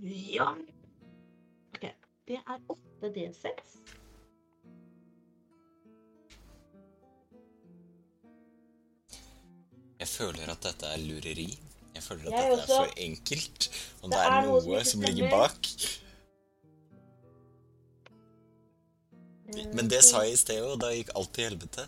[0.00, 0.50] Ja.
[1.74, 1.84] OK.
[2.28, 3.99] Det er 8 D6.
[10.10, 11.48] Jeg føler at dette er lureri.
[11.94, 12.72] Jeg føler at Jeg dette også.
[12.72, 13.66] er for enkelt.
[14.02, 15.68] Og Det det er er noe som noe som ligger bak.
[19.74, 21.86] Men det sa jeg i sted, og da gikk alt til helvete.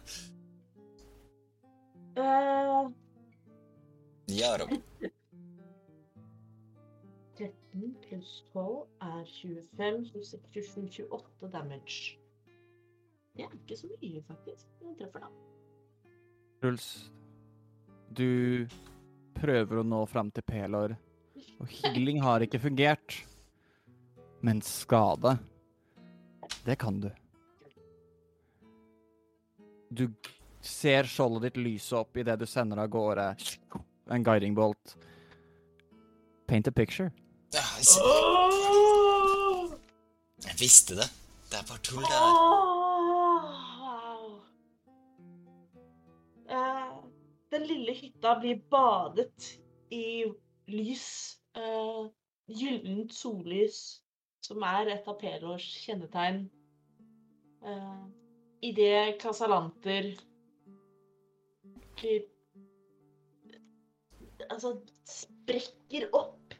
[2.18, 2.90] Uh,
[4.32, 4.70] Ja, Rob.
[7.38, 12.18] 13 pluss 12 er 25, 26, 27, 28 damage.
[13.36, 14.66] Det er ikke så mye, faktisk.
[14.82, 15.30] Jeg treffer da.
[16.62, 16.88] Truls,
[18.16, 18.68] du
[19.36, 20.94] prøver å nå fram til Pelor,
[21.60, 23.22] og healing har ikke fungert.
[24.42, 25.36] Men skade,
[26.66, 27.10] det kan du.
[29.92, 30.08] Du
[30.62, 33.26] ser skjoldet ditt lyse opp idet du sender av gårde
[34.10, 34.96] en guiding bolt.
[36.46, 37.10] Paint a picture.
[37.52, 37.62] Jeg,
[40.58, 41.08] visste det.
[41.50, 42.71] Det er bare tull, det her.
[47.52, 49.52] Den lille hytta blir badet
[49.92, 50.24] i
[50.72, 51.06] lys.
[51.56, 52.08] Uh,
[52.48, 53.78] gyllent sollys,
[54.44, 56.46] som er et av Pelors kjennetegn.
[57.62, 58.08] Uh,
[58.62, 60.12] Idet Casalanter
[61.98, 62.28] blir
[64.50, 64.72] Altså
[65.06, 66.54] sprekker opp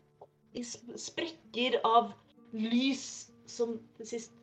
[0.56, 2.12] i sprekker av
[2.54, 4.36] lys som til sist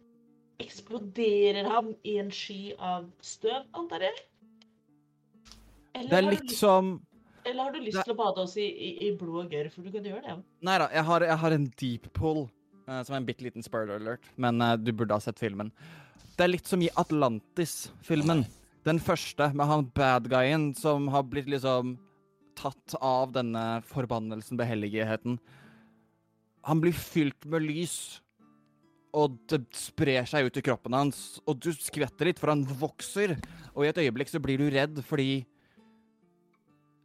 [0.60, 4.29] eksploderer ham i en sky av støv, antar jeg?
[6.00, 6.94] Eller Det er litt lyst- som
[7.46, 9.70] Eller har du lyst det- til å bade oss i, i, i blod og gørr?
[9.74, 10.30] For du kan gjøre det.
[10.34, 10.38] ja.
[10.62, 12.44] Nei da, jeg har, jeg har en deep pull,
[12.88, 15.72] uh, som er en bitte liten spoiler alert, men uh, du burde ha sett filmen.
[16.38, 18.46] Det er litt som i Atlantis-filmen.
[18.88, 21.98] Den første, med han bad guyen som har blitt liksom
[22.56, 25.38] tatt av denne forbannelsen, behelligheten.
[26.68, 28.22] Han blir fylt med lys,
[29.16, 33.36] og det sprer seg ut i kroppen hans, og du skvetter litt, for han vokser,
[33.74, 35.46] og i et øyeblikk så blir du redd fordi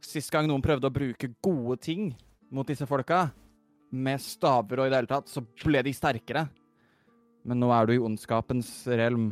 [0.05, 2.11] Sist gang noen prøvde å bruke gode ting
[2.53, 3.31] mot disse folka,
[3.95, 6.45] med staver og i det hele tatt, så ble de sterkere.
[7.45, 9.31] Men nå er du i ondskapens realm,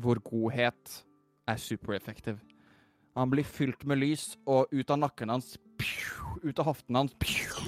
[0.00, 1.00] hvor godhet
[1.48, 2.40] er supereffektiv.
[3.16, 5.54] Han blir fylt med lys, og ut av nakken hans,
[6.44, 7.14] ut av hoftene hans,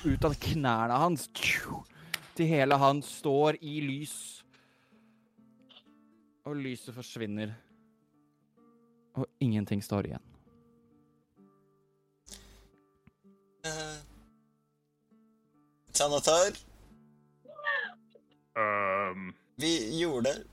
[0.04, 1.28] ut av knærne hans,
[2.36, 4.16] til hele han står i lys.
[6.48, 7.52] Og lyset forsvinner.
[9.18, 10.37] Og ingenting står igjen.
[13.64, 13.98] Eh,
[15.92, 16.56] Sanatar,
[18.58, 20.44] Um, vi gjorde det.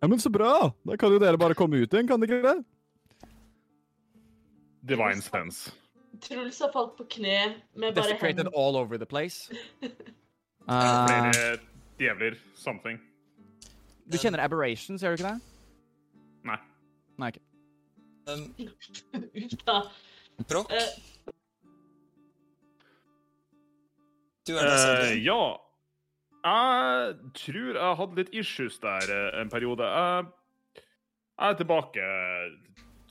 [0.00, 0.70] Ja, men så bra!
[0.86, 2.62] Da kan jo dere bare komme ut igjen, kan dere ikke det?
[4.86, 5.72] divine sense.
[6.22, 8.54] Truls har falt på kne med bare Desecrated hendene.
[8.54, 9.50] all over the place.
[9.82, 11.58] Uh, Flere
[11.98, 13.00] djevler, something.
[14.06, 15.40] du kjenner aberrations, gjør du ikke det?
[16.46, 16.58] Nei.
[17.18, 17.42] Nei, ikke.
[18.30, 18.54] Um,
[20.38, 20.88] av Eh,
[24.46, 24.66] du er.
[24.66, 25.56] Eh, ja.
[26.46, 29.82] Jeg tror jeg hadde litt issues der eh, en periode.
[29.82, 30.26] Jeg,
[30.76, 32.10] jeg er tilbake.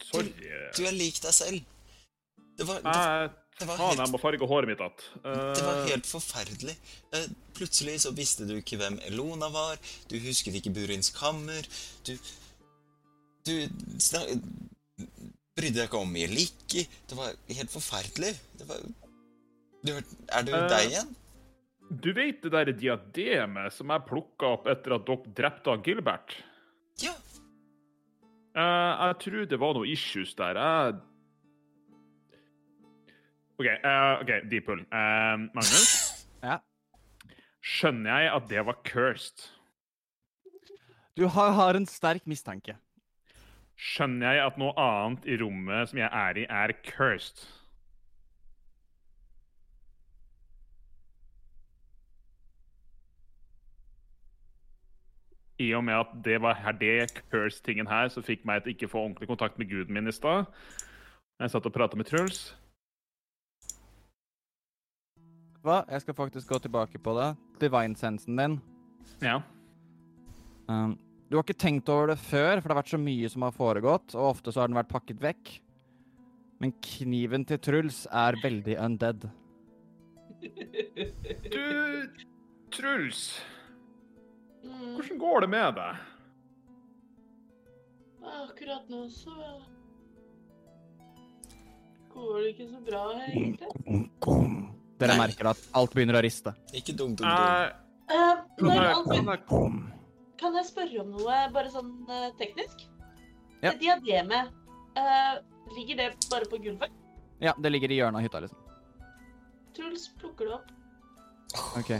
[0.05, 0.31] Sorry.
[0.77, 1.65] Du er lik deg selv.
[2.55, 5.03] Det var, det, Jeg Det var Faen, jeg må farge håret mitt igjen.
[5.23, 6.75] det var helt forferdelig.
[7.11, 9.79] Uh, Plutselig så visste du ikke hvem Elona var,
[10.11, 11.67] du husket ikke Burins kammer,
[12.07, 12.15] du
[13.45, 13.53] Du
[14.01, 14.31] snak,
[15.55, 16.83] brydde deg ikke om Jeliki.
[17.07, 18.33] Det var helt forferdelig.
[18.59, 18.83] Det var
[19.85, 21.15] du, Er du uh, deg igjen?
[21.89, 26.37] Du vet det der diademet som jeg plukka opp etter at dere drepte Gilbert?
[27.03, 27.13] Ja.
[28.55, 30.59] Uh, jeg tror det var noe issues der.
[30.59, 31.03] Jeg
[33.55, 34.83] OK, uh, okay Deepool.
[34.91, 35.91] Uh, Magnus?
[36.45, 36.59] Ja.
[37.65, 39.47] Skjønner jeg at det var cursed?
[41.17, 42.75] Du har, har en sterk mistanke.
[43.75, 47.43] Skjønner jeg at noe annet i rommet som jeg er i, er cursed?
[55.59, 58.89] I og med at det var her det curse-tingen her som fikk meg til ikke
[58.91, 60.45] få ordentlig kontakt med guden min i stad.
[61.39, 62.57] Jeg satt og prata med Truls.
[65.63, 65.81] Hva?
[65.89, 67.35] Jeg skal faktisk gå tilbake på det.
[67.61, 68.59] Divine-sensen din.
[69.21, 69.39] Ja.
[70.67, 73.45] Um, du har ikke tenkt over det før, for det har vært så mye som
[73.47, 75.55] har foregått, og ofte så har den vært pakket vekk.
[76.63, 79.25] Men kniven til Truls er veldig undead.
[81.51, 81.65] Du,
[82.75, 83.27] Truls,
[84.65, 85.95] Mm, hvordan går det med deg?
[88.25, 89.33] akkurat nå så
[92.13, 93.67] går det ikke så bra, egentlig.
[94.99, 96.55] Dere merker at alt begynner å riste.
[96.73, 97.35] Ikke dum, dum, dum.
[97.35, 97.69] Uh,
[98.09, 99.45] uh, kan, alt
[100.39, 102.85] kan, jeg, spørre om noe, bare sånn uh, teknisk?
[103.61, 103.71] Ja.
[103.71, 104.53] Det diademet,
[104.99, 105.41] uh,
[105.75, 106.93] ligger det bare på gulvet?
[107.43, 108.61] Ja, det ligger i hjørnet av hytta, liksom.
[109.75, 110.71] Truls plukker det opp
[111.79, 111.91] OK.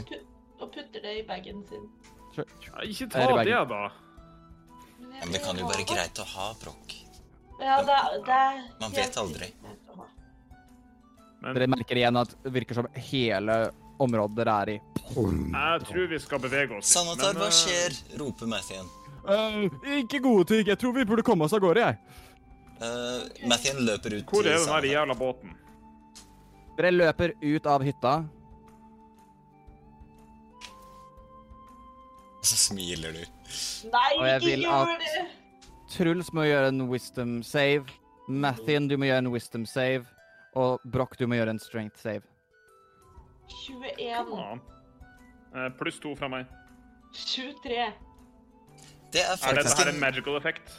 [0.60, 1.88] og putter det i bagen sin.
[2.34, 2.46] Sure.
[2.84, 3.82] ikke ta det, det, da.
[4.98, 6.94] Men, Ja, men det kan jo være greit å ha, Brokk.
[7.60, 9.48] Ja, det, det er Man vet aldri.
[11.40, 13.56] Men Dere merker igjen at det virker som hele
[13.98, 14.76] området dere er i.
[14.76, 16.92] jeg tror vi skal bevege oss.
[16.92, 17.98] Sanatar, men, hva eh, skjer?
[18.20, 18.88] roper Mathien.
[19.26, 19.66] Uh,
[19.98, 20.66] ikke gode ting.
[20.68, 22.24] Jeg tror vi burde komme oss av gårde, jeg.
[22.76, 25.54] Uh, Mathien løper ut Hvor er den her jævla båten?
[26.76, 28.16] Dere løper ut av hytta.
[32.36, 33.24] Og så smiler du.
[33.90, 35.24] Nei, ikke gjør det!
[35.90, 37.88] Truls må gjøre en wisdom save.
[38.28, 40.04] Mathien, du må gjøre en wisdom save.
[40.56, 42.26] Og Broch, du må gjøre en strength save.
[43.48, 44.30] 21.
[44.30, 44.60] Faen.
[45.54, 46.46] Eh, Pluss to fra meg.
[47.14, 47.92] 23.
[49.12, 50.74] Det er Er dette faktisk her en en magical effect?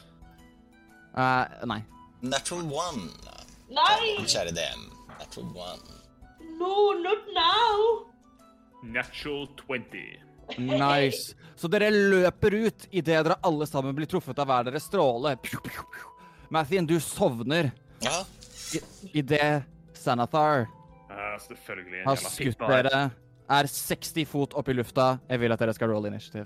[1.18, 1.82] Eh, nei.
[2.22, 3.08] natural one.
[3.70, 4.18] Nei!
[4.26, 4.84] Kjære DM.
[5.20, 5.98] Natural one.
[6.60, 8.06] No, not now!
[8.84, 10.20] Natural 20.
[10.58, 11.36] Nice.
[11.56, 15.36] Så dere løper ut idet dere alle sammen blir truffet av hver deres stråle.
[16.50, 17.72] Mathien, du sovner
[18.02, 18.24] Ja,
[19.14, 19.64] idet
[19.98, 20.68] Sanathar
[21.48, 22.04] selvfølgelig.
[22.06, 23.02] har skutt dere.
[23.50, 25.20] Er 60 fot opp i lufta.
[25.30, 26.46] Jeg vil at dere skal roll initiativ.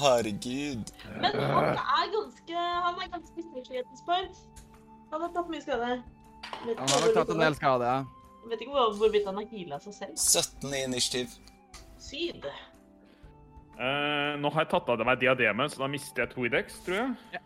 [0.00, 0.90] herregud.
[1.20, 4.42] Men han er ganske Han er ganske at.
[5.12, 5.92] Han har tatt mye skade.
[5.92, 8.02] Han har nok tatt en del skade, ja.
[8.42, 10.16] Jeg vet ikke hvor- hvorvidt han har heala seg selv.
[10.18, 11.28] 17 i initiativ.
[12.02, 12.44] Syd.
[13.78, 16.48] Uh, nå har jeg tatt av det meg diademet, så da mister jeg to i
[16.52, 17.16] dex, tror jeg.
[17.34, 17.38] Eh,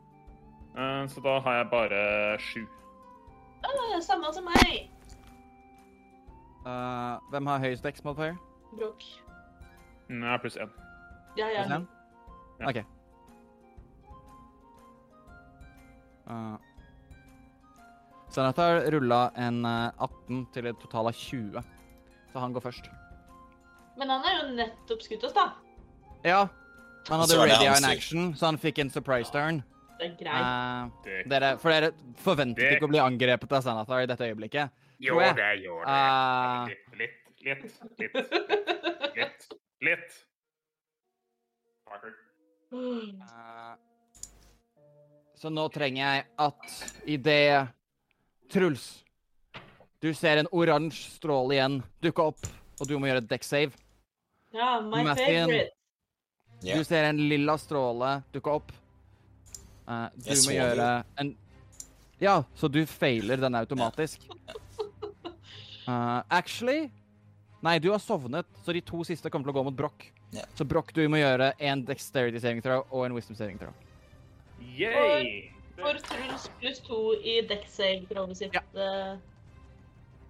[1.09, 2.01] så da har jeg bare
[2.39, 2.67] sju.
[3.65, 4.91] Ah, samme som meg.
[6.67, 8.37] Uh, hvem har høyest dex modifier?
[8.75, 9.05] Brokk.
[10.09, 10.71] Nei, pluss én.
[11.39, 11.63] Ja, ja.
[11.63, 11.87] Pluss én?
[12.61, 12.69] Ja.
[12.69, 12.79] OK.
[16.27, 16.57] Uh,
[18.57, 21.63] har rulla en eh, 18 til et total av 20,
[22.33, 22.91] så han går først.
[23.97, 25.47] Men han er jo nettopp skutt oss, da.
[26.25, 26.43] Ja.
[27.09, 29.63] Han hadde Så ready in action, så han fikk en surprise turn.
[29.99, 30.43] Det er greit.
[30.45, 34.25] Uh, Det dere, for dere forventet Det- ikke å bli angrepet av Sanathar i dette
[34.29, 34.71] øyeblikket.
[35.01, 35.93] Jo, det gjør det.
[35.93, 37.65] Uh, Litt, litt, litt,
[37.99, 38.15] litt,
[39.17, 39.49] litt.
[39.81, 40.23] litt.
[42.73, 43.75] Eh,
[45.39, 46.77] så nå trenger jeg at
[47.07, 47.69] idet
[48.53, 48.87] Truls
[50.03, 52.47] Du ser en oransje stråle igjen dukke opp,
[52.81, 53.73] og du må gjøre et deck save.
[54.53, 55.49] Ja, my Mathien.
[55.49, 55.73] favorite.
[56.63, 58.73] Du ser en lilla stråle dukke opp.
[59.87, 60.87] Eh, du Jeg må gjøre
[61.23, 61.37] en
[62.21, 64.25] Ja, så du feiler den automatisk.
[65.87, 66.91] Uh, actually
[67.63, 70.05] Nei, du har sovnet, så de to siste kommer til å gå mot Broch.
[70.35, 70.47] Yeah.
[70.55, 73.73] Så Broch, du må gjøre en dexterity saving throw og en wisdom saving throw.
[74.77, 75.51] Yay!
[75.77, 78.55] For Truls pluss to i dex-saving-kravet sitt.
[78.55, 78.63] Ja.
[78.77, 79.17] eh,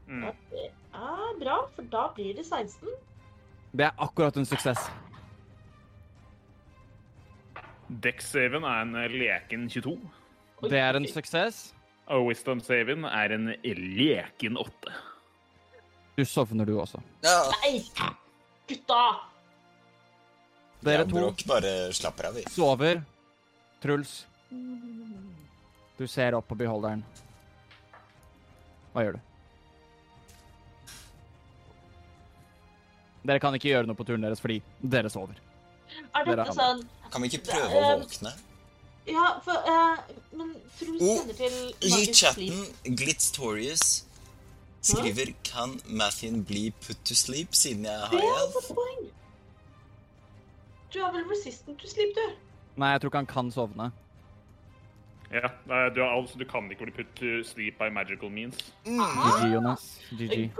[0.06, 0.22] Mm.
[0.50, 2.88] det er bra, for da blir det 16.
[3.74, 4.78] Det er akkurat en suksess.
[7.88, 9.96] Dex-saven er en eh, leken 22.
[10.70, 11.68] Det er en suksess.
[12.10, 14.94] Og wisdom-saven er en leken 8.
[16.16, 17.02] Du sovner, du også.
[17.26, 17.82] Ja, Nei!
[18.66, 19.02] Gutta!
[20.86, 22.42] Dere to bare slapper av, vi.
[22.52, 23.00] sover.
[23.82, 24.26] Truls,
[25.98, 27.02] du ser opp på beholderen.
[28.94, 29.24] Hva gjør du?
[33.26, 35.38] Dere kan ikke gjøre noe på turen deres fordi dere sover.
[36.14, 38.32] Er dette har- sånn Kan vi ikke prøve å Eh, våkne?
[39.06, 39.96] Ja, for uh,
[40.36, 44.04] Men Truls Oh, kjenner til I chatten, Glitz-Torius
[44.82, 48.72] skriver Kan Mathien bli put to sleep siden jeg har health?
[50.92, 52.26] Du er vel resistant to sleep, du?
[52.76, 53.92] Nei, jeg tror ikke han kan sovne.
[55.32, 58.60] Ja, du du, er, altså, du kan ikke bli put to sleep by magical means.
[58.84, 59.86] GG, Jonas.
[60.18, 60.52] GG.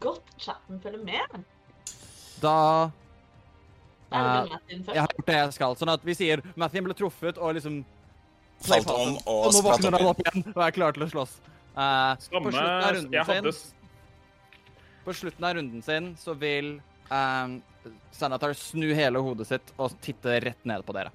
[0.00, 1.44] Godt chatten følger med.
[2.42, 2.90] Da
[4.12, 4.88] Eh, først?
[4.92, 5.76] Jeg har gjort det jeg skal.
[5.80, 7.82] Sånn at vi sier Mathien ble truffet og liksom
[8.62, 11.02] Falt om og og nå spratt våkner han opp opp igjen og er klar til
[11.02, 11.32] å slåss.
[11.72, 13.72] Eh, på, slutten av Samme runden Jeg hadde sin,
[15.02, 16.68] på slutten av runden sin så vil
[17.10, 17.56] um,
[18.14, 21.10] Sanatar snu hele hodet sitt og titte rett ned på dere.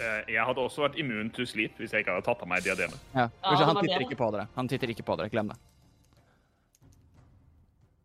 [0.00, 2.64] eh, Jeg hadde også vært immun to sleep hvis jeg ikke hadde tatt av meg
[2.64, 2.96] diademet.
[3.12, 3.26] Ja.
[3.26, 4.48] Ja, Kanskje han titter ikke på dere.
[4.56, 5.28] Han titter ikke på dere.
[5.34, 5.58] Glem det.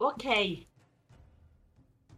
[0.01, 0.27] OK.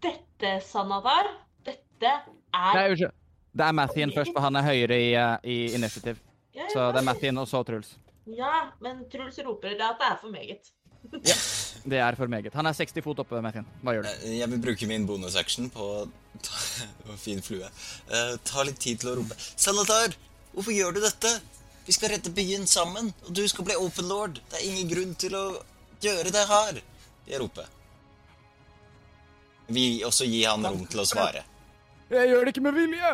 [0.04, 1.30] Dette, Sanadar,
[1.66, 3.14] dette er Nei, unnskyld.
[3.54, 6.18] Det er Mathien først, for han er høyere i, uh, i initiativ.
[6.54, 7.96] Ja, Så det er Mathien og så Truls.
[8.30, 10.72] Ja, men Truls roper at det er for meget.
[11.14, 11.36] ja,
[11.86, 12.54] Det er for meget.
[12.54, 13.66] Han er 60 fot oppe, Mathien.
[13.84, 14.10] Hva gjør du?
[14.28, 15.88] Eh, Jeg vil bruke min bonusaction på
[16.42, 16.62] ta,
[17.26, 17.70] Fin flue.
[18.10, 19.38] Uh, ta litt tid til å rope.
[19.38, 20.16] Sanatar,
[20.54, 21.34] hvorfor gjør du dette?
[21.86, 24.40] Vi skal redde byen sammen, og du skal bli open lord.
[24.50, 25.46] Det er ingen grunn til å
[26.04, 26.80] gjøre det her.
[27.28, 27.68] Jeg roper.
[29.68, 31.44] Vi også gi han rom til å svare.
[32.12, 33.14] Jeg gjør det ikke med vilje!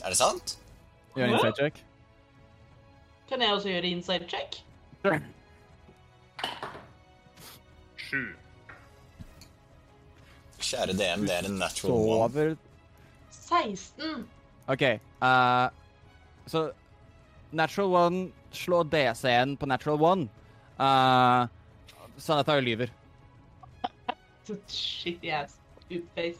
[0.00, 0.56] Er det sant?
[1.16, 1.80] Gjør en inside check.
[3.30, 4.60] Kan jeg også gjøre inside check?
[7.96, 8.20] Sju.
[10.60, 12.18] Kjære DM, det er en natural one.
[12.28, 12.56] Sover
[13.50, 14.28] 16.
[14.70, 14.82] OK.
[15.22, 15.68] Uh,
[16.46, 16.70] så
[17.50, 20.28] Natural One slå DC-en på Natural One.
[20.78, 21.48] Uh,
[22.16, 22.92] Sanatar lyver.
[24.68, 25.56] Shitty ass.
[25.90, 26.38] Oopface.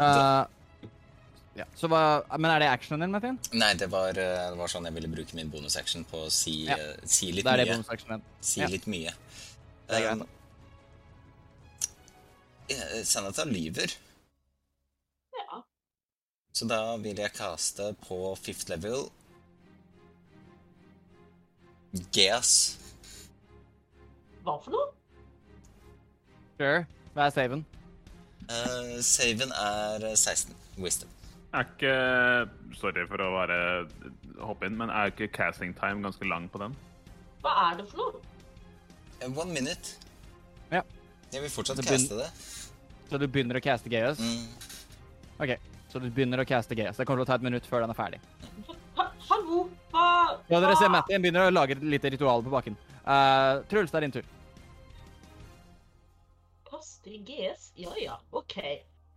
[0.00, 0.44] Uh,
[1.58, 3.38] ja, så hva Men er det actionen din, Mathien?
[3.52, 6.64] Nei, det var, eh, det var sånn jeg ville bruke min bonusaction på å si,
[6.68, 6.76] Ja.
[6.76, 8.20] uh, si litt er mye.
[8.40, 8.68] Si Ja.
[8.68, 9.12] litt mye.
[9.88, 10.28] Det er greit,
[12.70, 13.90] Um, Senata lyver,
[15.34, 15.62] Ja.
[16.54, 19.10] så da vil jeg kaste på fifth level
[22.12, 22.76] Geas.
[24.44, 24.92] Hva for noe?
[26.60, 26.84] Sure.
[27.14, 27.62] Hva er saven?
[28.50, 30.52] Uh, saven er eh, 16.
[30.76, 31.08] Wisdom.
[31.56, 31.92] Er ikke
[32.76, 33.56] Sorry for å bare
[34.44, 36.74] hoppe inn, men er ikke casting time ganske lang på den?
[37.40, 38.20] Hva er det for noe?
[39.22, 39.94] Uh, one minute.
[40.68, 40.82] Ja.
[41.32, 42.28] Jeg vil fortsatt caste det.
[43.08, 44.20] Så du begynner å caste Gaeus?
[44.20, 44.74] Mm.
[45.40, 45.54] OK.
[45.88, 47.00] Så du begynner å caste Gaeus.
[47.00, 48.20] Det kommer til å ta et minutt før den er ferdig.
[49.30, 49.64] Hallo?
[49.94, 50.04] Hva
[50.50, 52.76] Ja, dere ser Mathien begynner å lage et lite ritual på bakken.
[53.00, 54.28] Uh, Truls, det er din tur.
[57.02, 57.72] Kaster GS?
[57.76, 58.56] Ja ja, OK.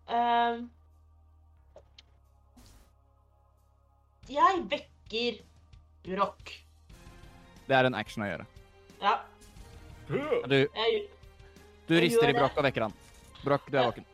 [0.08, 0.70] Um,
[4.30, 5.42] jeg vekker
[6.04, 6.54] Broch.
[7.68, 8.46] Det er en action å gjøre.
[9.02, 9.18] Ja,
[10.08, 10.20] Du,
[11.88, 12.34] du rister i.
[12.36, 12.94] Broch og vekker han.
[13.44, 13.88] Broch, du er Ja.
[13.92, 14.06] våken.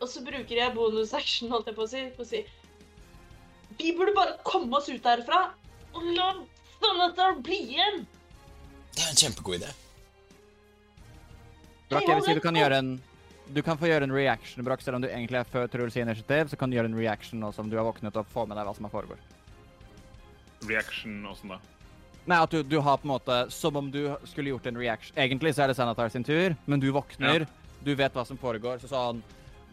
[0.00, 2.44] og så bruker jeg bonusaction, holdt jeg på å si, på å si
[3.78, 5.54] Vi burde bare komme oss ut herfra
[5.94, 6.34] og la
[6.80, 8.06] Thanatar bli igjen!
[8.94, 9.70] Det er en kjempegod idé.
[11.88, 12.90] Broch, jeg vil si du kan gjøre en
[13.52, 16.48] Du kan få gjøre en reaction, Broch, selv om du egentlig er før Truls initiativ,
[16.48, 18.64] så kan du gjøre en reaction nå som du har våknet og få med deg
[18.64, 19.20] hva som har foregår.
[20.64, 21.60] Reaction og sånn, da.
[22.24, 25.12] Nei, at du, du har på en måte Som om du skulle gjort en reaction.
[25.20, 27.44] Egentlig så er det Sanatar sin tur, men du våkner,
[27.84, 29.20] du vet hva som foregår, så sånn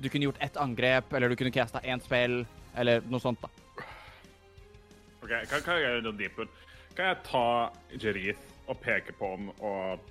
[0.04, 2.42] Du kunne gjort ett angrep, eller du kunne casta én spill,
[2.76, 3.86] eller noe sånt, da.
[5.22, 6.50] Ok, kan, kan jeg gjøre noe deeper?
[6.98, 7.46] Kan jeg ta
[8.02, 10.02] Jerith og peke på ham, og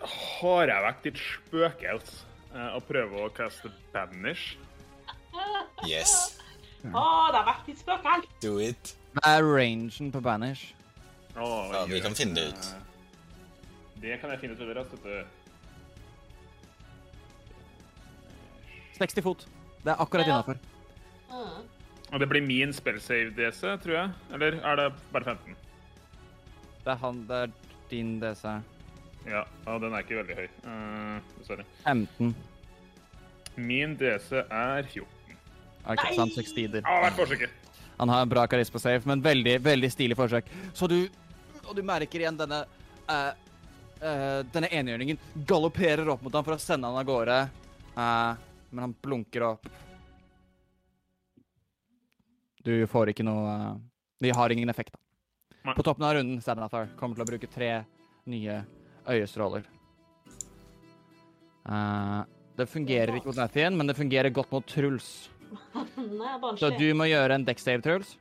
[0.00, 2.22] Har jeg vekk ditt spøkelse
[2.54, 4.56] eh, og prøve å kaste banish?
[5.86, 6.38] Yes.
[6.84, 8.28] Å, det har vært litt spøkelse.
[8.40, 8.94] Do it.
[9.18, 10.70] Hva er rangen på Banish?
[11.36, 12.70] Oh, Ja, vi kan finne det ut.
[12.70, 12.86] Eh,
[14.00, 14.92] Det kan jeg finne ut veldig raskt.
[14.96, 15.26] vet du.
[19.00, 19.46] 60 fot.
[19.84, 20.32] Det er akkurat Ja.
[20.32, 20.56] innafor.
[21.30, 21.66] Mm.
[22.12, 24.10] Og det blir min spellsave DC, tror jeg.
[24.32, 25.56] Eller er det bare 15?
[26.84, 27.50] Det er han Det er
[27.90, 28.62] din DC.
[29.28, 30.46] Ja, og den er ikke veldig høy.
[30.72, 31.66] Eh, sorry.
[31.84, 32.34] 15.
[33.60, 35.06] Min DC er 14.
[35.90, 36.84] Ok, så han succeeder.
[36.84, 37.56] Ja, hvert forsøket.
[38.00, 40.48] Han har en bra karisma safe, men veldig veldig stilig forsøk.
[40.72, 41.02] Så du
[41.68, 42.64] Og du merker igjen denne
[43.06, 43.32] uh,
[44.02, 47.36] uh, Denne enhjørningen galopperer opp mot ham for å sende han av gårde.
[47.96, 48.34] uh,
[48.70, 49.68] men han blunker opp.
[52.62, 53.78] Du får ikke noe eh,
[54.20, 55.74] De har ingen effekt, da.
[55.74, 57.70] På toppen av runden Sadanathar kommer til å bruke tre
[58.30, 58.60] nye
[59.10, 59.66] øyestråler.
[61.68, 62.22] Uh,
[62.58, 65.30] det fungerer ikke mot Nathien, men det fungerer godt mot Truls.
[66.20, 68.16] Nei, Så du må gjøre en deck save, Truls.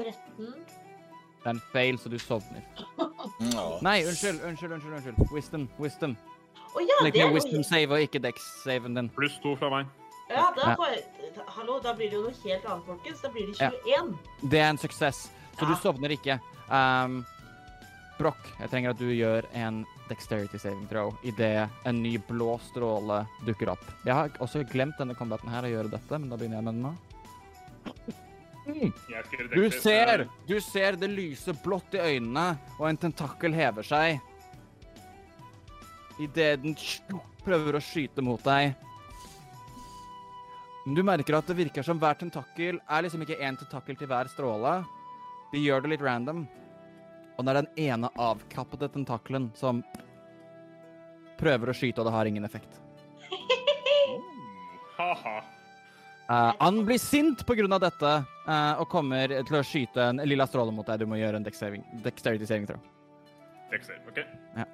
[0.00, 0.14] 13.
[1.40, 2.60] Det er en fail, så du sovner.
[3.82, 4.94] Nei, unnskyld, unnskyld, unnskyld.
[4.94, 5.32] unnskyld.
[5.32, 6.16] Wisdom, wisdom.
[6.74, 9.08] Oh, ja, Legg ned wisdom save og ikke dex-saven din.
[9.16, 9.88] Pluss to fra meg.
[10.30, 11.02] Ja, da får jeg
[11.46, 13.20] Hallo, da blir det jo noe helt annet, folkens.
[13.24, 13.70] Da blir det Ja.
[13.86, 14.18] 21.
[14.50, 15.30] Det er en suksess,
[15.60, 16.40] så du sovner ikke.
[16.70, 17.20] Um,
[18.20, 23.22] Broch, jeg trenger at du gjør en dexterity saving throw idet en ny blå stråle
[23.46, 23.84] dukker opp.
[24.04, 26.74] Jeg har også glemt denne combaten her å gjøre dette, men da begynner jeg med
[26.74, 26.96] den nå.
[29.54, 34.20] Du ser, du ser det lyse blått i øynene, og en tentakkel hever seg.
[36.20, 36.76] Idet den
[37.40, 38.76] prøver å skyte mot deg.
[40.84, 44.10] Men du merker at det virker som hver tentakkel er liksom ikke én tentakkel til
[44.10, 44.80] hver stråle.
[45.52, 46.44] De gjør det litt random.
[47.36, 49.80] Og det er den ene avkappede tentakelen som
[51.40, 52.80] prøver å skyte, og det har ingen effekt.
[55.00, 55.38] Ha-ha.
[56.30, 58.10] Eh, han blir sint på grunn av dette
[58.46, 61.00] uh, og kommer til å skyte en lilla stråle mot deg.
[61.02, 62.78] Du må gjøre en dex saving, dexterity saving tror
[63.72, 63.98] jeg.
[64.12, 64.20] ok.
[64.60, 64.68] Ja.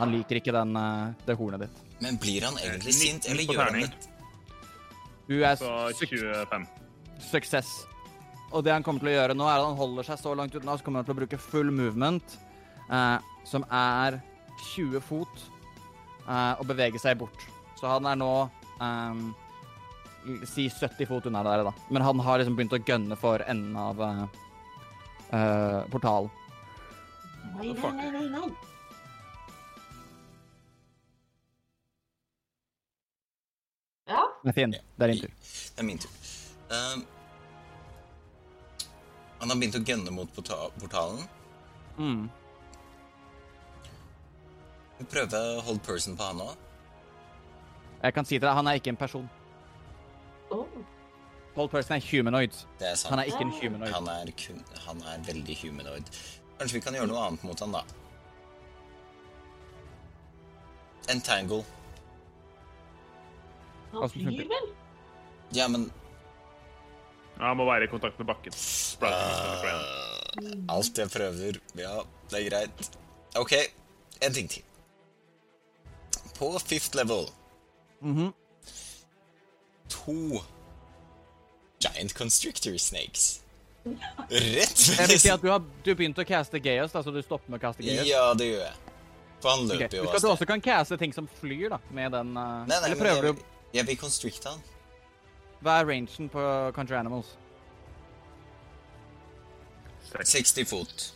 [0.00, 1.84] Han liker ikke den, uh, det hornet ditt.
[2.02, 4.10] Men blir han egentlig sint, eller gjør han det?
[5.28, 5.60] Du er
[6.00, 6.66] 25.
[7.28, 7.70] suksess.
[8.52, 10.56] Og det han kommer til å gjøre nå, er at han holder seg så langt
[10.58, 12.36] unna, så kommer han til å bruke full movement,
[12.92, 14.18] eh, som er
[14.74, 15.46] 20 fot,
[16.26, 17.46] eh, og bevege seg bort.
[17.80, 18.32] Så han er nå
[18.80, 19.22] eh,
[20.46, 21.72] Si 70 fot unna der, da.
[21.90, 24.20] Men han har liksom begynt å gønne for enden av eh,
[25.34, 26.30] eh, portalen.
[27.56, 28.52] Nei, nei, nei, nei, nei.
[34.06, 34.76] Ja, Det er fin.
[34.78, 35.34] Det er din tur.
[35.42, 36.14] Det er min tur.
[36.70, 37.02] Um,
[39.42, 41.24] han har begynt å gunne mot portalen.
[41.98, 42.28] Mm.
[45.00, 46.60] Vi prøver å holde person på han òg.
[48.04, 49.24] Jeg kan si til deg, han er ikke en person.
[50.54, 50.78] oh.
[51.56, 52.54] Hold person er humanoid.
[52.78, 53.10] Det er sant.
[53.12, 53.92] Han er ikke en humanoid.
[53.92, 56.12] Han er, kun, han er veldig humanoid.
[56.60, 57.82] Kanskje vi kan gjøre noe annet mot han, da.
[61.12, 61.64] Entangle.
[63.92, 64.70] Han flyr vel?
[65.52, 65.90] Ja, men
[67.38, 68.54] Ja, han må være i kontakt med bakken.
[69.02, 71.94] Uh, Alt jeg prøver Ja,
[72.30, 72.90] det er greit.
[73.40, 73.54] OK,
[74.22, 74.62] en ting til.
[76.38, 77.28] På fifth level
[78.02, 78.32] Mhm.
[79.88, 80.42] to
[81.80, 83.40] giant constrictor snakes.
[84.30, 87.20] Rett Jeg vil si at du har du begynt å caste Gaius, da, så du
[87.22, 88.06] stopper med å caste Gaius.
[88.08, 88.74] Ja, det gjør jeg.
[89.42, 89.98] For han løper okay.
[89.98, 92.76] jo av at du også kan caste ting som flyr, da, med den uh, Nei,
[92.76, 94.60] nei, Eller prøver jeg, du jeg vil constricte han.
[95.62, 96.44] Hva er rangen på
[96.76, 97.36] Country Animals?
[100.12, 101.12] 60 fot.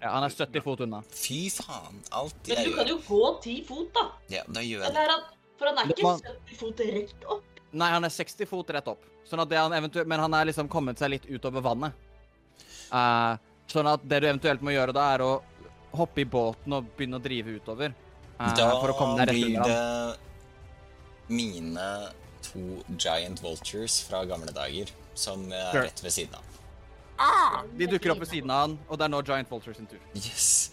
[0.00, 1.02] Ja, Han er 70 fot unna.
[1.12, 2.00] Fy faen.
[2.16, 4.06] Alt Men du kan jo gå 10 fot, da.
[4.32, 5.04] Ja, da gjør jeg det.
[5.12, 5.26] han
[5.60, 6.22] For han er ikke man...
[6.24, 7.60] 70 fot rett opp.
[7.70, 9.04] Nei, han er 60 fot rett opp.
[9.28, 11.92] Sånn at det han men han er liksom kommet seg litt utover vannet.
[12.90, 13.36] Uh,
[13.70, 15.34] sånn at det du eventuelt må gjøre da, er å
[15.94, 17.94] hoppe i båten og begynne å drive utover.
[18.40, 20.16] Uh, Da for å komme deg rett blir under han.
[20.16, 20.28] det
[21.30, 21.86] mine
[22.52, 22.62] to
[22.96, 25.84] giant vultures fra gamle dager som er Sure.
[25.88, 26.46] rett ved siden av.
[27.76, 30.00] De dukker opp ved siden av han, og det er nå Giant Vultures sin tur.
[30.16, 30.70] Yes.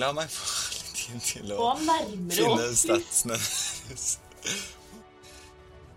[0.00, 4.06] La meg få litt tid til å finne statsene deres.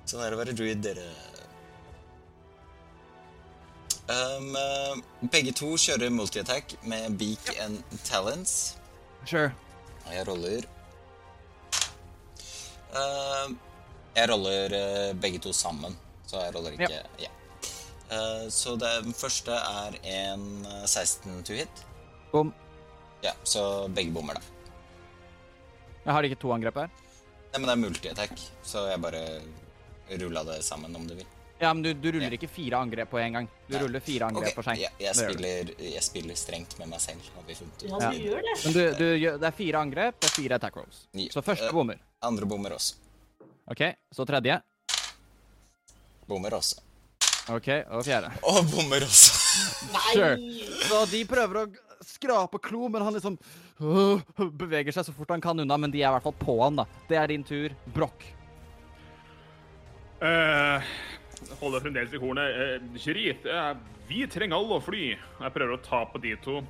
[0.04, 1.06] Sånn er det å være druid, dere.
[4.04, 4.98] Um, eh,
[5.32, 8.76] begge to kjører multi-attack med beak and talents.
[9.26, 9.54] Sure.
[10.06, 10.70] Og jeg roller
[12.94, 13.48] Eh,
[14.16, 15.96] Jeg roller eh, begge to sammen,
[16.30, 17.30] så jeg roller ikke Ja.
[17.30, 17.32] ja.
[18.54, 21.86] så den første er en eh, 16 to hit.
[22.32, 22.54] Bom.
[23.24, 24.42] Ja, så begge bommer, da.
[26.04, 26.90] Jeg har ikke to angrep her.
[27.54, 29.22] Nei, men det er multi-attack, så jeg bare
[30.20, 31.26] rulla det sammen, om du vil.
[31.62, 32.36] Ja, men du, du ruller Ja.
[32.36, 33.48] ikke fire angrep på en gang.
[33.70, 33.84] Du Nei.
[33.86, 34.56] ruller fire angrep okay.
[34.58, 34.82] for seg.
[34.82, 37.90] jeg, jeg, spiller, jeg spiller strengt med meg selv, har vi funnet ut.
[37.90, 38.10] Ja, Ja.
[38.12, 38.56] du gjør det.
[38.66, 39.06] Men du, du,
[39.40, 41.06] det er fire angrep, det er fire attack rolls.
[41.14, 42.02] Ja, Så første eh, bommer.
[42.22, 43.00] Andre bommer også.
[43.72, 44.60] OK, så tredje.
[46.28, 46.82] Bommer også.
[47.52, 48.32] OK, og fjerde.
[48.48, 49.40] Og bommer også.
[50.14, 50.36] Sure.
[50.38, 50.68] Nei!
[50.88, 51.66] Så de prøver å
[52.04, 53.38] skrape klo, men han liksom
[53.80, 54.22] øh,
[54.60, 55.78] beveger seg så fort han kan unna.
[55.80, 56.88] Men de er i hvert fall på han, da.
[57.10, 57.76] Det er din tur.
[57.96, 58.26] Brokk.
[60.24, 60.80] Uh,
[61.60, 62.80] holder fremdeles i hornet.
[62.80, 63.74] Uh, Sherit, uh,
[64.08, 65.10] vi trenger alle å fly.
[65.16, 66.62] Jeg prøver å ta på de to.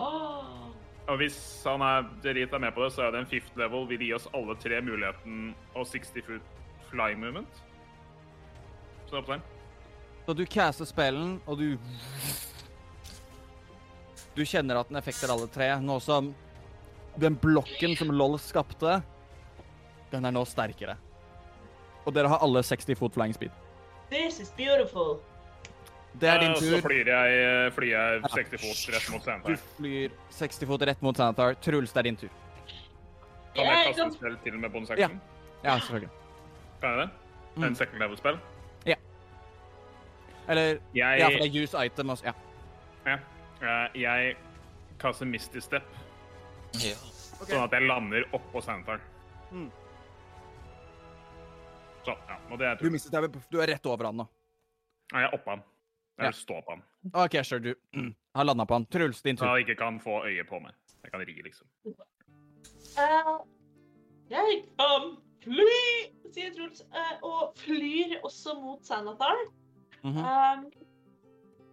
[0.00, 0.71] Åh.
[1.10, 3.88] Og hvis han er, er med på det, så er det en fifth level.
[3.90, 7.62] Vil gi oss alle tre muligheten og 60 foot fly movement.
[9.06, 9.42] Så det er opp til.
[10.26, 11.78] Så du caster spellen, og du
[14.36, 15.74] Du kjenner at den effekter alle tre.
[15.80, 16.30] Nå som
[17.20, 19.02] den blokken som LOL skapte,
[20.12, 20.96] den er nå sterkere.
[22.06, 23.50] Og dere har alle 60 foot flying speed.
[24.08, 25.20] This is beautiful.
[26.20, 26.76] Det er din tur.
[26.76, 31.16] Så flyr jeg, flyr jeg 60 fot rett mot Du flyr 60 fot rett mot
[31.16, 31.54] Santar.
[31.64, 32.28] Truls, det er din tur.
[33.54, 34.94] Kan jeg kaste et en spill til med bonus Ja.
[34.94, 35.20] action?
[35.64, 36.10] Ja, selvfølgelig.
[36.80, 37.10] Kan jeg det?
[37.56, 37.64] Mm.
[37.64, 38.38] En second level-spill?
[40.48, 42.24] Eller Jeg, Ja, for det er use item også.
[42.24, 42.32] Ja.
[43.06, 43.18] ja.
[43.62, 44.36] Eh, jeg
[44.98, 45.84] kaster Misty Step,
[46.74, 46.94] Ja.
[47.46, 49.00] sånn at jeg lander oppå Sandtar.
[49.52, 49.70] Mm.
[52.04, 52.36] Sånn, ja.
[52.50, 53.12] Og det er Du mistet.
[53.50, 54.28] Du er rett over han nå.
[55.12, 55.62] Nei, jeg er oppå han.
[56.18, 56.32] Jeg Ja.
[56.32, 56.82] stå på han.
[57.14, 57.60] OK, sure.
[57.60, 58.86] Du mm, har landa på han.
[58.86, 59.48] Truls, din Så tur.
[59.50, 60.72] han ikke kan få øye på meg.
[61.02, 61.66] Jeg kan ri, liksom.
[62.98, 63.40] Uh,
[64.30, 65.80] jeg kan fly,
[66.34, 69.36] sier Truls, uh, og flyr også mot Sanathar.
[70.04, 70.18] Mhm.
[70.18, 70.66] Um,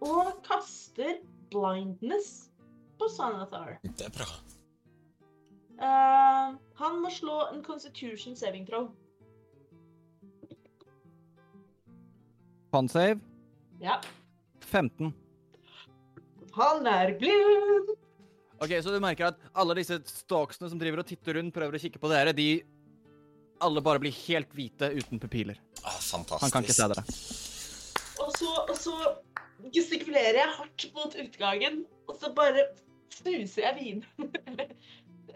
[0.00, 1.18] og kaster
[1.50, 2.50] blindness
[2.98, 3.76] på Sanathar.
[3.82, 4.28] Det er bra.
[5.80, 8.90] Eh, han må slå en constitution saving throw.
[12.72, 13.20] Con save
[13.80, 13.94] Ja.
[14.70, 15.12] 15.
[16.56, 17.94] Han er blind!
[18.60, 21.80] Ok, Så du merker at alle disse stalksene som driver og titter rundt, prøver å
[21.80, 22.50] kikke på dere, de
[23.64, 25.60] alle bare blir helt hvite uten pupiler.
[25.82, 26.42] Ah, fantastisk.
[26.44, 27.04] Han kan ikke se dere.
[28.20, 32.66] Og så, og så gestikulerer jeg hardt mot utgangen, og så bare
[33.14, 34.04] snuser jeg vin.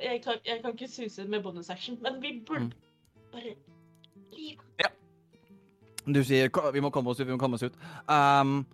[0.08, 2.72] jeg, kan, jeg kan ikke suse med bonus action, men vi burde
[3.32, 3.56] bare
[4.36, 4.60] liv.
[6.04, 7.76] Du sier 'vi må komme oss ut', vi må komme oss ut.
[8.08, 8.66] Um,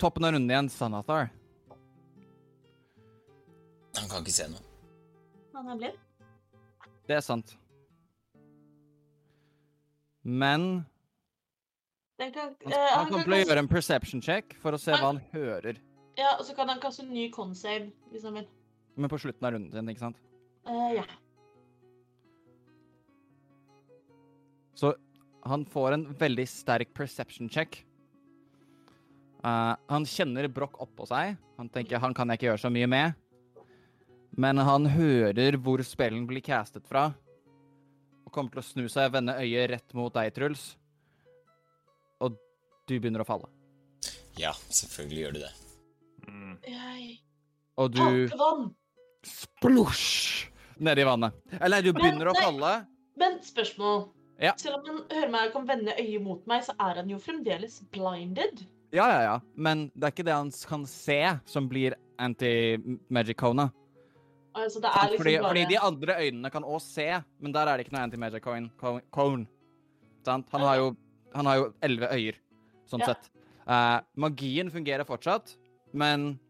[0.00, 1.30] toppen av runden igjen, Sanathar.
[3.98, 4.62] Han kan ikke se noe.
[5.56, 5.98] Han er blind.
[7.10, 7.56] Det er sant.
[10.22, 10.84] Men
[12.20, 14.92] Den kan, han, eh, han kommer til å gjøre en perception check for å se
[14.92, 15.80] hva han hører.
[16.18, 18.48] Ja, og så kan han kaste en ny con-save, hvis han vil.
[19.00, 20.20] Men på slutten av runden sin, ikke sant?
[20.68, 21.04] Uh, ja.
[24.76, 24.92] Så
[25.48, 27.82] han får en veldig sterk perception check.
[29.44, 31.36] Eh, han kjenner Broch oppå seg.
[31.60, 33.18] Han tenker han kan jeg ikke gjøre så mye med.
[34.40, 37.08] Men han hører hvor spellen blir castet fra.
[38.26, 40.74] Og kommer til å snu seg og vende øyet rett mot deg, Truls.
[42.22, 42.36] Og
[42.86, 43.48] du begynner å falle.
[44.38, 45.50] Ja, selvfølgelig gjør du det.
[46.30, 46.54] Mm.
[46.68, 47.08] Jeg
[47.80, 48.04] Og du
[48.38, 48.68] vann!
[49.26, 50.46] splosj
[50.80, 51.34] nedi vannet.
[51.60, 52.44] Eller du begynner å nei.
[52.44, 52.72] falle.
[53.20, 54.06] Men spørsmål.
[54.40, 54.54] Ja.
[54.56, 57.18] Selv om han hører meg og kan vende øyet mot meg, så er han jo
[57.20, 58.62] fremdeles blinded.
[58.92, 59.40] Ja, ja, ja.
[59.54, 63.68] Men det er ikke det han kan se, som blir anti-magic-cona.
[64.58, 67.06] Altså, det er liksom fordi, bare fordi de andre øynene kan òg se,
[67.38, 69.46] men der er det ikke noe anti-magic coin- co- cone.
[70.26, 70.48] Sant?
[70.52, 70.96] Han har jo
[71.32, 72.34] han har jo elleve øyer,
[72.90, 73.06] sånn Ja.
[73.14, 73.30] sett.
[73.68, 75.56] Uh, magien fungerer fortsatt,
[75.92, 76.40] men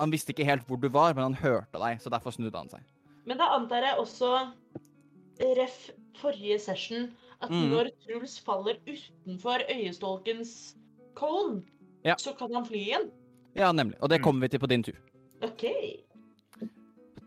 [0.00, 2.70] han visste ikke helt hvor du var, men han hørte deg, så derfor snudde han
[2.70, 2.80] seg.
[3.26, 4.52] Men da antar jeg også,
[5.58, 7.12] ref forrige session,
[7.42, 7.68] at Mm.
[7.70, 10.74] når Truls faller utenfor øyestolkens
[11.14, 11.62] cone,
[12.04, 12.16] Ja.
[12.18, 13.10] så kan han fly igjen.
[13.54, 13.96] Ja, nemlig.
[14.00, 14.24] Og det Mm.
[14.24, 14.96] kommer vi til på din tur.
[15.42, 15.64] OK.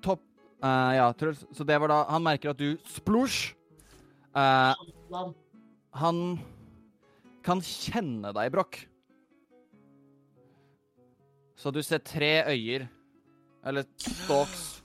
[0.01, 0.21] Topp.
[0.63, 1.45] Uh, ja, Truls.
[1.53, 3.53] Så det var da Han merker at du splosj.
[4.35, 4.73] Uh,
[5.93, 6.39] han
[7.43, 8.87] kan kjenne deg, Brokk.
[11.55, 12.87] Så du ser tre øyer,
[13.65, 14.81] eller stalks,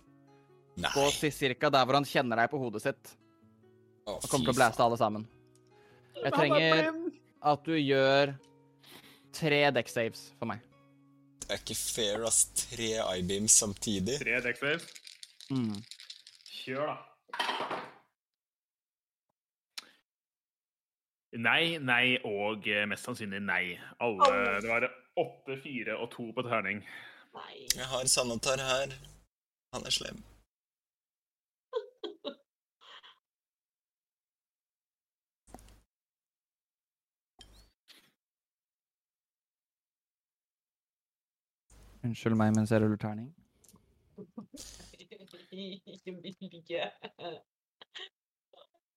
[1.18, 3.16] si- cirka der hvor han kjenner deg på hodet sitt.
[4.06, 5.26] Og kommer til å blæste alle sammen.
[6.16, 7.10] Jeg er trenger
[7.42, 8.34] at du gjør
[9.36, 10.62] tre deck saves for meg.
[11.40, 12.44] Det er ikke fair, ass.
[12.54, 14.18] Tre ibeams samtidig.
[14.22, 14.86] Tre deck saves?
[15.50, 15.78] Mm.
[16.60, 16.96] Kjør, da.
[21.40, 23.64] Nei, nei og eh, mest sannsynlig nei.
[24.02, 24.56] Alle, Alle.
[24.64, 24.86] det var
[25.20, 26.82] åtte, fire og to på terning.
[27.36, 27.54] Nei.
[27.76, 28.94] Jeg har Sanatar her.
[29.74, 30.18] Han er slem.
[42.06, 43.28] Unnskyld meg mens jeg ruller terning.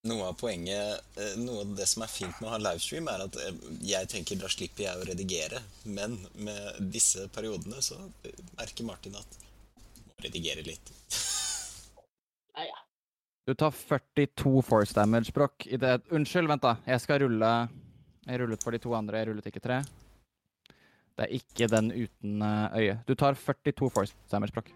[0.04, 3.22] Noe av poenget, eh, noe av det som er fint med å ha livestream, er
[3.24, 5.62] at eh, jeg tenker da slipper jeg å redigere.
[5.88, 7.96] Men med disse periodene så
[8.58, 9.38] merker Martin at
[10.04, 10.92] må redigere litt.
[12.58, 12.82] Ja, ja.
[13.48, 15.64] Du tar 42 force damage, Broch.
[16.12, 16.76] Unnskyld, vent, da.
[16.88, 17.54] Jeg skal rulle
[18.28, 19.82] Jeg rullet for de to andre, jeg rullet ikke tre.
[21.18, 23.00] Det er ikke den uten eh, øye.
[23.08, 24.72] Du tar 42 force damage, Broch.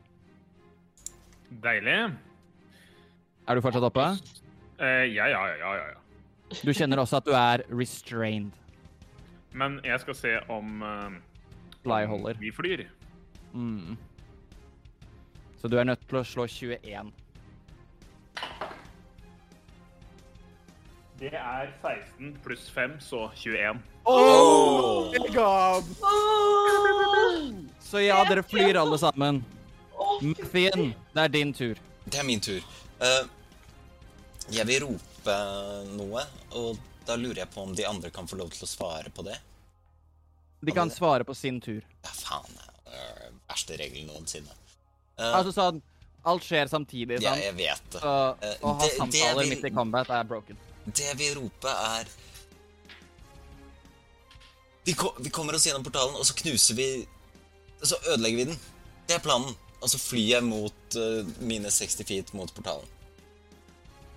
[1.63, 2.13] Deilig.
[3.47, 4.05] Er du fortsatt oppe?
[4.79, 5.95] Uh, ja, ja, ja, ja, ja.
[6.65, 8.51] Du kjenner også at du er restrained.
[9.51, 11.11] Men jeg skal se om uh,
[11.87, 12.85] om vi flyr.
[13.53, 13.97] Mm.
[15.57, 17.11] Så du er nødt til å slå 21.
[21.19, 23.79] Det er 16 pluss 5, så 21.
[24.09, 25.83] Oh my god!
[27.83, 29.41] Så ja, dere flyr alle sammen.
[30.21, 31.79] Muffin, det er din tur.
[32.05, 32.63] Det er min tur.
[33.01, 33.27] Uh,
[34.49, 35.35] jeg vil rope
[35.91, 36.23] noe,
[36.55, 39.27] og da lurer jeg på om de andre kan få lov til å svare på
[39.27, 39.35] det.
[40.63, 41.83] De kan svare på sin tur.
[42.03, 42.55] Ja, faen.
[43.47, 44.55] verste regel noensinne.
[45.19, 45.83] Uh, Altså sånn
[46.27, 47.99] Alt skjer samtidig, ja, jeg vet det.
[48.01, 48.13] Så
[48.43, 50.57] Eh, å ha samtaler midt i combat er broken.
[50.85, 52.09] Det jeg vil rope, er
[54.87, 56.87] vi, ko vi kommer oss gjennom portalen, og så knuser vi
[57.83, 58.59] Så ødelegger vi den.
[59.07, 59.51] Det er planen.
[59.77, 62.87] Og så flyr jeg mot uh, mine 60 feet mot portalen.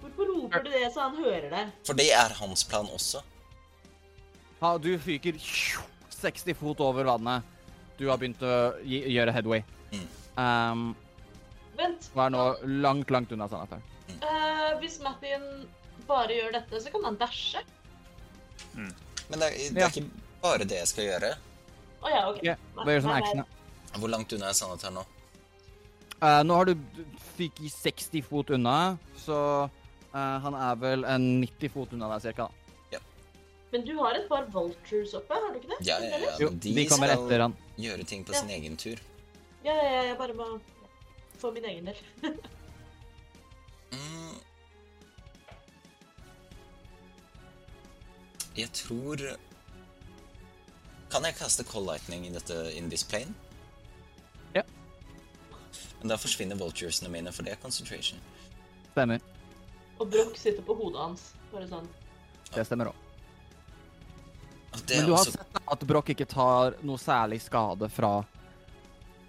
[0.00, 1.64] Hvorfor roper du det så han hører det?
[1.84, 3.20] For det er hans plan også.
[4.62, 7.44] Ha, du fyker 60 fot over vannet.
[8.00, 9.60] Du har begynt å gi, gjøre headway.
[9.92, 10.08] Mm.
[10.40, 10.86] Um,
[11.76, 12.08] Vent.
[12.14, 12.46] og er nå
[12.80, 13.84] langt, langt unna Sanatar.
[14.24, 15.44] Uh, hvis Mattin
[16.08, 17.60] bare gjør dette, så kan han dashe.
[18.72, 19.86] Men det er, det Ja.
[19.90, 21.32] er ikke bare det jeg skal gjøre.
[22.00, 22.38] Å ja, OK.
[22.46, 23.42] Yeah, bare gjør sånn action?
[23.42, 23.98] da?
[23.98, 25.02] Hvor langt unna er Sannhet her nå?
[26.20, 26.74] Uh, nå har du
[27.36, 28.76] fyket 60 fot unna,
[29.20, 29.36] så
[29.66, 32.48] uh, han er vel en 90 fot unna deg cirka.
[32.48, 32.56] da.
[33.70, 35.76] Men du har et par vultures oppe, har du ikke det?
[35.86, 36.30] Ja, ja, ja.
[36.42, 37.52] Jo, de, de kommer etter han.
[37.78, 38.40] gjøre ting på Ja.
[38.40, 38.98] sin egen tur.
[39.62, 40.48] Ja, ja, ja, jeg bare må
[41.38, 42.00] få min egen del.
[43.94, 44.34] Mm.
[48.58, 49.22] Jeg tror
[51.10, 53.34] Kan jeg kaste Cold Lightning i dette in this plane?
[54.54, 54.62] Ja.
[56.00, 58.20] Men da forsvinner vulturesene mine, for det er concentration.
[58.92, 59.22] Stemmer.
[60.00, 61.30] Og Broch sitter på hodet hans.
[61.50, 61.88] Bare sånn.
[62.54, 63.06] Det stemmer òg.
[64.70, 68.20] Men du har også sett at Broch ikke tar noe særlig skade fra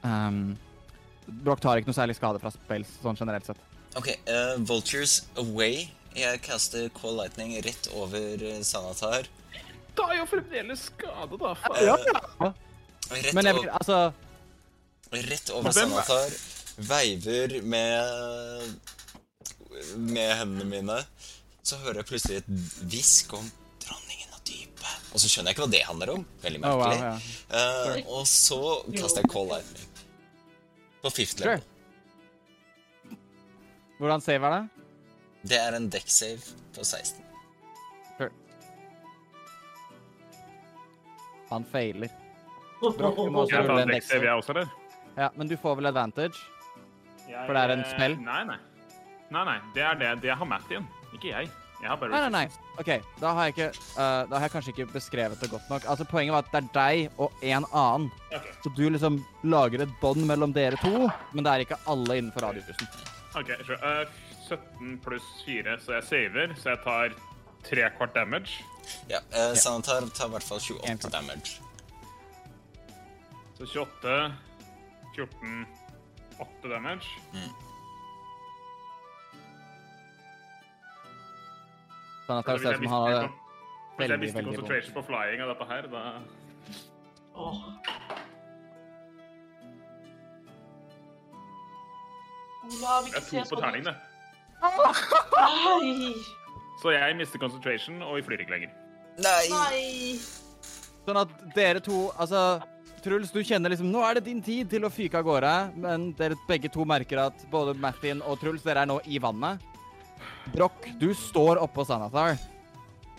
[0.06, 0.54] um,
[1.26, 3.62] Broch tar ikke noe særlig skade fra spells sånn generelt sett.
[3.98, 5.88] OK, uh, vultures away.
[6.16, 9.30] Jeg kaster Call Lightning rett over uh, Sanatar.
[9.98, 11.54] Da er jo fremdeles skade, da.
[11.60, 11.86] faen.
[11.86, 11.96] Ja,
[13.12, 13.98] Rett, Men jeg vil Altså
[15.12, 16.30] rett over er- Sanatar.
[16.88, 18.78] Veiver med
[19.98, 21.00] Med hendene mine.
[21.64, 22.48] Så hører jeg plutselig et
[22.92, 23.52] hvisk om
[23.84, 24.96] dronningen av dypet.
[25.14, 26.26] Og så skjønner jeg ikke hva det handler om.
[26.44, 27.02] Veldig oh, wow, merkelig.
[27.02, 27.16] ja.
[27.52, 28.60] uh, og så
[28.96, 29.88] kaster jeg call Lightning.
[31.02, 31.58] På fifth Sure.
[31.58, 31.68] level.
[34.02, 34.64] Hvordan save er det?
[35.52, 36.42] Det er en deck save
[36.76, 37.21] på 16.
[41.52, 42.10] Han feiler.
[42.82, 44.68] Broch, du må også Jeg rulle en dex jeg også, eller?
[45.18, 46.40] Ja, men du får vel advantage?
[47.28, 48.18] Jeg- For det er en smell?
[48.26, 48.60] Nei, nei.
[49.32, 49.60] Nei, nei.
[49.76, 50.16] Det er det.
[50.24, 51.52] Det har Mathien, ikke jeg.
[51.82, 52.74] Jeg har bare Nei, nei, nei.
[52.82, 52.90] OK,
[53.20, 55.86] da har jeg ikke uh, Da har jeg kanskje ikke beskrevet det godt nok.
[55.90, 58.12] Altså, Poenget var at det er deg og en annen.
[58.30, 58.54] Okay.
[58.64, 62.46] Så du liksom lager et bånd mellom dere to, men det er ikke alle innenfor
[62.46, 62.92] radiopussen.
[63.40, 63.80] OK, sure.
[63.82, 64.06] Uh,
[64.52, 66.56] 17 pluss 4, så jeg saver.
[66.60, 67.16] Så jeg tar
[67.64, 68.64] tre kvart damage.
[69.10, 71.62] Ja, uh, Sanatar tar i hvert fall 28 damage.
[73.58, 74.34] Så 28,
[75.16, 75.66] 14,
[76.40, 77.08] 8 damage.
[82.26, 83.32] Sånn at det ser ut som han
[83.92, 84.60] hvis jeg veldig, mister veldig vondt.
[84.62, 86.04] concentration på flying av dette her, da
[87.42, 87.58] Åh.
[92.66, 93.96] Olav, Det ikke er se to på sånn terning, det.
[94.62, 96.41] Nei!
[96.82, 98.72] Så jeg mister concentration, og vi flyr ikke lenger.
[99.22, 99.46] Nei!
[99.52, 100.16] Nei!
[101.06, 102.62] Sånn at dere to Altså,
[103.02, 106.12] Truls, du kjenner liksom Nå er det din tid til å fyke av gårde, men
[106.18, 109.62] dere begge to merker at både Mattin og Truls, dere er nå i vannet.
[110.54, 112.38] Broch, du står oppå Sanathar.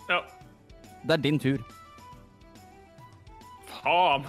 [0.08, 0.22] Ja.
[1.02, 1.62] Det er din tur.
[3.72, 4.26] Faen!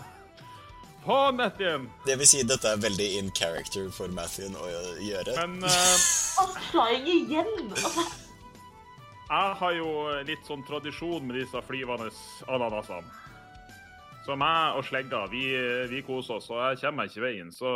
[1.06, 1.88] Faen, Mathien!
[2.08, 4.70] Det vil si, dette er veldig in character for Mathien å
[5.04, 5.38] gjøre.
[5.42, 6.42] Men uh...
[6.42, 7.74] Å, flying igjen!
[9.30, 9.90] Jeg har jo
[10.28, 12.10] litt sånn tradisjon med disse flyvende
[12.52, 13.08] ananasene.
[14.24, 15.46] Så meg og slegga, vi,
[15.92, 17.74] vi koser oss, og jeg kommer meg ikke i veien, så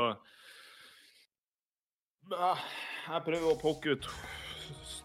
[2.27, 2.63] Eh,
[3.07, 4.07] Jeg prøver å poke ut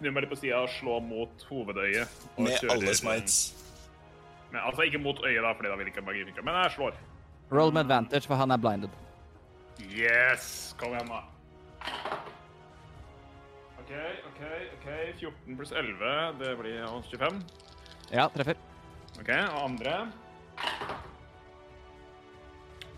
[0.02, 2.08] meg litt på sida og slå mot hovedøyet.
[2.34, 3.36] og Med alle smites.
[4.50, 6.42] Men, altså ikke mot øyet, da, fordi da vil ikke magi funke.
[6.42, 6.96] Men jeg slår.
[7.52, 8.90] Roll med advantage, for han er blinded.
[9.86, 10.74] Yes!
[10.80, 11.22] Kom igjen, da.
[13.82, 13.92] OK,
[14.26, 14.42] OK,
[14.78, 14.88] OK.
[15.18, 17.40] 14 pluss 11, det blir ja, 25.
[18.12, 18.60] Ja, treffer.
[19.18, 19.96] OK, og andre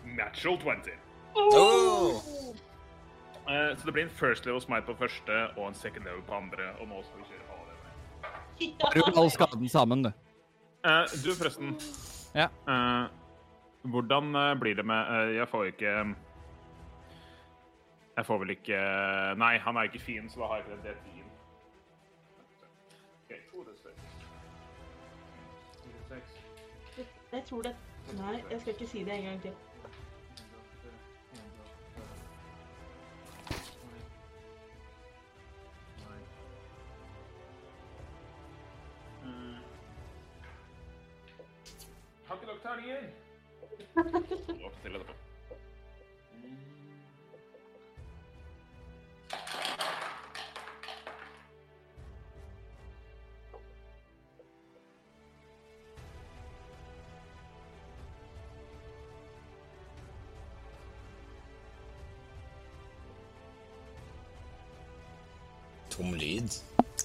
[0.05, 0.91] Natural 20.
[1.35, 2.21] Oh!
[3.49, 6.37] Eh, så det blir en first level smite på første og en second level på
[6.37, 6.69] andre.
[6.79, 9.01] Og nå skal vi kjøre paladin.
[9.01, 10.11] Rull all skaden sammen, du.
[10.85, 11.75] Eh, du, forresten.
[12.37, 12.51] Ja.
[12.69, 13.09] Eh,
[13.89, 15.97] hvordan blir det med Jeg får jo ikke
[18.17, 18.77] Jeg får vel ikke
[19.37, 21.23] Nei, han er ikke fin, så da har jeg ikke det D10.
[23.23, 23.87] Ok, to D6.
[25.85, 27.05] D6.
[27.31, 27.75] Jeg tror det
[28.13, 29.51] Nei, jeg skal ikke si det en gang til.
[42.27, 42.99] Har ikke dere terninger.
[65.95, 66.51] Tom lyd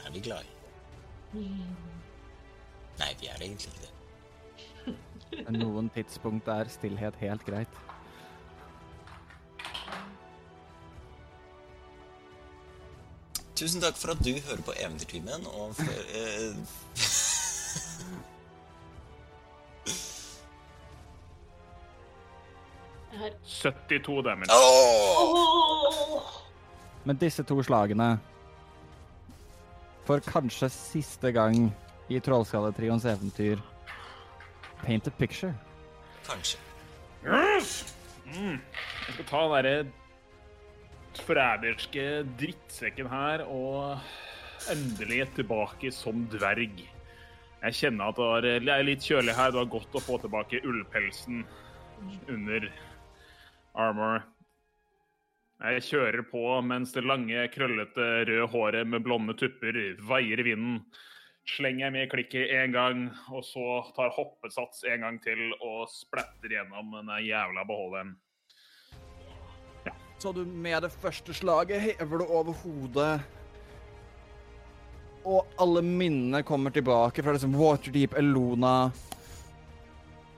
[0.06, 0.46] er vi glad i.
[2.98, 3.90] Nei, vi er egentlig ikke det.
[5.62, 7.68] Noen tidspunkt er stillhet helt greit.
[13.54, 15.84] Tusen takk for at du hører på Eventyrtimen, og for
[16.16, 16.54] eh,
[23.12, 24.50] Jeg har 72 damage.
[24.50, 26.16] Oh!
[26.16, 26.22] Åh!
[27.04, 28.18] Men disse to slagene
[30.10, 31.68] For kanskje siste gang
[32.10, 33.60] i Trollskalletrioens eventyr
[34.80, 35.52] Paint a picture.
[36.26, 36.58] Kanskje.
[37.22, 37.94] Yes!
[38.26, 38.56] Mm.
[38.58, 42.08] Jeg skal ta den derre forræderske
[42.40, 44.02] drittsekken her og
[44.74, 46.82] endelig tilbake som dverg.
[47.62, 49.54] Jeg kjenner at det det er litt kjølig her.
[49.54, 51.44] Det var godt å få tilbake ullpelsen
[52.26, 52.66] under
[53.78, 54.26] armor.
[55.60, 59.76] Jeg kjører på mens det lange, krøllete, røde håret med blonde tupper
[60.08, 60.78] veier i vinden.
[61.50, 66.56] Slenger jeg med klikket én gang, og så tar hoppesats en gang til og splatter
[66.56, 68.16] gjennom den jævla beholderen.
[70.20, 73.20] Så du med det første slaget hever du over hodet.
[75.28, 78.90] Og alle minnene kommer tilbake fra liksom Waterdeep, Elona.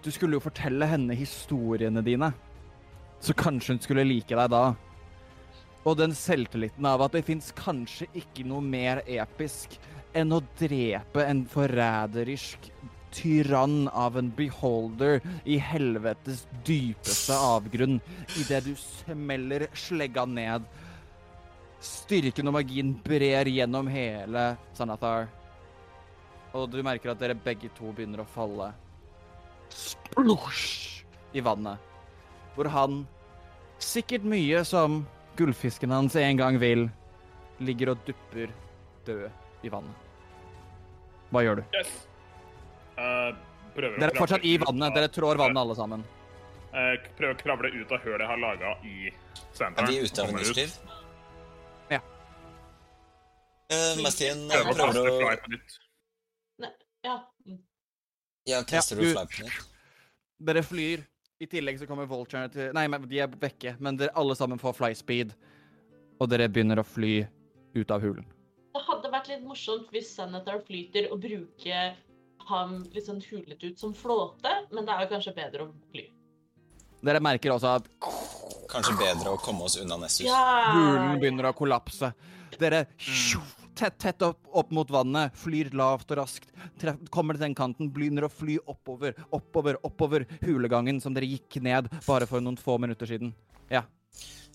[0.02, 2.33] Du skulle jo fortelle henne historiene dine.
[3.23, 4.73] Så kanskje hun skulle like deg da.
[5.83, 9.75] Og den selvtilliten av at det fins kanskje ikke noe mer episk
[10.15, 12.69] enn å drepe en forræderisk
[13.12, 17.99] tyrann av en beholder i helvetes dypeste avgrunn
[18.41, 20.65] idet du smeller slegga ned.
[21.83, 25.27] Styrken og magien brer gjennom hele Sanathar.
[26.52, 28.70] Og du merker at dere begge to begynner å falle
[29.73, 31.02] splosj
[31.33, 31.81] i vannet.
[32.55, 33.02] Hvor han,
[33.81, 35.02] sikkert mye som
[35.36, 36.86] gullfisken hans en gang vil,
[37.62, 38.52] ligger og dupper
[39.07, 39.28] død
[39.67, 40.09] i vannet.
[41.33, 41.77] Hva gjør du?
[41.78, 41.93] Yes.
[42.99, 43.31] Uh,
[43.77, 44.94] prøver Dere er fortsatt i vannet.
[44.97, 46.05] Dere trår vannet alle sammen.
[46.73, 49.12] Uh, prøver å kravle ut av hølet jeg har laga i
[49.57, 49.86] senteren.
[49.86, 50.75] Er de ute av initiativ?
[51.93, 52.01] Ja.
[53.73, 55.78] Uh, Prøver å prøver kaste å på nytt.
[57.02, 57.17] Ja.
[58.47, 59.61] Ja, kaster Ja, du du- på nytt?
[60.43, 61.07] Dere flyr.
[61.43, 63.75] I tillegg så kommer vulturene til Nei, men de er vekke.
[63.83, 65.35] Men dere alle sammen får fly speed.
[66.23, 67.25] Og dere begynner å fly
[67.75, 68.27] ut av hulen.
[68.73, 71.97] Det hadde vært litt morsomt hvis Senator flyter og bruker
[72.49, 76.07] ham litt sånn hulet ut som flåte, men det er jo kanskje bedre å fly.
[77.03, 77.91] Dere merker også at
[78.73, 80.31] Kanskje bedre å komme oss unna Nessus.
[80.31, 82.12] hulen begynner å kollapse.
[82.61, 83.43] Dere tjo,
[83.78, 86.49] tett, tett opp, opp mot vannet, flyr lavt og raskt.
[86.81, 91.60] Treff, kommer til den kanten, begynner å fly oppover, oppover, oppover hulegangen som dere gikk
[91.65, 93.33] ned bare for noen få minutter siden.
[93.73, 93.84] Ja.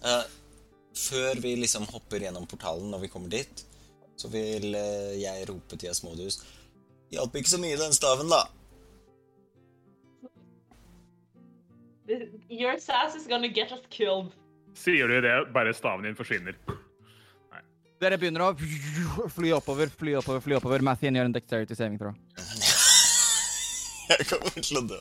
[0.03, 0.23] Uh,
[0.97, 3.65] før vi liksom hopper gjennom portalen når vi kommer dit,
[4.17, 6.41] så vil uh, jeg rope til Asmodius
[7.13, 8.41] Hjalp ikke så mye, den staven, da.
[12.49, 14.33] Your sass is gonna get us killed.
[14.75, 16.57] Sier du det, bare staven din forsvinner.
[17.97, 18.51] Dere begynner å
[19.37, 20.83] fly oppover, fly oppover, fly oppover.
[20.85, 22.13] Mathien gjør en dexterity saving throw.
[24.07, 24.99] Jeg kommer til å dø.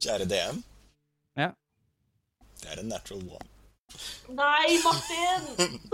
[0.00, 0.62] Kjære DM.
[1.36, 1.50] Ja.
[2.62, 3.48] Det er en natural one.
[4.32, 5.42] Nei, Martin!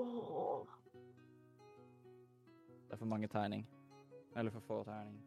[0.00, 0.64] oh.
[2.88, 3.66] Det er for mange terning.
[4.36, 5.20] Eller for få terning.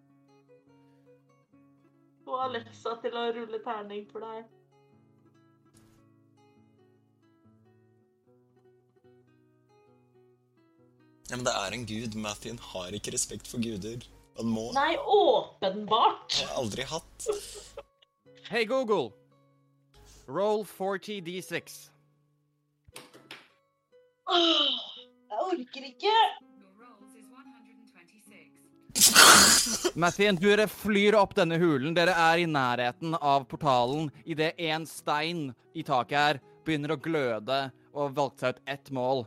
[2.25, 4.47] Få Alexa til å rulle terning for deg.
[11.27, 12.15] Ja, men det er en gud.
[12.19, 14.03] Mathien har ikke respekt for guder.
[14.37, 14.67] Han må.
[14.75, 16.35] Nei, åpenbart!
[16.39, 17.27] Jeg har aldri hatt.
[18.51, 19.09] Hei, Google!
[20.27, 21.77] Roll 40 D6.
[24.27, 24.77] Åh,
[25.31, 26.13] Jeg orker ikke.
[29.97, 31.95] Mathien, dere flyr opp denne hulen.
[31.97, 37.59] Dere er i nærheten av portalen idet en stein i taket her begynner å gløde
[37.97, 39.25] og valgte seg ut ett mål.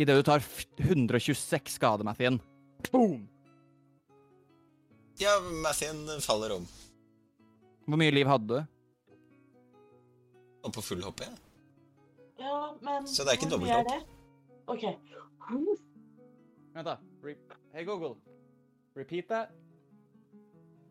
[0.00, 0.42] Idet du tar
[0.80, 2.38] 126 skade, Mathien.
[2.90, 3.26] Boom!
[5.20, 6.66] Ja, Mathien faller om.
[7.84, 8.76] Hvor mye liv hadde du?
[10.64, 11.32] Og på full hopp, ja.
[12.40, 14.04] Ja, men Så det er ikke dobbelt er?
[14.70, 14.84] OK.
[16.72, 16.96] Vent, da.
[17.74, 18.14] Hey, Google.
[18.96, 19.50] Repeat that.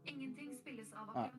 [0.05, 1.29] Ingenting spilles av Ah.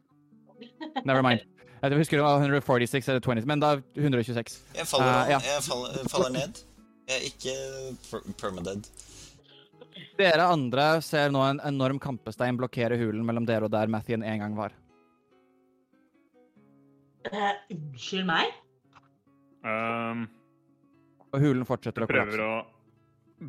[1.05, 1.41] Never mind.
[1.81, 4.59] Jeg husker det var 146 eller 20, men da 126.
[4.77, 5.39] Jeg faller, uh, ja.
[5.41, 6.61] jeg faller, faller ned.
[7.09, 7.55] Jeg er ikke
[8.11, 8.91] per permadead.
[10.21, 14.45] Dere andre ser nå en enorm kampestein blokkere hulen mellom dere og der Mathien en
[14.45, 14.77] gang var.
[17.31, 18.53] Eh, unnskyld meg?
[19.65, 20.27] Um,
[21.33, 22.37] Og hulen fortsetter å kollapse.
[22.37, 22.53] prøver å,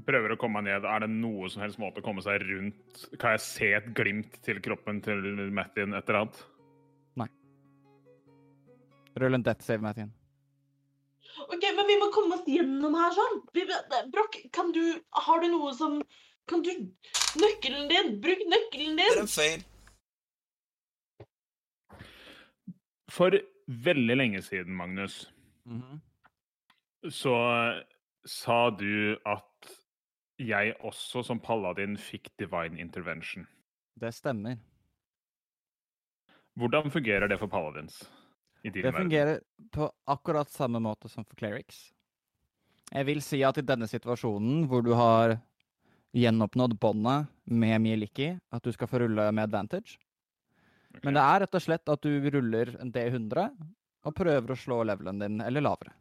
[0.07, 0.85] prøver å komme meg ned.
[0.87, 3.05] Er det noe som helst måte å komme seg rundt?
[3.19, 5.21] Kan jeg se et glimt til kroppen til
[5.51, 6.41] Mattin et eller annet?
[9.19, 10.07] Rull en death save, Mattin.
[11.51, 13.41] OK, men vi må komme oss gjennom her sånn.
[13.51, 14.79] Brokk, Broch, kan du
[15.25, 15.97] Har du noe som
[16.47, 16.69] Kan du
[17.41, 18.13] Nøkkelen din!
[18.23, 19.25] Bruk nøkkelen Det er din!
[19.25, 19.61] en fail.
[23.11, 23.35] For
[23.67, 25.25] veldig lenge siden, Magnus,
[25.67, 25.99] Mhm.
[27.11, 27.35] så
[28.25, 29.45] sa du at
[30.47, 33.47] jeg også som paladin fikk divine intervention.
[33.99, 34.57] Det stemmer.
[36.59, 38.01] Hvordan fungerer det for paladins?
[38.63, 39.09] I din Det verden?
[39.09, 39.39] fungerer
[39.71, 41.91] på akkurat samme måte som for clerics.
[42.91, 45.39] Jeg vil si at i denne situasjonen, hvor du har
[46.13, 49.97] gjenoppnådd båndet med Mieliki, at du skal få rulle med advantage.
[50.91, 51.05] Okay.
[51.05, 53.47] Men det er rett og slett at du ruller en D100
[54.03, 55.93] og prøver å slå levelen din, eller lavere.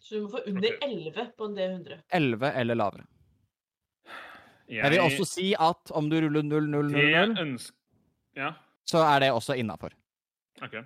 [0.00, 0.90] Så du må få under okay.
[0.90, 2.00] 11 på en D100.
[2.10, 3.06] 11 eller lavere.
[4.68, 7.72] Jeg vil også si at om du ruller 0-0-0-0,
[8.36, 8.52] ja.
[8.88, 9.92] så er det også innafor.
[10.64, 10.78] OK.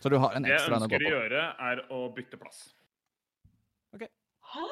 [0.00, 0.98] Så du har en ekstra enn å gå på.
[0.98, 2.60] Det jeg ønsker å gjøre, er å bytte plass.
[3.94, 4.04] OK.
[4.52, 4.66] Hæ?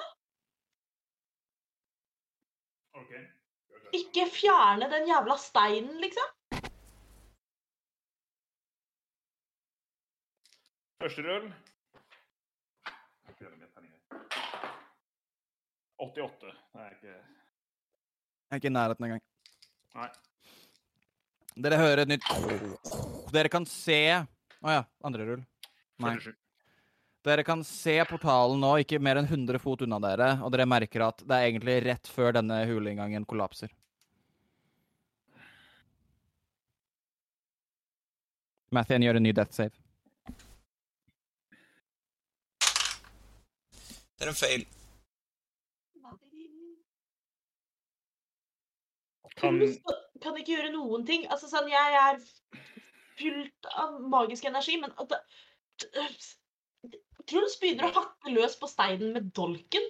[3.03, 3.15] OK.
[4.01, 6.35] Ikke fjerne den jævla steinen, liksom?
[11.03, 11.49] Første rull.
[12.87, 14.01] Jeg skal gjøre med terninger.
[16.03, 16.55] 88.
[16.73, 17.36] Det er ikke
[18.47, 19.23] Jeg er ikke i nærheten engang.
[19.97, 20.09] Nei.
[21.67, 22.27] Dere hører et nytt
[23.33, 25.41] Dere kan se Å ja, andre rull.
[26.05, 26.13] Nei.
[27.27, 31.03] Dere kan se portalen nå, ikke mer enn 100 fot unna dere, og dere merker
[31.09, 33.73] at det er egentlig rett før denne huleinngangen kollapser.
[38.71, 39.75] Mathien gjør en ny death save.
[44.17, 44.67] Det er en fail.
[49.37, 49.61] Kan
[50.23, 51.27] kan ikke gjøre noen ting.
[51.29, 52.21] Altså sånn, jeg er
[53.19, 55.13] fylt av magisk energi, men at
[57.27, 59.87] Truls begynner å hakke løs på steinen med dolken.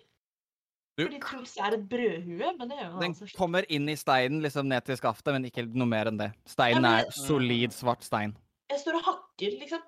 [0.96, 3.96] Du- Fordi Truls er et brødhue, men det gjør han Den altså kommer inn i
[4.00, 6.32] steinen, liksom ned til skaftet, men ikke noe mer enn det.
[6.46, 8.34] Steinen Ja, men- er solid, svart stein.
[8.70, 9.82] Jeg står og hakker, liksom.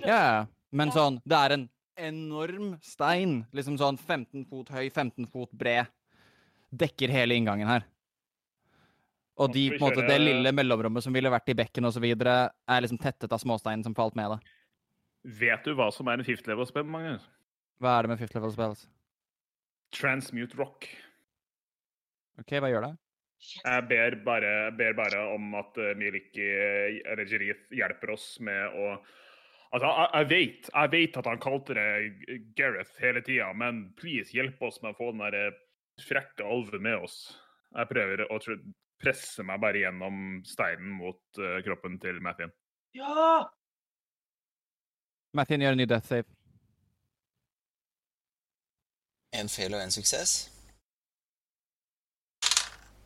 [0.00, 0.06] Ja,
[0.40, 0.46] ja.
[0.72, 0.94] Men Ja.
[0.94, 1.68] sånn, det er en
[1.98, 3.46] enorm stein.
[3.52, 5.86] Liksom sånn 15 fot høy, 15 fot bred.
[6.74, 7.84] Dekker hele inngangen her.
[9.42, 12.84] Og de, på en måte, det lille mellomrommet som ville vært i bekken osv., er
[12.84, 14.58] liksom tettet av småsteinen som falt med det.
[15.40, 17.24] Vet du hva som er en fifth level spill, Magnus?
[17.82, 18.76] Hva er det med fifth level-spill?
[19.94, 20.86] Transmute rock.
[22.40, 22.94] OK, hva gjør det?
[23.58, 28.96] Jeg ber bare, ber bare om at uh, Miliki eller Jerith hjelper oss med å
[29.74, 34.30] Altså, jeg, jeg vet jeg vet at han kalte det Gareth hele tida, men please,
[34.30, 35.56] hjelp oss med å få den der eh,
[35.98, 37.16] frekke alven med oss.
[37.74, 38.38] Jeg prøver å
[39.04, 40.18] tr- presse meg bare gjennom
[40.48, 42.50] steinen mot uh, kroppen til Mathien.
[42.96, 43.44] Ja!
[45.34, 46.24] Mathien gjør en ny death save.
[49.34, 50.34] En fail og en suksess.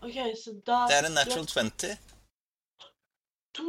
[0.04, 1.96] OK, så da Det er en natural 20.
[3.58, 3.64] To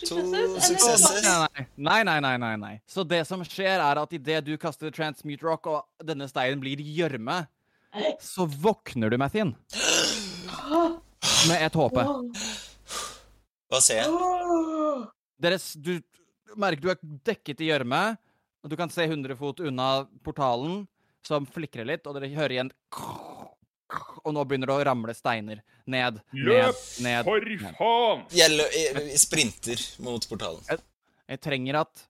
[0.00, 0.34] To suksesser?
[0.36, 1.68] eller- suksesser.
[1.76, 2.74] Nei, nei, nei, nei, nei.
[2.86, 6.76] Så det som skjer, er at idet du kaster transmute rock, og denne steinen blir
[6.82, 7.46] gjørme,
[7.92, 9.48] Eh, så våkner du, Mathien,
[11.48, 11.98] med et HP.
[13.70, 15.06] Hva ser jeg?
[15.40, 15.94] Deres, du
[16.58, 18.00] merker du er dekket i gjørme,
[18.60, 19.90] og du kan se 100 fot unna
[20.26, 20.82] portalen,
[21.26, 22.70] som flikrer litt, og dere hører igjen
[24.24, 25.58] Og nå begynner det å ramle steiner.
[25.90, 27.26] Ned, ned, Løp, ned.
[27.26, 27.46] for
[27.80, 28.20] faen!
[28.36, 30.62] Jeg, jeg, jeg sprinter mot portalen.
[31.30, 32.04] Jeg trenger at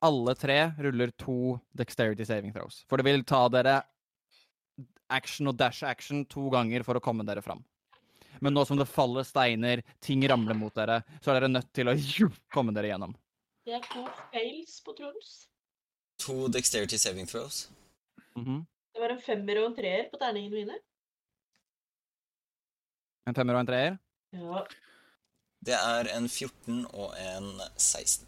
[0.00, 2.84] alle tre ruller to dexterity saving throws.
[2.88, 3.82] For det vil ta dere
[5.12, 7.60] action og dash action to ganger for å komme dere fram.
[8.40, 11.88] Men nå som det faller steiner, ting ramler mot dere, så er dere nødt til
[11.92, 11.94] å
[12.54, 13.14] komme dere gjennom.
[13.66, 15.32] Det er to fails på Truls.
[16.24, 17.66] To dexterity saving throws.
[18.36, 18.62] Mhm.
[18.94, 20.78] Det var en femmer og en treer på terningen mine.
[23.28, 23.98] En femmer og en treer.
[24.34, 24.64] Ja.
[25.62, 28.26] Det er en 14 og en 16.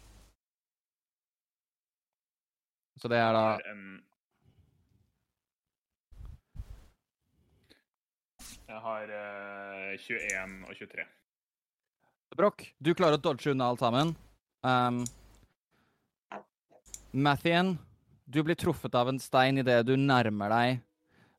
[3.01, 4.01] Så det er da Det er en-
[8.73, 11.03] Jeg har uh, 21 og 23.
[12.33, 14.15] Broch, du klarer å dodge unna alt sammen.
[14.65, 15.03] Um,
[17.13, 17.75] Mathien,
[18.25, 20.79] du blir truffet av en stein idet du nærmer deg.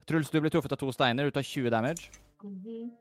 [0.07, 1.27] Truls, du blir truffet av to steiner.
[1.27, 2.07] Du tar 20 damage.
[2.45, 2.93] Mhm.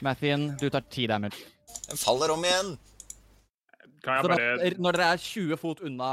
[0.00, 1.44] Mathien, du tar 10 damage.
[1.90, 2.72] Den faller om igjen!
[4.00, 4.48] Kan jeg bare...
[4.70, 6.10] At, når dere er 20 fot, unna,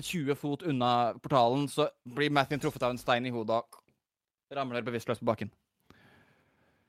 [0.00, 4.86] 20 fot unna portalen, så blir Mathien truffet av en stein i hodet og ramler
[4.86, 5.52] bevisstløs på bakken.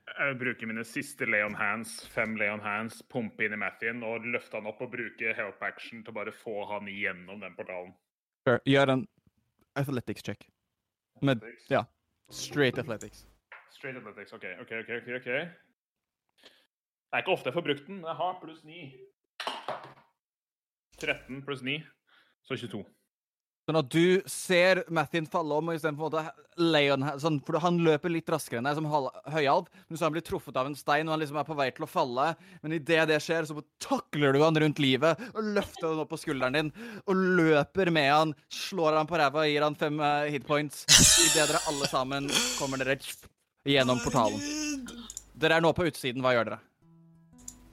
[0.08, 4.58] Jeg bruker mine siste Leon Hands, fem Leon Hands, pumpe inn i Mathien og løfte
[4.58, 7.92] han opp og bruke help action til å bare få han igjennom den portalen.
[8.46, 8.60] Sure.
[8.66, 9.04] Gjør en
[9.78, 10.48] athletics check.
[11.22, 11.84] Med ja,
[12.30, 13.26] straight athletics.
[13.74, 14.46] Straight athletics, OK.
[14.62, 15.28] ok, ok, ok, ok.
[17.08, 18.78] Det er ikke ofte jeg får brukt den, men jeg har pluss 9.
[20.98, 21.78] 13 pluss 9,
[22.44, 22.84] så 22.
[23.68, 26.14] Så når du ser Mathien falle om, og istedenfor
[26.56, 28.86] Leon sånn, For han løper litt raskere enn deg, som
[29.28, 31.66] høyalv, men så han blir truffet av en stein, og han liksom er på vei
[31.76, 32.30] til å falle.
[32.62, 36.20] Men idet det skjer, så takler du han rundt livet og løfter han opp på
[36.22, 36.72] skulderen din
[37.04, 40.86] og løper med han, slår han på ræva og gir han fem uh, hitpoints.
[41.28, 42.96] Idet dere alle sammen kommer dere
[43.68, 44.40] gjennom portalen.
[45.36, 46.24] Dere er nå på utsiden.
[46.24, 46.62] Hva gjør dere?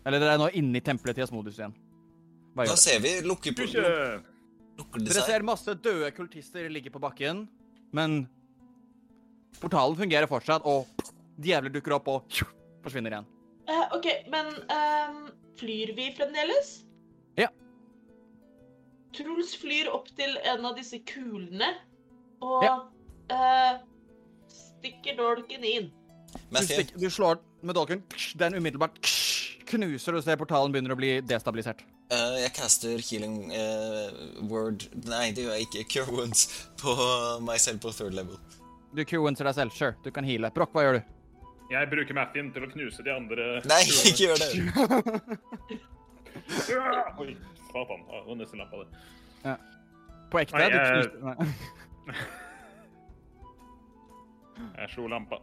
[0.04, 1.80] Eller dere er nå inne i tempelet til Asmodus igjen.
[2.52, 2.84] Hva Da gjør dere?
[2.84, 4.35] ser vi lukker, på,
[4.76, 7.46] Dere ser masse døde kultister ligge på bakken,
[7.96, 8.26] men
[9.62, 10.88] portalen fungerer fortsatt, og
[11.40, 12.40] djevler dukker opp og
[12.84, 13.30] forsvinner igjen.
[13.66, 15.22] Uh, OK, men ehm,
[15.60, 16.74] flyr vi fremdeles?
[17.40, 17.50] Ja.
[19.16, 21.72] Truls flyr opp til en av disse kulene
[22.44, 22.76] og Ja.
[23.32, 23.80] uh,
[24.52, 25.92] stikker dolken inn.
[26.52, 28.04] Du, stikker, du slår med dolken,
[28.38, 29.00] den umiddelbart
[29.66, 31.82] knuser, og du ser portalen begynner å bli destabilisert.
[32.12, 34.10] Eh, jeg caster healing uh,
[34.50, 35.82] word Nei, det gjør jeg ikke.
[35.96, 36.42] Cure wounds
[36.82, 36.92] på
[37.46, 38.38] meg selv på third level.
[38.96, 39.72] Du Q-winser deg selv.
[39.76, 40.48] Sure, du kan heale.
[40.56, 41.04] Broch, hva gjør du?
[41.74, 44.50] Jeg bruker Mathien til å knuse de andre Nei, ikke gjør det!
[47.24, 47.32] Oi,
[47.72, 48.00] satan.
[48.06, 48.90] Ja, Det var nesten lampa, det.
[50.32, 50.54] På ekte?
[50.62, 51.36] Nei, du jeg- knuste Nei.
[54.78, 55.38] Jeg slo lampa.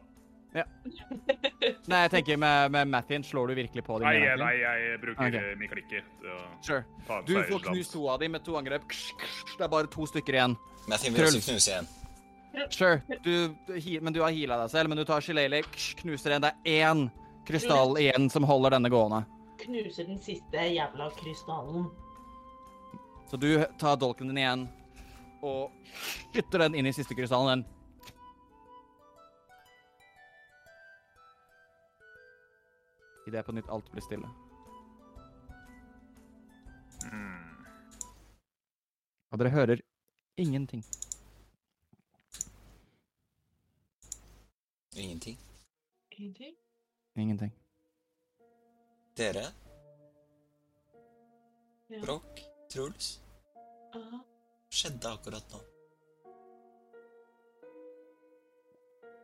[1.89, 4.09] Nei, jeg tenker med, med Mathien slår du virkelig på dem.
[4.09, 5.39] Nei, nei, jeg bruker Ok.
[5.39, 6.03] eh, min klikke
[6.61, 6.83] Sure.
[7.27, 8.85] Du får knust to av dem med to angrep.
[9.57, 10.57] Det er bare to stykker igjen.
[10.91, 11.89] Mathien vil også knuse igjen.
[12.69, 14.93] Sure, du, du, men du har heala deg selv.
[14.93, 15.63] Men du tar Shilele,
[16.03, 16.45] knuser en.
[16.45, 17.07] Det er én
[17.49, 19.23] krystall igjen som holder denne gående.
[19.63, 21.89] Knuser den siste jævla krystallen.
[23.31, 24.67] Så du tar dolken din igjen
[25.43, 25.73] og
[26.31, 27.63] skytter den inn i siste krystallen.
[27.65, 27.82] Den
[33.33, 34.28] Idet på nytt alt blir stille.
[37.09, 37.65] Mm.
[39.33, 39.81] Og dere hører
[40.36, 40.85] ingenting.
[44.97, 45.39] Ingenting.
[46.11, 46.57] Ingenting?
[47.17, 47.52] Ingenting.
[49.17, 49.47] Dere,
[51.89, 52.01] Ja.
[52.05, 52.41] Brokk?
[52.73, 53.20] Truls,
[53.93, 54.20] Hva
[54.73, 55.59] skjedde akkurat nå.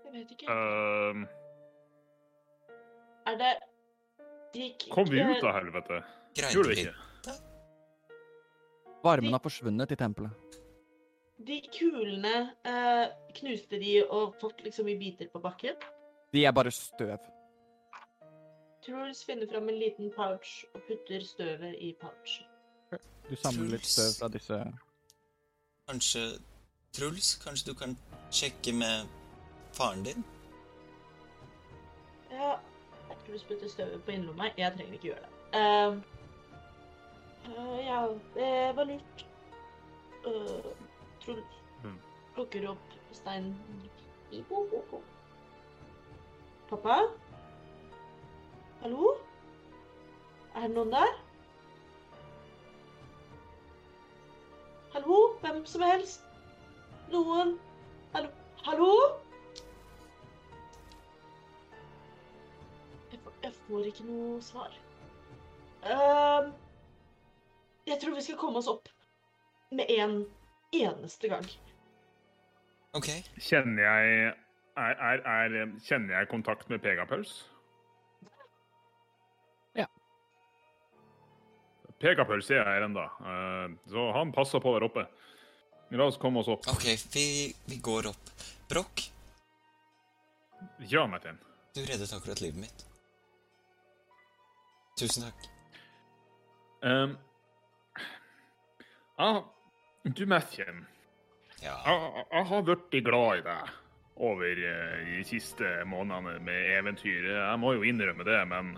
[0.05, 0.53] Jeg vet ikke.
[0.53, 1.27] Um.
[3.29, 3.68] Er det
[4.55, 6.03] Gikk kom vi ut av helvete?
[6.53, 7.35] Gjorde vi vi ikke?
[9.03, 10.59] Varmen har forsvunnet i tempelet.
[11.39, 12.35] De kulene
[12.67, 13.05] eh,
[13.39, 15.77] knuste de og fått liksom i biter på bakken.
[16.33, 17.19] De er bare støv.
[18.85, 22.49] Truls finner fram en liten pouch og putter støvet i pouchen.
[23.29, 24.59] Du samler litt støv fra disse
[25.89, 26.23] Kanskje
[26.97, 27.95] Truls, kanskje du kan
[28.33, 29.09] sjekke med
[29.77, 30.25] faren din?
[32.33, 32.57] Ja,
[33.29, 34.45] Truls spytter støvet på innerlomma.
[34.57, 35.29] Jeg trenger ikke gjøre det.
[35.61, 35.97] Uh,
[37.53, 37.99] uh, ja,
[38.35, 39.27] det var lurt.
[40.27, 40.73] Uh,
[41.21, 41.99] Truls Mm.
[42.35, 43.53] plukker opp steinen.
[44.33, 45.03] I bo, bo, bo.
[46.71, 46.97] Pappa?
[48.81, 49.13] Hallo?
[50.57, 51.13] Er det noen der?
[54.93, 55.21] Hallo?
[55.41, 56.25] Hvem som helst?
[57.13, 57.59] Noen?
[58.15, 58.29] Hallo?
[58.65, 58.91] Hallo?
[63.69, 64.75] Får, ikke noe svar.
[65.87, 66.51] Ehm,
[67.89, 68.89] jeg tror vi skal komme oss opp
[69.71, 70.19] med en
[70.75, 71.47] eneste gang.
[72.97, 73.09] OK.
[73.39, 74.33] Kjenner jeg
[74.79, 77.35] er, er, er, Kjenner jeg kontakt med Pegapuls?
[79.77, 79.87] Ja.
[82.01, 83.05] Pegapuls er her ennå,
[83.91, 85.05] så han passer på der oppe.
[85.91, 86.67] La oss komme oss opp.
[86.69, 87.25] ok, vi,
[87.69, 88.33] vi går opp.
[88.69, 89.07] Brokk,
[90.91, 91.39] Ja, Martin.
[91.75, 92.88] du reddet akkurat livet mitt.
[94.99, 95.45] Tusen takk.
[96.83, 97.17] Um,
[99.17, 99.43] ah,
[100.03, 100.67] du, Matthew.
[101.63, 101.77] Ja.
[101.87, 103.71] Jeg, jeg har blitt glad i deg
[104.19, 107.31] over eh, de siste månedene med eventyret.
[107.31, 108.73] Jeg må jo innrømme det, men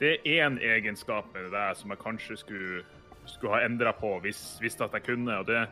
[0.00, 2.82] det er én egenskap med deg som jeg kanskje skulle,
[3.30, 5.68] skulle ha endra på hvis, hvis at jeg kunne, og det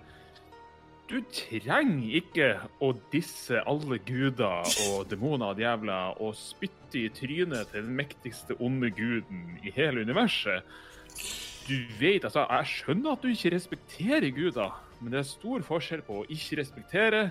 [1.09, 2.47] Du trenger ikke
[2.85, 8.57] å disse alle guder og demoner og djevler og spytte i trynet til den mektigste
[8.61, 10.69] onde guden i hele universet.
[11.65, 16.05] Du vet, altså, Jeg skjønner at du ikke respekterer guder, men det er stor forskjell
[16.05, 17.25] på å ikke respektere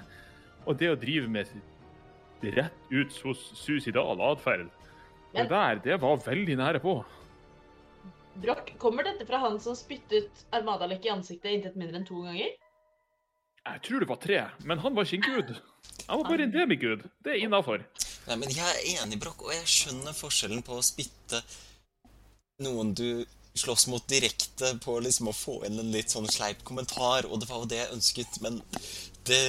[0.66, 1.54] og det å drive med
[2.58, 4.72] rett ut suicidal atferd.
[5.38, 6.98] Det der, det var veldig nære på.
[8.42, 12.58] Broch, kommer dette fra han som spyttet Armadalekk i ansiktet intet mindre enn to ganger?
[13.74, 14.40] Jeg tror det var tre,
[14.70, 15.56] men han var ikke en gud.
[16.08, 17.04] Han var bare en demigud.
[17.24, 17.84] Det er innafor.
[18.28, 21.42] Nei, men jeg er enig, Brokk, og jeg skjønner forskjellen på å spytte
[22.64, 23.26] noen du
[23.58, 27.50] slåss mot direkte på liksom å få inn en litt sånn sleip kommentar, og det
[27.50, 28.62] var jo det jeg ønsket, men
[29.30, 29.42] det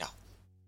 [0.00, 0.08] Ja.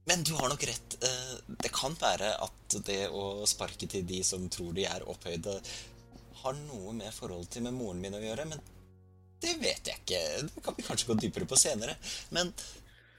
[0.08, 0.96] Men du har nok rett.
[1.04, 5.60] Eh, Det kan være at det å sparke til de som tror de er opphøyde,
[6.42, 8.60] har noe med forholdet til med moren min å gjøre, men
[9.42, 10.20] det vet jeg ikke.
[10.54, 11.94] Det kan vi kanskje gå dypere på senere.
[12.34, 12.52] Men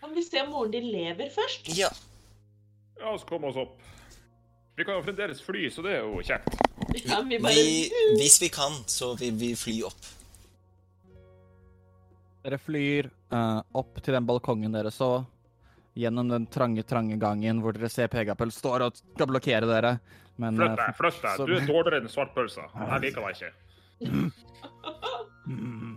[0.02, 1.68] Kan vi se om moren din lever først?
[1.78, 1.90] ja.
[3.00, 3.78] La oss komme oss opp.
[4.76, 6.56] Vi kan jo fremdeles fly, så det er jo kjekt.
[7.08, 7.54] Ja, vi bare...
[7.56, 7.90] Vi,
[8.20, 10.08] hvis vi kan, så vil vi fly opp.
[12.44, 15.10] Dere flyr uh, opp til den balkongen dere så,
[16.00, 19.94] gjennom den trange, trange gangen hvor dere ser Pegapøl står og skal blokkere dere.
[20.40, 21.34] Men Flytt eh, deg, flytt deg.
[21.36, 22.68] så- Du er dårligere enn svartpølsa.
[22.80, 23.52] Jeg liker deg ikke.
[25.50, 25.96] Mm.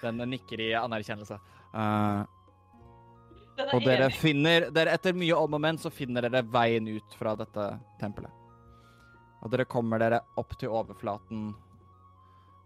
[0.00, 1.38] Den nikker i anerkjennelse.
[1.72, 2.24] Uh,
[3.72, 4.16] og dere enig.
[4.18, 7.68] finner dere Etter mye om og men så finner dere veien ut fra dette
[8.00, 8.32] tempelet.
[9.42, 11.50] Og dere kommer dere opp til overflaten.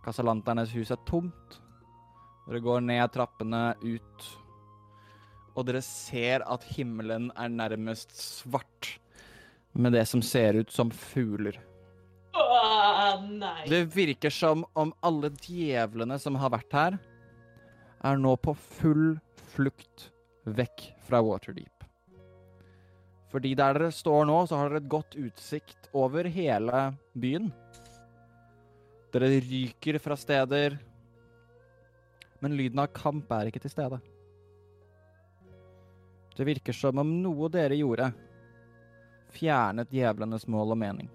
[0.05, 1.61] Kasalanternes hus er tomt.
[2.47, 4.29] Dere går ned trappene ut.
[5.57, 8.93] Og dere ser at himmelen er nærmest svart
[9.77, 11.59] med det som ser ut som fugler.
[12.37, 13.65] Åh, nei.
[13.69, 16.99] Det virker som om alle djevlene som har vært her,
[18.07, 19.17] er nå på full
[19.55, 20.11] flukt
[20.47, 21.73] vekk fra Waterdeep.
[23.33, 26.83] Fordi der dere står nå, så har dere et godt utsikt over hele
[27.19, 27.51] byen.
[29.15, 30.79] Dere ryker fra steder,
[32.41, 33.99] men lyden av kamp er ikke til stede.
[36.37, 38.11] Det virker som om noe dere gjorde,
[39.37, 41.09] fjernet djevlenes mål og mening.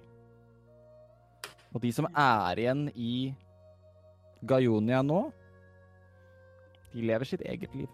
[1.72, 3.32] Og de som er igjen i
[4.44, 5.28] Gajonia nå,
[6.94, 7.90] de lever sitt eget liv.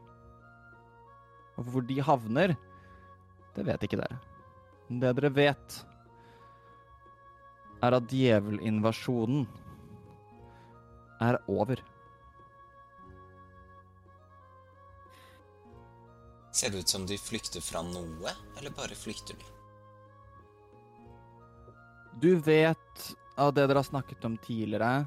[1.57, 2.55] Og hvor de havner,
[3.55, 4.17] det vet ikke dere.
[4.87, 5.77] Det dere vet,
[7.83, 9.45] er at djevelinvasjonen
[11.21, 11.81] er over.
[16.57, 19.51] Ser det ut som de flykter fra noe, eller bare flykter de?
[22.17, 25.05] Du vet av det dere har snakket om tidligere,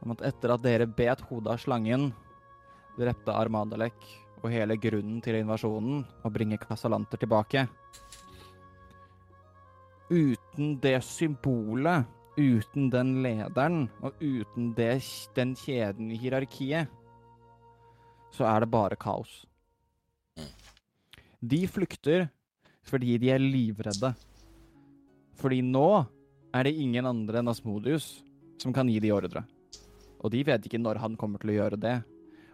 [0.00, 2.08] om at etter at dere bet hodet av slangen,
[2.98, 3.96] drepte Armadalek
[4.42, 7.66] og hele grunnen til invasjonen, å bringe kassalanter tilbake
[10.08, 12.06] Uten det symbolet,
[12.38, 15.02] uten den lederen og uten det,
[15.36, 16.88] den kjeden i hierarkiet,
[18.32, 19.42] så er det bare kaos.
[21.40, 22.30] De flykter
[22.88, 24.14] fordi de er livredde.
[25.36, 25.88] Fordi nå
[26.56, 28.22] er det ingen andre enn Asmodius
[28.62, 29.44] som kan gi de ordre.
[30.24, 31.98] Og de vet ikke når han kommer til å gjøre det.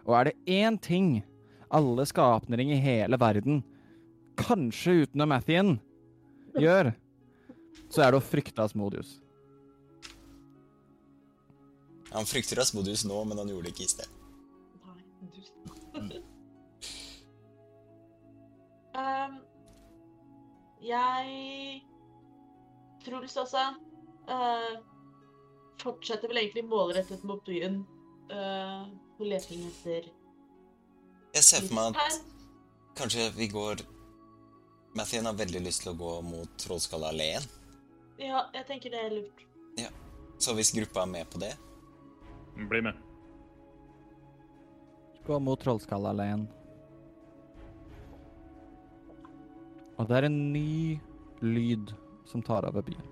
[0.05, 1.23] Og er det én ting
[1.73, 3.63] alle skapninger i hele verden,
[4.37, 5.77] kanskje utenom Mathien,
[6.59, 6.91] gjør,
[7.89, 9.17] så er det å frykte Asmodius.
[12.13, 14.07] Han frykter Asmodius nå, men han gjorde det ikke i sted.
[14.85, 15.01] Nei,
[16.05, 16.19] du
[18.95, 19.41] um,
[20.85, 21.83] Jeg
[23.05, 23.67] Truls også
[24.25, 24.79] Uh,
[25.85, 27.83] fortsetter vel egentlig målrettet mot byen
[28.33, 28.85] eh,
[29.17, 30.07] på leting etter
[31.35, 32.21] Jeg ser for meg at
[32.99, 33.83] kanskje vi går
[34.95, 37.43] Mathien har veldig lyst til å gå mot Trollskallealleen.
[38.15, 39.41] Ja, jeg tenker det er lurt.
[40.39, 41.53] Så hvis gruppa er med på det
[42.55, 42.95] Bli med.
[45.25, 46.45] Gå mot Trollskallealleen.
[49.97, 50.99] Og det er en ny
[51.43, 51.91] lyd
[52.29, 53.09] som tar over byen.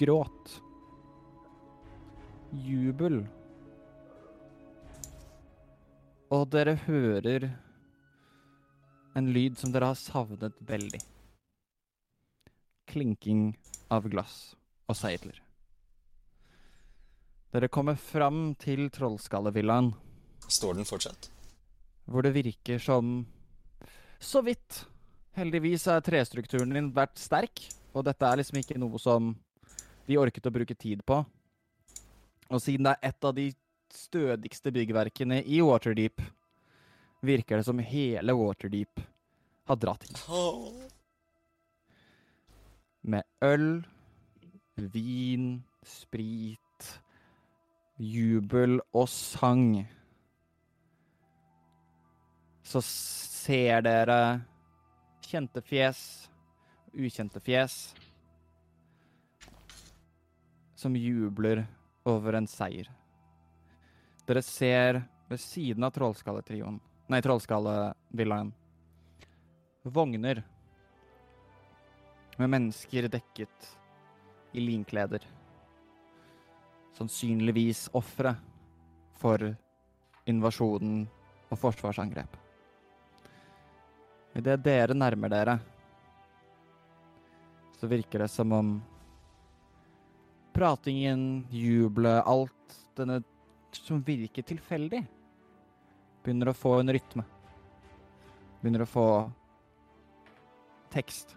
[0.00, 0.54] Gråt.
[2.64, 3.20] Jubel.
[6.32, 7.48] Og dere hører
[9.16, 11.00] en lyd som dere har savnet veldig.
[12.90, 13.50] Klinking
[13.92, 14.54] av glass
[14.90, 15.38] og seidler.
[17.54, 19.94] Dere kommer fram til Trollskallevillaen,
[20.46, 21.30] Står den fortsatt?
[22.06, 23.26] hvor det virker som
[24.20, 24.84] Så vidt.
[25.36, 27.60] Heldigvis er trestrukturen din vært sterk,
[27.92, 29.34] og dette er liksom ikke noe som
[30.06, 31.18] de orket å bruke tid på.
[32.50, 33.46] Og siden det er et av de
[33.92, 36.22] stødigste byggverkene i Waterdeep,
[37.26, 39.02] virker det som hele Waterdeep
[39.66, 40.22] har dratt hit.
[43.06, 43.86] Med øl,
[44.76, 46.90] vin, sprit,
[47.98, 49.86] jubel og sang.
[52.66, 54.20] Så ser dere
[55.26, 56.00] kjente fjes,
[56.94, 57.94] ukjente fjes,
[60.76, 61.64] som jubler
[62.06, 62.88] over en seier.
[64.26, 66.78] Dere ser ved siden av Trollskalletrioen,
[67.10, 68.52] nei, Trollskallevillaen,
[69.86, 70.42] vogner
[72.36, 73.70] med mennesker dekket
[74.56, 75.22] i linkleder.
[76.96, 78.34] Sannsynligvis ofre
[79.20, 79.42] for
[80.26, 81.04] invasjonen
[81.50, 82.34] og forsvarsangrep.
[84.36, 85.56] Idet dere nærmer dere,
[87.76, 88.76] så virker det som om
[90.56, 93.20] pratingen, jubelet, alt denne
[93.76, 95.02] som virker tilfeldig,
[96.24, 97.24] begynner å få en rytme.
[98.62, 99.08] Begynner å få
[100.94, 101.36] tekst.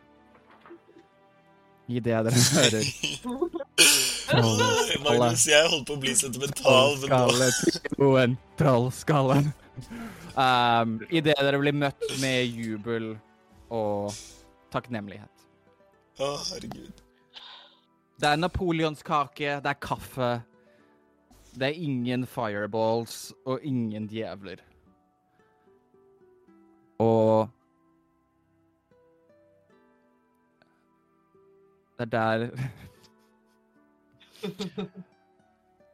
[1.90, 2.86] I det dere hører
[4.30, 5.00] Trollskalle.
[5.04, 8.38] Magnus, jeg holdt på å bli sentimental, men nå Trollskalletrioen.
[8.62, 9.52] Trollskallen.
[10.38, 13.12] Um, Idet dere blir møtt med jubel
[13.74, 14.14] og
[14.72, 15.48] takknemlighet.
[16.22, 17.09] Å, herregud.
[18.20, 20.42] Det er napoleonskake, det er kaffe.
[21.56, 24.60] Det er ingen fireballs og ingen djevler.
[27.00, 27.50] Og
[32.00, 32.50] Det er der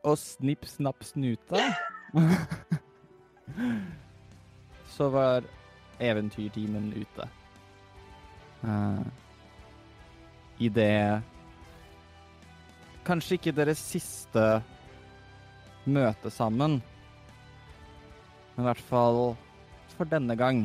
[0.04, 1.62] Og snipp, snapp, snute.
[4.96, 5.44] Så var
[6.00, 7.30] eventyrtimen ute.
[8.64, 9.06] Uh,
[10.60, 11.24] det
[13.06, 14.44] Kanskje ikke deres siste
[15.86, 16.80] møte sammen,
[18.56, 19.20] men i hvert fall
[19.96, 20.64] for denne gang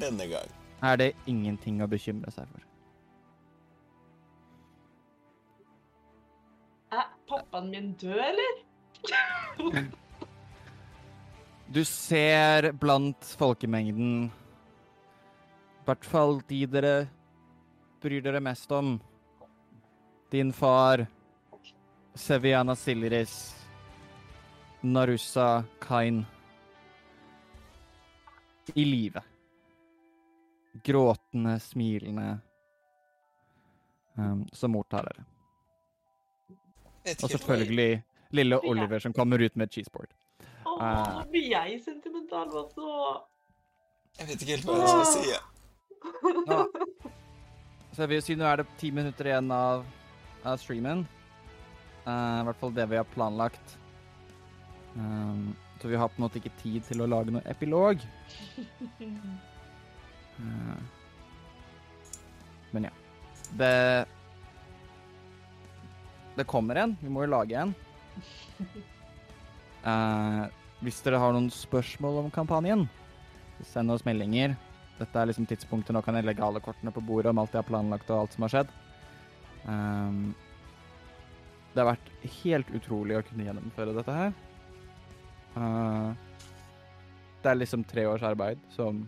[0.00, 0.48] Denne gang.
[0.82, 2.64] er det ingenting å bekymre seg for.
[6.96, 8.54] Er pappaen min død, eller?
[11.68, 16.94] Du ser blant folkemengden I hvert fall de dere
[18.00, 18.94] bryr dere mest om.
[20.32, 21.04] Din far,
[22.18, 23.54] Seviana Siliris,
[24.80, 26.26] Narusa Kain.
[28.74, 29.20] I live.
[30.84, 32.38] Gråtende, smilende,
[34.14, 35.24] um, som mottar dere.
[37.22, 38.02] Og selvfølgelig
[38.36, 40.10] lille Oliver som kommer ut med et cheeseboard.
[40.66, 41.24] Å, Eh.
[41.30, 43.22] blir jeg sentimental også.
[44.18, 45.30] Jeg vet ikke helt hva jeg skal si.
[45.30, 45.42] jeg.
[46.48, 46.64] Ja.
[47.94, 49.86] Så jeg vil si nå er det ti minutter igjen av,
[50.44, 51.06] av streamen.
[52.08, 53.74] Eh, I hvert fall det vi har planlagt.
[54.96, 58.00] Um, så vi har på en måte ikke tid til å lage noe epilog.
[60.38, 60.78] Uh,
[62.72, 62.94] men ja.
[63.58, 63.74] Det
[66.38, 66.96] Det kommer en.
[67.00, 67.74] Vi må jo lage en.
[69.84, 70.46] Uh,
[70.84, 72.86] hvis dere har noen spørsmål om kampanjen,
[73.66, 74.54] send oss meldinger.
[74.98, 77.62] Dette er liksom tidspunktet nå kan jeg legge alle kortene på bordet om alt jeg
[77.62, 78.70] har planlagt og alt som har skjedd.
[79.70, 80.22] Ehm,
[81.78, 84.32] det har vært helt utrolig å kunne gjennomføre dette her.
[85.54, 86.10] Uh,
[87.38, 89.04] det er liksom tre års arbeid som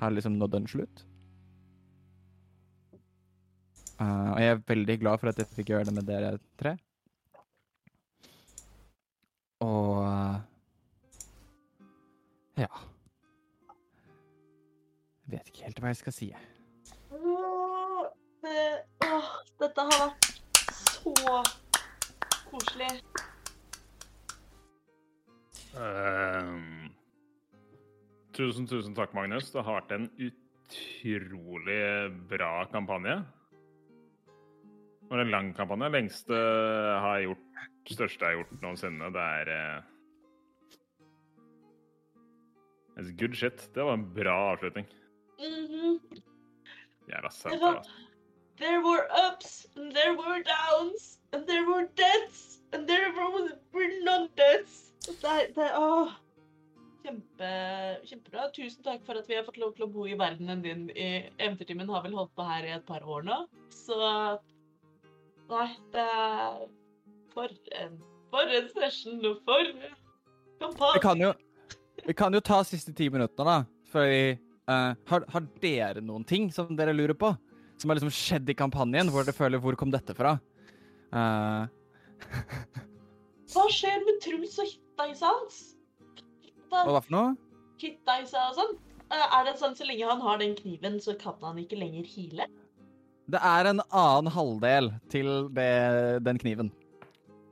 [0.00, 1.04] har liksom nådd en slutt.
[4.00, 6.78] Uh, og jeg er veldig glad for at jeg fikk gjøre det med dere tre.
[9.60, 10.40] Og uh,
[12.56, 12.72] ja.
[15.28, 16.32] Jeg vet ikke helt hva jeg skal si.
[16.32, 17.57] jeg.
[18.42, 20.28] Åh, dette har vært
[20.74, 21.14] så
[22.48, 22.90] koselig.
[25.78, 26.92] Ehm,
[28.36, 29.50] tusen, tusen takk, Magnus.
[29.52, 31.82] Det har vært en utrolig
[32.30, 33.18] bra kampanje.
[35.02, 35.90] Det var en lang kampanje.
[35.94, 37.46] Lengste jeg har gjort,
[37.88, 39.12] største jeg har gjort noensinne.
[39.14, 39.46] Det er
[42.98, 43.68] uh, good shit.
[43.74, 44.86] Det var en bra avslutning.
[45.38, 45.98] Mhm.
[47.08, 47.88] Jævla Det søt.
[48.58, 53.90] There were ups, and there were downs, and there were deaths, and there were, were
[54.02, 54.92] non-deaths.
[57.08, 57.52] Kjempe,
[58.04, 58.48] kjempebra.
[58.52, 60.88] Tusen takk for at vi har fått lov til å bo i verdenen din.
[60.90, 63.38] i Eventyrtimen har vel holdt på her i et par år nå,
[63.72, 63.96] så
[65.48, 66.66] Nei, det er
[67.32, 67.94] For en,
[68.28, 69.70] for en session og for
[70.60, 70.98] kampanje.
[70.98, 71.30] Vi kan jo,
[72.04, 73.58] vi kan jo ta siste ti minuttene, da.
[73.88, 74.24] Fordi
[74.68, 77.30] uh, har, har dere noen ting som dere lurer på?
[77.78, 80.38] Som har liksom skjedd i kampanjen, hvor dere føler 'hvor kom dette fra'?
[81.14, 81.66] Uh...
[83.52, 85.60] Hva skjer med Truls og hitteisa hans?
[86.68, 87.28] og hva for noe?
[87.80, 88.74] Hitteisa og sånn?
[89.08, 92.04] Eh, Er det sånn så lenge han har den kniven, så kan han ikke lenger
[92.04, 92.48] hile?
[93.28, 96.72] Det er en annen halvdel til det, den kniven.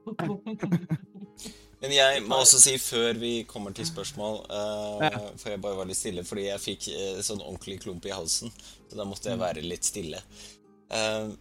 [1.83, 5.11] Men jeg må også si, før vi kommer til spørsmål uh, Ja.
[5.37, 8.53] For jeg bare var litt stille, fordi jeg fikk uh, sånn ordentlig klump i halsen.
[8.89, 10.23] Så da måtte jeg være litt stille.
[10.89, 11.35] Uh,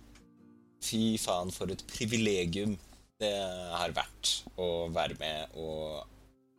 [0.84, 2.76] fy faen, for et privilegium
[3.22, 3.32] det
[3.72, 6.04] har vært å være med og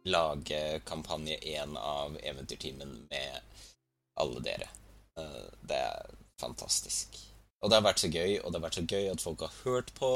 [0.06, 3.40] lage kampanje én av Eventyrtimen med
[4.20, 4.68] alle dere.
[5.18, 7.18] Eh, det er fantastisk.
[7.60, 9.58] Og det har vært så gøy, og det har vært så gøy at folk har
[9.64, 10.12] hørt på.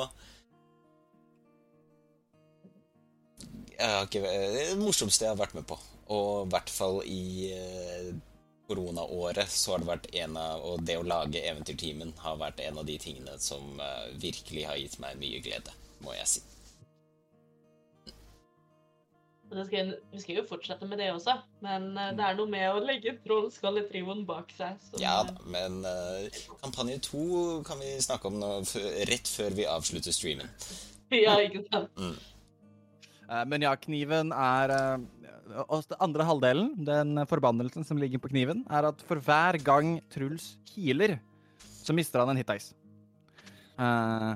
[3.80, 5.78] Ikke, det er det morsomste jeg har vært med på.
[6.10, 7.22] Og i hvert fall i
[7.54, 8.10] eh,
[8.70, 12.78] koronaåret så har det vært en av Og det å lage Eventyrtimen har vært en
[12.82, 16.42] av de tingene som eh, virkelig har gitt meg mye glede, må jeg si.
[19.50, 21.32] Det skal, vi skal jo fortsette med det også,
[21.66, 24.76] men eh, det er noe med å legge trollskalletrioen bak seg.
[24.86, 26.28] som- Ja da, men eh,
[26.62, 27.24] kampanje to
[27.66, 28.50] kan vi snakke om nå,
[29.10, 30.50] rett før vi avslutter streamen.
[31.10, 31.90] Ja, ikke sant?
[31.98, 32.14] Eh,
[33.46, 38.64] men ja, kniven er eh, Og den andre halvdelen, den forbannelsen som ligger på kniven,
[38.70, 41.18] er at for hver gang Truls healer,
[41.58, 42.74] så mister han en hitice.
[43.80, 44.34] Uh,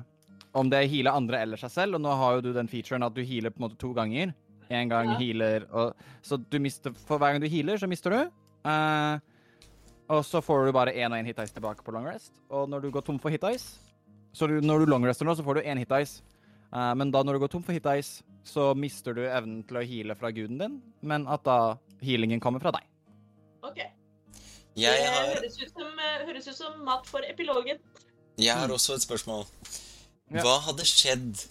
[0.57, 3.15] om det healer andre eller seg selv, og nå har jo du den featuren at
[3.15, 4.33] du healer på en måte to ganger.
[4.71, 5.19] En gang Ja.
[5.21, 8.21] healer og Så du mister For hver gang du healer, så mister du.
[8.65, 9.19] Uh,
[10.09, 12.33] og så får du bare én og én hitice tilbake på long rest.
[12.51, 13.79] Og når du går tom for hitice
[14.33, 16.23] Så du, når du long rester nå, så får du én hitice.
[16.73, 19.85] Uh, men da når du går tom for hitice, så mister du evnen til å
[19.85, 22.85] heale fra guden din, men at da healingen kommer fra deg.
[23.65, 23.81] OK.
[24.75, 27.81] Jeg det har, høres ut, som, eh, høres ut som mat for epilogen.
[28.37, 29.47] jeg har også et spørsmål.
[30.35, 31.45] Hva hadde skjedd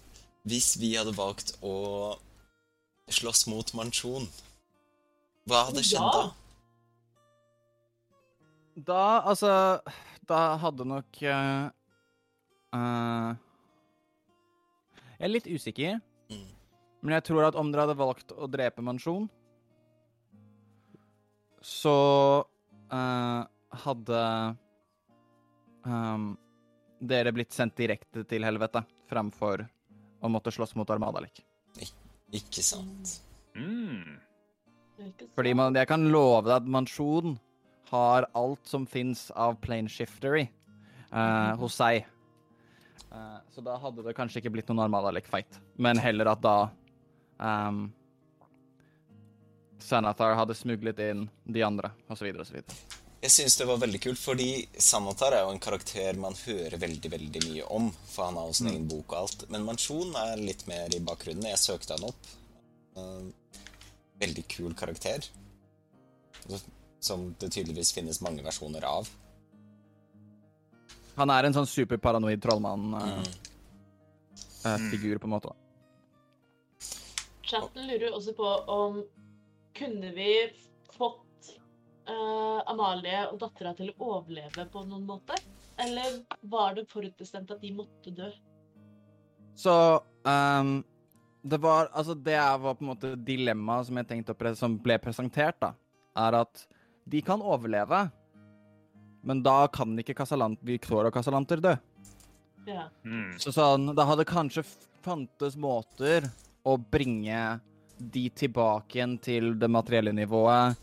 [0.43, 2.17] hvis vi hadde valgt å
[3.09, 4.27] slåss mot Mansjon?
[5.47, 6.23] Hva hadde skjedd da?
[8.73, 9.81] Da, altså
[10.27, 11.67] Da hadde nok uh,
[12.73, 13.35] eh,
[15.19, 16.12] Jeg er litt usikker, Mm.
[17.03, 19.27] Men jeg tror at om dere hadde valgt å drepe Mansjon,
[21.63, 21.97] så
[22.91, 23.41] uh,
[23.83, 24.21] hadde
[25.87, 26.33] um,
[27.03, 29.65] dere blitt sendt direkte til helvete framfor
[30.23, 31.43] å måtte slåss mot Armadalik.
[32.33, 33.17] Ikke sant.
[33.55, 34.19] Mm.
[34.97, 35.31] Ikke sant?
[35.35, 37.35] Fordi man, jeg kan love deg at Mansjon
[37.91, 42.07] har alt som fins av plane shiftery eh, hos seg.
[43.13, 46.55] Uh, så da hadde det kanskje ikke blitt noen Armadalik-fight, men heller at da
[47.43, 47.91] um,
[49.83, 52.61] Sanathar hadde smuglet inn de andre, osv., osv.
[53.23, 54.47] Jeg syns det var veldig kult, fordi
[54.83, 57.85] Sanatar er jo en karakter man hører veldig veldig mye om.
[58.11, 59.45] For han har også en egen bok og alt.
[59.53, 61.45] Men Mansjon er litt mer i bakgrunnen.
[61.47, 62.21] Jeg søkte han opp.
[62.99, 63.23] Eh,
[64.23, 65.19] veldig kul karakter.
[67.03, 69.07] Som det tydeligvis finnes mange versjoner av.
[71.15, 75.19] Han er en sånn superparanoid trollmann-figur, Mm.
[75.19, 75.51] på en måte.
[77.53, 79.03] Chatten lurer også på om
[79.77, 80.29] kunne vi
[80.95, 81.51] fått
[82.09, 85.37] uh, Amalie og dattera til å overleve på noen måte?
[85.77, 88.31] Eller var det forutbestemt at de måtte dø?
[89.53, 89.73] Så
[90.25, 90.79] um,
[91.45, 94.77] det var Altså, det var på en måte dilemmaet som jeg tenkte å pre som
[94.81, 95.73] ble presentert, da.
[96.17, 96.65] Er at
[97.09, 98.07] de kan overleve,
[99.21, 100.25] men da kan ikke
[100.61, 101.75] Victoria og Casalanter dø.
[102.65, 102.87] Ja.
[103.05, 103.37] Mm.
[103.37, 104.63] Så sånn, da hadde kanskje
[105.03, 106.29] fantes måter
[106.63, 107.59] å bringe
[107.97, 110.79] de tilbake igjen til det materielle nivået,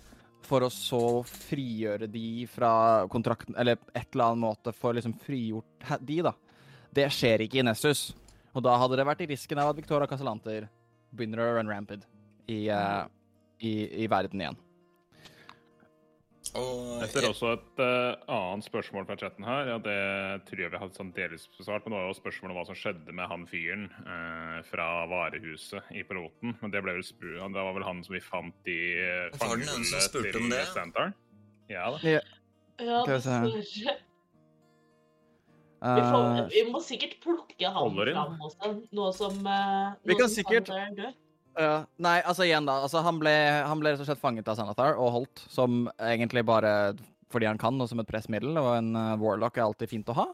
[0.46, 2.72] for å så frigjøre de fra
[3.12, 6.32] kontrakten, eller et eller annet måte for liksom frigjort de, da.
[6.90, 8.08] Det skjer ikke i Nessus.
[8.56, 10.66] Og da hadde det vært i risken av at Victoria Casalanter
[11.14, 12.06] begynner å run rampid
[12.50, 13.04] i, uh,
[13.62, 14.58] i, i verden igjen.
[16.58, 19.68] Og Jeg ser også et uh, annet spørsmål fra chatten her.
[19.70, 19.98] Ja, det
[20.48, 21.84] tror jeg vi hadde sånn delvis besvart.
[21.86, 25.92] Men det var jo spørsmål om hva som skjedde med han fyren uh, fra varehuset
[25.94, 26.56] i piloten.
[26.62, 29.56] Men det ble vel spurt Det var vel han som vi fant i uh, Var
[29.56, 30.62] til noen som spurte om det?
[30.74, 31.14] Santar?
[31.70, 32.02] Ja da.
[32.18, 32.22] Ja,
[32.80, 33.40] ja se.
[35.80, 40.28] Vi, får, Eh, vi må sikkert plukke han fram også, nå som uh, Vi kan
[40.28, 41.14] sikkert- er.
[41.60, 43.32] Ja, nei, altså igjen da, altså han ble,
[43.66, 46.94] han ble rett og slett fanget av Sanathar og holdt, som egentlig bare
[47.30, 50.16] fordi han kan, og som et pressmiddel, og en eh, warlock er alltid fint å
[50.18, 50.26] ha.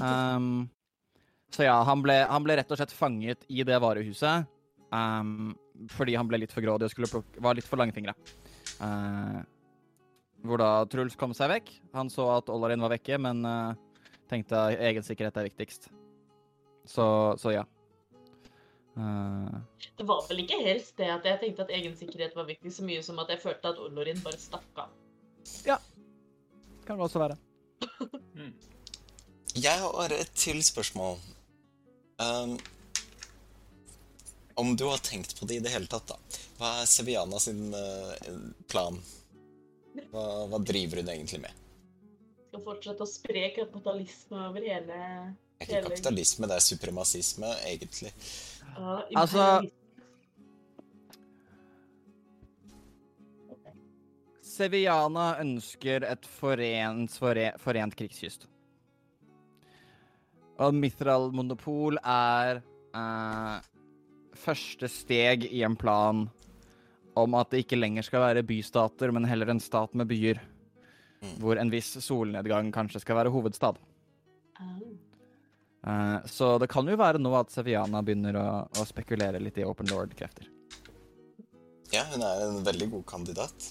[0.00, 0.66] Um,
[1.54, 4.48] så ja, han ble, han ble rett og slett fanget i det varehuset,
[4.90, 5.52] um,
[5.92, 8.16] fordi han ble litt for grådig og skulle plukke, var litt for langfingra.
[8.80, 9.38] Uh,
[10.46, 11.70] hvor da Truls kom seg vekk.
[11.96, 13.76] Han så at Ollarin var vekke, men uh,
[14.30, 15.90] tenkte egen sikkerhet er viktigst.
[16.86, 17.06] Så,
[17.38, 17.64] så ja.
[18.96, 19.58] Uh,
[19.98, 22.86] Det var vel ikke helst det at jeg tenkte at egen sikkerhet var viktig, så
[22.86, 24.94] mye som at jeg følte at Olorin bare stakk av.
[26.86, 27.36] kan det også være.
[29.56, 31.16] Jeg har et til spørsmål.
[32.20, 32.58] Um,
[34.54, 36.40] om du har tenkt på det i det hele tatt, da.
[36.58, 38.12] Hva er Seviana sin uh,
[38.68, 38.98] plan?
[40.12, 41.64] Hva, hva driver hun egentlig med?
[42.50, 48.12] Skal fortsette å spre kapitalisme over hele Det er ikke kapitalisme, det er supremasisme, egentlig.
[49.16, 49.70] Altså-
[54.56, 58.46] Seviana ønsker et forent, forent, forent krigskyst.
[60.64, 62.62] Og Mithral monopol er
[62.96, 63.56] eh,
[64.36, 66.24] første steg i en plan
[67.16, 70.40] om at det ikke lenger skal være bystater, men heller en stat med byer.
[71.40, 73.80] Hvor en viss solnedgang kanskje skal være hovedstad.
[74.60, 74.80] Ah.
[75.86, 79.66] Eh, så det kan jo være nå at Seviana begynner å, å spekulere litt i
[79.66, 80.48] Open Lord-krefter.
[81.94, 83.70] Ja, hun er en veldig god kandidat.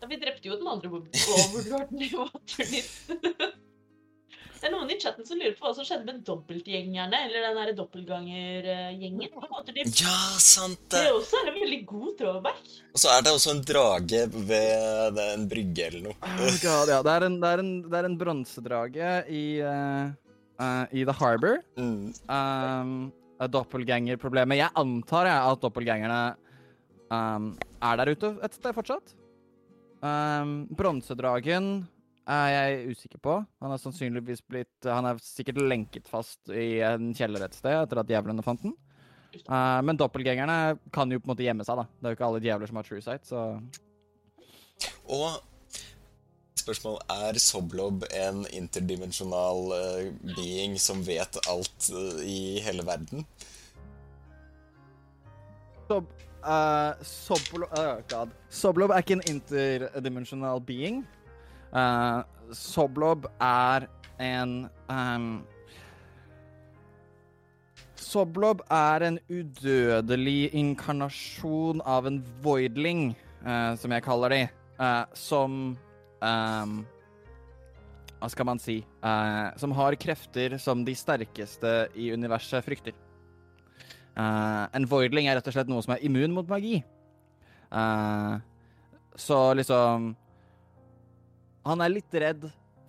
[0.00, 3.62] Ja, vi drepte jo den andre overlorden i Waterdeep.
[4.56, 7.58] Det er noen i chatten som lurer på hva som skjedde med dobbeltgjengerne, eller den
[7.60, 9.90] der dobbeltgangergjengen på Waterdeep.
[10.00, 11.02] Ja, sant Det det!
[11.10, 12.62] er også en veldig god throwback.
[12.94, 16.16] Og så er det også en drage ved en brygge eller noe.
[16.24, 17.02] Oh god, ja.
[17.04, 20.08] Det er en, det er en, det er en bronsedrage i, uh,
[20.62, 21.60] uh, i The Harbor.
[21.76, 22.00] Mm.
[22.26, 22.96] Um,
[23.36, 24.62] er doppelgangerproblemet.
[24.62, 26.20] Jeg antar jeg at doppelgangerne
[27.12, 27.50] um,
[27.84, 29.12] er der ute et sted fortsatt.
[30.00, 31.86] Um, Bronsedragen
[32.26, 33.36] er jeg usikker på.
[33.62, 38.02] Han er sannsynligvis blitt Han er sikkert lenket fast i en kjeller et sted etter
[38.02, 38.74] at djevlene fant den.
[39.44, 41.84] Uh, men doppelgangerne kan jo på en måte gjemme seg, da.
[41.86, 43.42] Det er jo ikke alle djevler som har true sight, så
[45.12, 45.36] Og
[46.56, 53.26] spørsmål er Soblob en interdimensjonal uh, being som vet alt uh, i hele verden?
[55.86, 56.08] Sob...
[57.02, 58.30] Soblob, Oh god.
[58.54, 61.00] Soblob er ikke en interdimensional being.
[61.72, 62.22] Uh,
[62.54, 63.88] Soblob er
[64.22, 65.44] en um,
[67.96, 73.10] Soblob er en udødelig inkarnasjon av en voidling,
[73.42, 74.42] uh, som jeg kaller de,
[74.78, 75.74] uh, som
[76.22, 76.76] um,
[78.20, 78.78] Hva skal man si?
[79.02, 82.96] uh, som har krefter som de sterkeste i universet frykter.
[84.16, 86.78] En voidling er rett og slett noe som er immun mot magi.
[89.20, 90.06] Så liksom
[91.66, 92.46] Han er litt redd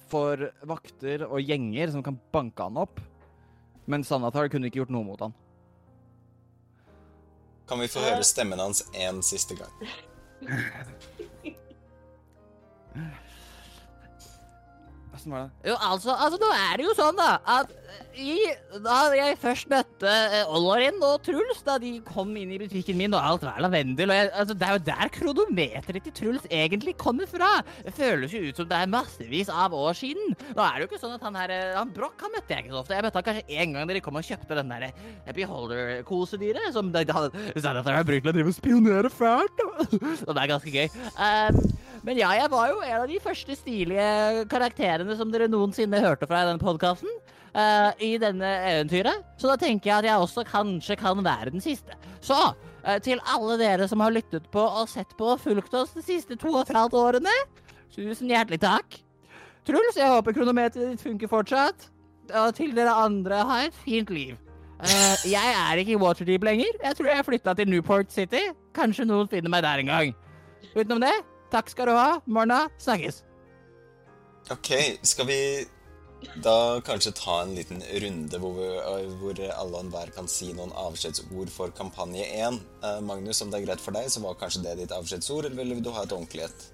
[0.07, 3.01] for vakter og gjenger som kan banke han opp.
[3.89, 5.33] Men Sanatar kunne ikke gjort noe mot han.
[7.67, 9.73] Kan vi få høre stemmen hans en siste gang?
[15.17, 15.71] Åssen var det?
[15.71, 17.71] Jo, altså, altså, nå er det jo sånn, da, at
[18.17, 18.35] i,
[18.83, 23.15] da jeg først møtte uh, Ollorin og Truls, da de kom inn i butikken min,
[23.17, 26.93] og alt var lavendel, og jeg, altså, det er jo der kronometeret til Truls egentlig
[27.01, 27.49] kommer fra.
[27.85, 30.37] Det føles jo ut som det er massevis av år siden.
[30.51, 32.67] Nå er det jo ikke sånn at han her, eh, han Broch, han møtte jeg
[32.67, 32.97] ikke så ofte.
[32.97, 36.69] Jeg møtte han kanskje en gang da de kom og kjøpte den der eh, Beholder-kosedyret,
[36.77, 37.17] som de de,
[37.57, 39.65] sa at de har brukt til å drive og spionere fælt.
[39.65, 40.87] Og det er ganske gøy.
[41.17, 41.61] Um,
[42.07, 46.29] men ja, jeg var jo en av de første stilige karakterene som dere noensinne hørte
[46.29, 47.11] fra i denne podkasten.
[47.99, 49.23] I denne eventyret.
[49.41, 51.95] Så da tenker jeg at jeg også kanskje kan være den siste.
[52.21, 55.95] Så uh, til alle dere som har lyttet på og sett på og fulgt oss
[55.95, 57.33] de siste to og et halvt årene,
[57.95, 58.99] tusen hjertelig takk.
[59.67, 61.89] Truls, jeg håper kronometeret ditt funker fortsatt.
[62.35, 64.35] og til dere andre, ha et fint liv.
[64.77, 66.77] Uh, jeg er ikke i Waterdeep lenger.
[66.83, 68.43] Jeg tror jeg flytta til Newport City.
[68.75, 70.13] Kanskje noen finner meg der en gang.
[70.75, 71.15] Utenom det,
[71.53, 72.09] takk skal du ha.
[72.25, 73.23] Morna, snakkes.
[74.53, 74.71] Ok,
[75.03, 75.41] skal vi
[76.41, 78.69] da kanskje ta en liten runde hvor, vi,
[79.19, 82.57] hvor alle og enhver kan si noen avskjedsord for kampanje 1?
[82.81, 85.77] Eh, Magnus, om det er greit for deg, så var kanskje det ditt avskjedsord, eller
[85.77, 86.67] vil du ha et ordentlig et?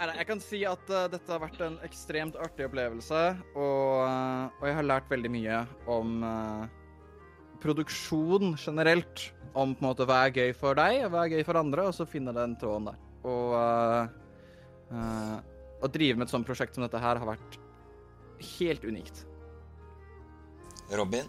[0.00, 4.60] Nei, jeg kan si at uh, dette har vært en ekstremt artig opplevelse, og, uh,
[4.60, 5.58] og jeg har lært veldig mye
[5.90, 6.22] om
[7.60, 9.26] produksjon generelt.
[9.50, 11.88] Om på en måte hva er gøy for deg, og hva er gøy for andre,
[11.90, 13.00] og så finne den tråden der.
[13.26, 14.04] Og uh,
[14.94, 15.36] uh,
[15.82, 17.58] å drive med et sånt prosjekt som dette her har vært
[18.58, 19.24] helt unikt.
[20.90, 21.28] Robin?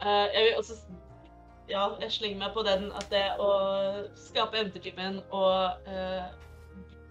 [0.00, 0.74] Uh, jeg vil også
[1.70, 3.50] Ja, jeg slenger meg på den at det å
[4.18, 6.32] skape eventyrtimen og uh,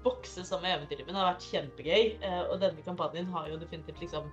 [0.03, 2.03] bokse sammen med eventyrtimen har vært kjempegøy.
[2.23, 4.27] eh, og denne kampanjen har jo definitivt liksom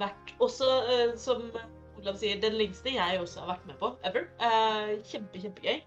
[0.00, 0.68] vært også,
[1.16, 1.46] som
[1.96, 4.28] Olav sier, den lengste jeg også har vært med på ever.
[4.48, 5.80] Eh, kjempe, kjempegøy.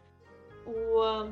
[0.70, 1.30] Og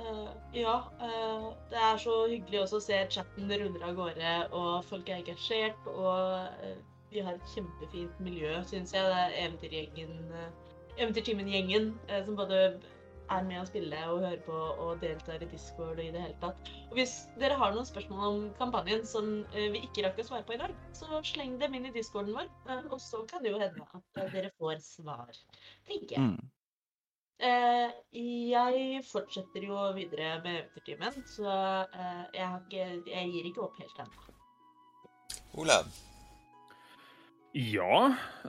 [0.00, 0.78] eh, ja,
[1.08, 5.22] eh, det er så hyggelig også å se chatten ruller av gårde, og folk er
[5.22, 5.88] engasjert.
[5.92, 6.76] Og eh,
[7.14, 9.04] vi har et kjempefint miljø, syns jeg.
[9.06, 10.52] Det er eventyrgjengen, eh,
[10.94, 12.58] Eventyrtimen-gjengen, eh, som både
[13.32, 16.38] er med å spille og høre på og deltar i Discord og i det hele
[16.42, 16.72] tatt.
[16.90, 20.46] Og hvis dere har noen spørsmål om kampanjen som eh, vi ikke rakk å svare
[20.48, 23.54] på i dag, så sleng dem inn i discorden vår, eh, og så kan det
[23.54, 25.32] jo hende at eh, dere får svar,
[25.88, 26.34] tenker jeg.
[26.34, 26.52] Mm.
[27.44, 33.64] Eh, jeg fortsetter jo videre med Eventyrtimen, så eh, jeg, har ikke, jeg gir ikke
[33.66, 34.28] opp helt ennå.
[35.58, 35.90] Olav?
[37.54, 37.98] Ja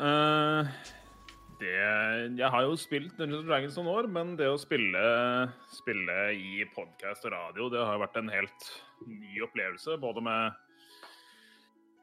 [0.01, 0.69] eh,
[1.59, 1.75] det,
[2.38, 5.01] Jeg har jo spilt Dungeons Dragons noen år, men det å spille,
[5.72, 8.67] spille i podkast og radio, det har jo vært en helt
[9.08, 9.98] ny opplevelse.
[10.01, 10.61] Både med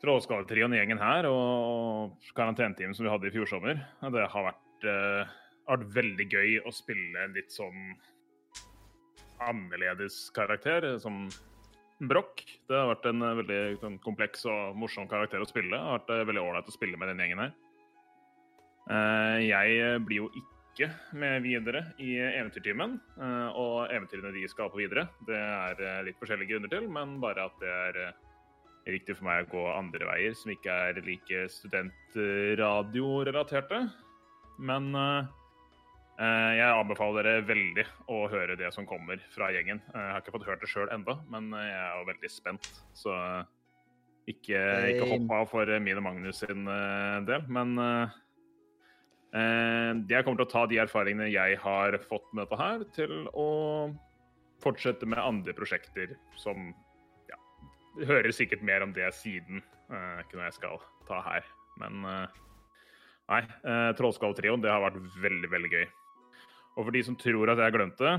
[0.03, 3.85] Trollskalletrioen gjengen her og karantenetimen som vi hadde i fjor sommer.
[4.03, 5.37] Det har vært, uh,
[5.71, 7.93] vært veldig gøy å spille en litt sånn
[9.43, 11.27] annerledes karakter, som
[12.03, 12.43] Broch.
[12.67, 15.71] Det har vært en eh, veldig sånn, kompleks og morsom karakter å spille.
[15.71, 17.53] Det har vært eh, veldig ålreit å spille med den gjengen her.
[18.91, 20.49] Eh, Jeg blir jo ikke
[21.15, 26.19] med videre i Eventyrtimen, eh, og eventyrene de skal på videre, det er eh, litt
[26.19, 28.13] forskjellige grunner til, men bare at det er eh,
[28.97, 33.79] riktig for meg å gå andre veier, som ikke er like studentradiorelaterte.
[34.59, 35.25] Men eh,
[36.19, 39.79] eh, jeg anbefaler dere veldig å høre det som kommer fra gjengen.
[39.93, 42.31] Eh, Jeg har ikke fått hørt det sjøl ennå, men eh, jeg er jo veldig
[42.33, 42.65] spent.
[42.97, 43.11] Så
[44.31, 44.59] ikke,
[44.95, 47.43] ikke hopp av for min og Magnus sin eh, del.
[47.53, 48.09] Men eh, eh,
[49.33, 53.47] jeg kommer til å ta de erfaringene jeg har fått med dette her, til å
[54.63, 56.71] fortsette med andre prosjekter som
[57.31, 57.39] ja,
[58.07, 59.63] hører sikkert mer om det siden.
[59.93, 61.49] Eh, ikke noe jeg skal ta her.
[61.81, 62.39] Men eh,
[63.33, 65.89] nei, eh, Trollskalltrioen, det har vært veldig, veldig gøy.
[66.77, 68.15] Og for de som tror at jeg glemte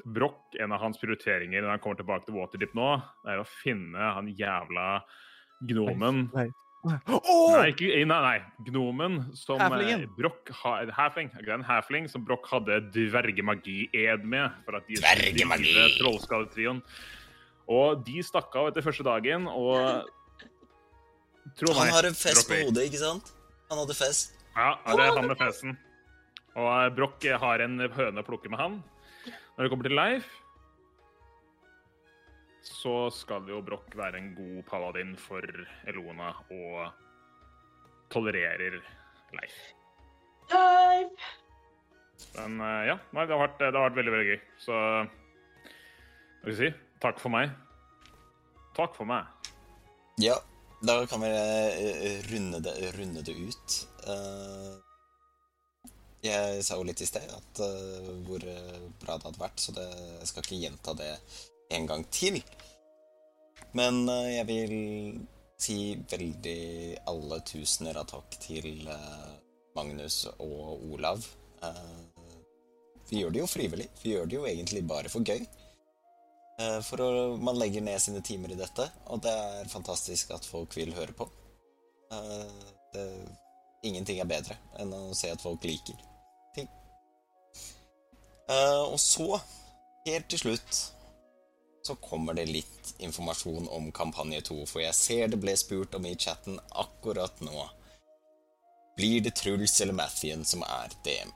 [0.00, 2.88] Broch, en av hans prioriteringer når han kommer tilbake til Waterdeep nå,
[3.28, 5.02] er å finne han jævla
[5.68, 6.30] gnomen
[6.80, 6.96] Nei.
[7.04, 8.38] Nei, ikke, nei, nei.
[8.64, 10.04] Gnomen som Halflingen.
[10.06, 14.50] eh, Broch har En halfling som Broch hadde dvergemagi-ed med.
[14.64, 15.74] For at de Dvergemagi.
[15.98, 16.80] Trollskadetrioen.
[17.68, 20.08] Og de stakk av etter første dagen, og
[21.58, 23.30] Tro Han har en fest på hodet, ikke sant?
[23.70, 24.34] Han hadde fest.
[24.56, 25.76] Ja, det er han med fesen.
[26.58, 28.82] Og Brokk Broch har en høne å plukke med han.
[29.56, 30.26] Når det kommer til Leif,
[32.66, 35.44] så skal jo Broch være en god paladin for
[35.88, 36.90] Elona og
[38.12, 38.80] tolererer
[39.36, 39.58] Leif.
[40.50, 41.30] Leif!
[42.36, 44.40] Men eh, ja, nei, det, har vært, det har vært veldig, veldig gøy.
[44.60, 46.70] Så hva skal jeg si?
[47.00, 47.54] Takk for meg.
[48.76, 49.28] Takk for meg.
[50.20, 50.36] Ja,
[50.84, 53.78] da kan vi eh, runde det, runde det ut.
[54.04, 54.72] Eh,
[56.26, 57.60] jeg sa jo litt i sted at
[58.26, 58.42] hvor
[59.00, 59.86] bra det hadde vært, så det,
[60.18, 61.14] jeg skal ikke gjenta det
[61.70, 62.40] en gang til.
[63.76, 64.74] Men eh, jeg vil
[65.60, 65.78] si
[66.10, 66.60] veldig
[67.10, 69.32] alle tusener av takk til eh,
[69.76, 71.26] Magnus og Olav.
[71.62, 71.98] Eh,
[73.10, 73.88] vi gjør det jo frivillig.
[74.02, 75.42] Vi gjør det jo egentlig bare for gøy.
[76.84, 80.74] For å, man legger ned sine timer i dette, og det er fantastisk at folk
[80.76, 81.24] vil høre på.
[82.92, 83.04] Det,
[83.88, 85.96] ingenting er bedre enn å se at folk liker
[86.52, 86.68] ting.
[88.92, 89.40] Og så,
[90.04, 90.82] helt til slutt,
[91.82, 96.06] så kommer det litt informasjon om kampanje 2, for jeg ser det ble spurt om
[96.06, 97.66] i chatten akkurat nå.
[98.98, 101.30] Blir det Truls eller Mathien som er DM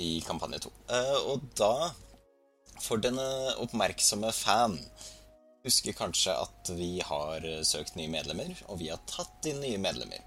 [0.00, 0.72] i kampanje 2?
[0.96, 1.90] Eh, Og da
[2.80, 3.26] for denne
[3.60, 4.78] oppmerksomme fan
[5.66, 10.24] husker kanskje at vi har søkt nye medlemmer, og vi har tatt inn nye medlemmer.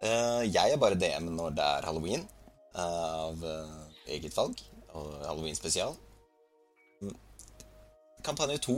[0.00, 2.24] Eh, jeg er bare DM når det er halloween,
[2.72, 3.44] eh, av
[4.08, 4.64] eget valg,
[4.96, 5.92] og halloween spesial.
[8.26, 8.74] Kampanje 2,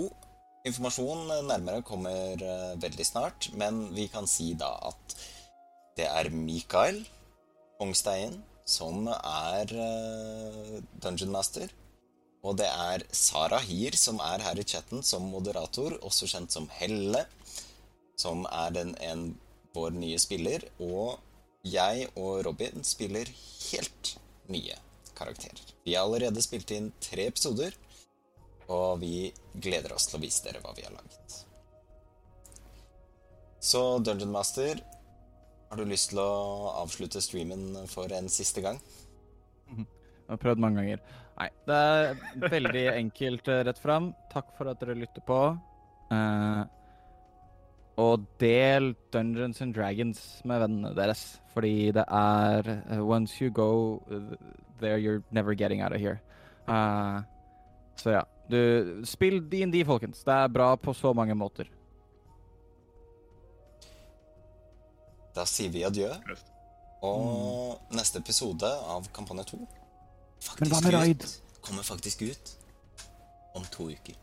[0.68, 5.15] informasjon nærmere kommer eh, veldig snart, men vi kan si da at
[5.97, 7.01] det er Mikael
[7.78, 8.36] Kongstein
[8.68, 11.73] som er eh, Dungeon Master.
[12.44, 16.68] Og det er Sara Hir som er her i chatten som moderator, også kjent som
[16.77, 17.25] Helle,
[18.20, 19.31] som er den en,
[19.73, 20.68] vår nye spiller.
[20.77, 21.18] Og
[21.65, 24.15] jeg og Robin spiller helt
[24.52, 24.77] nye
[25.17, 25.65] karakterer.
[25.89, 27.73] Vi har allerede spilt inn tre episoder,
[28.69, 31.39] og vi gleder oss til å vise dere hva vi har laget.
[33.59, 34.81] Så Dungeon Master,
[35.69, 38.79] har du lyst til å avslutte streamen for en siste gang?
[39.69, 41.03] Jeg har prøvd mange ganger.
[41.39, 44.13] Nei, det er veldig enkelt eh, rett fram.
[44.33, 45.41] Takk for at dere lytter på.
[46.13, 46.65] Uh,
[47.99, 51.25] og del Dungeons and Dragons med vennene deres.
[51.55, 54.01] Fordi det er uh, Once you go
[54.81, 56.21] there, you're never getting out of here.
[56.69, 57.23] Uh,
[57.97, 58.25] så ja.
[58.49, 58.60] Du,
[59.05, 60.23] spill DND, folkens.
[60.25, 61.68] Det er bra på så mange måter.
[65.36, 66.09] Da sier vi adjø.
[67.07, 69.59] Og neste episode av Kampanje 2
[70.59, 72.51] Men hva med faktisk ut, kommer faktisk ut
[73.55, 74.17] om to uker.